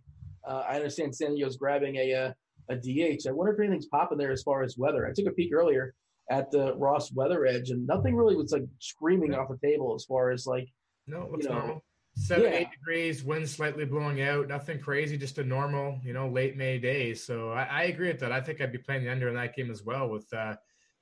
Uh, 0.48 0.64
I 0.68 0.76
understand 0.76 1.16
San 1.16 1.36
Diego's 1.36 1.58
grabbing 1.58 1.96
a, 1.98 2.12
a, 2.12 2.26
uh, 2.28 2.34
a 2.70 2.76
DH. 2.76 3.28
I 3.28 3.32
wonder 3.32 3.54
if 3.54 3.60
anything's 3.60 3.88
popping 3.88 4.18
there 4.18 4.32
as 4.32 4.44
far 4.44 4.64
as 4.64 4.78
weather. 4.78 5.06
I 5.06 5.12
took 5.14 5.28
a 5.28 5.32
peek 5.32 5.54
earlier 5.54 5.96
at 6.30 6.52
the 6.52 6.76
Ross 6.76 7.12
Weather 7.12 7.46
Edge, 7.46 7.70
and 7.70 7.86
nothing 7.86 8.16
really 8.16 8.36
was 8.36 8.52
like 8.52 8.66
screaming 8.80 9.34
off 9.34 9.50
the 9.50 9.68
table 9.68 9.94
as 9.96 10.06
far 10.06 10.32
as 10.32 10.46
like 10.46 10.68
no, 11.08 11.20
what's 11.30 11.44
you 11.44 11.50
know, 11.50 11.60
normal? 11.60 11.84
Seven, 12.16 12.46
yeah. 12.46 12.60
eight 12.60 12.72
degrees, 12.72 13.24
wind 13.24 13.50
slightly 13.50 13.86
blowing 13.86 14.22
out, 14.22 14.48
nothing 14.48 14.80
crazy, 14.80 15.18
just 15.18 15.40
a 15.40 15.44
normal, 15.44 16.00
you 16.04 16.14
know, 16.14 16.30
late 16.30 16.56
May 16.56 16.78
day. 16.78 17.14
So 17.14 17.52
I, 17.52 17.64
I 17.64 17.84
agree 17.86 18.08
with 18.08 18.20
that. 18.20 18.32
I 18.32 18.40
think 18.40 18.62
I'd 18.62 18.72
be 18.72 18.78
playing 18.78 19.04
the 19.04 19.12
under 19.12 19.30
in 19.30 19.36
that 19.36 19.56
game 19.56 19.72
as 19.72 19.84
well 19.84 20.08
with 20.08 20.32
uh, 20.32 20.56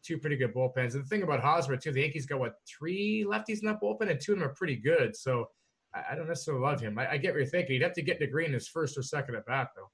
two 0.04 0.18
pretty 0.18 0.38
good 0.38 0.54
bullpens. 0.54 0.94
And 0.94 1.04
the 1.04 1.08
thing 1.08 1.24
about 1.24 1.42
Hosmer 1.42 1.76
too, 1.76 1.92
the 1.92 2.02
Yankees 2.02 2.26
got 2.26 2.40
what 2.40 2.54
three 2.66 3.26
lefties 3.28 3.60
in 3.62 3.68
that 3.68 3.82
bullpen, 3.82 4.10
and 4.10 4.22
two 4.22 4.34
of 4.34 4.40
them 4.40 4.48
are 4.48 4.54
pretty 4.54 4.78
good. 4.78 5.16
So 5.16 5.50
I, 5.94 6.14
I 6.14 6.16
don't 6.16 6.30
necessarily 6.30 6.64
love 6.64 6.80
him. 6.80 6.98
I, 6.98 7.12
I, 7.12 7.18
get 7.18 7.34
what 7.34 7.40
you're 7.40 7.48
thinking. 7.48 7.74
He'd 7.74 7.84
have 7.84 7.94
to 7.94 8.02
get 8.02 8.20
to 8.20 8.28
Green 8.28 8.54
his 8.54 8.70
first 8.70 8.98
or 8.98 9.04
second 9.04 9.36
at 9.36 9.46
bat, 9.46 9.68
though 9.76 9.90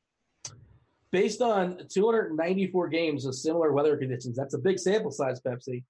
based 1.11 1.41
on 1.41 1.79
294 1.89 2.87
games 2.89 3.25
of 3.25 3.35
similar 3.35 3.71
weather 3.71 3.97
conditions, 3.97 4.35
that's 4.35 4.53
a 4.53 4.59
big 4.59 4.79
sample 4.79 5.11
size, 5.11 5.41
Pepsi. 5.41 5.83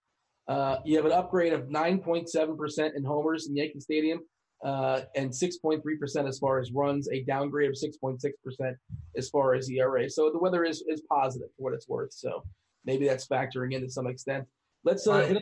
Uh, 0.47 0.77
you 0.86 0.95
have 0.95 1.06
an 1.06 1.12
upgrade 1.12 1.53
of 1.53 1.63
9.7% 1.63 2.95
in 2.95 3.03
homers 3.03 3.47
in 3.47 3.56
Yankee 3.56 3.80
Stadium 3.80 4.19
uh, 4.63 5.01
and 5.15 5.30
6.3% 5.30 6.27
as 6.27 6.39
far 6.39 6.60
as 6.60 6.71
runs, 6.71 7.10
a 7.10 7.23
downgrade 7.23 7.69
of 7.69 7.75
6.6% 7.75 8.75
as 9.17 9.30
far 9.30 9.56
as 9.56 9.69
ERA. 9.69 10.10
So 10.10 10.32
the 10.32 10.39
weather 10.39 10.63
is, 10.63 10.84
is 10.88 11.01
positive 11.12 11.49
for 11.58 11.63
what 11.63 11.73
it's 11.73 11.88
worth. 11.88 12.13
So 12.13 12.43
maybe 12.86 13.06
that's 13.08 13.27
factoring 13.27 13.73
in 13.73 13.82
to 13.82 13.89
some 13.89 14.08
extent. 14.08 14.45
Let's 14.84 15.06
uh. 15.08 15.39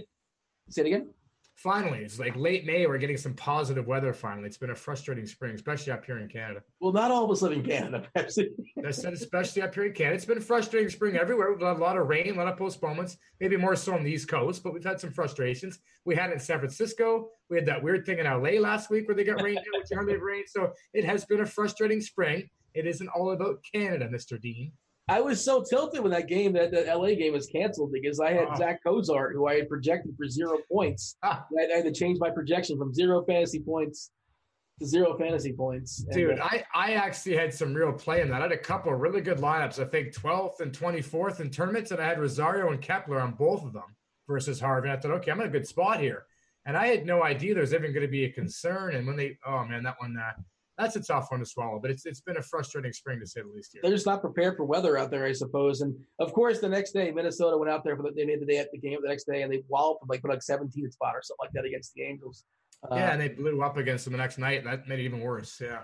Say 0.70 0.82
it 0.82 0.88
again 0.88 1.10
finally, 1.56 2.00
it's 2.00 2.20
like 2.20 2.36
late 2.36 2.66
May. 2.66 2.86
We're 2.86 2.98
getting 2.98 3.18
some 3.18 3.34
positive 3.34 3.88
weather 3.88 4.14
finally. 4.14 4.48
It's 4.48 4.58
been 4.58 4.70
a 4.70 4.76
frustrating 4.76 5.26
spring, 5.26 5.56
especially 5.56 5.94
up 5.94 6.06
here 6.06 6.20
in 6.20 6.28
Canada. 6.28 6.62
Well, 6.80 6.94
not 6.94 7.12
all 7.12 7.26
of 7.26 7.32
us 7.32 7.42
live 7.42 7.54
in 7.54 7.64
Canada. 7.64 8.08
I 8.16 8.28
said, 8.28 9.14
especially 9.14 9.62
up 9.62 9.74
here 9.74 9.86
in 9.86 9.94
Canada. 9.94 10.16
It's 10.16 10.26
been 10.26 10.38
a 10.38 10.42
frustrating 10.42 10.90
spring 10.90 11.16
everywhere. 11.16 11.52
We've 11.52 11.66
had 11.66 11.78
a 11.78 11.80
lot 11.80 11.98
of 11.98 12.08
rain, 12.08 12.36
a 12.36 12.38
lot 12.38 12.48
of 12.48 12.58
postponements, 12.58 13.18
maybe 13.40 13.58
more 13.58 13.76
so 13.76 13.94
on 13.94 14.04
the 14.04 14.12
East 14.12 14.28
Coast, 14.28 14.64
but 14.64 14.74
we've 14.74 14.84
had 14.84 15.00
some 15.00 15.12
frustrations. 15.12 15.80
We 16.04 16.16
had 16.16 16.30
it 16.30 16.34
in 16.34 16.40
San 16.40 16.60
Francisco. 16.60 17.30
We 17.50 17.58
had 17.58 17.66
that 17.68 17.82
weird 17.82 18.06
thing 18.06 18.20
in 18.20 18.26
LA 18.26 18.60
last 18.60 18.90
week 18.90 19.08
where 19.08 19.16
they 19.16 19.24
got 19.24 19.42
rain, 19.42 19.58
which 19.74 19.88
hardly 19.94 20.14
have 20.14 20.22
rain. 20.22 20.44
So 20.48 20.74
it 20.94 21.06
has 21.06 21.26
been 21.26 21.42
a 21.42 21.46
frustrating 21.46 22.02
spring. 22.02 22.50
It 22.74 22.86
isn't 22.86 23.08
all 23.10 23.32
about 23.32 23.64
Canada, 23.74 24.10
Mr. 24.10 24.40
Dean. 24.40 24.74
I 25.08 25.22
was 25.22 25.44
so 25.44 25.64
tilted 25.64 26.02
when 26.02 26.12
that 26.12 26.28
game, 26.28 26.54
that 26.54 26.72
the 26.72 26.84
LA 26.84 27.10
game 27.10 27.34
was 27.34 27.46
canceled 27.46 27.92
because 27.92 28.20
I 28.20 28.34
had 28.34 28.48
oh. 28.50 28.56
Zach 28.58 28.80
Cozart, 28.84 29.34
who 29.34 29.48
I 29.48 29.56
had 29.56 29.70
projected 29.70 30.16
for 30.18 30.28
zero 30.28 30.58
points. 30.72 31.16
Ah. 31.22 31.46
I 31.58 31.76
had 31.76 31.86
to 31.86 31.92
change 31.92 32.18
my 32.20 32.32
projection 32.32 32.78
from 32.78 32.94
zero 32.94 33.24
fantasy 33.24 33.60
points 33.60 34.10
to 34.80 34.88
zero 34.88 35.16
fantasy 35.18 35.54
points. 35.54 36.04
Dude, 36.12 36.32
and, 36.32 36.40
uh, 36.40 36.46
I, 36.46 36.64
I 36.74 36.94
actually 36.94 37.38
had 37.38 37.54
some 37.54 37.74
real 37.74 37.94
play 37.94 38.22
in 38.22 38.30
that. 38.30 38.42
I 38.42 38.44
had 38.44 38.52
a 38.52 38.58
couple 38.58 38.94
of 38.94 39.00
really 39.00 39.22
good 39.22 39.38
lineups. 39.38 39.80
I 39.80 39.86
think 39.86 40.14
12th 40.14 40.62
and 40.62 40.72
24th 40.72 41.40
in 41.40 41.52
tournaments, 41.52 41.92
and 41.92 42.02
I 42.02 42.08
had 42.08 42.20
Rosario 42.20 42.72
and 42.72 42.82
Kepler 42.82 43.22
on 43.22 43.34
both 43.34 43.64
of 43.64 43.74
them 43.74 43.96
versus 44.28 44.60
Harvey. 44.60 44.90
I 44.90 44.98
thought, 44.98 45.12
okay, 45.12 45.32
I'm 45.32 45.40
in 45.42 45.48
a 45.48 45.52
good 45.52 45.68
spot 45.68 46.00
here. 46.00 46.26
And 46.66 46.76
I 46.76 46.88
had 46.88 47.06
no 47.06 47.24
idea 47.24 47.54
there 47.54 47.62
was 47.62 47.74
even 47.74 47.94
going 47.94 48.06
to 48.06 48.12
be 48.12 48.26
a 48.26 48.32
concern. 48.32 48.96
And 48.96 49.06
when 49.06 49.16
they, 49.16 49.38
oh 49.46 49.64
man, 49.66 49.84
that 49.84 50.00
one, 50.00 50.18
uh, 50.18 50.42
that's 50.78 50.96
a 50.96 51.02
tough 51.02 51.28
one 51.30 51.40
to 51.40 51.46
swallow. 51.46 51.80
But 51.82 51.92
it's 51.92 52.06
it's 52.06 52.22
been 52.22 52.38
a 52.38 52.42
frustrating 52.42 52.94
spring 52.94 53.20
to 53.20 53.28
say 53.28 53.42
the 53.42 53.48
least. 53.48 53.72
Here. 53.74 53.82
They're 53.82 53.92
just 53.92 54.06
not 54.06 54.22
prepared 54.22 54.58
for 54.58 54.66
weather 54.66 54.98
out 54.98 55.12
there, 55.12 55.26
I 55.26 55.32
suppose. 55.32 55.82
And 55.82 55.96
of 56.20 56.34
course, 56.34 56.60
the 56.60 56.70
next 56.70 56.92
day, 56.92 57.12
Minnesota 57.12 57.58
went 57.58 57.72
out 57.72 57.84
there 57.84 57.96
for 57.96 58.04
the, 58.04 58.12
they 58.12 58.26
made 58.26 58.42
the 58.42 58.46
day 58.46 58.58
at 58.58 58.72
the 58.72 58.78
game 58.78 58.98
the 59.02 59.08
next 59.08 59.26
day, 59.26 59.42
and 59.42 59.52
they 59.52 59.64
walloped 59.68 60.02
them 60.02 60.08
like 60.10 60.22
put 60.22 60.32
like 60.32 60.44
17 60.44 60.92
spot 60.92 61.14
or 61.16 61.22
something 61.22 61.46
like 61.46 61.52
that 61.54 61.66
against 61.66 61.94
the 61.94 62.04
Angels. 62.04 62.44
Uh, 62.92 62.96
yeah, 62.96 63.12
and 63.12 63.22
they 63.22 63.30
blew 63.30 63.62
up 63.62 63.78
against 63.78 64.06
them 64.06 64.12
the 64.12 64.18
next 64.18 64.38
night, 64.38 64.60
and 64.60 64.68
that 64.68 64.88
made 64.88 65.00
it 65.00 65.04
even 65.04 65.22
worse. 65.22 65.62
Yeah. 65.62 65.82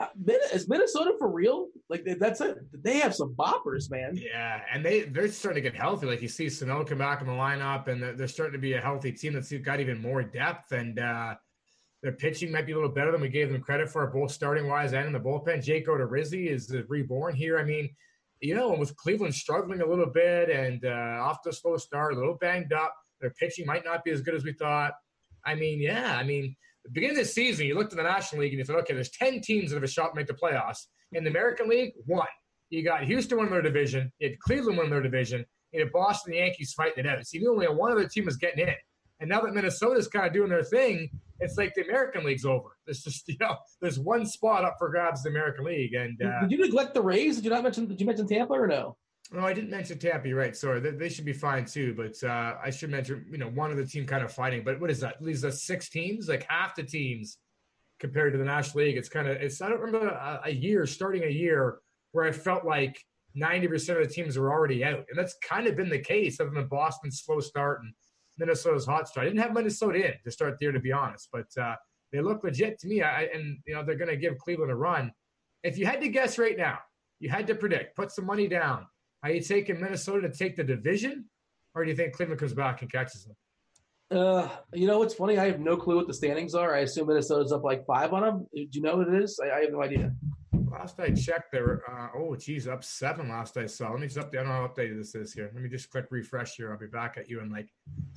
Uh, 0.00 0.06
is 0.54 0.66
Minnesota 0.66 1.12
for 1.18 1.30
real? 1.30 1.68
Like 1.90 2.06
that's 2.18 2.40
it. 2.40 2.56
They 2.72 2.98
have 3.00 3.14
some 3.14 3.34
boppers, 3.34 3.90
man. 3.90 4.16
Yeah, 4.16 4.62
and 4.72 4.82
they 4.82 5.02
they're 5.02 5.28
starting 5.28 5.62
to 5.62 5.70
get 5.70 5.78
healthy. 5.78 6.06
Like 6.06 6.22
you 6.22 6.28
see 6.28 6.48
Sano 6.48 6.84
come 6.84 6.98
back 6.98 7.20
in 7.20 7.26
the 7.26 7.34
lineup, 7.34 7.88
and 7.88 8.02
they're, 8.02 8.14
they're 8.14 8.28
starting 8.28 8.54
to 8.54 8.58
be 8.58 8.72
a 8.72 8.80
healthy 8.80 9.12
team 9.12 9.34
that's 9.34 9.52
got 9.52 9.78
even 9.78 10.00
more 10.00 10.22
depth. 10.22 10.72
And 10.72 10.98
uh, 10.98 11.34
their 12.02 12.12
pitching 12.12 12.50
might 12.50 12.66
be 12.66 12.72
a 12.72 12.74
little 12.74 12.90
better 12.90 13.12
than 13.12 13.20
we 13.20 13.28
gave 13.28 13.50
them 13.50 13.60
credit 13.60 13.90
for, 13.90 14.06
both 14.06 14.30
starting 14.30 14.68
wise 14.68 14.92
and 14.92 15.06
in 15.06 15.12
the 15.12 15.20
bullpen. 15.20 15.62
Jake 15.62 15.86
Odorizzi 15.86 16.48
is 16.48 16.74
reborn 16.88 17.34
here. 17.34 17.58
I 17.58 17.64
mean, 17.64 17.90
you 18.40 18.54
know, 18.54 18.72
with 18.72 18.96
Cleveland 18.96 19.34
struggling 19.34 19.82
a 19.82 19.86
little 19.86 20.06
bit 20.06 20.48
and 20.48 20.84
uh, 20.84 21.22
off 21.22 21.38
a 21.46 21.52
slow 21.52 21.76
start, 21.76 22.14
a 22.14 22.16
little 22.16 22.38
banged 22.40 22.72
up, 22.72 22.94
their 23.20 23.30
pitching 23.38 23.66
might 23.66 23.84
not 23.84 24.02
be 24.02 24.10
as 24.12 24.22
good 24.22 24.34
as 24.34 24.44
we 24.44 24.54
thought. 24.54 24.92
I 25.44 25.54
mean, 25.54 25.80
yeah, 25.80 26.16
I 26.16 26.24
mean, 26.24 26.56
the 26.84 26.90
beginning 26.90 27.18
of 27.18 27.24
the 27.24 27.28
season, 27.28 27.66
you 27.66 27.74
looked 27.74 27.92
at 27.92 27.98
the 27.98 28.02
National 28.02 28.42
League 28.42 28.52
and 28.52 28.58
you 28.58 28.64
thought, 28.64 28.78
okay, 28.80 28.94
there's 28.94 29.10
10 29.10 29.42
teams 29.42 29.70
that 29.70 29.76
have 29.76 29.82
a 29.82 29.88
shot 29.88 30.10
to 30.10 30.16
make 30.16 30.26
the 30.26 30.34
playoffs. 30.34 30.86
In 31.12 31.24
the 31.24 31.30
American 31.30 31.68
League, 31.68 31.92
one. 32.06 32.26
You 32.70 32.84
got 32.84 33.02
Houston 33.02 33.38
win 33.38 33.50
their 33.50 33.62
division, 33.62 34.12
you 34.20 34.28
had 34.28 34.38
Cleveland 34.38 34.78
win 34.78 34.90
their 34.90 35.02
division, 35.02 35.44
you 35.72 35.80
had 35.80 35.92
Boston, 35.92 36.32
the 36.32 36.38
Yankees 36.38 36.72
fighting 36.72 37.04
it 37.04 37.08
out. 37.08 37.26
So 37.26 37.36
you 37.36 37.50
only 37.50 37.66
one 37.66 37.90
other 37.90 38.06
team 38.06 38.26
was 38.26 38.36
getting 38.36 38.66
in. 38.66 38.74
And 39.20 39.28
now 39.28 39.40
that 39.42 39.54
Minnesota's 39.54 40.08
kind 40.08 40.26
of 40.26 40.32
doing 40.32 40.48
their 40.48 40.64
thing, 40.64 41.10
it's 41.40 41.56
like 41.56 41.74
the 41.74 41.82
American 41.82 42.24
League's 42.24 42.44
over. 42.44 42.76
There's 42.86 43.02
just 43.02 43.28
you 43.28 43.36
know, 43.40 43.56
there's 43.80 43.98
one 43.98 44.26
spot 44.26 44.64
up 44.64 44.76
for 44.78 44.88
grabs 44.88 45.24
in 45.24 45.32
the 45.32 45.38
American 45.38 45.64
League. 45.64 45.94
And 45.94 46.20
uh, 46.22 46.40
did 46.40 46.52
you 46.52 46.58
neglect 46.58 46.94
the 46.94 47.02
Rays? 47.02 47.36
Did 47.36 47.44
you 47.44 47.50
not 47.50 47.62
mention? 47.62 47.86
Did 47.86 48.00
you 48.00 48.06
mention 48.06 48.26
Tampa 48.26 48.54
or 48.54 48.66
no? 48.66 48.96
No, 49.32 49.46
I 49.46 49.52
didn't 49.52 49.70
mention 49.70 49.98
Tampa. 49.98 50.28
You're 50.28 50.38
right. 50.38 50.56
Sorry, 50.56 50.80
they, 50.80 50.90
they 50.90 51.08
should 51.08 51.24
be 51.24 51.32
fine 51.32 51.64
too. 51.64 51.94
But 51.94 52.22
uh, 52.28 52.56
I 52.62 52.70
should 52.70 52.90
mention, 52.90 53.26
you 53.30 53.38
know, 53.38 53.48
one 53.48 53.70
of 53.70 53.76
the 53.76 53.86
team 53.86 54.06
kind 54.06 54.24
of 54.24 54.32
fighting. 54.32 54.64
But 54.64 54.80
what 54.80 54.90
is 54.90 55.00
that? 55.00 55.22
Leaves 55.22 55.44
us 55.44 55.62
six 55.62 55.88
teams, 55.88 56.28
like 56.28 56.46
half 56.48 56.74
the 56.74 56.82
teams 56.82 57.38
compared 58.00 58.32
to 58.32 58.38
the 58.38 58.44
National 58.44 58.84
League. 58.84 58.96
It's 58.96 59.08
kind 59.08 59.28
of 59.28 59.36
it's. 59.36 59.62
I 59.62 59.68
don't 59.68 59.80
remember 59.80 60.08
a, 60.08 60.40
a 60.46 60.50
year 60.50 60.86
starting 60.86 61.24
a 61.24 61.30
year 61.30 61.78
where 62.12 62.24
I 62.24 62.32
felt 62.32 62.64
like 62.64 62.98
90% 63.36 64.00
of 64.00 64.08
the 64.08 64.12
teams 64.12 64.36
were 64.36 64.50
already 64.50 64.84
out, 64.84 65.04
and 65.08 65.16
that's 65.16 65.36
kind 65.42 65.68
of 65.68 65.76
been 65.76 65.88
the 65.88 65.98
case, 66.00 66.40
other 66.40 66.50
than 66.50 66.66
Boston's 66.66 67.22
slow 67.22 67.38
start 67.38 67.82
and 67.82 67.92
Minnesota's 68.40 68.86
hot 68.86 69.06
start. 69.06 69.26
I 69.26 69.28
didn't 69.30 69.42
have 69.42 69.52
Minnesota 69.52 70.06
in 70.06 70.14
to 70.24 70.30
start 70.30 70.56
there, 70.60 70.72
to 70.72 70.80
be 70.80 70.90
honest, 70.90 71.28
but 71.32 71.46
uh, 71.60 71.76
they 72.12 72.20
look 72.20 72.42
legit 72.42 72.80
to 72.80 72.88
me. 72.88 73.02
I, 73.02 73.28
and 73.32 73.58
you 73.66 73.74
know 73.74 73.84
they're 73.84 73.96
going 73.96 74.10
to 74.10 74.16
give 74.16 74.38
Cleveland 74.38 74.72
a 74.72 74.74
run. 74.74 75.12
If 75.62 75.78
you 75.78 75.86
had 75.86 76.00
to 76.00 76.08
guess 76.08 76.38
right 76.38 76.56
now, 76.56 76.78
you 77.20 77.28
had 77.28 77.46
to 77.46 77.54
predict, 77.54 77.94
put 77.94 78.10
some 78.10 78.26
money 78.26 78.48
down 78.48 78.86
are 79.22 79.30
you 79.30 79.40
taking 79.40 79.80
Minnesota 79.80 80.28
to 80.28 80.34
take 80.36 80.56
the 80.56 80.64
division, 80.64 81.26
or 81.74 81.84
do 81.84 81.90
you 81.90 81.96
think 81.96 82.14
Cleveland 82.14 82.40
comes 82.40 82.54
back 82.54 82.82
and 82.82 82.90
catches 82.90 83.24
them? 83.24 83.36
Uh, 84.10 84.48
you 84.74 84.86
know 84.86 84.98
what's 84.98 85.14
funny? 85.14 85.38
I 85.38 85.46
have 85.46 85.60
no 85.60 85.76
clue 85.76 85.96
what 85.96 86.08
the 86.08 86.14
standings 86.14 86.54
are. 86.54 86.74
I 86.74 86.80
assume 86.80 87.06
Minnesota's 87.06 87.52
up 87.52 87.62
like 87.62 87.86
five 87.86 88.12
on 88.12 88.22
them. 88.22 88.46
Do 88.52 88.66
you 88.72 88.82
know 88.82 88.96
what 88.96 89.08
it 89.08 89.22
is? 89.22 89.38
I, 89.42 89.50
I 89.50 89.60
have 89.60 89.72
no 89.72 89.82
idea. 89.82 90.12
Last 90.70 90.98
I 90.98 91.10
checked, 91.10 91.52
they 91.52 91.60
were 91.60 91.82
uh, 91.88 92.08
oh 92.16 92.34
geez, 92.34 92.66
up 92.66 92.82
seven. 92.82 93.28
Last 93.28 93.56
I 93.56 93.66
saw. 93.66 93.90
Let 93.90 94.00
me 94.00 94.08
just 94.08 94.18
update. 94.18 94.40
I 94.40 94.42
don't 94.42 94.46
know 94.46 94.52
how 94.52 94.66
updated 94.68 94.98
this 94.98 95.14
is 95.14 95.32
here. 95.32 95.50
Let 95.52 95.62
me 95.62 95.68
just 95.68 95.90
click 95.90 96.06
refresh 96.10 96.56
here. 96.56 96.72
I'll 96.72 96.78
be 96.78 96.86
back 96.86 97.16
at 97.18 97.28
you 97.28 97.40
in 97.40 97.50
like 97.50 97.68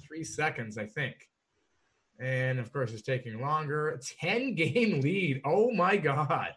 three 0.02 0.24
seconds, 0.24 0.78
I 0.78 0.86
think. 0.86 1.16
And 2.20 2.60
of 2.60 2.72
course, 2.72 2.92
it's 2.92 3.02
taking 3.02 3.42
longer. 3.42 4.00
Ten 4.20 4.56
game 4.56 5.02
lead. 5.02 5.42
Oh 5.46 5.72
my 5.72 5.98
god. 5.98 6.54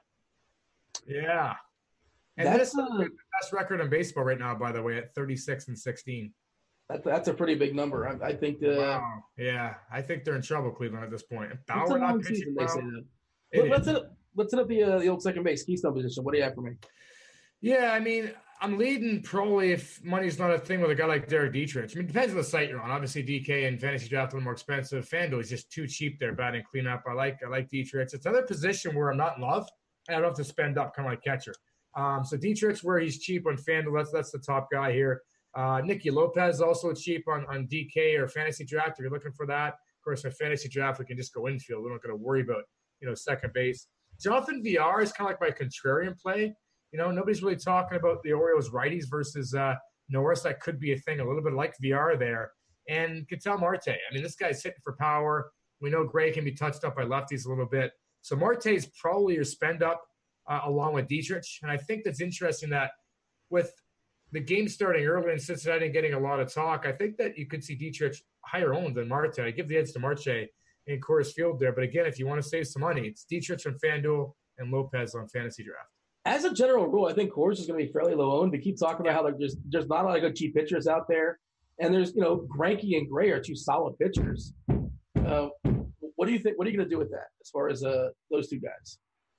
Yeah. 1.07 1.55
And 2.39 2.49
that's 2.49 2.75
a, 2.75 2.77
the 2.77 3.09
best 3.41 3.53
record 3.53 3.81
in 3.81 3.89
baseball 3.89 4.25
right 4.25 4.39
now, 4.39 4.55
by 4.55 4.71
the 4.73 4.83
way, 4.83 4.99
at 4.99 5.15
36 5.15 5.69
and 5.69 5.79
16. 5.79 6.33
That, 6.89 7.03
that's 7.03 7.29
a 7.29 7.35
pretty 7.35 7.57
big 7.57 7.75
number. 7.75 8.07
I, 8.07 8.29
I 8.29 8.33
think 8.33 8.61
the 8.61 8.77
wow. 8.77 9.25
yeah, 9.37 9.75
I 9.93 10.01
think 10.01 10.25
they're 10.25 10.37
in 10.37 10.43
trouble, 10.43 10.71
Cleveland, 10.71 11.05
at 11.05 11.11
this 11.11 11.25
point. 11.25 11.51
Bauer 11.67 11.99
not 11.99 12.23
pitching 12.23 12.55
well, 12.55 12.81
Let, 13.53 13.69
let's 13.69 13.87
hit, 13.87 14.03
let's 14.37 14.53
hit 14.53 14.61
up 14.61 14.69
the 14.69 14.83
uh, 14.83 14.99
the 15.01 15.09
old 15.09 15.23
second 15.23 15.43
base 15.43 15.65
keystone 15.65 15.95
position. 15.95 16.23
What 16.23 16.33
do 16.33 16.39
you 16.39 16.45
have 16.45 16.55
for 16.55 16.63
me? 16.63 16.73
Yeah, 17.61 17.93
I 17.93 17.99
mean, 17.99 18.31
I'm 18.61 18.79
leading 18.79 19.23
probably 19.23 19.73
if 19.73 20.03
money's 20.05 20.39
not 20.39 20.53
a 20.53 20.59
thing 20.59 20.81
with 20.81 20.91
a 20.91 20.95
guy 20.95 21.07
like 21.07 21.29
Derek 21.29 21.53
Dietrich. 21.53 21.91
I 21.93 21.95
mean, 21.99 22.05
it 22.05 22.09
depends 22.09 22.33
on 22.33 22.39
the 22.39 22.45
site 22.45 22.69
you're 22.69 22.81
on. 22.81 22.91
Obviously, 22.91 23.25
DK 23.25 23.67
and 23.67 23.81
fantasy 23.81 24.09
draft 24.09 24.33
a 24.33 24.37
little 24.37 24.45
more 24.45 24.53
expensive. 24.53 25.09
FanDuel 25.09 25.41
is 25.41 25.51
just 25.51 25.73
too 25.73 25.89
cheap 25.89 26.21
there, 26.21 26.35
batting 26.35 26.63
cleanup. 26.71 27.03
I 27.09 27.15
like 27.15 27.41
I 27.45 27.49
like 27.49 27.69
Dietrich. 27.69 28.11
It's 28.13 28.27
another 28.27 28.43
position 28.43 28.95
where 28.95 29.11
I'm 29.11 29.17
not 29.17 29.39
in 29.39 29.43
love. 29.43 29.69
I 30.09 30.13
don't 30.13 30.23
have 30.23 30.35
to 30.35 30.45
spend 30.45 30.79
up, 30.79 30.95
kind 30.95 31.09
of 31.09 31.13
like 31.13 31.25
catcher. 31.25 31.55
Um, 31.97 32.25
so 32.25 32.37
Dietrich's 32.37 32.85
where 32.85 33.01
he's 33.01 33.19
cheap 33.19 33.47
on 33.47 33.57
FanDuel. 33.57 33.97
That's 33.97 34.13
that's 34.13 34.31
the 34.31 34.39
top 34.39 34.69
guy 34.71 34.93
here. 34.93 35.23
Uh, 35.57 35.81
Nicky 35.83 36.11
Lopez 36.11 36.61
also 36.61 36.93
cheap 36.93 37.27
on, 37.29 37.47
on 37.47 37.67
DK 37.67 38.19
or 38.19 38.29
fantasy 38.29 38.65
draft 38.65 38.99
if 38.99 39.01
you're 39.01 39.11
looking 39.11 39.33
for 39.33 39.47
that. 39.47 39.69
Of 39.69 40.05
course, 40.05 40.25
in 40.25 40.31
fantasy 40.31 40.69
draft, 40.69 40.99
we 40.99 41.07
can 41.07 41.17
just 41.17 41.33
go 41.33 41.49
infield. 41.49 41.83
We're 41.83 41.93
not 41.93 42.03
going 42.03 42.17
to 42.17 42.23
worry 42.23 42.43
about 42.43 42.65
you 43.01 43.09
know 43.09 43.15
second 43.15 43.53
base. 43.55 43.87
Jonathan 44.21 44.63
Villar 44.63 45.01
is 45.01 45.13
kind 45.13 45.31
of 45.31 45.39
like 45.41 45.41
my 45.41 45.67
contrarian 45.67 46.19
play. 46.21 46.55
You 46.93 46.99
know, 46.99 47.11
nobody's 47.11 47.43
really 47.43 47.57
talking 47.57 47.99
about 47.99 48.23
the 48.23 48.33
Orioles 48.33 48.71
righties 48.71 49.05
versus 49.11 49.55
uh, 49.55 49.75
Norris. 50.09 50.43
That 50.43 50.61
could 50.61 50.79
be 50.79 50.93
a 50.93 50.99
thing, 50.99 51.21
a 51.21 51.27
little 51.27 51.43
bit 51.43 51.55
like 51.55 51.75
Villar 51.81 52.17
there. 52.17 52.53
And 52.89 53.29
Ketel 53.29 53.59
Marte. 53.59 53.89
I 53.89 54.15
mean, 54.15 54.23
this 54.23 54.37
guy's 54.37 54.63
hitting 54.63 54.79
for 54.85 54.95
power. 54.99 55.51
We 55.81 55.91
know 55.91 56.05
Gray 56.05 56.33
can 56.33 56.45
be 56.45 56.53
touched 56.53 56.85
up 56.85 56.97
by 56.97 57.05
lefties 57.05 57.47
a 57.47 57.49
little 57.49 57.67
bit. 57.67 57.93
So 58.23 58.37
Marte 58.37 58.67
is 58.67 58.87
probably 59.01 59.35
your 59.35 59.45
spend 59.45 59.83
up 59.83 60.03
uh, 60.49 60.61
along 60.65 60.95
with 60.95 61.09
Dietrich. 61.09 61.45
And 61.63 61.71
I 61.71 61.77
think 61.77 62.05
that's 62.05 62.21
interesting 62.21 62.71
that 62.71 62.93
with 63.51 63.73
the 64.33 64.41
game 64.41 64.69
starting 64.69 65.07
early 65.07 65.33
in 65.33 65.39
Cincinnati 65.39 65.87
and 65.87 65.95
getting 65.95 66.15
a 66.15 66.19
lot 66.19 66.41
of 66.41 66.53
talk, 66.53 66.85
I 66.87 66.93
think 66.93 67.17
that 67.19 67.39
you 67.39 67.47
could 67.47 67.63
see 67.63 67.75
Dietrich 67.75 68.17
higher 68.45 68.75
owned 68.75 68.97
than 68.97 69.09
Marte. 69.09 69.39
I 69.39 69.51
give 69.51 69.69
the 69.69 69.77
edge 69.77 69.93
to 69.93 69.99
Marte 69.99 70.49
in 70.87 71.01
Coors 71.01 71.33
Field 71.33 71.61
there. 71.61 71.73
But 71.73 71.85
again, 71.85 72.07
if 72.07 72.19
you 72.19 72.27
want 72.27 72.43
to 72.43 72.49
save 72.49 72.67
some 72.67 72.83
money, 72.83 73.03
it's 73.03 73.25
Dietrich 73.25 73.65
on 73.67 73.77
FanDuel 73.85 74.33
and 74.59 74.73
Lopez 74.73 75.15
on 75.15 75.29
Fantasy 75.29 75.65
Draft. 75.65 75.89
As 76.25 76.45
a 76.45 76.53
general 76.53 76.89
rule, 76.89 77.07
I 77.07 77.13
think 77.13 77.33
Coors 77.33 77.61
is 77.61 77.67
going 77.67 77.79
to 77.79 77.87
be 77.87 77.93
fairly 77.93 78.15
low 78.15 78.41
owned. 78.41 78.51
We 78.51 78.59
keep 78.59 78.79
talking 78.79 79.07
about 79.07 79.15
how 79.15 79.25
like 79.25 79.39
there's 79.39 79.57
there's 79.69 79.87
not 79.87 80.05
a 80.05 80.09
lot 80.09 80.17
of 80.17 80.23
good 80.23 80.35
cheap 80.35 80.55
pitchers 80.55 80.89
out 80.89 81.07
there, 81.09 81.39
and 81.79 81.95
there's 81.95 82.15
you 82.15 82.21
know 82.21 82.47
Greinke 82.57 82.97
and 82.99 83.09
Gray 83.09 83.31
are 83.31 83.41
two 83.41 83.55
solid 83.55 83.97
pitchers. 83.99 84.53
Uh, 85.25 85.49
what 86.17 86.27
do 86.27 86.33
you 86.33 86.41
think? 86.41 86.59
What 86.59 86.67
are 86.67 86.71
you 86.71 86.77
going 86.77 86.89
to 86.89 86.93
do 86.93 86.99
with 86.99 87.11
that 87.11 87.29
as 87.41 87.51
far 87.51 87.69
as 87.69 87.85
uh, 87.85 88.09
those 88.31 88.49
two 88.49 88.59
guys? 88.59 88.99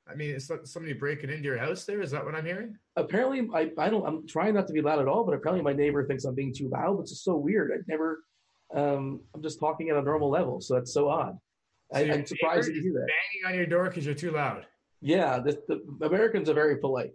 I 0.09 0.15
mean, 0.15 0.35
is 0.35 0.51
somebody 0.63 0.93
breaking 0.93 1.29
into 1.29 1.43
your 1.43 1.57
house 1.57 1.85
there? 1.85 2.01
Is 2.01 2.11
that 2.11 2.23
what 2.23 2.35
I'm 2.35 2.45
hearing? 2.45 2.77
Apparently, 2.95 3.47
I, 3.53 3.71
I 3.77 3.89
don't. 3.89 4.05
I'm 4.05 4.27
trying 4.27 4.53
not 4.53 4.67
to 4.67 4.73
be 4.73 4.81
loud 4.81 4.99
at 4.99 5.07
all, 5.07 5.23
but 5.23 5.33
apparently 5.33 5.63
my 5.63 5.73
neighbor 5.73 6.05
thinks 6.05 6.23
I'm 6.23 6.35
being 6.35 6.53
too 6.53 6.69
loud, 6.69 6.97
which 6.97 7.11
is 7.11 7.23
so 7.23 7.35
weird. 7.35 7.71
I 7.71 7.83
never. 7.87 8.23
Um, 8.73 9.21
I'm 9.33 9.41
just 9.41 9.59
talking 9.59 9.89
at 9.89 9.97
a 9.97 10.01
normal 10.01 10.29
level, 10.29 10.61
so 10.61 10.75
that's 10.75 10.93
so 10.93 11.09
odd. 11.09 11.37
So 11.93 11.99
I, 11.99 12.01
am 12.03 12.25
surprised 12.25 12.67
to 12.67 12.73
hear 12.73 12.93
that. 12.93 13.07
Banging 13.07 13.47
on 13.47 13.55
your 13.55 13.65
door 13.65 13.85
because 13.85 14.05
you're 14.05 14.15
too 14.15 14.31
loud. 14.31 14.65
Yeah, 15.01 15.39
the, 15.39 15.61
the 15.67 16.05
Americans 16.05 16.49
are 16.49 16.53
very 16.53 16.77
polite. 16.77 17.11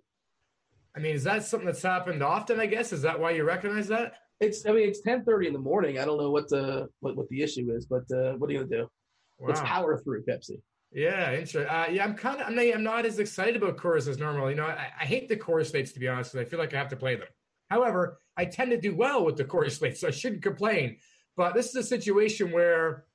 I 0.96 1.00
mean, 1.00 1.14
is 1.14 1.24
that 1.24 1.44
something 1.44 1.66
that's 1.66 1.82
happened 1.82 2.22
often? 2.22 2.60
I 2.60 2.66
guess 2.66 2.92
is 2.92 3.02
that 3.02 3.18
why 3.18 3.32
you 3.32 3.44
recognize 3.44 3.88
that? 3.88 4.14
It's. 4.40 4.66
I 4.66 4.72
mean, 4.72 4.88
it's 4.88 5.00
10:30 5.02 5.46
in 5.48 5.52
the 5.52 5.58
morning. 5.58 5.98
I 5.98 6.04
don't 6.04 6.18
know 6.18 6.30
what 6.30 6.48
the 6.48 6.88
what, 7.00 7.16
what 7.16 7.28
the 7.28 7.42
issue 7.42 7.72
is, 7.74 7.86
but 7.86 8.04
uh, 8.14 8.32
what 8.34 8.50
are 8.50 8.52
you 8.52 8.60
gonna 8.60 8.82
do? 8.82 8.90
Wow. 9.38 9.48
Let's 9.48 9.60
power 9.60 9.98
through, 9.98 10.24
Pepsi. 10.24 10.60
Yeah, 10.92 11.30
interesting. 11.30 11.66
Uh, 11.66 11.86
yeah, 11.90 12.04
I'm 12.04 12.14
kind 12.14 12.40
of 12.40 12.46
I'm, 12.48 12.58
I'm 12.58 12.82
not 12.82 13.06
as 13.06 13.18
excited 13.18 13.56
about 13.56 13.78
Coors 13.78 14.08
as 14.08 14.18
normal. 14.18 14.50
You 14.50 14.56
know, 14.56 14.66
I, 14.66 14.88
I 15.00 15.04
hate 15.04 15.28
the 15.28 15.36
Coors 15.36 15.70
slates 15.70 15.92
to 15.92 16.00
be 16.00 16.08
honest, 16.08 16.34
I 16.34 16.44
feel 16.44 16.58
like 16.58 16.74
I 16.74 16.78
have 16.78 16.88
to 16.88 16.96
play 16.96 17.16
them. 17.16 17.28
However, 17.70 18.18
I 18.36 18.44
tend 18.44 18.70
to 18.72 18.80
do 18.80 18.94
well 18.94 19.24
with 19.24 19.36
the 19.36 19.44
Coors 19.44 19.78
slates, 19.78 20.00
so 20.00 20.08
I 20.08 20.10
shouldn't 20.10 20.42
complain. 20.42 20.98
But 21.36 21.54
this 21.54 21.70
is 21.70 21.76
a 21.76 21.82
situation 21.82 22.52
where 22.52 23.06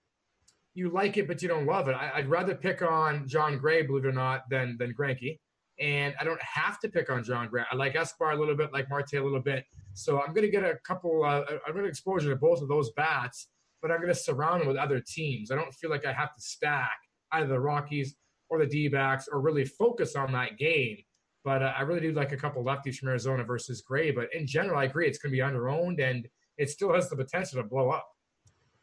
you 0.73 0.89
like 0.89 1.17
it, 1.17 1.27
but 1.27 1.41
you 1.43 1.47
don't 1.47 1.67
love 1.67 1.87
it. 1.87 1.93
I, 1.93 2.17
would 2.17 2.29
rather 2.29 2.55
pick 2.55 2.81
on 2.81 3.27
Jon 3.27 3.57
Gray, 3.59 3.83
believe 3.83 4.05
it 4.05 4.07
or 4.07 4.11
not, 4.11 4.49
than 4.49 4.75
than 4.79 4.95
Greinke. 4.95 5.37
And 5.79 6.15
I 6.19 6.23
don't 6.23 6.41
have 6.41 6.79
to 6.79 6.89
pick 6.89 7.11
on 7.11 7.23
Jon 7.23 7.47
Gray. 7.47 7.63
I 7.71 7.75
like 7.75 7.95
Escobar 7.95 8.31
a 8.31 8.35
little 8.35 8.55
bit, 8.55 8.73
like 8.73 8.89
Marte 8.89 9.13
a 9.13 9.23
little 9.23 9.39
bit. 9.39 9.65
So 9.93 10.19
I'm 10.19 10.33
going 10.33 10.45
to 10.45 10.51
get 10.51 10.63
a 10.63 10.77
couple. 10.83 11.23
Uh, 11.23 11.43
I'm 11.67 11.73
going 11.73 11.83
to 11.83 11.89
exposure 11.89 12.31
to 12.31 12.35
both 12.35 12.63
of 12.63 12.69
those 12.69 12.89
bats, 12.93 13.49
but 13.83 13.91
I'm 13.91 13.97
going 13.97 14.07
to 14.07 14.15
surround 14.15 14.61
them 14.61 14.67
with 14.67 14.77
other 14.77 14.99
teams. 14.99 15.51
I 15.51 15.55
don't 15.55 15.73
feel 15.75 15.91
like 15.91 16.07
I 16.07 16.13
have 16.13 16.33
to 16.33 16.41
stack 16.41 16.97
either 17.31 17.47
the 17.47 17.59
Rockies 17.59 18.15
or 18.49 18.59
the 18.59 18.65
D 18.65 18.87
backs 18.87 19.27
or 19.31 19.41
really 19.41 19.65
focus 19.65 20.15
on 20.15 20.31
that 20.33 20.57
game. 20.57 20.97
But 21.43 21.63
uh, 21.63 21.73
I 21.77 21.81
really 21.81 22.01
do 22.01 22.11
like 22.11 22.31
a 22.31 22.37
couple 22.37 22.63
lefties 22.63 22.95
from 22.97 23.09
Arizona 23.09 23.43
versus 23.43 23.81
Gray. 23.81 24.11
But 24.11 24.33
in 24.33 24.45
general, 24.45 24.79
I 24.79 24.85
agree 24.85 25.07
it's 25.07 25.17
going 25.17 25.31
to 25.31 25.35
be 25.35 25.41
under 25.41 25.69
owned 25.69 25.99
and 25.99 26.27
it 26.57 26.69
still 26.69 26.93
has 26.93 27.09
the 27.09 27.15
potential 27.15 27.61
to 27.61 27.67
blow 27.67 27.89
up. 27.89 28.07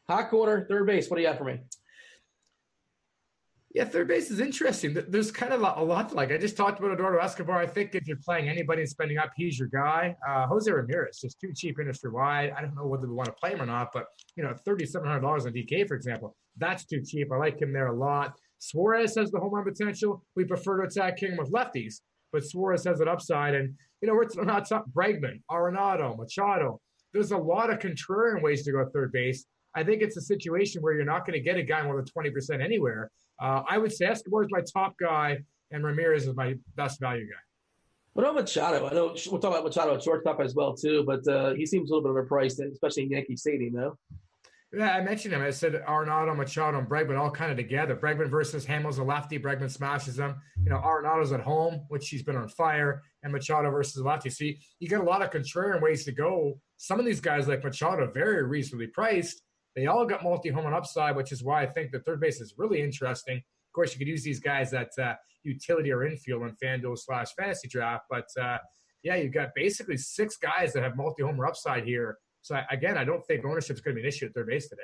Hot 0.09 0.30
corner, 0.30 0.66
third 0.68 0.86
base. 0.86 1.09
What 1.09 1.16
do 1.16 1.22
you 1.22 1.28
have 1.28 1.38
for 1.38 1.45
me? 1.45 1.61
Yeah, 3.74 3.84
third 3.84 4.06
base 4.06 4.30
is 4.30 4.38
interesting. 4.38 4.96
There's 5.08 5.32
kind 5.32 5.52
of 5.52 5.60
a 5.60 5.82
lot 5.82 6.10
to 6.10 6.14
like. 6.14 6.30
I 6.30 6.38
just 6.38 6.56
talked 6.56 6.78
about 6.78 6.92
Eduardo 6.92 7.18
Escobar. 7.18 7.58
I 7.58 7.66
think 7.66 7.96
if 7.96 8.06
you're 8.06 8.16
playing 8.24 8.48
anybody 8.48 8.82
and 8.82 8.88
spending 8.88 9.18
up, 9.18 9.32
he's 9.36 9.58
your 9.58 9.66
guy. 9.66 10.14
Uh, 10.26 10.46
Jose 10.46 10.70
Ramirez, 10.70 11.18
just 11.18 11.40
too 11.40 11.52
cheap 11.52 11.80
industry 11.80 12.12
wide. 12.12 12.54
I 12.56 12.60
don't 12.60 12.76
know 12.76 12.86
whether 12.86 13.08
we 13.08 13.14
want 13.14 13.26
to 13.26 13.32
play 13.32 13.50
him 13.50 13.60
or 13.60 13.66
not, 13.66 13.88
but 13.92 14.06
you 14.36 14.44
know, 14.44 14.54
$3,700 14.64 15.24
on 15.24 15.52
DK, 15.52 15.88
for 15.88 15.96
example, 15.96 16.36
that's 16.56 16.84
too 16.84 17.02
cheap. 17.02 17.32
I 17.32 17.36
like 17.36 17.60
him 17.60 17.72
there 17.72 17.88
a 17.88 17.96
lot. 17.96 18.38
Suarez 18.60 19.16
has 19.16 19.32
the 19.32 19.40
home 19.40 19.54
run 19.54 19.64
potential. 19.64 20.22
We 20.36 20.44
prefer 20.44 20.80
to 20.80 20.86
attack 20.86 21.20
him 21.20 21.36
with 21.36 21.50
lefties, 21.50 21.96
but 22.32 22.44
Suarez 22.44 22.84
has 22.84 23.00
an 23.00 23.08
upside. 23.08 23.56
And, 23.56 23.74
you 24.00 24.06
know, 24.06 24.14
we're 24.14 24.44
not 24.44 24.70
Bregman, 24.94 25.42
Arenado, 25.50 26.16
Machado. 26.16 26.80
There's 27.12 27.32
a 27.32 27.36
lot 27.36 27.70
of 27.70 27.80
contrarian 27.80 28.40
ways 28.40 28.62
to 28.64 28.72
go 28.72 28.88
third 28.94 29.10
base. 29.10 29.46
I 29.74 29.82
think 29.82 30.00
it's 30.00 30.16
a 30.16 30.20
situation 30.20 30.80
where 30.80 30.94
you're 30.94 31.04
not 31.04 31.26
going 31.26 31.34
to 31.34 31.44
get 31.44 31.56
a 31.56 31.62
guy 31.62 31.82
more 31.82 31.96
than 31.96 32.04
20% 32.04 32.62
anywhere. 32.62 33.10
Uh, 33.41 33.62
I 33.68 33.78
would 33.78 33.93
say 33.93 34.07
Escobar 34.07 34.43
is 34.43 34.49
my 34.51 34.61
top 34.61 34.95
guy, 34.99 35.39
and 35.70 35.85
Ramirez 35.85 36.26
is 36.26 36.35
my 36.37 36.57
best 36.76 37.01
value 37.01 37.26
guy. 37.26 37.39
What 38.14 38.22
about 38.22 38.37
Machado? 38.37 38.87
I 38.87 38.93
know 38.93 39.16
we'll 39.30 39.41
talk 39.41 39.51
about 39.51 39.64
Machado 39.64 39.95
at 39.95 40.03
shortstop 40.03 40.41
as 40.41 40.55
well 40.55 40.74
too, 40.74 41.05
but 41.05 41.26
uh, 41.26 41.55
he 41.55 41.66
seems 41.66 41.91
a 41.91 41.95
little 41.95 42.12
bit 42.12 42.16
overpriced, 42.16 42.61
especially 42.72 43.05
in 43.05 43.11
Yankee 43.11 43.37
Stadium, 43.37 43.74
though. 43.74 43.99
Yeah, 44.76 44.93
I 44.93 45.03
mentioned 45.03 45.35
him. 45.35 45.43
I 45.43 45.51
said 45.51 45.74
Arenado, 45.87 46.37
Machado, 46.37 46.78
and 46.78 46.89
Bregman 46.89 47.18
all 47.18 47.30
kind 47.30 47.51
of 47.51 47.57
together. 47.57 47.95
Bregman 47.95 48.28
versus 48.28 48.66
Hamels 48.66 48.99
a 48.99 49.05
lefty. 49.05 49.39
Bregman 49.39 49.70
smashes 49.70 50.18
him. 50.18 50.35
You 50.64 50.70
know, 50.70 50.78
Arenado's 50.78 51.32
at 51.32 51.41
home, 51.41 51.82
which 51.89 52.09
he's 52.09 52.22
been 52.22 52.37
on 52.37 52.49
fire, 52.49 53.03
and 53.22 53.32
Machado 53.32 53.70
versus 53.70 54.03
lefty. 54.03 54.30
You, 54.45 54.55
you 54.80 54.89
get 54.89 55.01
a 55.01 55.05
lot 55.05 55.22
of 55.22 55.30
contrarian 55.30 55.80
ways 55.80 56.05
to 56.07 56.12
go. 56.12 56.59
Some 56.76 56.99
of 56.99 57.07
these 57.07 57.20
guys, 57.20 57.47
like 57.47 57.62
Machado, 57.62 58.11
very 58.12 58.43
reasonably 58.43 58.89
priced. 58.89 59.43
They 59.76 59.86
all 59.86 60.06
got 60.06 60.22
multi-home 60.22 60.66
and 60.66 60.74
upside, 60.74 61.16
which 61.16 61.32
is 61.32 61.42
why 61.42 61.62
I 61.62 61.66
think 61.66 61.90
the 61.90 62.00
third 62.00 62.20
base 62.20 62.40
is 62.40 62.54
really 62.56 62.80
interesting. 62.80 63.38
Of 63.38 63.72
course, 63.74 63.92
you 63.92 63.98
could 63.98 64.08
use 64.08 64.22
these 64.22 64.40
guys 64.40 64.72
at 64.72 64.90
uh, 64.98 65.14
utility 65.42 65.92
or 65.92 66.04
infield 66.04 66.42
in 66.42 66.56
FanDuel 66.62 66.98
slash 66.98 67.34
fantasy 67.38 67.68
draft, 67.68 68.04
but 68.08 68.28
uh, 68.40 68.58
yeah, 69.02 69.16
you've 69.16 69.34
got 69.34 69.48
basically 69.54 69.96
six 69.96 70.36
guys 70.36 70.72
that 70.72 70.82
have 70.82 70.96
multi-home 70.96 71.40
or 71.40 71.46
upside 71.46 71.84
here 71.84 72.18
so 72.44 72.60
again, 72.70 72.98
I 72.98 73.04
don't 73.04 73.26
think 73.26 73.44
ownership 73.46 73.74
is 73.76 73.80
going 73.80 73.96
to 73.96 74.02
be 74.02 74.06
an 74.06 74.08
issue 74.08 74.26
at 74.26 74.34
third 74.34 74.48
base 74.48 74.68
today. 74.68 74.82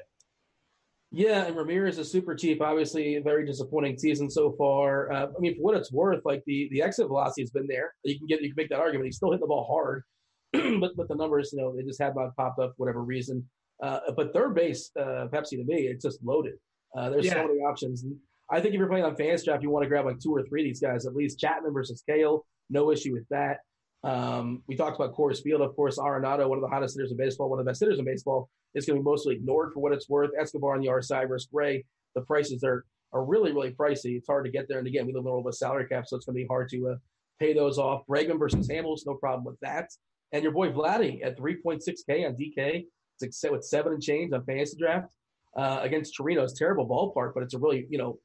Yeah, 1.12 1.44
and 1.44 1.54
Ramirez 1.54 1.98
is 1.98 2.10
super 2.10 2.34
cheap. 2.34 2.62
Obviously, 2.62 3.18
very 3.18 3.44
disappointing 3.44 3.98
season 3.98 4.30
so 4.30 4.52
far. 4.56 5.12
Uh, 5.12 5.26
I 5.26 5.40
mean, 5.40 5.56
for 5.56 5.62
what 5.62 5.76
it's 5.76 5.92
worth, 5.92 6.24
like 6.24 6.42
the 6.46 6.68
the 6.72 6.80
exit 6.80 7.08
velocity 7.08 7.42
has 7.42 7.50
been 7.50 7.66
there. 7.66 7.92
You 8.02 8.16
can 8.16 8.26
get 8.26 8.40
you 8.40 8.48
can 8.48 8.54
make 8.56 8.70
that 8.70 8.78
argument. 8.78 9.06
He's 9.06 9.16
still 9.16 9.30
hitting 9.30 9.42
the 9.42 9.48
ball 9.48 9.66
hard, 9.70 10.04
but 10.80 10.96
but 10.96 11.08
the 11.08 11.16
numbers, 11.16 11.50
you 11.52 11.60
know, 11.60 11.76
they 11.76 11.82
just 11.82 12.00
have 12.00 12.14
not 12.16 12.34
popped 12.34 12.60
up 12.60 12.70
for 12.70 12.84
whatever 12.84 13.02
reason. 13.02 13.46
Uh, 13.82 14.00
but 14.16 14.32
third 14.32 14.54
base, 14.54 14.90
uh, 14.98 15.26
Pepsi 15.32 15.50
to 15.50 15.64
me, 15.64 15.86
it's 15.86 16.04
just 16.04 16.22
loaded. 16.22 16.54
Uh, 16.96 17.10
there's 17.10 17.26
yeah. 17.26 17.34
so 17.34 17.46
many 17.46 17.60
options. 17.60 18.02
And 18.02 18.16
I 18.50 18.60
think 18.60 18.74
if 18.74 18.78
you're 18.78 18.88
playing 18.88 19.04
on 19.04 19.16
Fanstraft, 19.16 19.62
you 19.62 19.70
want 19.70 19.84
to 19.84 19.88
grab 19.88 20.04
like 20.04 20.18
two 20.18 20.34
or 20.34 20.42
three 20.42 20.62
of 20.62 20.66
these 20.66 20.80
guys 20.80 21.06
at 21.06 21.14
least. 21.14 21.38
Chapman 21.38 21.72
versus 21.72 22.02
Cahill, 22.08 22.44
no 22.68 22.90
issue 22.90 23.12
with 23.12 23.26
that. 23.30 23.58
Um, 24.02 24.62
we 24.66 24.76
talked 24.76 24.96
about 24.96 25.14
Coors 25.14 25.42
Field, 25.42 25.60
of 25.60 25.74
course. 25.76 25.98
Arenado, 25.98 26.48
one 26.48 26.58
of 26.58 26.62
the 26.62 26.68
hottest 26.68 26.96
hitters 26.96 27.10
in 27.10 27.16
baseball, 27.16 27.50
one 27.50 27.58
of 27.58 27.64
the 27.64 27.70
best 27.70 27.80
hitters 27.80 27.98
in 27.98 28.04
baseball, 28.04 28.48
is 28.74 28.86
going 28.86 28.98
to 28.98 29.02
be 29.02 29.04
mostly 29.04 29.34
ignored 29.34 29.72
for 29.72 29.80
what 29.80 29.92
it's 29.92 30.08
worth. 30.08 30.30
Escobar 30.38 30.74
on 30.74 30.80
the 30.80 30.88
R 30.88 31.02
side 31.02 31.28
versus 31.28 31.48
Gray, 31.52 31.84
the 32.14 32.22
prices 32.22 32.64
are 32.64 32.84
are 33.12 33.24
really 33.24 33.52
really 33.52 33.72
pricey. 33.72 34.16
It's 34.16 34.26
hard 34.26 34.44
to 34.46 34.50
get 34.50 34.68
there, 34.68 34.78
and 34.78 34.86
again, 34.86 35.06
we 35.06 35.12
live 35.12 35.20
in 35.20 35.26
a 35.26 35.30
world 35.30 35.44
bit 35.44 35.50
of 35.50 35.56
salary 35.56 35.86
cap, 35.86 36.06
so 36.06 36.16
it's 36.16 36.24
going 36.24 36.36
to 36.36 36.42
be 36.42 36.46
hard 36.46 36.68
to 36.70 36.88
uh, 36.90 36.96
pay 37.38 37.52
those 37.52 37.78
off. 37.78 38.02
Bregman 38.08 38.38
versus 38.38 38.68
Hamels, 38.68 39.00
no 39.06 39.14
problem 39.14 39.44
with 39.44 39.58
that. 39.60 39.90
And 40.32 40.42
your 40.42 40.52
boy 40.52 40.70
Vladdy 40.70 41.24
at 41.24 41.36
3.6K 41.36 42.26
on 42.26 42.36
DK, 42.36 42.84
with 43.22 43.64
seven 43.64 43.92
and 43.92 44.02
change 44.02 44.32
on 44.32 44.44
fantasy 44.44 44.76
draft 44.78 45.14
uh, 45.56 45.80
against 45.82 46.14
Torino. 46.16 46.42
It's 46.44 46.58
terrible 46.58 46.88
ballpark, 46.88 47.32
but 47.34 47.42
it's 47.42 47.54
a 47.54 47.58
really 47.58 47.86
you 47.90 47.98
know 47.98 48.18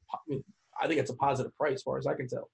I 0.80 0.86
think 0.86 1.00
it's 1.00 1.10
a 1.10 1.16
positive 1.16 1.56
price 1.56 1.74
as 1.74 1.82
far 1.82 1.98
as 1.98 2.06
I 2.06 2.14
can 2.14 2.28
tell. 2.28 2.50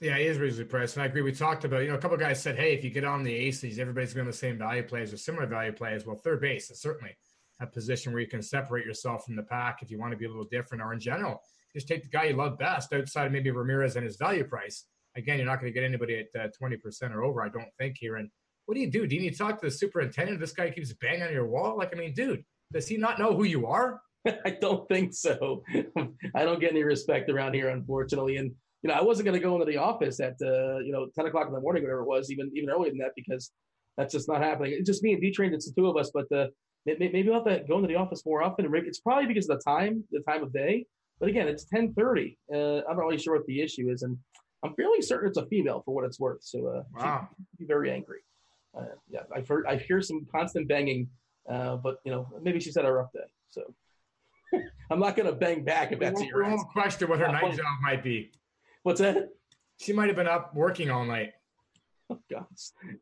Yeah, 0.00 0.16
he 0.18 0.24
is 0.24 0.38
reasonably 0.38 0.70
priced. 0.70 0.96
And 0.96 1.02
I 1.02 1.06
agree. 1.06 1.22
We 1.22 1.32
talked 1.32 1.64
about, 1.64 1.82
you 1.82 1.88
know, 1.88 1.94
a 1.94 1.98
couple 1.98 2.16
guys 2.16 2.42
said, 2.42 2.56
hey, 2.56 2.72
if 2.72 2.82
you 2.82 2.90
get 2.90 3.04
on 3.04 3.22
the 3.22 3.32
aces, 3.32 3.78
everybody's 3.78 4.14
going 4.14 4.24
to 4.26 4.32
the 4.32 4.36
same 4.36 4.58
value 4.58 4.82
plays 4.82 5.12
or 5.12 5.16
similar 5.16 5.46
value 5.46 5.72
plays. 5.72 6.06
Well, 6.06 6.16
third 6.16 6.40
base 6.40 6.70
is 6.70 6.80
certainly 6.80 7.14
a 7.60 7.66
position 7.66 8.12
where 8.12 8.20
you 8.20 8.26
can 8.26 8.42
separate 8.42 8.86
yourself 8.86 9.24
from 9.24 9.36
the 9.36 9.42
pack 9.42 9.78
if 9.82 9.90
you 9.90 9.98
want 9.98 10.12
to 10.12 10.16
be 10.16 10.24
a 10.24 10.28
little 10.28 10.48
different, 10.50 10.82
or 10.82 10.92
in 10.92 10.98
general, 10.98 11.40
just 11.74 11.88
take 11.88 12.02
the 12.02 12.08
guy 12.08 12.24
you 12.24 12.34
love 12.34 12.58
best 12.58 12.92
outside 12.92 13.26
of 13.26 13.32
maybe 13.32 13.50
Ramirez 13.50 13.96
and 13.96 14.04
his 14.04 14.16
value 14.16 14.44
price. 14.44 14.86
Again, 15.16 15.38
you're 15.38 15.46
not 15.46 15.60
going 15.60 15.72
to 15.72 15.78
get 15.78 15.84
anybody 15.84 16.26
at 16.34 16.40
uh, 16.40 16.48
20% 16.60 17.14
or 17.14 17.22
over, 17.22 17.42
I 17.42 17.48
don't 17.48 17.72
think, 17.78 17.96
here. 17.98 18.16
And 18.16 18.30
what 18.66 18.74
do 18.74 18.80
you 18.80 18.90
do? 18.90 19.06
Do 19.06 19.14
you 19.14 19.22
need 19.22 19.32
to 19.32 19.38
talk 19.38 19.60
to 19.60 19.66
the 19.66 19.70
superintendent? 19.70 20.40
This 20.40 20.52
guy 20.52 20.70
keeps 20.70 20.92
banging 20.94 21.22
on 21.22 21.32
your 21.32 21.46
wall. 21.46 21.76
Like, 21.76 21.94
I 21.94 21.98
mean, 21.98 22.14
dude, 22.14 22.44
does 22.72 22.86
he 22.86 22.96
not 22.96 23.18
know 23.18 23.34
who 23.34 23.44
you 23.44 23.66
are? 23.66 24.00
I 24.44 24.50
don't 24.60 24.88
think 24.88 25.14
so. 25.14 25.64
I 26.34 26.44
don't 26.44 26.60
get 26.60 26.70
any 26.70 26.84
respect 26.84 27.28
around 27.30 27.54
here, 27.54 27.68
unfortunately. 27.68 28.36
And 28.36 28.52
you 28.82 28.88
know, 28.88 28.94
I 28.94 29.02
wasn't 29.02 29.26
going 29.26 29.38
to 29.38 29.44
go 29.44 29.54
into 29.54 29.66
the 29.66 29.78
office 29.78 30.20
at 30.20 30.34
uh, 30.42 30.78
you 30.78 30.92
know 30.92 31.08
10 31.14 31.26
o'clock 31.26 31.46
in 31.46 31.52
the 31.52 31.60
morning, 31.60 31.82
whatever 31.82 32.00
it 32.00 32.06
was, 32.06 32.30
even 32.30 32.50
even 32.54 32.70
earlier 32.70 32.90
than 32.90 32.98
that, 32.98 33.12
because 33.16 33.50
that's 33.96 34.12
just 34.12 34.28
not 34.28 34.42
happening. 34.42 34.72
It's 34.72 34.88
just 34.88 35.02
me 35.02 35.12
and 35.12 35.20
D 35.20 35.30
trained. 35.32 35.54
It's 35.54 35.66
the 35.66 35.80
two 35.80 35.88
of 35.88 35.96
us, 35.96 36.10
but 36.12 36.28
the 36.30 36.50
maybe 36.86 37.22
we'll 37.24 37.34
have 37.34 37.44
to 37.44 37.64
go 37.66 37.76
into 37.76 37.88
the 37.88 37.96
office 37.96 38.24
more 38.26 38.42
often. 38.42 38.68
It's 38.74 39.00
probably 39.00 39.26
because 39.26 39.48
of 39.48 39.58
the 39.58 39.62
time, 39.62 40.02
the 40.10 40.20
time 40.20 40.42
of 40.42 40.52
day. 40.52 40.86
But 41.20 41.28
again, 41.28 41.46
it's 41.46 41.66
10:30. 41.66 42.36
Uh, 42.52 42.82
I'm 42.88 42.96
not 42.96 43.04
really 43.04 43.18
sure 43.18 43.36
what 43.36 43.46
the 43.46 43.60
issue 43.60 43.90
is, 43.90 44.02
and 44.02 44.16
I'm 44.64 44.74
fairly 44.74 45.02
certain 45.02 45.28
it's 45.28 45.38
a 45.38 45.46
female 45.46 45.82
for 45.84 45.94
what 45.94 46.04
it's 46.04 46.18
worth. 46.18 46.42
So 46.42 46.66
uh, 46.66 46.82
wow. 46.94 47.28
be 47.58 47.66
very 47.66 47.90
angry. 47.90 48.20
Uh, 48.76 48.84
yeah, 49.08 49.20
I've 49.34 49.46
heard 49.46 49.66
I 49.66 49.76
hear 49.76 50.00
some 50.00 50.26
constant 50.30 50.68
banging, 50.68 51.08
uh, 51.48 51.76
but 51.76 51.96
you 52.04 52.12
know 52.12 52.26
maybe 52.42 52.60
she's 52.60 52.76
had 52.76 52.84
a 52.84 52.92
rough 52.92 53.12
day. 53.12 53.20
So 53.50 53.62
I'm 54.90 55.00
not 55.00 55.16
going 55.16 55.26
to 55.26 55.34
bang 55.34 55.64
back 55.64 55.92
if 55.92 55.98
that's 55.98 56.22
your. 56.22 56.44
We 56.44 56.50
won't 56.50 56.68
question 56.68 57.08
what 57.08 57.18
her 57.18 57.28
night 57.28 57.56
job 57.56 57.80
might 57.82 58.02
be. 58.02 58.32
What's 58.82 59.00
that? 59.00 59.28
She 59.80 59.92
might 59.92 60.06
have 60.06 60.16
been 60.16 60.28
up 60.28 60.54
working 60.54 60.90
all 60.90 61.04
night. 61.04 61.32
Oh 62.10 62.18
God, 62.30 62.46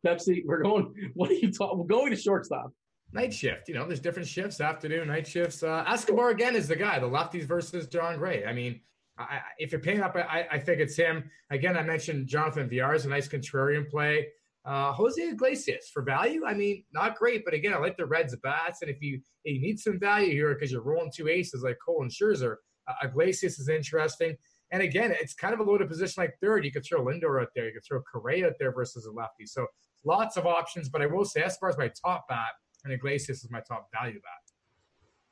Pepsi, 0.05 0.45
we're 0.45 0.63
going. 0.63 0.95
What 1.15 1.31
are 1.31 1.35
you 1.35 1.53
talking? 1.53 1.79
We're 1.79 1.85
going 1.85 2.11
to 2.11 2.17
shortstop. 2.17 2.73
Night 3.13 3.35
shift. 3.35 3.69
You 3.69 3.75
know, 3.75 3.87
there's 3.87 3.99
different 3.99 4.29
shifts, 4.29 4.61
afternoon, 4.61 5.09
night 5.09 5.27
shifts. 5.27 5.65
Uh, 5.65 5.85
Escobar 5.89 6.31
again 6.31 6.55
is 6.55 6.69
the 6.69 6.77
guy. 6.77 7.01
The 7.01 7.09
lefties 7.09 7.43
versus 7.43 7.89
Jon 7.89 8.19
Gray. 8.19 8.45
I 8.45 8.53
mean, 8.53 8.81
I, 9.19 9.41
if 9.59 9.73
you're 9.73 9.81
paying 9.81 10.01
up, 10.01 10.15
I, 10.17 10.47
I, 10.51 10.59
think 10.59 10.81
it's 10.81 10.97
him. 10.97 11.29
Again, 11.51 11.77
I 11.77 11.83
mentioned 11.83 12.29
Jonathan 12.29 12.69
Villar 12.69 12.95
is 12.95 13.05
a 13.07 13.09
nice 13.09 13.29
contrarian 13.29 13.89
play. 13.89 14.29
Uh, 14.71 14.93
Jose 14.93 15.21
Iglesias 15.21 15.91
for 15.93 16.03
value. 16.03 16.43
I 16.47 16.55
mean, 16.55 16.85
not 16.93 17.17
great, 17.17 17.45
but 17.45 17.55
again, 17.55 17.75
I 17.75 17.79
like 17.79 17.97
the 17.97 18.07
Reds 18.07 18.37
bats. 18.37 18.83
And 18.83 18.91
if 18.91 19.03
you 19.03 19.21
if 19.45 19.57
you 19.57 19.61
need 19.61 19.81
some 19.81 19.99
value 19.99 20.31
here 20.31 20.55
because 20.55 20.71
you're 20.71 20.83
rolling 20.83 21.11
two 21.13 21.27
aces 21.27 21.65
like 21.65 21.77
Cole 21.85 22.03
and 22.03 22.11
Scherzer, 22.11 22.55
uh, 22.87 22.93
Iglesias 23.03 23.59
is 23.59 23.69
interesting. 23.69 24.37
And 24.71 24.81
again, 24.81 25.13
it's 25.21 25.35
kind 25.35 25.53
of 25.53 25.59
a 25.59 25.65
loaded 25.65 25.89
position 25.89 26.23
like 26.23 26.35
third. 26.41 26.65
You 26.65 26.71
could 26.71 26.85
throw 26.85 27.05
Lindor 27.05 27.43
out 27.43 27.49
there. 27.57 27.67
You 27.67 27.73
could 27.73 27.85
throw 27.85 28.01
Correa 28.03 28.47
out 28.47 28.53
there 28.61 28.73
versus 28.73 29.07
a 29.07 29.11
lefty. 29.11 29.45
So 29.45 29.67
lots 30.05 30.37
of 30.37 30.47
options. 30.47 30.89
But 30.89 31.03
I 31.03 31.07
will 31.07 31.25
say 31.25 31.43
Escobar 31.43 31.71
is 31.71 31.77
my 31.77 31.91
top 32.01 32.27
bat, 32.29 32.53
and 32.85 32.93
Iglesias 32.93 33.43
is 33.43 33.51
my 33.51 33.63
top 33.67 33.89
value 33.93 34.21
bat. 34.21 34.53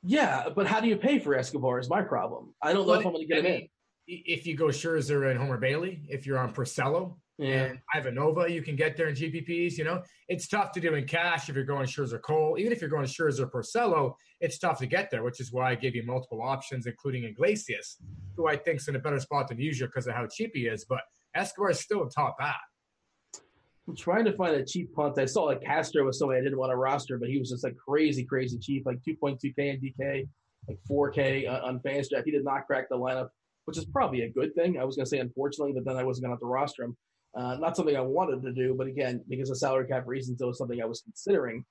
Yeah, 0.03 0.49
but 0.53 0.67
how 0.67 0.81
do 0.81 0.89
you 0.89 0.97
pay 0.97 1.17
for 1.17 1.33
Escobar 1.33 1.79
is 1.79 1.89
my 1.89 2.01
problem. 2.01 2.53
I 2.61 2.73
don't 2.73 2.85
know 2.85 2.93
but, 2.93 2.99
if 2.99 3.05
I'm 3.05 3.13
going 3.13 3.25
to 3.25 3.33
get 3.33 3.39
I 3.39 3.41
mean, 3.43 3.53
him 3.53 3.61
in. 3.61 3.67
If 4.07 4.45
you 4.45 4.57
go 4.57 4.65
Scherzer 4.65 5.31
and 5.31 5.39
Homer 5.39 5.57
Bailey, 5.57 6.01
if 6.09 6.25
you're 6.25 6.39
on 6.39 6.53
Porcello, 6.53 7.15
yeah. 7.39 7.63
And 7.63 7.79
Ivan 7.95 8.15
Nova, 8.15 8.51
you 8.51 8.61
can 8.61 8.75
get 8.75 8.97
there 8.97 9.07
in 9.07 9.15
GPPs. 9.15 9.77
You 9.77 9.85
know, 9.85 10.03
it's 10.27 10.47
tough 10.49 10.73
to 10.73 10.81
do 10.81 10.95
in 10.95 11.05
cash 11.05 11.47
if 11.47 11.55
you're 11.55 11.63
going 11.63 11.87
Scherzer 11.87 12.21
Cole. 12.21 12.57
Even 12.59 12.73
if 12.73 12.81
you're 12.81 12.89
going 12.89 13.05
Scherzer 13.05 13.49
Porcello, 13.49 14.15
it's 14.41 14.59
tough 14.59 14.77
to 14.79 14.85
get 14.85 15.09
there, 15.09 15.23
which 15.23 15.39
is 15.39 15.53
why 15.53 15.71
I 15.71 15.75
gave 15.75 15.95
you 15.95 16.03
multiple 16.03 16.41
options, 16.41 16.85
including 16.85 17.23
Iglesias, 17.23 17.97
who 18.35 18.47
I 18.49 18.57
think's 18.57 18.89
in 18.89 18.97
a 18.97 18.99
better 18.99 19.19
spot 19.21 19.47
than 19.47 19.57
usual 19.57 19.87
because 19.87 20.05
of 20.05 20.15
how 20.15 20.27
cheap 20.27 20.51
he 20.53 20.67
is. 20.67 20.83
But 20.83 20.99
Escobar 21.33 21.71
is 21.71 21.79
still 21.79 22.03
a 22.03 22.09
top 22.09 22.37
bat. 22.37 22.57
I'm 23.87 23.95
trying 23.95 24.25
to 24.25 24.33
find 24.33 24.55
a 24.55 24.65
cheap 24.65 24.93
punt. 24.93 25.17
I 25.17 25.25
saw 25.25 25.43
like 25.43 25.63
Castro 25.63 26.03
was 26.03 26.19
somebody 26.19 26.41
I 26.41 26.43
didn't 26.43 26.59
want 26.59 26.71
to 26.71 26.75
roster, 26.75 27.17
but 27.17 27.29
he 27.29 27.39
was 27.39 27.49
just 27.49 27.63
like 27.63 27.77
crazy, 27.77 28.25
crazy 28.25 28.59
cheap, 28.59 28.85
like 28.85 28.99
2.2K 29.07 29.53
in 29.57 29.79
DK, 29.79 30.27
like 30.67 30.77
4K 30.91 31.49
uh, 31.49 31.65
on, 31.65 31.75
on 31.75 31.79
Fanstraft. 31.79 32.25
He 32.25 32.31
did 32.31 32.43
not 32.43 32.67
crack 32.67 32.89
the 32.89 32.97
lineup, 32.97 33.29
which 33.63 33.77
is 33.77 33.85
probably 33.85 34.23
a 34.23 34.29
good 34.29 34.53
thing. 34.55 34.77
I 34.77 34.83
was 34.83 34.97
going 34.97 35.05
to 35.05 35.09
say 35.09 35.19
unfortunately, 35.19 35.71
but 35.73 35.85
then 35.85 35.95
I 35.95 36.03
wasn't 36.03 36.25
going 36.25 36.31
to 36.31 36.33
have 36.35 36.41
to 36.41 36.45
roster 36.45 36.83
him. 36.83 36.97
Uh, 37.35 37.57
not 37.59 37.75
something 37.75 37.95
I 37.95 38.01
wanted 38.01 38.41
to 38.43 38.51
do, 38.51 38.73
but 38.75 38.87
again, 38.87 39.23
because 39.29 39.49
of 39.49 39.57
salary 39.57 39.87
cap 39.87 40.03
reasons, 40.07 40.41
it 40.41 40.45
was 40.45 40.57
something 40.57 40.81
I 40.81 40.85
was 40.85 41.01
considering. 41.01 41.63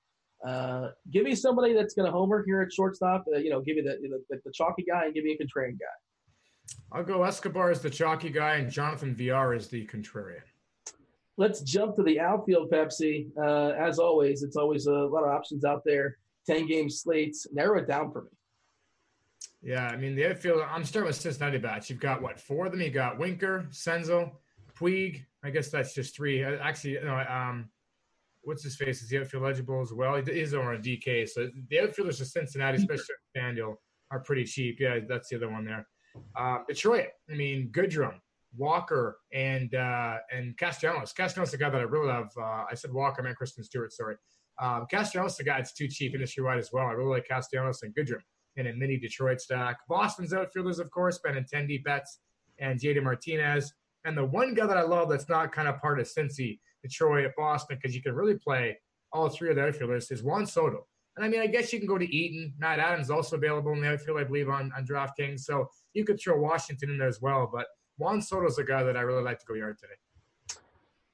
Uh, 0.47 0.89
give 1.11 1.25
me 1.25 1.35
somebody 1.35 1.73
that's 1.73 1.93
going 1.93 2.05
to 2.05 2.11
homer 2.11 2.43
here 2.45 2.61
at 2.61 2.71
shortstop. 2.71 3.25
Uh, 3.33 3.39
you 3.39 3.49
know, 3.49 3.59
give 3.59 3.75
me 3.75 3.81
the, 3.81 3.97
the, 4.29 4.39
the 4.45 4.51
chalky 4.53 4.83
guy 4.83 5.05
and 5.05 5.13
give 5.13 5.25
me 5.25 5.37
a 5.39 5.43
contrarian 5.43 5.77
guy. 5.77 6.75
I'll 6.91 7.03
go 7.03 7.23
Escobar 7.23 7.71
as 7.71 7.81
the 7.81 7.89
chalky 7.89 8.29
guy 8.29 8.55
and 8.55 8.71
Jonathan 8.71 9.15
Villar 9.15 9.53
as 9.53 9.67
the 9.67 9.85
contrarian. 9.87 10.41
Let's 11.37 11.61
jump 11.61 11.95
to 11.95 12.03
the 12.03 12.19
outfield, 12.19 12.69
Pepsi. 12.69 13.27
Uh, 13.37 13.69
as 13.69 13.97
always, 13.99 14.43
it's 14.43 14.55
always 14.55 14.87
a 14.87 14.93
lot 14.93 15.23
of 15.23 15.29
options 15.29 15.65
out 15.65 15.83
there. 15.85 16.17
Ten 16.45 16.67
game 16.67 16.89
slates. 16.89 17.47
Narrow 17.51 17.79
it 17.79 17.87
down 17.87 18.11
for 18.11 18.23
me. 18.23 18.29
Yeah, 19.61 19.87
I 19.87 19.97
mean 19.97 20.15
the 20.15 20.29
outfield. 20.29 20.61
I'm 20.69 20.83
starting 20.83 21.07
with 21.07 21.15
Cincinnati 21.15 21.57
bats. 21.57 21.89
You've 21.89 21.99
got 21.99 22.21
what 22.21 22.39
four 22.39 22.65
of 22.65 22.71
them? 22.71 22.81
You 22.81 22.89
got 22.89 23.19
Winker, 23.19 23.67
Senzel, 23.71 24.31
Puig. 24.77 25.23
I 25.43 25.49
guess 25.49 25.69
that's 25.69 25.93
just 25.93 26.15
three. 26.15 26.43
Uh, 26.43 26.57
actually, 26.61 26.93
you 26.93 27.03
know, 27.03 27.17
um, 27.17 27.69
what's 28.43 28.63
his 28.63 28.75
face? 28.75 29.01
Is 29.01 29.09
the 29.09 29.19
outfield 29.19 29.43
eligible 29.43 29.81
as 29.81 29.93
well? 29.93 30.15
He 30.15 30.31
is 30.31 30.53
on 30.53 30.75
a 30.75 30.77
DK. 30.77 31.27
So 31.29 31.49
the 31.69 31.81
outfielders 31.81 32.21
of 32.21 32.27
Cincinnati, 32.27 32.77
especially 32.77 33.15
Fanduel, 33.35 33.75
are 34.11 34.19
pretty 34.19 34.43
cheap. 34.43 34.79
Yeah, 34.79 34.99
that's 35.07 35.29
the 35.29 35.37
other 35.37 35.49
one 35.49 35.65
there. 35.65 35.87
Uh, 36.35 36.59
Detroit. 36.67 37.07
I 37.29 37.35
mean, 37.35 37.69
Goodrum, 37.71 38.15
Walker, 38.57 39.17
and 39.33 39.73
uh, 39.75 40.17
and 40.31 40.57
Castellanos. 40.57 41.13
Castellanos, 41.13 41.51
the 41.51 41.57
guy 41.57 41.69
that 41.69 41.79
I 41.79 41.83
really 41.83 42.07
love. 42.07 42.31
Uh, 42.37 42.65
I 42.69 42.75
said 42.75 42.91
Walker, 42.91 43.21
I 43.21 43.25
meant 43.25 43.37
Christin 43.37 43.63
Stewart. 43.63 43.93
Sorry. 43.93 44.15
Um, 44.59 44.87
Castellanos, 44.91 45.37
the 45.37 45.43
guy 45.43 45.57
that's 45.57 45.73
too 45.73 45.87
cheap 45.87 46.13
industry 46.13 46.43
wide 46.43 46.57
as 46.57 46.71
well. 46.73 46.87
I 46.87 46.91
really 46.91 47.11
like 47.11 47.27
Castellanos 47.27 47.83
and 47.83 47.95
Goodrum 47.95 48.19
in 48.57 48.67
a 48.67 48.73
mini 48.73 48.97
Detroit 48.97 49.39
stack. 49.39 49.77
Boston's 49.87 50.33
outfielders, 50.33 50.79
of 50.79 50.91
course, 50.91 51.19
Benintendi, 51.25 51.81
Betts, 51.83 52.19
and 52.59 52.79
JD 52.79 53.03
Martinez. 53.03 53.73
And 54.05 54.17
the 54.17 54.25
one 54.25 54.53
guy 54.53 54.65
that 54.67 54.77
I 54.77 54.83
love 54.83 55.09
that's 55.09 55.29
not 55.29 55.51
kind 55.51 55.67
of 55.67 55.79
part 55.81 55.99
of 55.99 56.07
Cincy, 56.07 56.59
Detroit, 56.81 57.31
Boston, 57.37 57.77
because 57.81 57.95
you 57.95 58.01
can 58.01 58.13
really 58.13 58.35
play 58.35 58.77
all 59.11 59.29
three 59.29 59.49
of 59.49 59.55
the 59.55 59.63
outfielders 59.63 60.09
is 60.11 60.23
Juan 60.23 60.45
Soto. 60.45 60.85
And 61.15 61.25
I 61.25 61.29
mean, 61.29 61.41
I 61.41 61.47
guess 61.47 61.73
you 61.73 61.79
can 61.79 61.87
go 61.87 61.97
to 61.97 62.15
Eaton. 62.15 62.53
Matt 62.57 62.79
Adams 62.79 63.09
also 63.09 63.35
available 63.35 63.73
in 63.73 63.81
the 63.81 63.89
outfield, 63.89 64.19
I 64.19 64.23
believe, 64.23 64.49
on, 64.49 64.71
on 64.77 64.85
DraftKings. 64.85 65.41
So 65.41 65.69
you 65.93 66.05
could 66.05 66.19
throw 66.19 66.39
Washington 66.39 66.91
in 66.91 66.97
there 66.97 67.07
as 67.07 67.19
well. 67.21 67.49
But 67.51 67.65
Juan 67.97 68.21
Soto's 68.21 68.57
a 68.57 68.63
guy 68.63 68.83
that 68.83 68.95
I 68.95 69.01
really 69.01 69.23
like 69.23 69.39
to 69.39 69.45
go 69.45 69.55
yard 69.55 69.77
today. 69.79 70.59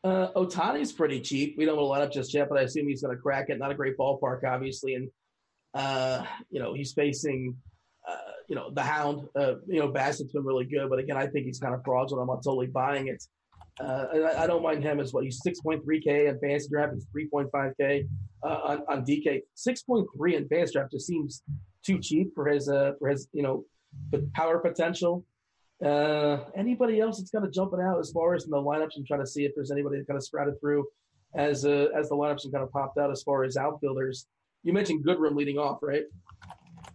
Uh, 0.03 0.31
Ohtani's 0.33 0.91
pretty 0.91 1.21
cheap. 1.21 1.55
We 1.57 1.65
don't 1.65 1.77
know 1.77 1.91
a 1.91 1.97
lineup 1.97 2.11
just 2.11 2.33
yet, 2.33 2.49
but 2.49 2.59
I 2.59 2.63
assume 2.63 2.87
he's 2.87 3.01
going 3.01 3.15
to 3.15 3.21
crack 3.21 3.49
it. 3.49 3.57
Not 3.57 3.71
a 3.71 3.75
great 3.75 3.97
ballpark, 3.97 4.43
obviously. 4.43 4.95
And 4.95 5.09
Uh, 5.73 6.23
you 6.49 6.59
know, 6.61 6.73
he's 6.73 6.93
facing, 6.93 7.53
you 8.47 8.55
know, 8.55 8.69
the 8.71 8.81
Hound. 8.81 9.27
Uh, 9.35 9.55
you 9.67 9.79
know, 9.79 9.87
Bassitt's 9.87 10.33
been 10.33 10.43
really 10.43 10.65
good, 10.65 10.89
but 10.89 10.99
again, 10.99 11.17
I 11.17 11.27
think 11.27 11.45
he's 11.45 11.59
kind 11.59 11.73
of 11.73 11.81
fraudulent. 11.83 12.21
I'm 12.21 12.27
not 12.27 12.43
totally 12.43 12.67
buying 12.67 13.07
it. 13.07 13.23
Uh, 13.79 14.05
I, 14.13 14.43
I, 14.43 14.47
don't 14.47 14.63
mind 14.63 14.83
him 14.83 15.01
as 15.01 15.11
well. 15.11 15.21
He's 15.21 15.41
6.3K 15.45 16.29
in 16.29 16.39
fantasy 16.39 16.69
draft. 16.69 16.93
He's 16.93 17.29
3.5K 17.29 18.07
uh, 18.41 18.47
on, 18.47 18.83
on 18.87 19.05
DK. 19.05 19.41
6.3 19.57 20.33
in 20.33 20.47
fantasy 20.47 20.73
draft 20.73 20.91
just 20.91 21.07
seems 21.07 21.43
too 21.85 21.99
cheap 21.99 22.33
for 22.33 22.47
his 22.47 22.69
uh, 22.69 22.93
for 22.99 23.09
his 23.09 23.27
you 23.33 23.43
know 23.43 23.65
power 24.33 24.59
potential. 24.59 25.25
Uh, 25.83 26.37
anybody 26.55 27.01
else 27.01 27.17
that's 27.17 27.31
kind 27.31 27.45
of 27.45 27.51
jumping 27.51 27.81
out 27.81 27.99
as 27.99 28.11
far 28.11 28.33
as 28.33 28.45
in 28.45 28.51
the 28.51 28.57
lineups? 28.57 28.91
I'm 28.97 29.05
trying 29.05 29.19
to 29.19 29.27
see 29.27 29.43
if 29.43 29.51
there's 29.55 29.71
anybody 29.71 29.97
that 29.97 30.07
kind 30.07 30.17
of 30.17 30.23
sprouted 30.23 30.59
through 30.61 30.85
as 31.35 31.65
uh, 31.65 31.87
as 31.97 32.07
the 32.07 32.15
lineups 32.15 32.43
have 32.43 32.53
kind 32.53 32.63
of 32.63 32.71
popped 32.71 32.97
out 32.97 33.11
as 33.11 33.23
far 33.23 33.43
as 33.43 33.57
outfielders. 33.57 34.27
You 34.63 34.71
mentioned 34.71 35.05
Goodrum 35.05 35.35
leading 35.35 35.57
off, 35.57 35.79
right? 35.81 36.03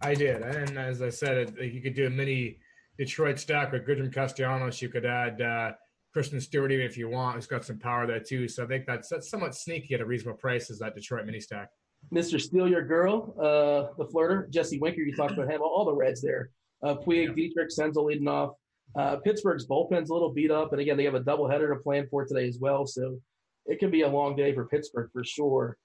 I 0.01 0.15
did, 0.15 0.41
and 0.41 0.77
as 0.77 1.01
I 1.01 1.09
said, 1.09 1.55
you 1.59 1.81
could 1.81 1.93
do 1.93 2.07
a 2.07 2.09
mini 2.09 2.57
Detroit 2.97 3.39
stack 3.39 3.71
with 3.71 3.87
Goodrum 3.87 4.13
Castellanos. 4.13 4.81
You 4.81 4.89
could 4.89 5.05
add 5.05 5.41
uh, 5.41 5.71
Christin 6.15 6.41
Stewart 6.41 6.71
even 6.71 6.85
if 6.85 6.97
you 6.97 7.09
want, 7.09 7.35
who's 7.35 7.47
got 7.47 7.63
some 7.65 7.79
power 7.79 8.05
there 8.05 8.19
too. 8.19 8.47
So 8.47 8.63
I 8.63 8.67
think 8.67 8.85
that's 8.85 9.09
that's 9.09 9.29
somewhat 9.29 9.55
sneaky 9.55 9.93
at 9.93 10.01
a 10.01 10.05
reasonable 10.05 10.37
price. 10.37 10.69
Is 10.69 10.79
that 10.79 10.95
Detroit 10.95 11.25
mini 11.25 11.39
stack? 11.39 11.69
Mr. 12.13 12.41
Steal 12.41 12.67
Your 12.67 12.83
Girl, 12.83 13.35
uh, 13.39 13.93
the 13.97 14.09
flirter, 14.11 14.49
Jesse 14.49 14.79
Winker. 14.79 15.01
You 15.01 15.15
talked 15.15 15.33
about 15.33 15.49
him. 15.49 15.61
All, 15.61 15.85
the 15.85 15.93
Reds 15.93 16.21
there. 16.21 16.49
Uh, 16.83 16.95
Puig, 16.95 17.27
yeah. 17.27 17.33
Dietrich, 17.33 17.69
Senzel 17.69 18.05
leading 18.05 18.27
off. 18.27 18.53
Uh, 18.95 19.17
Pittsburgh's 19.17 19.67
bullpen's 19.67 20.09
a 20.09 20.13
little 20.13 20.33
beat 20.33 20.51
up, 20.51 20.71
and 20.71 20.81
again, 20.81 20.97
they 20.97 21.05
have 21.05 21.15
a 21.15 21.21
doubleheader 21.21 21.73
to 21.73 21.79
plan 21.81 22.07
for 22.09 22.25
today 22.25 22.47
as 22.47 22.57
well. 22.59 22.85
So 22.85 23.19
it 23.67 23.79
can 23.79 23.91
be 23.91 24.01
a 24.01 24.09
long 24.09 24.35
day 24.35 24.53
for 24.53 24.67
Pittsburgh 24.67 25.09
for 25.13 25.23
sure. 25.23 25.77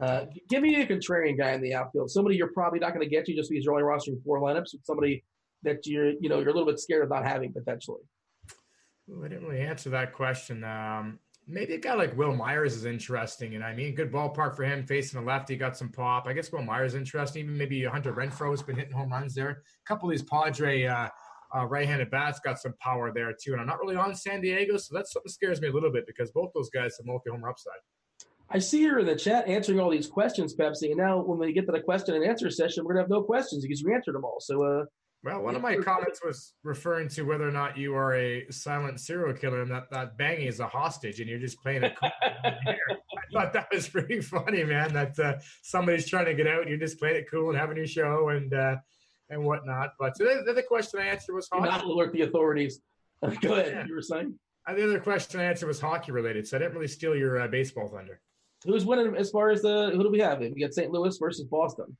Uh, 0.00 0.26
give 0.48 0.62
me 0.62 0.80
a 0.80 0.86
contrarian 0.86 1.38
guy 1.38 1.52
in 1.52 1.62
the 1.62 1.74
outfield. 1.74 2.10
Somebody 2.10 2.36
you're 2.36 2.52
probably 2.52 2.80
not 2.80 2.94
going 2.94 3.08
to 3.08 3.10
get 3.10 3.24
to 3.26 3.34
just 3.34 3.50
because 3.50 3.64
you're 3.64 3.74
only 3.74 3.84
rostering 3.84 4.22
four 4.24 4.40
lineups. 4.40 4.72
With 4.72 4.84
somebody 4.84 5.24
that 5.62 5.86
you're, 5.86 6.10
you 6.20 6.28
know, 6.28 6.40
you're 6.40 6.50
a 6.50 6.52
little 6.52 6.66
bit 6.66 6.80
scared 6.80 7.04
of 7.04 7.10
not 7.10 7.24
having 7.24 7.52
potentially. 7.52 8.00
Ooh, 9.10 9.24
I 9.24 9.28
didn't 9.28 9.46
really 9.46 9.62
answer 9.62 9.90
that 9.90 10.12
question. 10.12 10.64
Um, 10.64 11.18
maybe 11.46 11.74
a 11.74 11.78
guy 11.78 11.94
like 11.94 12.16
Wil 12.16 12.34
Myers 12.34 12.74
is 12.74 12.86
interesting, 12.86 13.54
and 13.54 13.62
I 13.62 13.74
mean, 13.74 13.94
good 13.94 14.10
ballpark 14.10 14.56
for 14.56 14.64
him 14.64 14.86
facing 14.86 15.20
the 15.20 15.26
lefty, 15.26 15.56
got 15.56 15.76
some 15.76 15.90
pop. 15.90 16.26
I 16.26 16.32
guess 16.32 16.50
Wil 16.50 16.62
Myers 16.62 16.94
is 16.94 16.98
interesting. 16.98 17.44
Even 17.44 17.58
maybe 17.58 17.84
Hunter 17.84 18.12
Renfroe 18.12 18.50
has 18.50 18.62
been 18.62 18.76
hitting 18.76 18.94
home 18.94 19.12
runs 19.12 19.34
there. 19.34 19.50
A 19.50 19.86
couple 19.86 20.08
of 20.08 20.12
these 20.12 20.22
Padre 20.22 20.86
uh, 20.86 21.08
uh, 21.54 21.66
right-handed 21.66 22.10
bats 22.10 22.40
got 22.40 22.58
some 22.58 22.74
power 22.80 23.12
there 23.14 23.32
too. 23.32 23.52
And 23.52 23.60
I'm 23.60 23.66
not 23.66 23.78
really 23.78 23.96
on 23.96 24.14
San 24.14 24.40
Diego, 24.40 24.76
so 24.76 24.94
that's 24.94 25.12
something 25.12 25.30
scares 25.30 25.60
me 25.60 25.68
a 25.68 25.72
little 25.72 25.92
bit 25.92 26.06
because 26.06 26.30
both 26.32 26.50
those 26.54 26.70
guys 26.70 26.96
have 26.98 27.06
multi-homer 27.06 27.48
upside. 27.48 27.74
I 28.54 28.58
see 28.58 28.84
her 28.84 29.00
in 29.00 29.06
the 29.06 29.16
chat 29.16 29.48
answering 29.48 29.80
all 29.80 29.90
these 29.90 30.06
questions, 30.06 30.54
Pepsi. 30.54 30.84
And 30.84 30.96
now 30.96 31.20
when 31.20 31.38
we 31.38 31.52
get 31.52 31.66
to 31.66 31.72
the 31.72 31.80
question 31.80 32.14
and 32.14 32.24
answer 32.24 32.48
session, 32.50 32.84
we're 32.84 32.94
gonna 32.94 33.02
have 33.02 33.10
no 33.10 33.20
questions 33.20 33.64
because 33.64 33.80
you 33.80 33.92
answered 33.92 34.14
them 34.14 34.24
all. 34.24 34.38
So, 34.38 34.62
uh, 34.62 34.84
well, 35.24 35.42
one 35.42 35.56
of 35.56 35.62
my 35.62 35.74
comments 35.76 36.20
was 36.24 36.52
referring 36.62 37.08
to 37.08 37.22
whether 37.22 37.48
or 37.48 37.50
not 37.50 37.76
you 37.76 37.96
are 37.96 38.14
a 38.14 38.46
silent 38.50 39.00
serial 39.00 39.34
killer 39.36 39.62
and 39.62 39.70
that 39.72 39.90
that 39.90 40.16
Bangy 40.16 40.46
is 40.46 40.60
a 40.60 40.68
hostage 40.68 41.18
and 41.18 41.28
you're 41.28 41.40
just 41.40 41.60
playing 41.62 41.82
it. 41.82 41.96
I 42.02 42.76
thought 43.32 43.52
that 43.54 43.66
was 43.72 43.88
pretty 43.88 44.20
funny, 44.20 44.62
man. 44.62 44.92
That 44.92 45.18
uh, 45.18 45.34
somebody's 45.62 46.08
trying 46.08 46.26
to 46.26 46.34
get 46.34 46.46
out, 46.46 46.60
and 46.60 46.68
you're 46.68 46.78
just 46.78 47.00
playing 47.00 47.16
it 47.16 47.26
cool 47.28 47.48
and 47.48 47.58
having 47.58 47.76
your 47.76 47.88
show, 47.88 48.28
and 48.28 48.54
uh, 48.54 48.76
and 49.30 49.42
whatnot. 49.42 49.94
But 49.98 50.16
the, 50.16 50.42
the 50.44 50.52
other 50.52 50.62
question 50.62 51.00
I 51.00 51.06
answered 51.06 51.34
was 51.34 51.48
hockey. 51.52 51.68
Not 51.68 51.82
alert 51.82 52.12
the 52.12 52.22
authorities. 52.22 52.80
Go 53.40 53.54
ahead. 53.54 53.72
Yeah. 53.72 53.86
You 53.86 53.94
were 53.94 54.02
saying. 54.02 54.38
Uh, 54.68 54.74
the 54.74 54.84
other 54.84 55.00
question 55.00 55.40
I 55.40 55.44
answered 55.44 55.66
was 55.66 55.80
hockey 55.80 56.12
related, 56.12 56.46
so 56.46 56.56
I 56.56 56.60
didn't 56.60 56.74
really 56.74 56.86
steal 56.86 57.16
your 57.16 57.40
uh, 57.40 57.48
baseball 57.48 57.88
thunder. 57.88 58.20
Who's 58.64 58.84
winning 58.84 59.14
as 59.16 59.30
far 59.30 59.50
as 59.50 59.62
the 59.62 59.90
who 59.94 60.02
do 60.02 60.10
we 60.10 60.20
have? 60.20 60.40
We 60.40 60.60
got 60.60 60.72
St. 60.72 60.90
Louis 60.90 61.16
versus 61.18 61.46
Boston. 61.46 61.96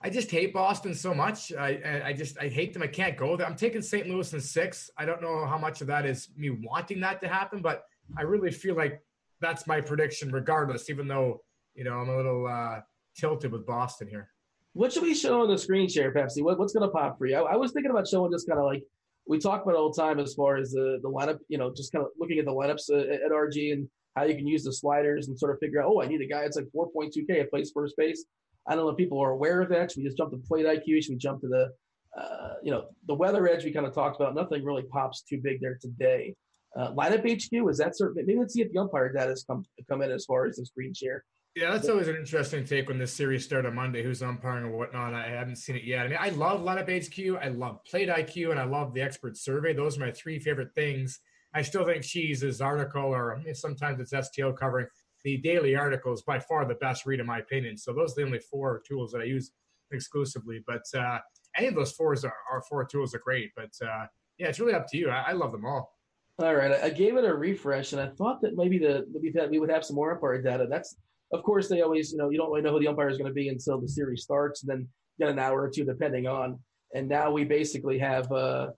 I 0.00 0.10
just 0.10 0.30
hate 0.30 0.52
Boston 0.52 0.94
so 0.94 1.14
much. 1.14 1.52
I 1.52 2.02
I 2.06 2.12
just 2.12 2.38
I 2.38 2.48
hate 2.48 2.72
them. 2.72 2.82
I 2.82 2.88
can't 2.88 3.16
go 3.16 3.36
there. 3.36 3.46
I'm 3.46 3.56
taking 3.56 3.82
St. 3.82 4.08
Louis 4.08 4.32
in 4.32 4.40
six. 4.40 4.90
I 4.96 5.04
don't 5.04 5.22
know 5.22 5.46
how 5.46 5.58
much 5.58 5.80
of 5.80 5.86
that 5.86 6.04
is 6.04 6.28
me 6.36 6.50
wanting 6.50 7.00
that 7.00 7.20
to 7.22 7.28
happen, 7.28 7.62
but 7.62 7.84
I 8.16 8.22
really 8.22 8.50
feel 8.50 8.76
like 8.76 9.00
that's 9.40 9.66
my 9.66 9.80
prediction, 9.80 10.30
regardless. 10.30 10.90
Even 10.90 11.08
though 11.08 11.42
you 11.74 11.84
know 11.84 11.94
I'm 11.94 12.08
a 12.08 12.16
little 12.16 12.46
uh, 12.46 12.80
tilted 13.16 13.52
with 13.52 13.66
Boston 13.66 14.08
here. 14.08 14.28
What 14.74 14.92
should 14.92 15.02
we 15.02 15.14
show 15.14 15.42
on 15.42 15.48
the 15.48 15.58
screen 15.58 15.88
share, 15.88 16.12
Pepsi? 16.12 16.42
What, 16.42 16.58
what's 16.58 16.72
going 16.72 16.88
to 16.88 16.92
pop 16.92 17.18
for 17.18 17.26
you? 17.26 17.36
I, 17.36 17.52
I 17.52 17.56
was 17.56 17.72
thinking 17.72 17.90
about 17.90 18.08
showing 18.08 18.32
just 18.32 18.48
kind 18.48 18.58
of 18.58 18.64
like 18.64 18.82
we 19.26 19.38
talk 19.38 19.62
about 19.62 19.74
all 19.76 19.92
the 19.92 20.00
time 20.00 20.18
as 20.18 20.34
far 20.34 20.56
as 20.56 20.72
the, 20.72 20.98
the 21.02 21.10
lineup, 21.10 21.38
you 21.48 21.58
know, 21.58 21.72
just 21.72 21.92
kind 21.92 22.04
of 22.04 22.10
looking 22.18 22.38
at 22.38 22.46
the 22.46 22.52
lineups 22.52 22.90
at, 22.90 23.22
at 23.22 23.30
RG 23.30 23.72
and 23.72 23.88
how 24.16 24.24
you 24.24 24.34
can 24.34 24.46
use 24.46 24.64
the 24.64 24.72
sliders 24.72 25.28
and 25.28 25.38
sort 25.38 25.52
of 25.52 25.58
figure 25.58 25.80
out, 25.80 25.88
oh, 25.88 26.02
I 26.02 26.06
need 26.06 26.20
a 26.20 26.26
guy 26.26 26.42
that's 26.42 26.56
like 26.56 26.68
4.2K 26.76 27.40
at 27.40 27.50
plays 27.50 27.70
first 27.74 27.96
base. 27.96 28.24
I 28.66 28.74
don't 28.74 28.84
know 28.84 28.90
if 28.90 28.96
people 28.96 29.20
are 29.20 29.30
aware 29.30 29.60
of 29.60 29.68
that. 29.70 29.90
Should 29.90 29.98
we 29.98 30.04
just 30.04 30.16
jump 30.16 30.30
to 30.32 30.38
plate 30.38 30.66
IQ? 30.66 31.02
Should 31.02 31.12
we 31.12 31.16
jump 31.16 31.40
to 31.40 31.48
the, 31.48 32.20
uh, 32.20 32.54
you 32.62 32.70
know, 32.70 32.84
the 33.06 33.14
weather 33.14 33.48
edge 33.48 33.64
we 33.64 33.72
kind 33.72 33.86
of 33.86 33.94
talked 33.94 34.20
about? 34.20 34.34
Nothing 34.34 34.64
really 34.64 34.84
pops 34.84 35.22
too 35.22 35.40
big 35.42 35.60
there 35.60 35.78
today. 35.80 36.34
Uh, 36.78 36.92
lineup 36.92 37.20
HQ 37.20 37.70
is 37.70 37.78
that 37.78 37.96
certain? 37.96 38.24
Maybe 38.24 38.38
let's 38.38 38.54
see 38.54 38.62
if 38.62 38.72
the 38.72 38.80
umpire 38.80 39.12
data 39.12 39.30
has 39.30 39.44
come 39.44 39.64
come 39.88 40.00
in 40.00 40.10
as 40.10 40.24
far 40.24 40.46
as 40.46 40.56
the 40.56 40.64
screen 40.64 40.94
share. 40.94 41.24
Yeah, 41.54 41.70
that's 41.70 41.88
always 41.90 42.08
an 42.08 42.16
interesting 42.16 42.64
take 42.64 42.88
when 42.88 42.98
this 42.98 43.12
series 43.12 43.44
started 43.44 43.68
on 43.68 43.74
Monday. 43.74 44.02
Who's 44.02 44.22
umpiring 44.22 44.64
or 44.64 44.70
whatnot? 44.70 45.12
I 45.12 45.28
haven't 45.28 45.56
seen 45.56 45.76
it 45.76 45.84
yet. 45.84 46.06
I 46.06 46.08
mean, 46.08 46.18
I 46.18 46.30
love 46.30 46.62
lineup 46.62 46.88
HQ, 46.88 47.42
I 47.42 47.48
love 47.48 47.84
plate 47.84 48.08
IQ, 48.08 48.52
and 48.52 48.58
I 48.58 48.64
love 48.64 48.94
the 48.94 49.02
expert 49.02 49.36
survey. 49.36 49.74
Those 49.74 49.98
are 49.98 50.00
my 50.00 50.12
three 50.12 50.38
favorite 50.38 50.74
things. 50.74 51.20
I 51.54 51.62
still 51.62 51.84
think 51.84 52.02
she's 52.02 52.40
Cheese's 52.40 52.60
article, 52.60 53.02
or 53.02 53.40
sometimes 53.52 54.00
it's 54.00 54.28
STO 54.28 54.52
covering 54.52 54.86
the 55.24 55.36
daily 55.38 55.76
article, 55.76 56.12
is 56.12 56.22
by 56.22 56.38
far 56.38 56.64
the 56.64 56.74
best 56.76 57.06
read 57.06 57.20
in 57.20 57.26
my 57.26 57.38
opinion. 57.38 57.76
So 57.76 57.92
those 57.92 58.12
are 58.12 58.22
the 58.22 58.26
only 58.26 58.38
four 58.38 58.82
tools 58.88 59.12
that 59.12 59.20
I 59.20 59.24
use 59.24 59.52
exclusively. 59.92 60.62
But 60.66 60.82
uh, 60.96 61.18
any 61.56 61.68
of 61.68 61.74
those 61.74 61.92
fours 61.92 62.24
are, 62.24 62.34
are 62.50 62.62
four 62.62 62.84
tools 62.84 63.14
are 63.14 63.20
great. 63.20 63.50
But 63.54 63.72
uh, 63.82 64.06
yeah, 64.38 64.48
it's 64.48 64.60
really 64.60 64.74
up 64.74 64.86
to 64.88 64.96
you. 64.96 65.10
I, 65.10 65.26
I 65.28 65.32
love 65.32 65.52
them 65.52 65.64
all. 65.64 65.92
All 66.38 66.54
right, 66.54 66.72
I 66.82 66.88
gave 66.88 67.16
it 67.16 67.24
a 67.26 67.34
refresh, 67.34 67.92
and 67.92 68.00
I 68.00 68.08
thought 68.08 68.40
that 68.40 68.56
maybe 68.56 68.78
the 68.78 69.04
we 69.50 69.58
would 69.58 69.70
have 69.70 69.84
some 69.84 69.96
more 69.96 70.12
umpire 70.12 70.40
data. 70.40 70.66
That's 70.68 70.96
of 71.32 71.42
course, 71.42 71.68
they 71.68 71.82
always, 71.82 72.12
you 72.12 72.18
know, 72.18 72.30
you 72.30 72.38
don't 72.38 72.50
really 72.50 72.62
know 72.62 72.72
who 72.72 72.80
the 72.80 72.88
umpire 72.88 73.08
is 73.08 73.16
going 73.16 73.30
to 73.30 73.34
be 73.34 73.48
until 73.48 73.80
the 73.80 73.88
series 73.88 74.22
starts, 74.22 74.62
and 74.62 74.70
then 74.70 74.88
get 75.18 75.28
an 75.28 75.38
hour 75.38 75.62
or 75.62 75.70
two 75.70 75.84
depending 75.84 76.26
on. 76.26 76.58
And 76.94 77.08
now 77.08 77.30
we 77.30 77.44
basically 77.44 77.98
have 77.98 78.30
uh, 78.32 78.70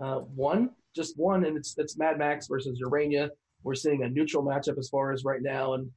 uh, 0.00 0.18
one, 0.20 0.70
just 0.94 1.18
one, 1.18 1.44
and 1.44 1.56
it's 1.56 1.74
it's 1.78 1.98
Mad 1.98 2.18
Max 2.18 2.46
versus 2.46 2.80
Urena. 2.84 3.28
We're 3.62 3.74
seeing 3.74 4.02
a 4.04 4.08
neutral 4.08 4.44
matchup 4.44 4.78
as 4.78 4.88
far 4.88 5.12
as 5.12 5.24
right 5.24 5.42
now. 5.42 5.74
And 5.74 5.90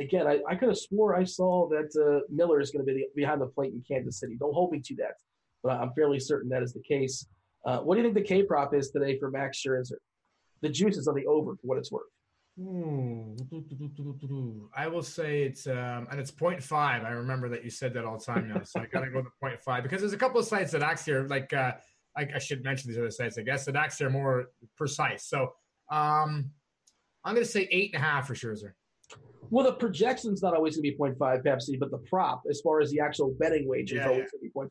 again, 0.00 0.26
I, 0.26 0.40
I 0.48 0.54
could 0.54 0.68
have 0.68 0.78
swore 0.78 1.16
I 1.16 1.24
saw 1.24 1.68
that 1.68 1.90
uh, 2.00 2.20
Miller 2.28 2.60
is 2.60 2.70
going 2.70 2.84
to 2.84 2.92
be 2.92 3.00
the, 3.00 3.06
behind 3.14 3.40
the 3.40 3.46
plate 3.46 3.72
in 3.72 3.82
Kansas 3.86 4.18
City. 4.18 4.36
Don't 4.38 4.54
hold 4.54 4.72
me 4.72 4.80
to 4.84 4.94
that, 4.96 5.14
but 5.62 5.72
I'm 5.72 5.92
fairly 5.94 6.20
certain 6.20 6.48
that 6.50 6.62
is 6.62 6.72
the 6.72 6.82
case. 6.82 7.26
Uh, 7.64 7.78
what 7.78 7.94
do 7.94 8.00
you 8.00 8.06
think 8.06 8.14
the 8.14 8.34
K 8.34 8.42
prop 8.42 8.74
is 8.74 8.90
today 8.90 9.18
for 9.18 9.30
Max 9.30 9.62
Scherzer? 9.62 9.98
The 10.62 10.68
juice 10.68 10.96
is 10.96 11.08
on 11.08 11.14
the 11.14 11.26
over 11.26 11.54
for 11.54 11.62
what 11.62 11.78
it's 11.78 11.92
worth. 11.92 12.04
Hmm. 12.60 13.34
I 14.76 14.86
will 14.86 15.02
say 15.02 15.44
it's 15.44 15.66
um, 15.66 16.06
and 16.10 16.20
it's 16.20 16.30
0.5. 16.30 16.72
I 16.72 17.10
remember 17.10 17.48
that 17.48 17.64
you 17.64 17.70
said 17.70 17.94
that 17.94 18.04
all 18.04 18.18
the 18.18 18.24
time 18.24 18.48
now, 18.48 18.62
so 18.62 18.80
I 18.80 18.86
gotta 18.86 19.10
go 19.10 19.22
to 19.22 19.28
0.5 19.42 19.82
because 19.82 20.02
there's 20.02 20.12
a 20.12 20.18
couple 20.18 20.38
of 20.38 20.46
sites 20.46 20.72
that 20.72 20.82
actually 20.82 21.14
are 21.14 21.28
like 21.28 21.52
uh, 21.54 21.72
I, 22.16 22.26
I, 22.34 22.38
should 22.38 22.62
mention 22.62 22.88
these 22.90 22.98
other 22.98 23.10
sites, 23.10 23.38
I 23.38 23.42
guess 23.42 23.64
that 23.64 23.76
actually 23.76 24.06
are 24.06 24.10
more 24.10 24.46
precise. 24.76 25.26
So 25.26 25.52
um, 25.90 26.50
I'm 27.24 27.34
gonna 27.34 27.44
say 27.44 27.68
eight 27.70 27.94
and 27.94 28.02
a 28.02 28.06
half 28.06 28.26
for 28.26 28.34
Scherzer. 28.34 28.72
Well, 29.50 29.64
the 29.64 29.72
projection's 29.72 30.42
not 30.42 30.54
always 30.54 30.76
gonna 30.76 30.82
be 30.82 30.96
0.5 30.96 31.16
Pepsi, 31.44 31.78
but 31.78 31.90
the 31.90 31.98
prop, 31.98 32.42
as 32.48 32.60
far 32.62 32.80
as 32.80 32.90
the 32.90 33.00
actual 33.00 33.34
betting 33.38 33.68
wager, 33.68 33.96
yeah, 33.96 34.02
is 34.02 34.06
always 34.06 34.30
yeah. 34.42 34.48
gonna 34.50 34.68
be 34.68 34.70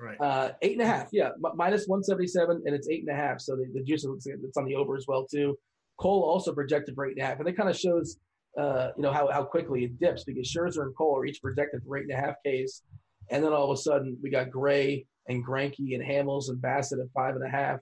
Right. 0.00 0.20
Uh, 0.20 0.52
eight 0.62 0.72
and 0.72 0.82
a 0.82 0.86
half, 0.86 1.08
yeah, 1.12 1.30
M- 1.44 1.56
minus 1.56 1.86
177, 1.86 2.62
and 2.64 2.74
it's 2.74 2.88
eight 2.88 3.00
and 3.00 3.10
a 3.10 3.20
half. 3.20 3.40
So 3.40 3.56
the, 3.56 3.66
the 3.74 3.82
juice 3.82 4.04
looks 4.04 4.26
like 4.26 4.36
it's 4.44 4.56
on 4.56 4.64
the 4.64 4.76
over 4.76 4.96
as 4.96 5.06
well 5.08 5.26
too. 5.26 5.58
Cole 5.98 6.22
also 6.22 6.54
projected 6.54 6.94
for 6.94 7.06
eight 7.06 7.16
and 7.16 7.22
a 7.22 7.26
half, 7.26 7.40
and 7.40 7.48
it 7.48 7.56
kind 7.56 7.68
of 7.68 7.76
shows, 7.76 8.16
uh, 8.56 8.90
you 8.96 9.02
know, 9.02 9.12
how, 9.12 9.28
how 9.32 9.42
quickly 9.42 9.84
it 9.84 9.98
dips 9.98 10.22
because 10.24 10.48
Scherzer 10.48 10.82
and 10.82 10.94
Cole 10.96 11.18
are 11.18 11.26
each 11.26 11.42
projected 11.42 11.82
for 11.84 11.98
eight 11.98 12.04
and 12.08 12.12
a 12.12 12.16
half 12.16 12.36
Ks, 12.46 12.82
and 13.30 13.44
then 13.44 13.52
all 13.52 13.70
of 13.70 13.76
a 13.76 13.80
sudden 13.80 14.16
we 14.22 14.30
got 14.30 14.50
Gray 14.50 15.04
and 15.28 15.44
Greinke 15.44 15.94
and 15.94 16.02
Hamels 16.02 16.48
and 16.48 16.60
Bassitt 16.60 17.00
at 17.00 17.10
five 17.14 17.36
and 17.36 17.44
a 17.44 17.48
half. 17.48 17.80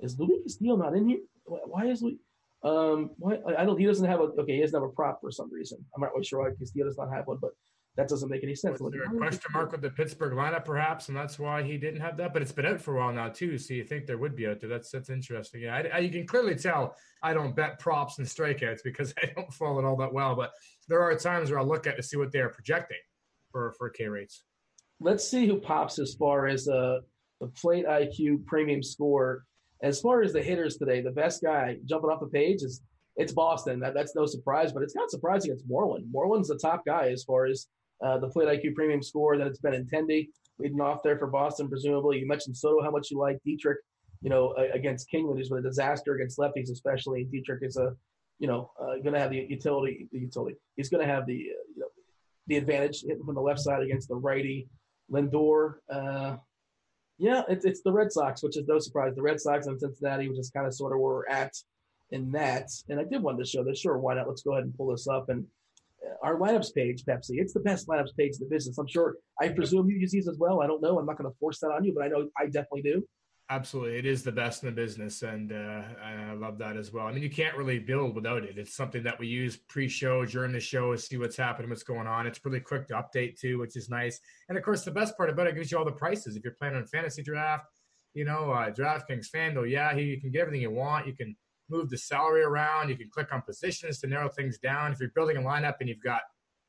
Is 0.00 0.18
Luis 0.18 0.42
Castillo 0.42 0.76
not 0.76 0.94
in 0.94 1.08
here? 1.08 1.18
Why 1.44 1.86
is 1.86 2.02
Luis? 2.02 2.18
Um, 2.62 3.10
why 3.18 3.38
I 3.56 3.64
don't. 3.64 3.78
He 3.78 3.86
doesn't 3.86 4.08
have 4.08 4.20
a. 4.20 4.24
Okay, 4.24 4.56
he 4.56 4.60
doesn't 4.60 4.80
have 4.80 4.88
a 4.88 4.92
prop 4.92 5.20
for 5.20 5.30
some 5.30 5.52
reason. 5.52 5.78
I'm 5.94 6.00
not 6.00 6.12
really 6.12 6.24
sure 6.24 6.42
why 6.42 6.50
Castillo 6.58 6.86
does 6.86 6.98
not 6.98 7.12
have 7.12 7.26
one, 7.26 7.38
but 7.40 7.50
that 7.96 8.08
doesn't 8.08 8.28
make 8.28 8.42
any 8.42 8.54
sense. 8.54 8.80
Was 8.80 8.92
there 8.92 9.04
a 9.04 9.16
question 9.16 9.52
mark 9.52 9.72
with 9.72 9.80
the 9.80 9.90
Pittsburgh 9.90 10.34
lineup, 10.34 10.64
perhaps, 10.64 11.08
and 11.08 11.16
that's 11.16 11.38
why 11.38 11.62
he 11.62 11.78
didn't 11.78 12.00
have 12.00 12.16
that? 12.18 12.32
But 12.32 12.42
it's 12.42 12.52
been 12.52 12.66
out 12.66 12.80
for 12.80 12.96
a 12.96 12.98
while 12.98 13.12
now 13.12 13.28
too, 13.28 13.56
so 13.56 13.72
you 13.72 13.84
think 13.84 14.06
there 14.06 14.18
would 14.18 14.36
be 14.36 14.46
out 14.46 14.60
there. 14.60 14.68
That's 14.68 14.90
that's 14.90 15.08
interesting. 15.08 15.62
Yeah, 15.62 15.76
I, 15.76 15.88
I, 15.94 15.98
you 16.00 16.10
can 16.10 16.26
clearly 16.26 16.56
tell 16.56 16.96
I 17.22 17.32
don't 17.32 17.56
bet 17.56 17.78
props 17.78 18.18
and 18.18 18.26
strikeouts 18.26 18.80
because 18.84 19.14
I 19.22 19.30
don't 19.34 19.52
follow 19.52 19.78
it 19.78 19.84
all 19.84 19.96
that 19.96 20.12
well. 20.12 20.34
But 20.34 20.52
there 20.88 21.02
are 21.02 21.14
times 21.16 21.50
where 21.50 21.60
I 21.60 21.62
look 21.62 21.86
at 21.86 21.96
to 21.96 22.02
see 22.02 22.16
what 22.16 22.32
they 22.32 22.40
are 22.40 22.50
projecting 22.50 22.98
for 23.50 23.72
for 23.78 23.88
K 23.88 24.08
rates. 24.08 24.42
Let's 25.00 25.28
see 25.28 25.46
who 25.46 25.60
pops 25.60 25.98
as 25.98 26.14
far 26.14 26.46
as 26.46 26.68
uh, 26.68 27.00
the 27.40 27.48
plate 27.48 27.86
IQ 27.86 28.46
premium 28.46 28.82
score. 28.82 29.44
As 29.82 30.00
far 30.00 30.22
as 30.22 30.32
the 30.32 30.42
hitters 30.42 30.78
today, 30.78 31.02
the 31.02 31.10
best 31.10 31.42
guy 31.42 31.76
jumping 31.84 32.10
off 32.10 32.20
the 32.20 32.26
page 32.26 32.62
is 32.62 32.82
it's 33.16 33.32
Boston. 33.32 33.80
That, 33.80 33.94
that's 33.94 34.14
no 34.14 34.26
surprise, 34.26 34.72
but 34.72 34.82
it's 34.82 34.94
not 34.94 35.10
surprising. 35.10 35.52
It's 35.52 35.64
Moreland. 35.66 36.06
Moreland's 36.10 36.48
the 36.48 36.58
top 36.58 36.84
guy 36.86 37.08
as 37.08 37.24
far 37.24 37.46
as 37.46 37.66
uh, 38.04 38.18
the 38.18 38.28
Plate 38.28 38.48
IQ 38.48 38.74
Premium 38.74 39.02
Score. 39.02 39.36
Then 39.36 39.46
it's 39.46 39.60
Benintendi 39.60 40.28
leading 40.58 40.80
off 40.80 41.02
there 41.02 41.18
for 41.18 41.26
Boston, 41.26 41.68
presumably. 41.68 42.18
You 42.18 42.26
mentioned 42.26 42.56
Soto, 42.56 42.82
how 42.82 42.90
much 42.90 43.10
you 43.10 43.18
like 43.18 43.38
Dietrich, 43.44 43.78
you 44.22 44.30
know, 44.30 44.54
against 44.72 45.10
Kingham, 45.10 45.36
who's 45.36 45.48
been 45.48 45.58
a 45.58 45.62
disaster 45.62 46.14
against 46.14 46.38
lefties, 46.38 46.70
especially. 46.70 47.24
Dietrich 47.24 47.62
is 47.62 47.76
a, 47.76 47.94
you 48.38 48.46
know, 48.46 48.70
uh, 48.80 48.96
going 49.02 49.12
to 49.12 49.20
have 49.20 49.30
the 49.30 49.46
utility. 49.48 50.08
The 50.12 50.18
utility. 50.18 50.56
He's 50.76 50.88
going 50.88 51.06
to 51.06 51.12
have 51.12 51.26
the, 51.26 51.34
uh, 51.34 51.64
you 51.74 51.80
know, 51.80 51.88
the 52.46 52.56
advantage 52.56 53.02
hitting 53.02 53.24
from 53.24 53.34
the 53.34 53.40
left 53.40 53.60
side 53.60 53.82
against 53.82 54.08
the 54.08 54.14
righty. 54.14 54.68
Lindor, 55.12 55.74
uh, 55.90 56.36
yeah, 57.18 57.42
it's 57.48 57.64
it's 57.64 57.82
the 57.82 57.92
Red 57.92 58.12
Sox, 58.12 58.42
which 58.42 58.56
is 58.56 58.66
no 58.66 58.78
surprise. 58.78 59.14
The 59.14 59.22
Red 59.22 59.40
Sox 59.40 59.66
and 59.66 59.80
Cincinnati, 59.80 60.28
which 60.28 60.38
is 60.38 60.50
kind 60.50 60.66
of 60.66 60.74
sort 60.74 60.92
of 60.92 61.00
where 61.00 61.14
we're 61.14 61.28
at 61.28 61.52
in 62.10 62.30
that. 62.32 62.68
And 62.88 63.00
I 63.00 63.04
did 63.04 63.22
want 63.22 63.38
to 63.38 63.44
show 63.44 63.64
this. 63.64 63.80
Sure, 63.80 63.98
why 63.98 64.14
not? 64.14 64.28
Let's 64.28 64.42
go 64.42 64.52
ahead 64.52 64.64
and 64.64 64.76
pull 64.76 64.90
this 64.90 65.08
up. 65.08 65.28
And 65.28 65.46
uh, 66.04 66.14
our 66.22 66.38
lineups 66.38 66.74
page, 66.74 67.04
Pepsi, 67.04 67.38
it's 67.38 67.54
the 67.54 67.60
best 67.60 67.88
lineups 67.88 68.16
page 68.16 68.34
in 68.34 68.40
the 68.40 68.54
business. 68.54 68.76
I'm 68.78 68.86
sure. 68.86 69.16
I 69.40 69.48
presume 69.48 69.88
you 69.88 69.96
use 69.96 70.12
these 70.12 70.28
as 70.28 70.36
well. 70.38 70.60
I 70.60 70.66
don't 70.66 70.82
know. 70.82 70.98
I'm 70.98 71.06
not 71.06 71.16
going 71.16 71.30
to 71.30 71.36
force 71.38 71.58
that 71.60 71.68
on 71.70 71.84
you, 71.84 71.94
but 71.94 72.04
I 72.04 72.08
know 72.08 72.28
I 72.38 72.46
definitely 72.46 72.82
do. 72.82 73.06
Absolutely, 73.48 73.96
it 73.96 74.06
is 74.06 74.24
the 74.24 74.32
best 74.32 74.64
in 74.64 74.68
the 74.68 74.74
business, 74.74 75.22
and 75.22 75.52
uh, 75.52 75.82
I 76.02 76.32
love 76.32 76.58
that 76.58 76.76
as 76.76 76.92
well. 76.92 77.06
I 77.06 77.12
mean, 77.12 77.22
you 77.22 77.30
can't 77.30 77.56
really 77.56 77.78
build 77.78 78.16
without 78.16 78.42
it. 78.42 78.58
It's 78.58 78.74
something 78.74 79.04
that 79.04 79.20
we 79.20 79.28
use 79.28 79.56
pre-show, 79.56 80.26
during 80.26 80.50
the 80.50 80.58
show, 80.58 80.90
to 80.90 80.98
see 80.98 81.16
what's 81.16 81.36
happening, 81.36 81.70
what's 81.70 81.84
going 81.84 82.08
on. 82.08 82.26
It's 82.26 82.44
really 82.44 82.58
quick 82.58 82.88
to 82.88 82.94
update 82.94 83.38
too, 83.38 83.58
which 83.58 83.76
is 83.76 83.88
nice. 83.88 84.18
And 84.48 84.58
of 84.58 84.64
course, 84.64 84.82
the 84.82 84.90
best 84.90 85.16
part 85.16 85.30
about 85.30 85.46
it, 85.46 85.50
it 85.50 85.54
gives 85.56 85.70
you 85.70 85.78
all 85.78 85.84
the 85.84 85.92
prices. 85.92 86.34
If 86.34 86.42
you're 86.42 86.54
playing 86.54 86.74
on 86.74 86.86
fantasy 86.86 87.22
draft, 87.22 87.66
you 88.14 88.24
know, 88.24 88.50
uh, 88.50 88.72
DraftKings, 88.72 89.30
FanDuel, 89.32 89.70
yeah, 89.70 89.94
you 89.94 90.20
can 90.20 90.32
get 90.32 90.40
everything 90.40 90.62
you 90.62 90.72
want. 90.72 91.06
You 91.06 91.14
can 91.14 91.36
move 91.70 91.88
the 91.88 91.98
salary 91.98 92.42
around. 92.42 92.88
You 92.88 92.96
can 92.96 93.10
click 93.10 93.28
on 93.32 93.42
positions 93.42 94.00
to 94.00 94.08
narrow 94.08 94.28
things 94.28 94.58
down. 94.58 94.90
If 94.90 94.98
you're 94.98 95.10
building 95.10 95.36
a 95.36 95.40
lineup 95.40 95.76
and 95.78 95.88
you've 95.88 96.02
got, 96.02 96.22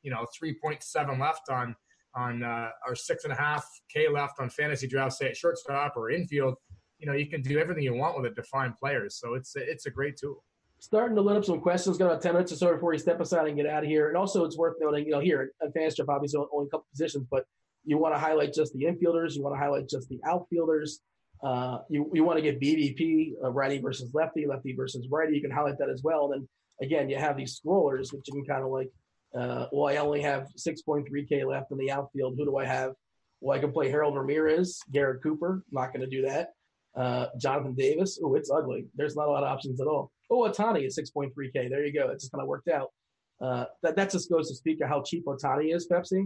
you 0.04 0.12
know, 0.12 0.28
3.7 0.40 1.20
left 1.20 1.50
on 1.50 1.76
on 2.18 2.44
uh, 2.44 2.70
or 2.88 2.96
six 2.96 3.24
and 3.24 3.32
a 3.32 3.36
half 3.36 3.66
K 3.94 4.10
left 4.10 4.40
on 4.40 4.50
fantasy 4.50 4.88
draft, 4.88 5.14
say 5.14 5.28
at 5.28 5.38
shortstop 5.38 5.94
or 5.96 6.10
infield, 6.10 6.56
you 7.00 7.06
know, 7.06 7.14
you 7.14 7.28
can 7.28 7.42
do 7.42 7.60
everything 7.60 7.84
you 7.84 7.94
want 7.94 8.18
with 8.18 8.26
it 8.26 8.36
to 8.36 8.44
find 8.44 8.76
players. 8.78 9.20
So 9.20 9.36
it's 9.36 9.56
it's 9.56 9.86
a 9.86 9.92
great 9.92 10.18
tool. 10.18 10.44
Starting 10.80 11.16
to 11.16 11.22
let 11.22 11.38
up 11.38 11.46
some 11.46 11.60
questions. 11.60 11.98
Got 11.98 12.06
about 12.08 12.22
10 12.22 12.34
minutes 12.34 12.52
or 12.52 12.56
so 12.56 12.74
before 12.74 12.94
you 12.94 13.00
step 13.00 13.20
aside 13.20 13.48
and 13.48 13.58
get 13.58 13.66
out 13.66 13.84
of 13.84 13.90
here. 13.90 14.10
And 14.10 14.18
also, 14.18 14.46
it's 14.46 14.58
worth 14.58 14.76
noting, 14.80 15.06
you 15.06 15.12
know, 15.12 15.20
here 15.20 15.52
at 15.62 15.74
Fantasy 15.74 15.96
Draft, 15.96 16.10
obviously 16.10 16.40
only 16.54 16.68
a 16.68 16.70
couple 16.70 16.86
positions, 16.92 17.26
but 17.32 17.46
you 17.84 17.98
want 17.98 18.14
to 18.14 18.20
highlight 18.20 18.54
just 18.54 18.74
the 18.74 18.84
infielders. 18.84 19.36
You 19.36 19.42
want 19.42 19.56
to 19.56 19.60
highlight 19.60 19.90
just 19.90 20.08
the 20.10 20.20
outfielders. 20.26 21.00
Uh, 21.44 21.80
you, 21.90 22.10
you 22.14 22.24
want 22.24 22.38
to 22.38 22.44
get 22.44 22.60
BVP, 22.60 23.34
uh, 23.44 23.52
righty 23.52 23.80
versus 23.80 24.12
lefty, 24.14 24.46
lefty 24.46 24.74
versus 24.74 25.08
righty. 25.10 25.36
You 25.36 25.42
can 25.42 25.52
highlight 25.52 25.80
that 25.80 25.90
as 25.90 26.04
well. 26.04 26.26
And 26.26 26.34
then 26.34 26.50
again, 26.82 27.10
you 27.10 27.18
have 27.18 27.38
these 27.38 27.60
scrollers, 27.60 28.14
which 28.14 28.28
you 28.28 28.34
can 28.34 28.46
kind 28.46 28.64
of 28.64 28.70
like, 28.70 28.90
uh, 29.36 29.68
well, 29.72 29.88
I 29.94 29.98
only 29.98 30.22
have 30.22 30.48
6.3K 30.58 31.46
left 31.46 31.72
in 31.72 31.78
the 31.78 31.92
outfield. 31.92 32.36
Who 32.38 32.46
do 32.46 32.58
I 32.58 32.66
have? 32.66 32.94
Well, 33.42 33.58
I 33.58 33.60
can 33.62 33.72
play 33.72 33.90
Harold 33.90 34.16
Ramirez, 34.16 34.80
Garrett 34.92 35.22
Cooper. 35.22 35.64
Not 35.72 35.94
going 35.94 36.02
to 36.02 36.08
do 36.08 36.24
that. 36.24 36.54
Uh, 36.96 37.28
Jonathan 37.40 37.76
Davis. 37.76 38.20
Oh, 38.24 38.36
it's 38.36 38.50
ugly. 38.50 38.88
There's 38.96 39.16
not 39.16 39.28
a 39.28 39.32
lot 39.32 39.44
of 39.44 39.50
options 39.50 39.80
at 39.80 39.88
all. 39.88 40.12
Oh, 40.30 40.50
Ohtani 40.50 40.86
is 40.86 40.98
6.3K. 40.98 41.70
There 41.70 41.86
you 41.86 41.94
go. 41.94 42.10
It 42.10 42.20
just 42.20 42.32
kind 42.32 42.42
of 42.42 42.48
worked 42.48 42.68
out. 42.68 42.92
Uh, 43.40 43.66
that, 43.84 43.96
that 43.96 44.12
just 44.12 44.32
goes 44.32 44.50
to 44.50 44.56
speak 44.56 44.82
of 44.82 44.90
how 44.90 45.04
cheap 45.04 45.26
Ohtani 45.26 45.74
is, 45.76 45.88
Pepsi. 45.88 46.26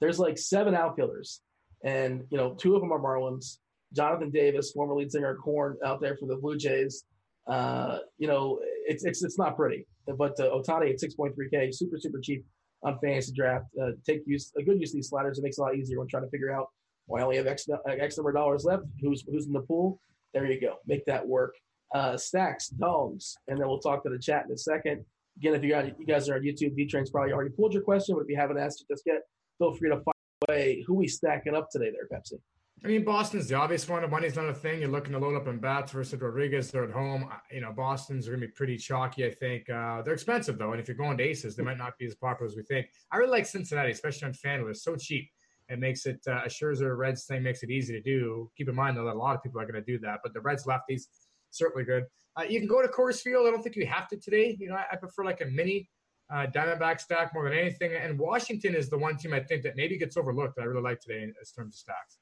There's 0.00 0.18
like 0.18 0.38
seven 0.38 0.74
outfielders, 0.74 1.42
and, 1.84 2.24
you 2.30 2.38
know, 2.38 2.54
two 2.54 2.74
of 2.74 2.80
them 2.80 2.90
are 2.90 2.98
Marlins. 2.98 3.58
Jonathan 3.92 4.30
Davis, 4.30 4.72
former 4.72 4.94
lead 4.94 5.12
singer 5.12 5.30
of 5.30 5.38
Korn, 5.38 5.76
out 5.84 6.00
there 6.00 6.16
for 6.16 6.26
the 6.26 6.36
Blue 6.36 6.56
Jays. 6.56 7.04
Uh, 7.46 7.98
you 8.18 8.28
know, 8.28 8.60
it's 8.86 9.04
it's 9.04 9.22
it's 9.24 9.38
not 9.38 9.56
pretty. 9.56 9.86
But 10.16 10.38
uh, 10.40 10.50
Ohtani 10.50 10.90
at 10.90 11.00
6.3K, 11.00 11.74
super 11.74 11.98
super 11.98 12.20
cheap 12.20 12.44
on 12.82 12.98
fantasy 12.98 13.32
draft. 13.32 13.66
Uh, 13.80 13.90
take 14.06 14.22
use 14.26 14.52
a 14.58 14.62
good 14.62 14.80
use 14.80 14.90
of 14.90 14.96
these 14.96 15.08
sliders. 15.08 15.38
It 15.38 15.42
makes 15.42 15.58
it 15.58 15.60
a 15.60 15.64
lot 15.64 15.76
easier 15.76 15.98
when 15.98 16.08
trying 16.08 16.24
to 16.24 16.30
figure 16.30 16.52
out. 16.52 16.68
Well, 17.06 17.20
I 17.20 17.24
only 17.24 17.36
have 17.36 17.46
X, 17.46 17.66
X 17.88 18.16
number 18.16 18.30
of 18.30 18.36
dollars 18.36 18.64
left. 18.64 18.84
Who's 19.00 19.24
who's 19.30 19.46
in 19.46 19.52
the 19.52 19.60
pool? 19.60 20.00
There 20.32 20.46
you 20.46 20.60
go. 20.60 20.76
Make 20.86 21.04
that 21.06 21.26
work. 21.26 21.54
Uh, 21.92 22.16
stacks, 22.16 22.68
dogs, 22.68 23.36
and 23.48 23.58
then 23.58 23.66
we'll 23.66 23.80
talk 23.80 24.04
to 24.04 24.10
the 24.10 24.18
chat 24.18 24.44
in 24.46 24.52
a 24.52 24.56
second. 24.56 25.04
Again, 25.38 25.54
if 25.54 25.64
you 25.64 25.70
got 25.70 25.86
you 25.98 26.06
guys 26.06 26.28
are 26.28 26.36
on 26.36 26.42
YouTube, 26.42 26.76
V 26.76 26.86
Train's 26.86 27.10
probably 27.10 27.32
already 27.32 27.50
pulled 27.50 27.74
your 27.74 27.82
question, 27.82 28.14
but 28.14 28.22
if 28.22 28.28
you 28.28 28.36
haven't 28.36 28.58
asked 28.58 28.82
it 28.82 28.92
just 28.92 29.02
yet, 29.06 29.22
feel 29.58 29.74
free 29.74 29.90
to 29.90 29.96
find 29.96 30.14
away 30.48 30.84
who 30.86 30.94
we 30.94 31.08
stacking 31.08 31.56
up 31.56 31.68
today 31.70 31.90
there, 31.90 32.06
Pepsi. 32.12 32.38
I 32.82 32.88
mean, 32.88 33.04
Boston's 33.04 33.46
the 33.46 33.56
obvious 33.56 33.86
one. 33.86 34.08
Money's 34.10 34.36
not 34.36 34.48
a 34.48 34.54
thing. 34.54 34.80
You're 34.80 34.88
looking 34.88 35.12
to 35.12 35.18
load 35.18 35.36
up 35.36 35.46
in 35.46 35.58
bats 35.58 35.92
versus 35.92 36.18
Rodriguez. 36.18 36.70
They're 36.70 36.84
at 36.84 36.90
home. 36.90 37.28
You 37.52 37.60
know, 37.60 37.72
Boston's 37.72 38.26
are 38.26 38.30
going 38.30 38.40
to 38.40 38.46
be 38.46 38.52
pretty 38.52 38.78
chalky, 38.78 39.26
I 39.26 39.30
think. 39.30 39.68
Uh, 39.68 40.00
they're 40.00 40.14
expensive, 40.14 40.56
though. 40.56 40.72
And 40.72 40.80
if 40.80 40.88
you're 40.88 40.96
going 40.96 41.18
to 41.18 41.24
aces, 41.24 41.56
they 41.56 41.62
might 41.62 41.76
not 41.76 41.98
be 41.98 42.06
as 42.06 42.14
popular 42.14 42.48
as 42.48 42.56
we 42.56 42.62
think. 42.62 42.86
I 43.12 43.18
really 43.18 43.32
like 43.32 43.44
Cincinnati, 43.44 43.90
especially 43.90 44.28
on 44.28 44.32
FanDuel. 44.32 44.64
They're 44.64 44.74
so 44.74 44.96
cheap. 44.96 45.28
It 45.68 45.78
makes 45.78 46.06
it, 46.06 46.20
uh, 46.26 46.40
a 46.46 46.48
Scherzer 46.48 46.96
Reds 46.96 47.26
thing 47.26 47.42
makes 47.42 47.62
it 47.62 47.70
easy 47.70 47.92
to 47.92 48.00
do. 48.00 48.50
Keep 48.56 48.70
in 48.70 48.74
mind, 48.74 48.96
though, 48.96 49.04
that 49.04 49.14
a 49.14 49.18
lot 49.18 49.36
of 49.36 49.42
people 49.42 49.60
are 49.60 49.66
going 49.66 49.74
to 49.74 49.82
do 49.82 49.98
that. 49.98 50.20
But 50.22 50.32
the 50.32 50.40
Reds 50.40 50.64
lefties, 50.64 51.02
certainly 51.50 51.84
good. 51.84 52.04
Uh, 52.34 52.44
you 52.44 52.60
can 52.60 52.68
go 52.68 52.80
to 52.80 52.88
Coors 52.88 53.20
Field. 53.20 53.46
I 53.46 53.50
don't 53.50 53.62
think 53.62 53.76
you 53.76 53.84
have 53.86 54.08
to 54.08 54.16
today. 54.16 54.56
You 54.58 54.70
know, 54.70 54.76
I, 54.76 54.86
I 54.92 54.96
prefer 54.96 55.22
like 55.26 55.42
a 55.42 55.46
mini 55.46 55.90
uh, 56.32 56.46
Diamondback 56.46 56.98
stack 56.98 57.34
more 57.34 57.44
than 57.44 57.58
anything. 57.58 57.92
And 57.92 58.18
Washington 58.18 58.74
is 58.74 58.88
the 58.88 58.96
one 58.96 59.18
team 59.18 59.34
I 59.34 59.40
think 59.40 59.64
that 59.64 59.76
maybe 59.76 59.98
gets 59.98 60.16
overlooked 60.16 60.56
that 60.56 60.62
I 60.62 60.64
really 60.64 60.82
like 60.82 61.00
today 61.00 61.24
in, 61.24 61.28
in 61.28 61.34
terms 61.54 61.74
of 61.74 61.78
stacks. 61.78 62.19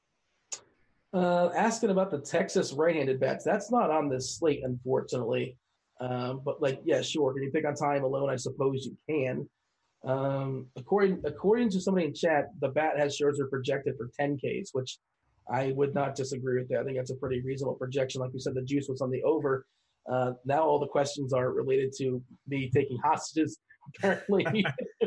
Uh, 1.11 1.49
asking 1.55 1.89
about 1.89 2.11
the 2.11 2.19
Texas 2.19 2.71
right-handed 2.71 3.19
bats. 3.19 3.43
That's 3.43 3.71
not 3.71 3.89
on 3.89 4.09
this 4.09 4.37
slate, 4.37 4.61
unfortunately. 4.63 5.57
Um, 5.99 6.41
but 6.45 6.61
like, 6.61 6.81
yeah, 6.85 7.01
sure. 7.01 7.33
Can 7.33 7.43
you 7.43 7.51
pick 7.51 7.65
on 7.65 7.75
time 7.75 8.03
alone? 8.03 8.29
I 8.29 8.35
suppose 8.35 8.85
you 8.85 8.97
can. 9.09 9.49
Um, 10.05 10.67
according 10.77 11.21
according 11.25 11.71
to 11.71 11.81
somebody 11.81 12.05
in 12.05 12.13
chat, 12.13 12.45
the 12.61 12.69
bat 12.69 12.97
has 12.97 13.17
Scherzer 13.17 13.49
projected 13.49 13.95
for 13.97 14.09
10 14.17 14.37
Ks, 14.37 14.69
which 14.71 14.97
I 15.51 15.71
would 15.71 15.93
not 15.93 16.15
disagree 16.15 16.59
with 16.59 16.69
that. 16.69 16.81
I 16.81 16.83
think 16.83 16.97
that's 16.97 17.11
a 17.11 17.15
pretty 17.15 17.41
reasonable 17.41 17.75
projection. 17.75 18.21
Like 18.21 18.31
we 18.31 18.39
said, 18.39 18.53
the 18.53 18.61
juice 18.61 18.87
was 18.87 19.01
on 19.01 19.09
the 19.09 19.23
over. 19.23 19.65
Uh, 20.09 20.33
now 20.45 20.63
all 20.63 20.79
the 20.79 20.87
questions 20.87 21.33
are 21.33 21.51
related 21.51 21.91
to 21.97 22.21
me 22.47 22.69
taking 22.73 22.97
hostages. 23.03 23.57
Apparently, 23.97 24.45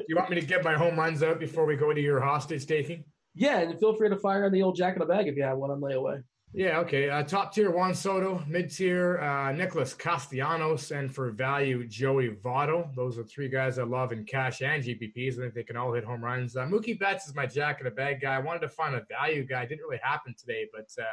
you 0.09 0.16
want 0.16 0.30
me 0.30 0.40
to 0.40 0.46
get 0.46 0.64
my 0.64 0.74
home 0.74 0.98
runs 0.98 1.22
out 1.22 1.38
before 1.38 1.64
we 1.64 1.76
go 1.76 1.92
to 1.92 2.00
your 2.00 2.20
hostage 2.20 2.66
taking? 2.66 3.05
Yeah, 3.35 3.61
and 3.61 3.78
feel 3.78 3.95
free 3.95 4.09
to 4.09 4.16
fire 4.16 4.45
on 4.45 4.53
the 4.53 4.62
old 4.62 4.76
Jack 4.76 4.95
in 4.95 4.99
the 5.01 5.07
Bag 5.07 5.26
if 5.26 5.37
you 5.37 5.43
have 5.43 5.59
one 5.59 5.70
on 5.70 5.80
layaway. 5.80 6.22
Yeah, 6.55 6.80
okay. 6.80 7.09
Uh, 7.09 7.22
top 7.22 7.55
tier 7.55 7.70
Juan 7.70 7.95
Soto, 7.95 8.45
mid 8.47 8.70
tier 8.70 9.18
uh, 9.20 9.53
Nicholas 9.53 9.95
Castellanos, 9.95 10.91
and 10.91 11.12
for 11.12 11.30
value 11.30 11.89
Joey 11.89 12.28
Votto. 12.45 12.95
Those 12.95 13.18
are 13.18 13.24
three 13.24 13.49
guys 13.49 13.78
I 13.78 13.85
love 13.85 14.12
in 14.12 14.26
cash 14.26 14.61
and 14.61 14.85
GPPs. 14.85 15.39
I 15.39 15.43
think 15.43 15.55
they 15.55 15.62
can 15.62 15.78
all 15.78 15.95
hit 15.95 16.05
home 16.05 16.22
runs. 16.22 16.55
Uh, 16.55 16.66
Mookie 16.66 16.99
Betts 16.99 17.26
is 17.26 17.35
my 17.35 17.47
Jack 17.47 17.80
in 17.80 17.85
the 17.85 17.91
Bag 17.91 18.20
guy. 18.20 18.35
I 18.37 18.39
wanted 18.39 18.61
to 18.61 18.68
find 18.68 18.95
a 18.95 19.03
value 19.09 19.47
guy. 19.47 19.64
Didn't 19.64 19.80
really 19.80 20.01
happen 20.03 20.35
today, 20.39 20.66
but 20.74 20.89
uh, 21.03 21.07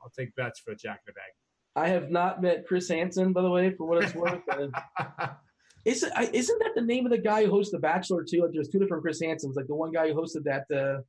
I'll 0.00 0.10
take 0.16 0.32
Betts 0.36 0.60
for 0.60 0.70
a 0.70 0.76
Jack 0.76 1.00
in 1.04 1.12
the 1.12 1.14
Bag. 1.14 1.32
I 1.74 1.88
have 1.88 2.10
not 2.10 2.40
met 2.40 2.64
Chris 2.64 2.88
Hansen, 2.88 3.32
by 3.32 3.42
the 3.42 3.50
way, 3.50 3.72
for 3.72 3.88
what 3.88 4.04
it's 4.04 4.14
worth. 4.14 4.42
isn't 5.84 6.12
isn't 6.32 6.58
that 6.60 6.72
the 6.76 6.82
name 6.82 7.04
of 7.04 7.10
the 7.10 7.18
guy 7.18 7.44
who 7.44 7.50
hosts 7.50 7.72
The 7.72 7.80
Bachelor 7.80 8.22
too? 8.22 8.42
Like, 8.42 8.50
there's 8.52 8.68
two 8.68 8.78
different 8.78 9.02
Chris 9.02 9.20
Hansons. 9.20 9.56
Like 9.56 9.66
the 9.66 9.74
one 9.74 9.90
guy 9.90 10.12
who 10.12 10.14
hosted 10.14 10.44
that 10.44 10.66
uh, 10.72 11.02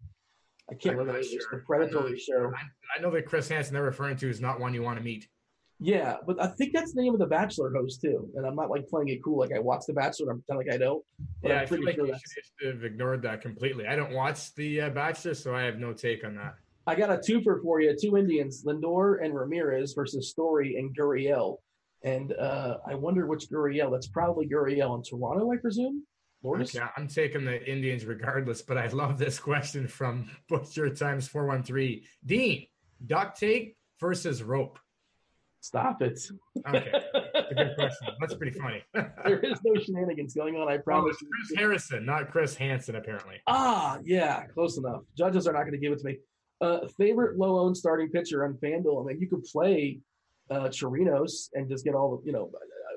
I 0.70 0.76
can't 0.76 0.98
remember. 0.98 1.22
Sure. 1.24 1.40
the 1.52 1.58
predatory 1.60 2.18
show. 2.18 2.52
I, 2.56 2.98
I, 2.98 3.02
know 3.02 3.12
that 3.12 3.26
Chris 3.26 3.48
Hansen 3.48 3.74
they're 3.74 3.84
referring 3.84 4.18
to 4.18 4.30
is 4.30 4.42
not 4.42 4.60
one 4.60 4.74
you 4.74 4.82
want 4.82 4.98
to 4.98 5.04
meet. 5.04 5.28
Yeah, 5.80 6.18
but 6.26 6.42
I 6.42 6.48
think 6.48 6.74
that's 6.74 6.94
the 6.94 7.02
name 7.02 7.14
of 7.14 7.20
the 7.20 7.26
Bachelor 7.26 7.72
host 7.74 8.02
too. 8.02 8.30
And 8.36 8.46
I'm 8.46 8.56
not 8.56 8.70
like 8.70 8.88
playing 8.88 9.10
it 9.10 9.24
cool, 9.24 9.40
like 9.40 9.52
I 9.54 9.60
watch 9.60 9.84
the 9.86 9.94
Bachelor. 9.94 10.32
I'm 10.32 10.42
pretending 10.42 10.68
like 10.68 10.76
I 10.76 10.78
don't. 10.78 11.04
But 11.42 11.50
yeah, 11.50 11.60
I'm 11.60 11.68
pretty 11.68 11.88
I 11.88 11.96
feel 11.96 12.06
like 12.06 12.14
sure 12.16 12.24
you 12.38 12.44
should 12.60 12.76
have 12.76 12.84
ignored 12.84 13.22
that 13.24 13.42
completely. 13.42 13.86
I 13.86 13.96
don't 13.96 14.14
watch 14.14 14.56
the 14.56 14.82
uh, 14.82 14.90
Bachelor, 14.90 15.34
so 15.34 15.54
I 15.54 15.64
have 15.64 15.78
no 15.78 15.94
take 15.94 16.24
on 16.24 16.36
that. 16.36 16.56
I 16.88 16.96
got 16.96 17.10
a 17.10 17.18
twofer 17.18 17.62
for 17.62 17.82
you: 17.82 17.96
two 18.00 18.18
Indians, 18.18 18.64
Lindor 18.66 19.24
and 19.24 19.36
Ramirez 19.36 19.94
versus 19.94 20.30
Story 20.30 20.78
and 20.78 20.96
Gurriel. 20.98 21.58
And 22.04 22.34
uh, 22.34 22.78
I 22.88 22.96
wonder 22.96 23.28
which 23.28 23.50
Gurriel. 23.50 23.92
That's 23.92 24.08
probably 24.08 24.48
Gurriel 24.48 24.96
in 24.96 25.04
Toronto, 25.04 25.52
I 25.52 25.58
presume. 25.58 26.04
Okay, 26.46 26.80
I'm 26.96 27.08
taking 27.08 27.46
the 27.46 27.64
Indians 27.70 28.06
regardless, 28.06 28.62
but 28.62 28.78
I 28.78 28.88
love 28.88 29.18
this 29.18 29.40
question 29.40 29.88
from 29.88 30.30
Butcher 30.50 30.90
times 30.90 31.28
413. 31.28 32.04
Dean, 32.26 32.68
duct 33.06 33.40
tape 33.40 33.76
versus 34.00 34.44
rope. 34.44 34.80
Stop 35.62 36.04
it. 36.04 36.20
Okay. 36.68 36.92
That's 36.92 37.52
a 37.52 37.56
good 37.56 37.76
question. 37.78 38.08
That's 38.20 38.36
pretty 38.36 38.58
funny. 38.60 38.84
there 38.94 39.40
is 39.40 39.60
no 39.66 39.82
shenanigans 39.82 40.36
going 40.36 40.56
on, 40.58 40.70
I 40.70 40.78
promise. 40.78 41.18
Oh, 41.24 41.28
Chris 41.28 41.58
Harrison, 41.58 42.06
not 42.06 42.30
Chris 42.30 42.54
Hansen, 42.54 42.96
apparently. 42.96 43.38
Ah, 43.48 43.98
yeah, 44.04 44.46
close 44.54 44.78
enough. 44.78 45.02
Judges 45.18 45.48
are 45.48 45.54
not 45.54 45.62
going 45.62 45.72
to 45.72 45.80
give 45.80 45.92
it 45.92 46.00
to 46.00 46.06
me. 46.06 46.18
Uh, 46.62 46.88
favorite 47.00 47.40
low 47.40 47.60
owned 47.60 47.76
starting 47.76 48.10
pitcher 48.10 48.46
on 48.46 48.54
FanDuel. 48.54 49.04
I 49.04 49.08
mean, 49.08 49.20
you 49.20 49.28
could 49.28 49.44
play 49.44 50.00
uh, 50.52 50.68
Chirinos 50.70 51.50
and 51.54 51.68
just 51.68 51.84
get 51.84 51.96
all 51.96 52.16
the, 52.16 52.26
you 52.26 52.32
know, 52.32 52.52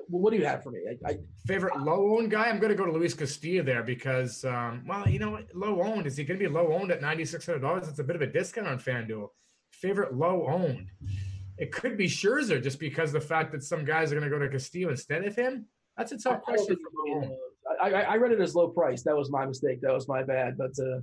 what 0.09 0.31
do 0.31 0.37
you 0.37 0.45
have 0.45 0.63
for 0.63 0.71
me? 0.71 0.79
I, 0.89 1.11
I 1.11 1.17
favorite 1.45 1.79
low 1.79 2.17
owned 2.17 2.31
guy. 2.31 2.49
I'm 2.49 2.59
going 2.59 2.71
to 2.71 2.75
go 2.75 2.85
to 2.85 2.91
Luis 2.91 3.13
Castillo 3.13 3.63
there 3.63 3.83
because, 3.83 4.43
um, 4.43 4.83
well, 4.87 5.07
you 5.07 5.19
know, 5.19 5.39
low 5.53 5.81
owned 5.81 6.07
is 6.07 6.17
he 6.17 6.23
going 6.23 6.39
to 6.39 6.45
be 6.45 6.51
low 6.51 6.73
owned 6.73 6.91
at 6.91 7.01
ninety 7.01 7.25
six 7.25 7.45
hundred 7.45 7.59
dollars? 7.59 7.87
It's 7.87 7.99
a 7.99 8.03
bit 8.03 8.15
of 8.15 8.21
a 8.21 8.27
discount 8.27 8.67
on 8.67 8.79
FanDuel. 8.79 9.27
Favorite 9.71 10.15
low 10.15 10.47
owned. 10.47 10.89
It 11.57 11.71
could 11.71 11.97
be 11.97 12.07
Scherzer 12.07 12.61
just 12.61 12.79
because 12.79 13.11
the 13.11 13.21
fact 13.21 13.51
that 13.51 13.63
some 13.63 13.85
guys 13.85 14.11
are 14.11 14.15
going 14.15 14.29
to 14.29 14.35
go 14.35 14.39
to 14.39 14.49
Castillo 14.49 14.89
instead 14.89 15.25
of 15.25 15.35
him. 15.35 15.65
That's 15.97 16.13
a 16.13 16.17
tough 16.17 16.41
question. 16.41 16.77
I, 17.81 17.91
I, 17.91 18.01
I, 18.01 18.15
read 18.15 18.31
it 18.31 18.39
as 18.39 18.55
low 18.55 18.69
price. 18.69 19.03
That 19.03 19.15
was 19.15 19.29
my 19.29 19.45
mistake. 19.45 19.81
That 19.81 19.93
was 19.93 20.07
my 20.07 20.23
bad. 20.23 20.57
But 20.57 20.71
uh, 20.79 21.01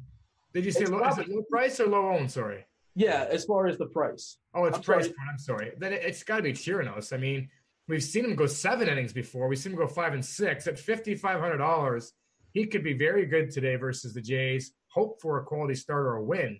Did 0.54 0.64
you 0.64 0.72
say 0.72 0.86
low, 0.86 0.98
probably, 0.98 1.24
is 1.24 1.30
it 1.30 1.34
low 1.34 1.42
price 1.42 1.78
or 1.78 1.86
low 1.86 2.08
owned? 2.08 2.30
Sorry. 2.30 2.64
Yeah, 2.94 3.26
as 3.30 3.44
far 3.44 3.66
as 3.66 3.76
the 3.76 3.86
price. 3.86 4.38
Oh, 4.54 4.64
it's 4.64 4.78
I'm 4.78 4.82
price 4.82 5.04
sorry. 5.04 5.14
point. 5.14 5.28
I'm 5.30 5.38
sorry. 5.38 5.72
Then 5.78 5.92
it, 5.92 6.02
has 6.02 6.22
got 6.22 6.38
to 6.38 6.42
be 6.42 6.54
Chirinos. 6.54 7.12
I 7.12 7.18
mean, 7.18 7.50
we've 7.88 8.02
seen 8.02 8.24
him 8.24 8.34
go 8.34 8.46
seven 8.46 8.88
innings 8.88 9.12
before. 9.12 9.48
We've 9.48 9.58
seen 9.58 9.72
him 9.72 9.78
go 9.78 9.86
five 9.86 10.14
and 10.14 10.24
six 10.24 10.66
at 10.66 10.78
fifty 10.78 11.14
five 11.14 11.40
hundred 11.40 11.58
dollars. 11.58 12.12
He 12.52 12.66
could 12.66 12.82
be 12.82 12.94
very 12.94 13.26
good 13.26 13.50
today 13.50 13.76
versus 13.76 14.14
the 14.14 14.20
Jays. 14.20 14.72
Hope 14.88 15.20
for 15.20 15.38
a 15.38 15.44
quality 15.44 15.74
start 15.74 16.06
or 16.06 16.16
a 16.16 16.24
win. 16.24 16.58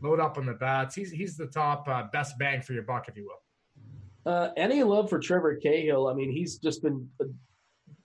Load 0.00 0.20
up 0.20 0.38
on 0.38 0.46
the 0.46 0.54
bats. 0.54 0.94
He's 0.94 1.10
he's 1.10 1.36
the 1.36 1.46
top 1.46 1.88
uh, 1.88 2.04
best 2.12 2.38
bang 2.38 2.62
for 2.62 2.72
your 2.72 2.84
buck, 2.84 3.08
if 3.08 3.16
you 3.16 3.24
will. 3.26 4.32
Uh, 4.32 4.50
any 4.56 4.82
love 4.82 5.10
for 5.10 5.18
Trevor 5.18 5.56
Cahill? 5.56 6.06
I 6.06 6.14
mean, 6.14 6.30
he's 6.30 6.58
just 6.58 6.82
been 6.82 7.08
uh, 7.20 7.24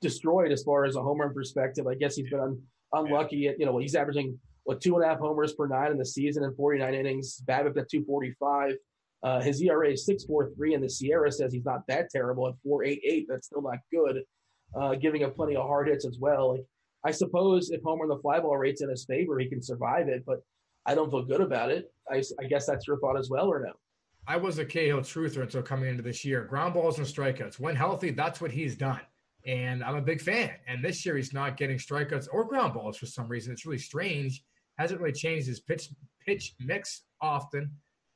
destroyed 0.02 0.52
as 0.52 0.64
far 0.64 0.86
as 0.86 0.96
a 0.96 1.02
home 1.02 1.22
run 1.22 1.34
perspective. 1.34 1.86
I 1.88 1.96
guess 1.96 2.16
he's 2.16 2.30
been 2.30 2.40
un- 2.40 2.62
unlucky. 2.94 3.38
Yeah. 3.38 3.52
At, 3.52 3.60
you 3.60 3.66
know, 3.66 3.78
he's 3.78 3.96
averaging 3.96 4.40
what 4.64 4.82
two 4.82 4.96
and 4.96 5.06
a 5.06 5.08
half 5.08 5.20
homers 5.20 5.54
per 5.54 5.68
nine 5.68 5.92
in 5.92 5.98
the 5.98 6.06
season 6.06 6.44
in 6.44 6.54
49 6.56 6.94
innings. 6.94 7.42
BABIP 7.48 7.78
at 7.78 7.90
245. 7.90 8.76
Uh, 9.24 9.42
his 9.42 9.62
ERA 9.62 9.92
is 9.92 10.08
6.43, 10.08 10.76
and 10.76 10.84
the 10.84 10.88
SIERA 10.88 11.32
says 11.34 11.52
he's 11.52 11.66
not 11.66 11.82
that 11.88 12.10
terrible 12.12 12.48
at 12.48 12.54
4.88. 12.66 13.26
That's 13.28 13.48
still 13.48 13.62
not 13.62 13.80
good. 13.92 14.24
Uh, 14.76 14.96
giving 14.96 15.24
up 15.24 15.36
plenty 15.36 15.56
of 15.56 15.66
hard 15.66 15.88
hits 15.88 16.06
as 16.06 16.18
well. 16.20 16.54
Like 16.54 16.66
I 17.06 17.12
suppose 17.12 17.70
if 17.72 17.82
Homer 17.84 18.04
and 18.04 18.12
the 18.12 18.22
fly 18.22 18.40
ball 18.40 18.58
rate's 18.58 18.82
in 18.82 18.90
his 18.90 19.06
favor, 19.06 19.40
he 19.40 19.48
can 19.48 19.62
survive 19.62 20.08
it, 20.10 20.24
but 20.26 20.42
I 20.86 20.94
don't 20.94 21.10
feel 21.10 21.24
good 21.24 21.42
about 21.42 21.72
it. 21.72 21.92
I, 22.10 22.22
I 22.40 22.46
guess 22.46 22.66
that's 22.66 22.88
your 22.88 23.00
thought 23.00 23.18
as 23.18 23.30
well, 23.30 23.48
or 23.48 23.60
no? 23.66 23.74
I 24.28 24.36
was 24.38 24.60
a 24.60 24.66
Cahill 24.66 25.00
truther 25.00 25.42
until 25.42 25.62
coming 25.62 25.90
into 25.90 26.04
this 26.04 26.26
year. 26.26 26.44
Ground 26.44 26.74
balls 26.74 26.98
and 26.98 27.08
strikeouts. 27.08 27.60
When 27.60 27.76
healthy, 27.76 28.12
that's 28.12 28.42
what 28.42 28.52
he's 28.52 28.76
done. 28.76 29.00
And 29.46 29.84
I'm 29.84 29.96
a 29.96 30.02
big 30.02 30.20
fan. 30.20 30.52
And 30.68 30.84
this 30.84 31.06
year, 31.06 31.16
he's 31.16 31.34
not 31.34 31.56
getting 31.56 31.78
strikeouts 31.78 32.28
or 32.32 32.44
ground 32.44 32.74
balls 32.74 32.98
for 32.98 33.06
some 33.06 33.30
reason. 33.30 33.54
It's 33.54 33.66
really 33.66 33.80
strange 33.80 34.44
hasn't 34.78 35.00
really 35.00 35.14
changed 35.14 35.48
his 35.48 35.60
pitch 35.60 35.90
pitch 36.26 36.54
mix 36.60 37.04
often, 37.22 37.72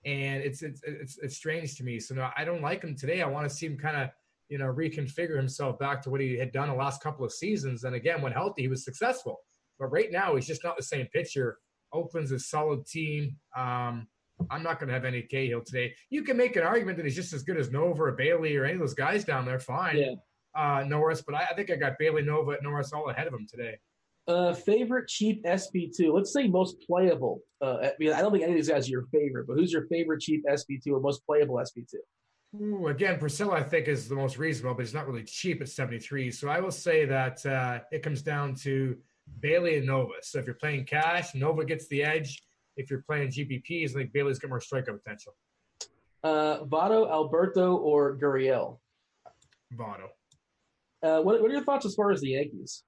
and 0.05 0.43
it's 0.43 0.61
it's 0.63 0.81
it's, 0.83 1.17
it's 1.19 1.35
strange 1.35 1.75
to 1.75 1.83
me. 1.83 1.99
So 1.99 2.15
no, 2.15 2.29
I 2.35 2.43
don't 2.43 2.61
like 2.61 2.83
him 2.83 2.95
today. 2.95 3.21
I 3.21 3.27
want 3.27 3.47
to 3.47 3.53
see 3.53 3.65
him 3.65 3.77
kind 3.77 3.97
of 3.97 4.09
you 4.49 4.57
know 4.57 4.65
reconfigure 4.65 5.37
himself 5.37 5.79
back 5.79 6.01
to 6.03 6.09
what 6.09 6.21
he 6.21 6.37
had 6.37 6.51
done 6.51 6.69
the 6.69 6.75
last 6.75 7.01
couple 7.01 7.25
of 7.25 7.31
seasons. 7.31 7.83
And 7.83 7.95
again, 7.95 8.21
when 8.21 8.31
healthy, 8.31 8.63
he 8.63 8.67
was 8.67 8.83
successful. 8.83 9.39
But 9.79 9.87
right 9.87 10.11
now, 10.11 10.35
he's 10.35 10.47
just 10.47 10.63
not 10.63 10.77
the 10.77 10.83
same 10.83 11.07
pitcher. 11.07 11.57
Oakland's 11.93 12.31
a 12.31 12.39
solid 12.39 12.85
team. 12.85 13.35
Um, 13.55 14.07
I'm 14.49 14.63
not 14.63 14.79
going 14.79 14.87
to 14.87 14.93
have 14.93 15.05
any 15.05 15.21
Cahill 15.21 15.61
today. 15.63 15.93
You 16.09 16.23
can 16.23 16.37
make 16.37 16.55
an 16.55 16.63
argument 16.63 16.97
that 16.97 17.05
he's 17.05 17.15
just 17.15 17.33
as 17.33 17.43
good 17.43 17.57
as 17.57 17.71
Nova 17.71 18.03
or 18.03 18.11
Bailey 18.13 18.55
or 18.55 18.65
any 18.65 18.73
of 18.73 18.79
those 18.79 18.93
guys 18.93 19.23
down 19.23 19.45
there. 19.45 19.59
Fine. 19.59 19.97
Yeah. 19.97 20.13
Uh, 20.55 20.83
Norris, 20.87 21.21
but 21.21 21.35
I, 21.35 21.47
I 21.51 21.53
think 21.53 21.71
I 21.71 21.75
got 21.75 21.93
Bailey 21.97 22.23
Nova 22.23 22.51
at 22.51 22.63
Norris 22.63 22.91
all 22.91 23.09
ahead 23.09 23.27
of 23.27 23.33
him 23.33 23.47
today. 23.49 23.77
Uh, 24.27 24.53
favorite 24.53 25.07
cheap 25.07 25.43
SP2. 25.43 26.13
Let's 26.13 26.31
say 26.31 26.47
most 26.47 26.77
playable. 26.85 27.41
Uh, 27.59 27.77
I, 27.81 27.91
mean, 27.99 28.13
I 28.13 28.21
don't 28.21 28.31
think 28.31 28.43
any 28.43 28.53
of 28.53 28.57
these 28.57 28.69
guys 28.69 28.87
are 28.87 28.91
your 28.91 29.05
favorite, 29.11 29.47
but 29.47 29.55
who's 29.55 29.73
your 29.73 29.87
favorite 29.87 30.21
cheap 30.21 30.45
SP2 30.47 30.91
or 30.91 30.99
most 30.99 31.25
playable 31.25 31.55
SP2? 31.55 31.95
Ooh, 32.59 32.87
again, 32.87 33.17
Porcello, 33.19 33.53
I 33.53 33.63
think, 33.63 33.87
is 33.87 34.09
the 34.09 34.15
most 34.15 34.37
reasonable, 34.37 34.75
but 34.75 34.85
he's 34.85 34.93
not 34.93 35.07
really 35.07 35.23
cheap 35.23 35.61
at 35.61 35.69
73. 35.69 36.31
So 36.31 36.49
I 36.49 36.59
will 36.59 36.71
say 36.71 37.05
that 37.05 37.45
uh, 37.45 37.79
it 37.91 38.03
comes 38.03 38.21
down 38.21 38.55
to 38.55 38.97
Bailey 39.39 39.77
and 39.77 39.87
Nova. 39.87 40.13
So 40.21 40.39
if 40.39 40.45
you're 40.45 40.55
playing 40.55 40.85
cash, 40.85 41.33
Nova 41.33 41.63
gets 41.65 41.87
the 41.87 42.03
edge. 42.03 42.43
If 42.75 42.89
you're 42.89 43.03
playing 43.03 43.29
GPPs, 43.29 43.91
I 43.91 43.93
think 43.93 44.13
Bailey's 44.13 44.37
got 44.37 44.49
more 44.49 44.59
strikeout 44.59 45.01
potential. 45.01 45.33
Uh, 46.23 46.63
Votto, 46.65 47.09
Alberto, 47.09 47.77
or 47.77 48.17
Gurriel? 48.17 48.79
Votto. 49.75 50.09
Uh, 51.01 51.21
what, 51.21 51.41
what 51.41 51.49
are 51.49 51.53
your 51.53 51.63
thoughts 51.63 51.85
as 51.85 51.95
far 51.95 52.11
as 52.11 52.21
the 52.21 52.29
Yankees? 52.29 52.83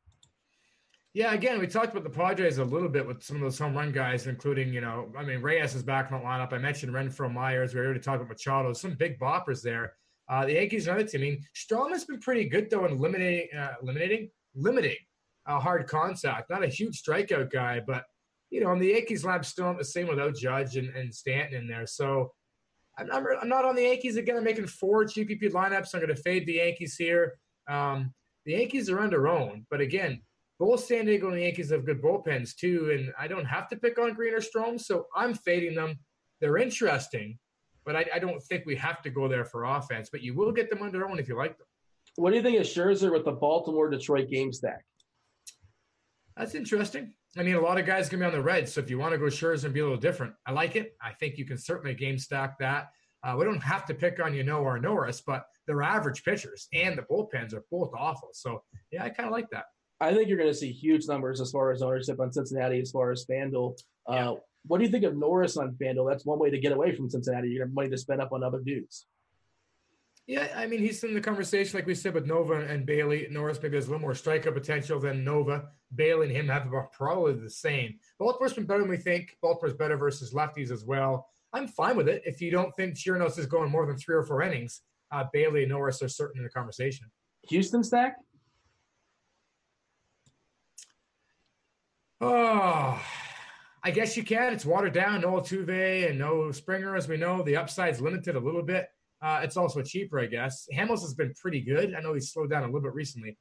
Yeah, 1.14 1.34
again, 1.34 1.60
we 1.60 1.68
talked 1.68 1.92
about 1.92 2.04
the 2.04 2.10
Padres 2.10 2.58
a 2.58 2.66
little 2.66 2.90
bit 2.90 3.06
with 3.06 3.22
some 3.22 3.36
of 3.36 3.44
those 3.44 3.60
home 3.60 3.76
run 3.76 3.92
guys, 3.92 4.26
including, 4.26 4.74
you 4.74 4.82
know, 4.82 5.12
I 5.16 5.24
mean, 5.24 5.42
Reyes 5.42 5.76
is 5.76 5.84
back 5.84 6.10
in 6.10 6.18
the 6.18 6.24
lineup. 6.24 6.54
I 6.54 6.58
mentioned 6.58 6.92
Renfroe 6.92 7.32
Myers. 7.32 7.76
We 7.76 7.82
already 7.82 8.00
talked 8.00 8.22
about 8.22 8.30
Machado. 8.30 8.74
Some 8.74 8.96
big 8.96 9.20
boppers 9.20 9.62
there. 9.62 9.94
Uh, 10.28 10.46
the 10.46 10.54
Yankees, 10.54 10.88
another 10.88 11.04
team. 11.04 11.22
I 11.22 11.24
mean, 11.24 11.46
Strahm 11.56 11.92
has 11.92 12.06
been 12.06 12.20
pretty 12.20 12.46
good, 12.46 12.68
though, 12.72 12.86
in 12.86 12.94
eliminating, 12.94 13.48
uh, 13.56 13.74
eliminating, 13.84 14.32
limiting 14.56 14.96
uh, 15.46 15.60
hard 15.60 15.86
contact. 15.86 16.50
Not 16.50 16.64
a 16.64 16.68
huge 16.68 17.04
strikeout 17.04 17.52
guy, 17.52 17.80
but, 17.86 18.06
you 18.50 18.62
know, 18.62 18.72
in 18.72 18.80
the 18.80 18.88
Yankees 18.88 19.24
lab 19.24 19.46
still 19.46 19.72
the 19.76 19.86
same 19.86 20.08
without 20.08 20.36
Judge 20.36 20.78
and, 20.78 20.90
and 20.96 21.14
Stanton 21.14 21.62
in 21.62 21.68
there. 21.68 21.86
So 21.86 22.32
I'm 22.98 23.06
not, 23.06 23.24
I'm 23.40 23.50
not 23.50 23.66
on 23.66 23.76
the 23.76 23.84
Yankees 23.84 24.18
again. 24.18 24.38
I'm 24.38 24.44
making 24.44 24.66
four 24.66 25.06
GPP 25.06 25.52
lineups. 25.52 25.94
I'm 25.94 26.00
going 26.00 26.16
to 26.16 26.16
fade 26.16 26.48
the 26.48 26.54
Yankees 26.54 26.96
here. 26.96 27.34
Um, 27.68 28.16
the 28.46 28.54
Yankees 28.54 28.90
are 28.90 29.00
under 29.00 29.28
owned, 29.28 29.68
but 29.70 29.80
again, 29.80 30.22
both 30.60 30.84
San 30.84 31.06
Diego 31.06 31.28
and 31.28 31.38
the 31.38 31.42
Yankees 31.42 31.72
have 31.72 31.86
good 31.86 32.02
bullpens 32.02 32.56
too, 32.56 32.92
and 32.92 33.14
I 33.20 33.28
don't 33.28 33.46
have 33.46 33.68
to 33.70 33.76
pick 33.76 33.98
on 33.98 34.14
Green 34.14 34.34
or 34.34 34.40
Strahm, 34.40 34.80
so 34.80 35.08
I'm 35.16 35.34
fading 35.34 35.76
them. 35.76 36.00
They're 36.42 36.58
interesting, 36.58 37.40
but 37.86 37.96
I, 37.96 38.06
I, 38.16 38.20
don't 38.20 38.42
think 38.44 38.66
we 38.66 38.76
have 38.76 39.02
to 39.04 39.10
go 39.10 39.28
there 39.28 39.46
for 39.46 39.64
offense. 39.64 40.10
But 40.12 40.22
you 40.22 40.36
will 40.36 40.52
get 40.52 40.70
them 40.70 40.82
under 40.82 41.08
own 41.08 41.20
if 41.20 41.28
you 41.28 41.38
like 41.38 41.58
them. 41.58 41.68
What 42.16 42.32
do 42.32 42.36
you 42.36 42.44
think 42.44 42.60
of 42.60 42.66
Scherzer 42.66 43.12
with 43.12 43.26
the 43.26 43.32
Baltimore 43.32 43.90
Detroit 43.90 44.30
game 44.30 44.52
stack? 44.54 44.86
That's 46.38 46.56
interesting. 46.56 47.14
I 47.38 47.44
mean, 47.44 47.56
a 47.56 47.62
lot 47.62 47.80
of 47.80 47.86
guys 47.86 48.10
can 48.10 48.20
be 48.20 48.26
on 48.26 48.32
the 48.32 48.42
Reds, 48.42 48.74
so 48.74 48.82
if 48.82 48.90
you 48.90 49.00
want 49.00 49.14
to 49.14 49.18
go 49.18 49.26
Scherzer 49.26 49.66
and 49.66 49.74
be 49.74 49.80
a 49.80 49.84
little 49.84 49.98
different, 49.98 50.34
I 50.46 50.52
like 50.52 50.76
it. 50.76 50.96
I 51.02 51.14
think 51.14 51.38
you 51.38 51.46
can 51.46 51.58
certainly 51.58 51.96
game 51.96 52.18
stack 52.18 52.60
that. 52.60 52.90
Uh, 53.24 53.36
we 53.38 53.46
don't 53.46 53.64
have 53.64 53.86
to 53.86 53.94
pick 53.94 54.20
on 54.20 54.34
Ynoa 54.34 54.62
or 54.62 54.80
Norris, 54.80 55.22
but 55.22 55.46
they're 55.66 55.82
average 55.82 56.24
pitchers, 56.24 56.68
and 56.74 56.98
the 56.98 57.04
bullpens 57.04 57.54
are 57.54 57.64
both 57.72 57.92
awful. 57.98 58.30
So 58.34 58.64
yeah, 58.92 59.04
I 59.04 59.10
kind 59.10 59.28
of 59.28 59.32
like 59.32 59.50
that. 59.52 59.66
I 60.04 60.14
think 60.14 60.28
you're 60.28 60.38
going 60.38 60.50
to 60.50 60.56
see 60.56 60.72
huge 60.72 61.08
numbers 61.08 61.42
as 61.42 61.52
far 61.52 61.72
as 61.72 61.82
ownership 61.82 62.20
on 62.20 62.32
Cincinnati, 62.32 62.80
as 62.80 62.92
far 62.92 63.12
as 63.12 63.26
FanDuel. 63.26 63.78
Uh, 64.10 64.14
yeah. 64.14 64.34
What 64.66 64.78
do 64.78 64.86
you 64.86 64.90
think 64.90 65.04
of 65.04 65.16
Norris 65.16 65.58
on 65.58 65.76
FanDuel? 65.82 66.10
That's 66.10 66.26
one 66.26 66.40
way 66.40 66.50
to 66.50 66.60
get 66.60 66.72
away 66.72 66.96
from 66.96 67.10
Cincinnati. 67.10 67.50
You 67.50 67.62
have 67.62 67.74
money 67.74 67.90
to 67.90 67.98
spend 67.98 68.22
up 68.22 68.32
on 68.32 68.44
other 68.44 68.60
dudes. 68.60 69.06
Yeah, 70.26 70.48
I 70.56 70.68
mean, 70.68 70.80
he's 70.80 71.04
in 71.04 71.14
the 71.14 71.22
conversation, 71.22 71.78
like 71.78 71.86
we 71.86 71.96
said, 71.96 72.14
with 72.14 72.26
Nova 72.26 72.62
and 72.62 72.86
Bailey. 72.86 73.28
Norris 73.30 73.62
maybe 73.62 73.76
has 73.76 73.88
a 73.88 73.90
little 73.90 74.02
more 74.02 74.14
strikeout 74.14 74.54
potential 74.54 74.98
than 75.00 75.26
Nova. 75.26 75.66
Bailey 75.94 76.28
and 76.28 76.36
him 76.36 76.48
have 76.48 76.66
about 76.66 76.94
probably 76.94 77.34
the 77.34 77.50
same. 77.50 77.96
Baltimore's 78.20 78.54
been 78.54 78.66
better 78.66 78.82
than 78.82 78.90
we 78.90 78.98
think. 78.98 79.36
Baltimore's 79.42 79.74
better 79.74 79.98
versus 79.98 80.34
lefties 80.34 80.72
as 80.72 80.86
well. 80.86 81.28
I'm 81.52 81.68
fine 81.68 81.98
with 81.98 82.08
it. 82.08 82.22
If 82.26 82.40
you 82.40 82.52
don't 82.52 82.74
think 82.76 82.96
Chirinos 82.96 83.38
is 83.38 83.48
going 83.48 83.70
more 83.70 83.86
than 83.86 83.98
three 83.98 84.16
or 84.16 84.24
four 84.24 84.42
innings, 84.42 84.82
uh, 85.12 85.26
Bailey 85.34 85.64
and 85.64 85.72
Norris 85.72 86.02
are 86.02 86.08
certain 86.08 86.40
in 86.40 86.46
the 86.46 86.50
conversation. 86.50 87.12
Houston 87.50 87.84
stack? 87.84 88.16
Oh, 92.26 93.02
I 93.84 93.92
guess 93.92 94.16
you 94.16 94.24
can. 94.24 94.54
It's 94.54 94.66
watered 94.66 94.94
down. 94.94 95.22
No 95.22 95.32
Altuve 95.34 96.10
and 96.10 96.18
no 96.18 96.52
Springer, 96.52 96.96
as 96.96 97.10
we 97.10 97.18
know. 97.18 97.44
The 97.44 97.58
upside's 97.58 98.00
limited 98.00 98.38
a 98.38 98.40
little 98.40 98.64
bit. 98.64 98.88
Uh, 99.22 99.42
it's 99.44 99.58
also 99.58 99.82
cheaper, 99.82 100.20
I 100.20 100.28
guess. 100.28 100.66
Hamels 100.74 101.02
has 101.02 101.14
been 101.14 101.34
pretty 101.34 101.60
good. 101.60 101.94
I 101.94 102.00
know 102.00 102.14
he's 102.14 102.32
slowed 102.32 102.50
down 102.50 102.64
a 102.64 102.68
little 102.68 102.82
bit 102.82 102.94
recently. 102.94 103.38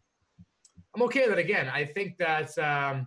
I'm 0.97 1.03
okay 1.03 1.29
with 1.29 1.39
it 1.39 1.45
again. 1.45 1.69
I 1.69 1.85
think 1.85 2.19
that, 2.19 2.59
um, 2.59 3.07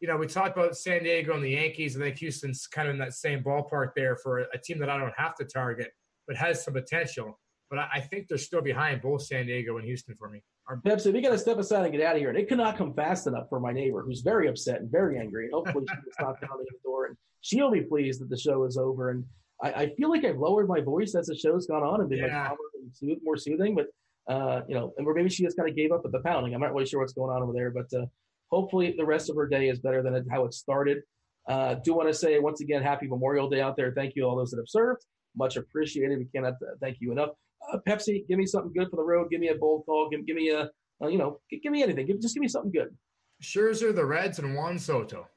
you 0.00 0.08
know, 0.08 0.16
we 0.16 0.26
talked 0.26 0.56
about 0.56 0.74
San 0.76 1.02
Diego 1.02 1.34
and 1.34 1.44
the 1.44 1.50
Yankees. 1.50 1.96
I 1.96 2.00
think 2.00 2.16
Houston's 2.18 2.66
kind 2.66 2.88
of 2.88 2.94
in 2.94 3.00
that 3.00 3.12
same 3.12 3.42
ballpark 3.42 3.90
there 3.94 4.16
for 4.16 4.40
a, 4.40 4.58
team 4.58 4.78
that 4.78 4.88
I 4.88 4.96
don't 4.96 5.12
have 5.18 5.34
to 5.36 5.44
target, 5.44 5.92
but 6.26 6.36
has 6.36 6.64
some 6.64 6.74
potential. 6.74 7.38
But 7.68 7.78
I, 7.78 7.88
I 7.94 8.00
think 8.00 8.28
they're 8.28 8.38
still 8.38 8.62
behind 8.62 9.02
both 9.02 9.22
San 9.22 9.46
Diego 9.46 9.76
and 9.76 9.86
Houston 9.86 10.14
for 10.14 10.30
me. 10.30 10.42
Our 10.68 10.78
Pepsi, 10.78 11.12
we 11.12 11.20
got 11.20 11.30
to 11.30 11.38
step 11.38 11.58
aside 11.58 11.84
and 11.84 11.92
get 11.92 12.02
out 12.02 12.16
of 12.16 12.20
here. 12.20 12.30
And 12.30 12.38
it 12.38 12.48
cannot 12.48 12.78
come 12.78 12.94
fast 12.94 13.26
enough 13.26 13.48
for 13.50 13.60
my 13.60 13.72
neighbor, 13.72 14.02
who's 14.02 14.22
very 14.22 14.48
upset 14.48 14.80
and 14.80 14.90
very 14.90 15.18
angry. 15.18 15.44
And 15.44 15.54
hopefully, 15.54 15.84
she 15.88 15.94
can 15.94 16.12
stop 16.12 16.40
pounding 16.40 16.66
the 16.70 16.78
door, 16.82 17.06
and 17.06 17.16
she'll 17.42 17.70
be 17.70 17.82
pleased 17.82 18.20
that 18.22 18.30
the 18.30 18.38
show 18.38 18.64
is 18.64 18.78
over. 18.78 19.10
And 19.10 19.24
I, 19.62 19.72
I 19.72 19.94
feel 19.94 20.08
like 20.08 20.24
I've 20.24 20.38
lowered 20.38 20.66
my 20.66 20.80
voice 20.80 21.14
as 21.14 21.26
the 21.26 21.36
show's 21.36 21.66
gone 21.66 21.82
on 21.82 22.00
and 22.00 22.08
been 22.08 22.20
yeah. 22.20 22.50
like 22.50 22.58
and 23.02 23.20
more 23.22 23.36
soothing. 23.36 23.74
But 23.74 23.88
uh, 24.32 24.62
you 24.66 24.74
know, 24.74 24.94
and 24.96 25.06
maybe 25.06 25.28
she 25.28 25.42
just 25.42 25.56
kind 25.56 25.68
of 25.68 25.76
gave 25.76 25.92
up 25.92 26.02
at 26.06 26.12
the 26.12 26.20
pounding. 26.20 26.54
I'm 26.54 26.60
not 26.62 26.72
really 26.72 26.86
sure 26.86 27.00
what's 27.00 27.12
going 27.12 27.30
on 27.30 27.42
over 27.42 27.52
there, 27.52 27.70
but 27.70 27.92
uh, 27.92 28.06
hopefully, 28.50 28.94
the 28.96 29.04
rest 29.04 29.28
of 29.28 29.36
her 29.36 29.46
day 29.46 29.68
is 29.68 29.80
better 29.80 30.02
than 30.02 30.26
how 30.30 30.46
it 30.46 30.54
started. 30.54 31.02
Uh, 31.46 31.74
do 31.74 31.92
want 31.92 32.08
to 32.08 32.14
say 32.14 32.38
once 32.38 32.62
again, 32.62 32.82
Happy 32.82 33.06
Memorial 33.06 33.50
Day 33.50 33.60
out 33.60 33.76
there. 33.76 33.92
Thank 33.92 34.16
you 34.16 34.24
all 34.24 34.34
those 34.34 34.50
that 34.52 34.56
have 34.56 34.68
served. 34.68 35.04
Much 35.36 35.56
appreciated. 35.56 36.18
We 36.18 36.24
cannot 36.24 36.54
uh, 36.54 36.76
thank 36.80 36.96
you 37.00 37.12
enough 37.12 37.30
uh, 37.72 37.78
Pepsi, 37.88 38.26
give 38.28 38.38
me 38.38 38.46
something 38.46 38.72
good 38.72 38.90
for 38.90 38.96
the 38.96 39.02
road. 39.02 39.30
Give 39.30 39.40
me 39.40 39.48
a 39.48 39.54
bold 39.54 39.84
call. 39.86 40.08
Give, 40.10 40.26
give 40.26 40.36
me 40.36 40.50
a, 40.50 40.70
uh, 41.02 41.08
you 41.08 41.18
know, 41.18 41.40
give, 41.50 41.62
give, 41.62 41.72
me 41.72 41.82
anything. 41.82 42.06
Give, 42.06 42.20
just 42.20 42.34
give 42.34 42.40
me 42.40 42.48
something 42.48 42.72
good. 42.72 42.94
Scherzer, 43.42 43.94
the 43.94 44.04
Reds, 44.04 44.38
and 44.38 44.54
Juan 44.54 44.78
Soto. 44.78 45.28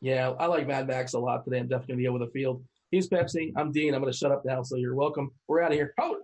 Yeah, 0.00 0.30
I 0.30 0.46
like 0.46 0.66
Mad 0.66 0.88
Max 0.88 1.12
a 1.12 1.18
lot 1.18 1.44
today. 1.44 1.60
I'm 1.60 1.68
definitely 1.68 1.94
going 1.94 1.98
to 1.98 2.02
be 2.02 2.08
over 2.08 2.18
the 2.18 2.30
field. 2.32 2.64
He's 2.90 3.08
Pepsi. 3.08 3.52
I'm 3.56 3.72
Dean. 3.72 3.94
I'm 3.94 4.00
going 4.00 4.12
to 4.12 4.18
shut 4.18 4.32
up 4.32 4.44
now, 4.44 4.62
so 4.62 4.76
you're 4.76 4.94
welcome. 4.94 5.30
We're 5.48 5.62
out 5.62 5.70
of 5.70 5.76
here. 5.78 5.94
Hold 5.98 6.18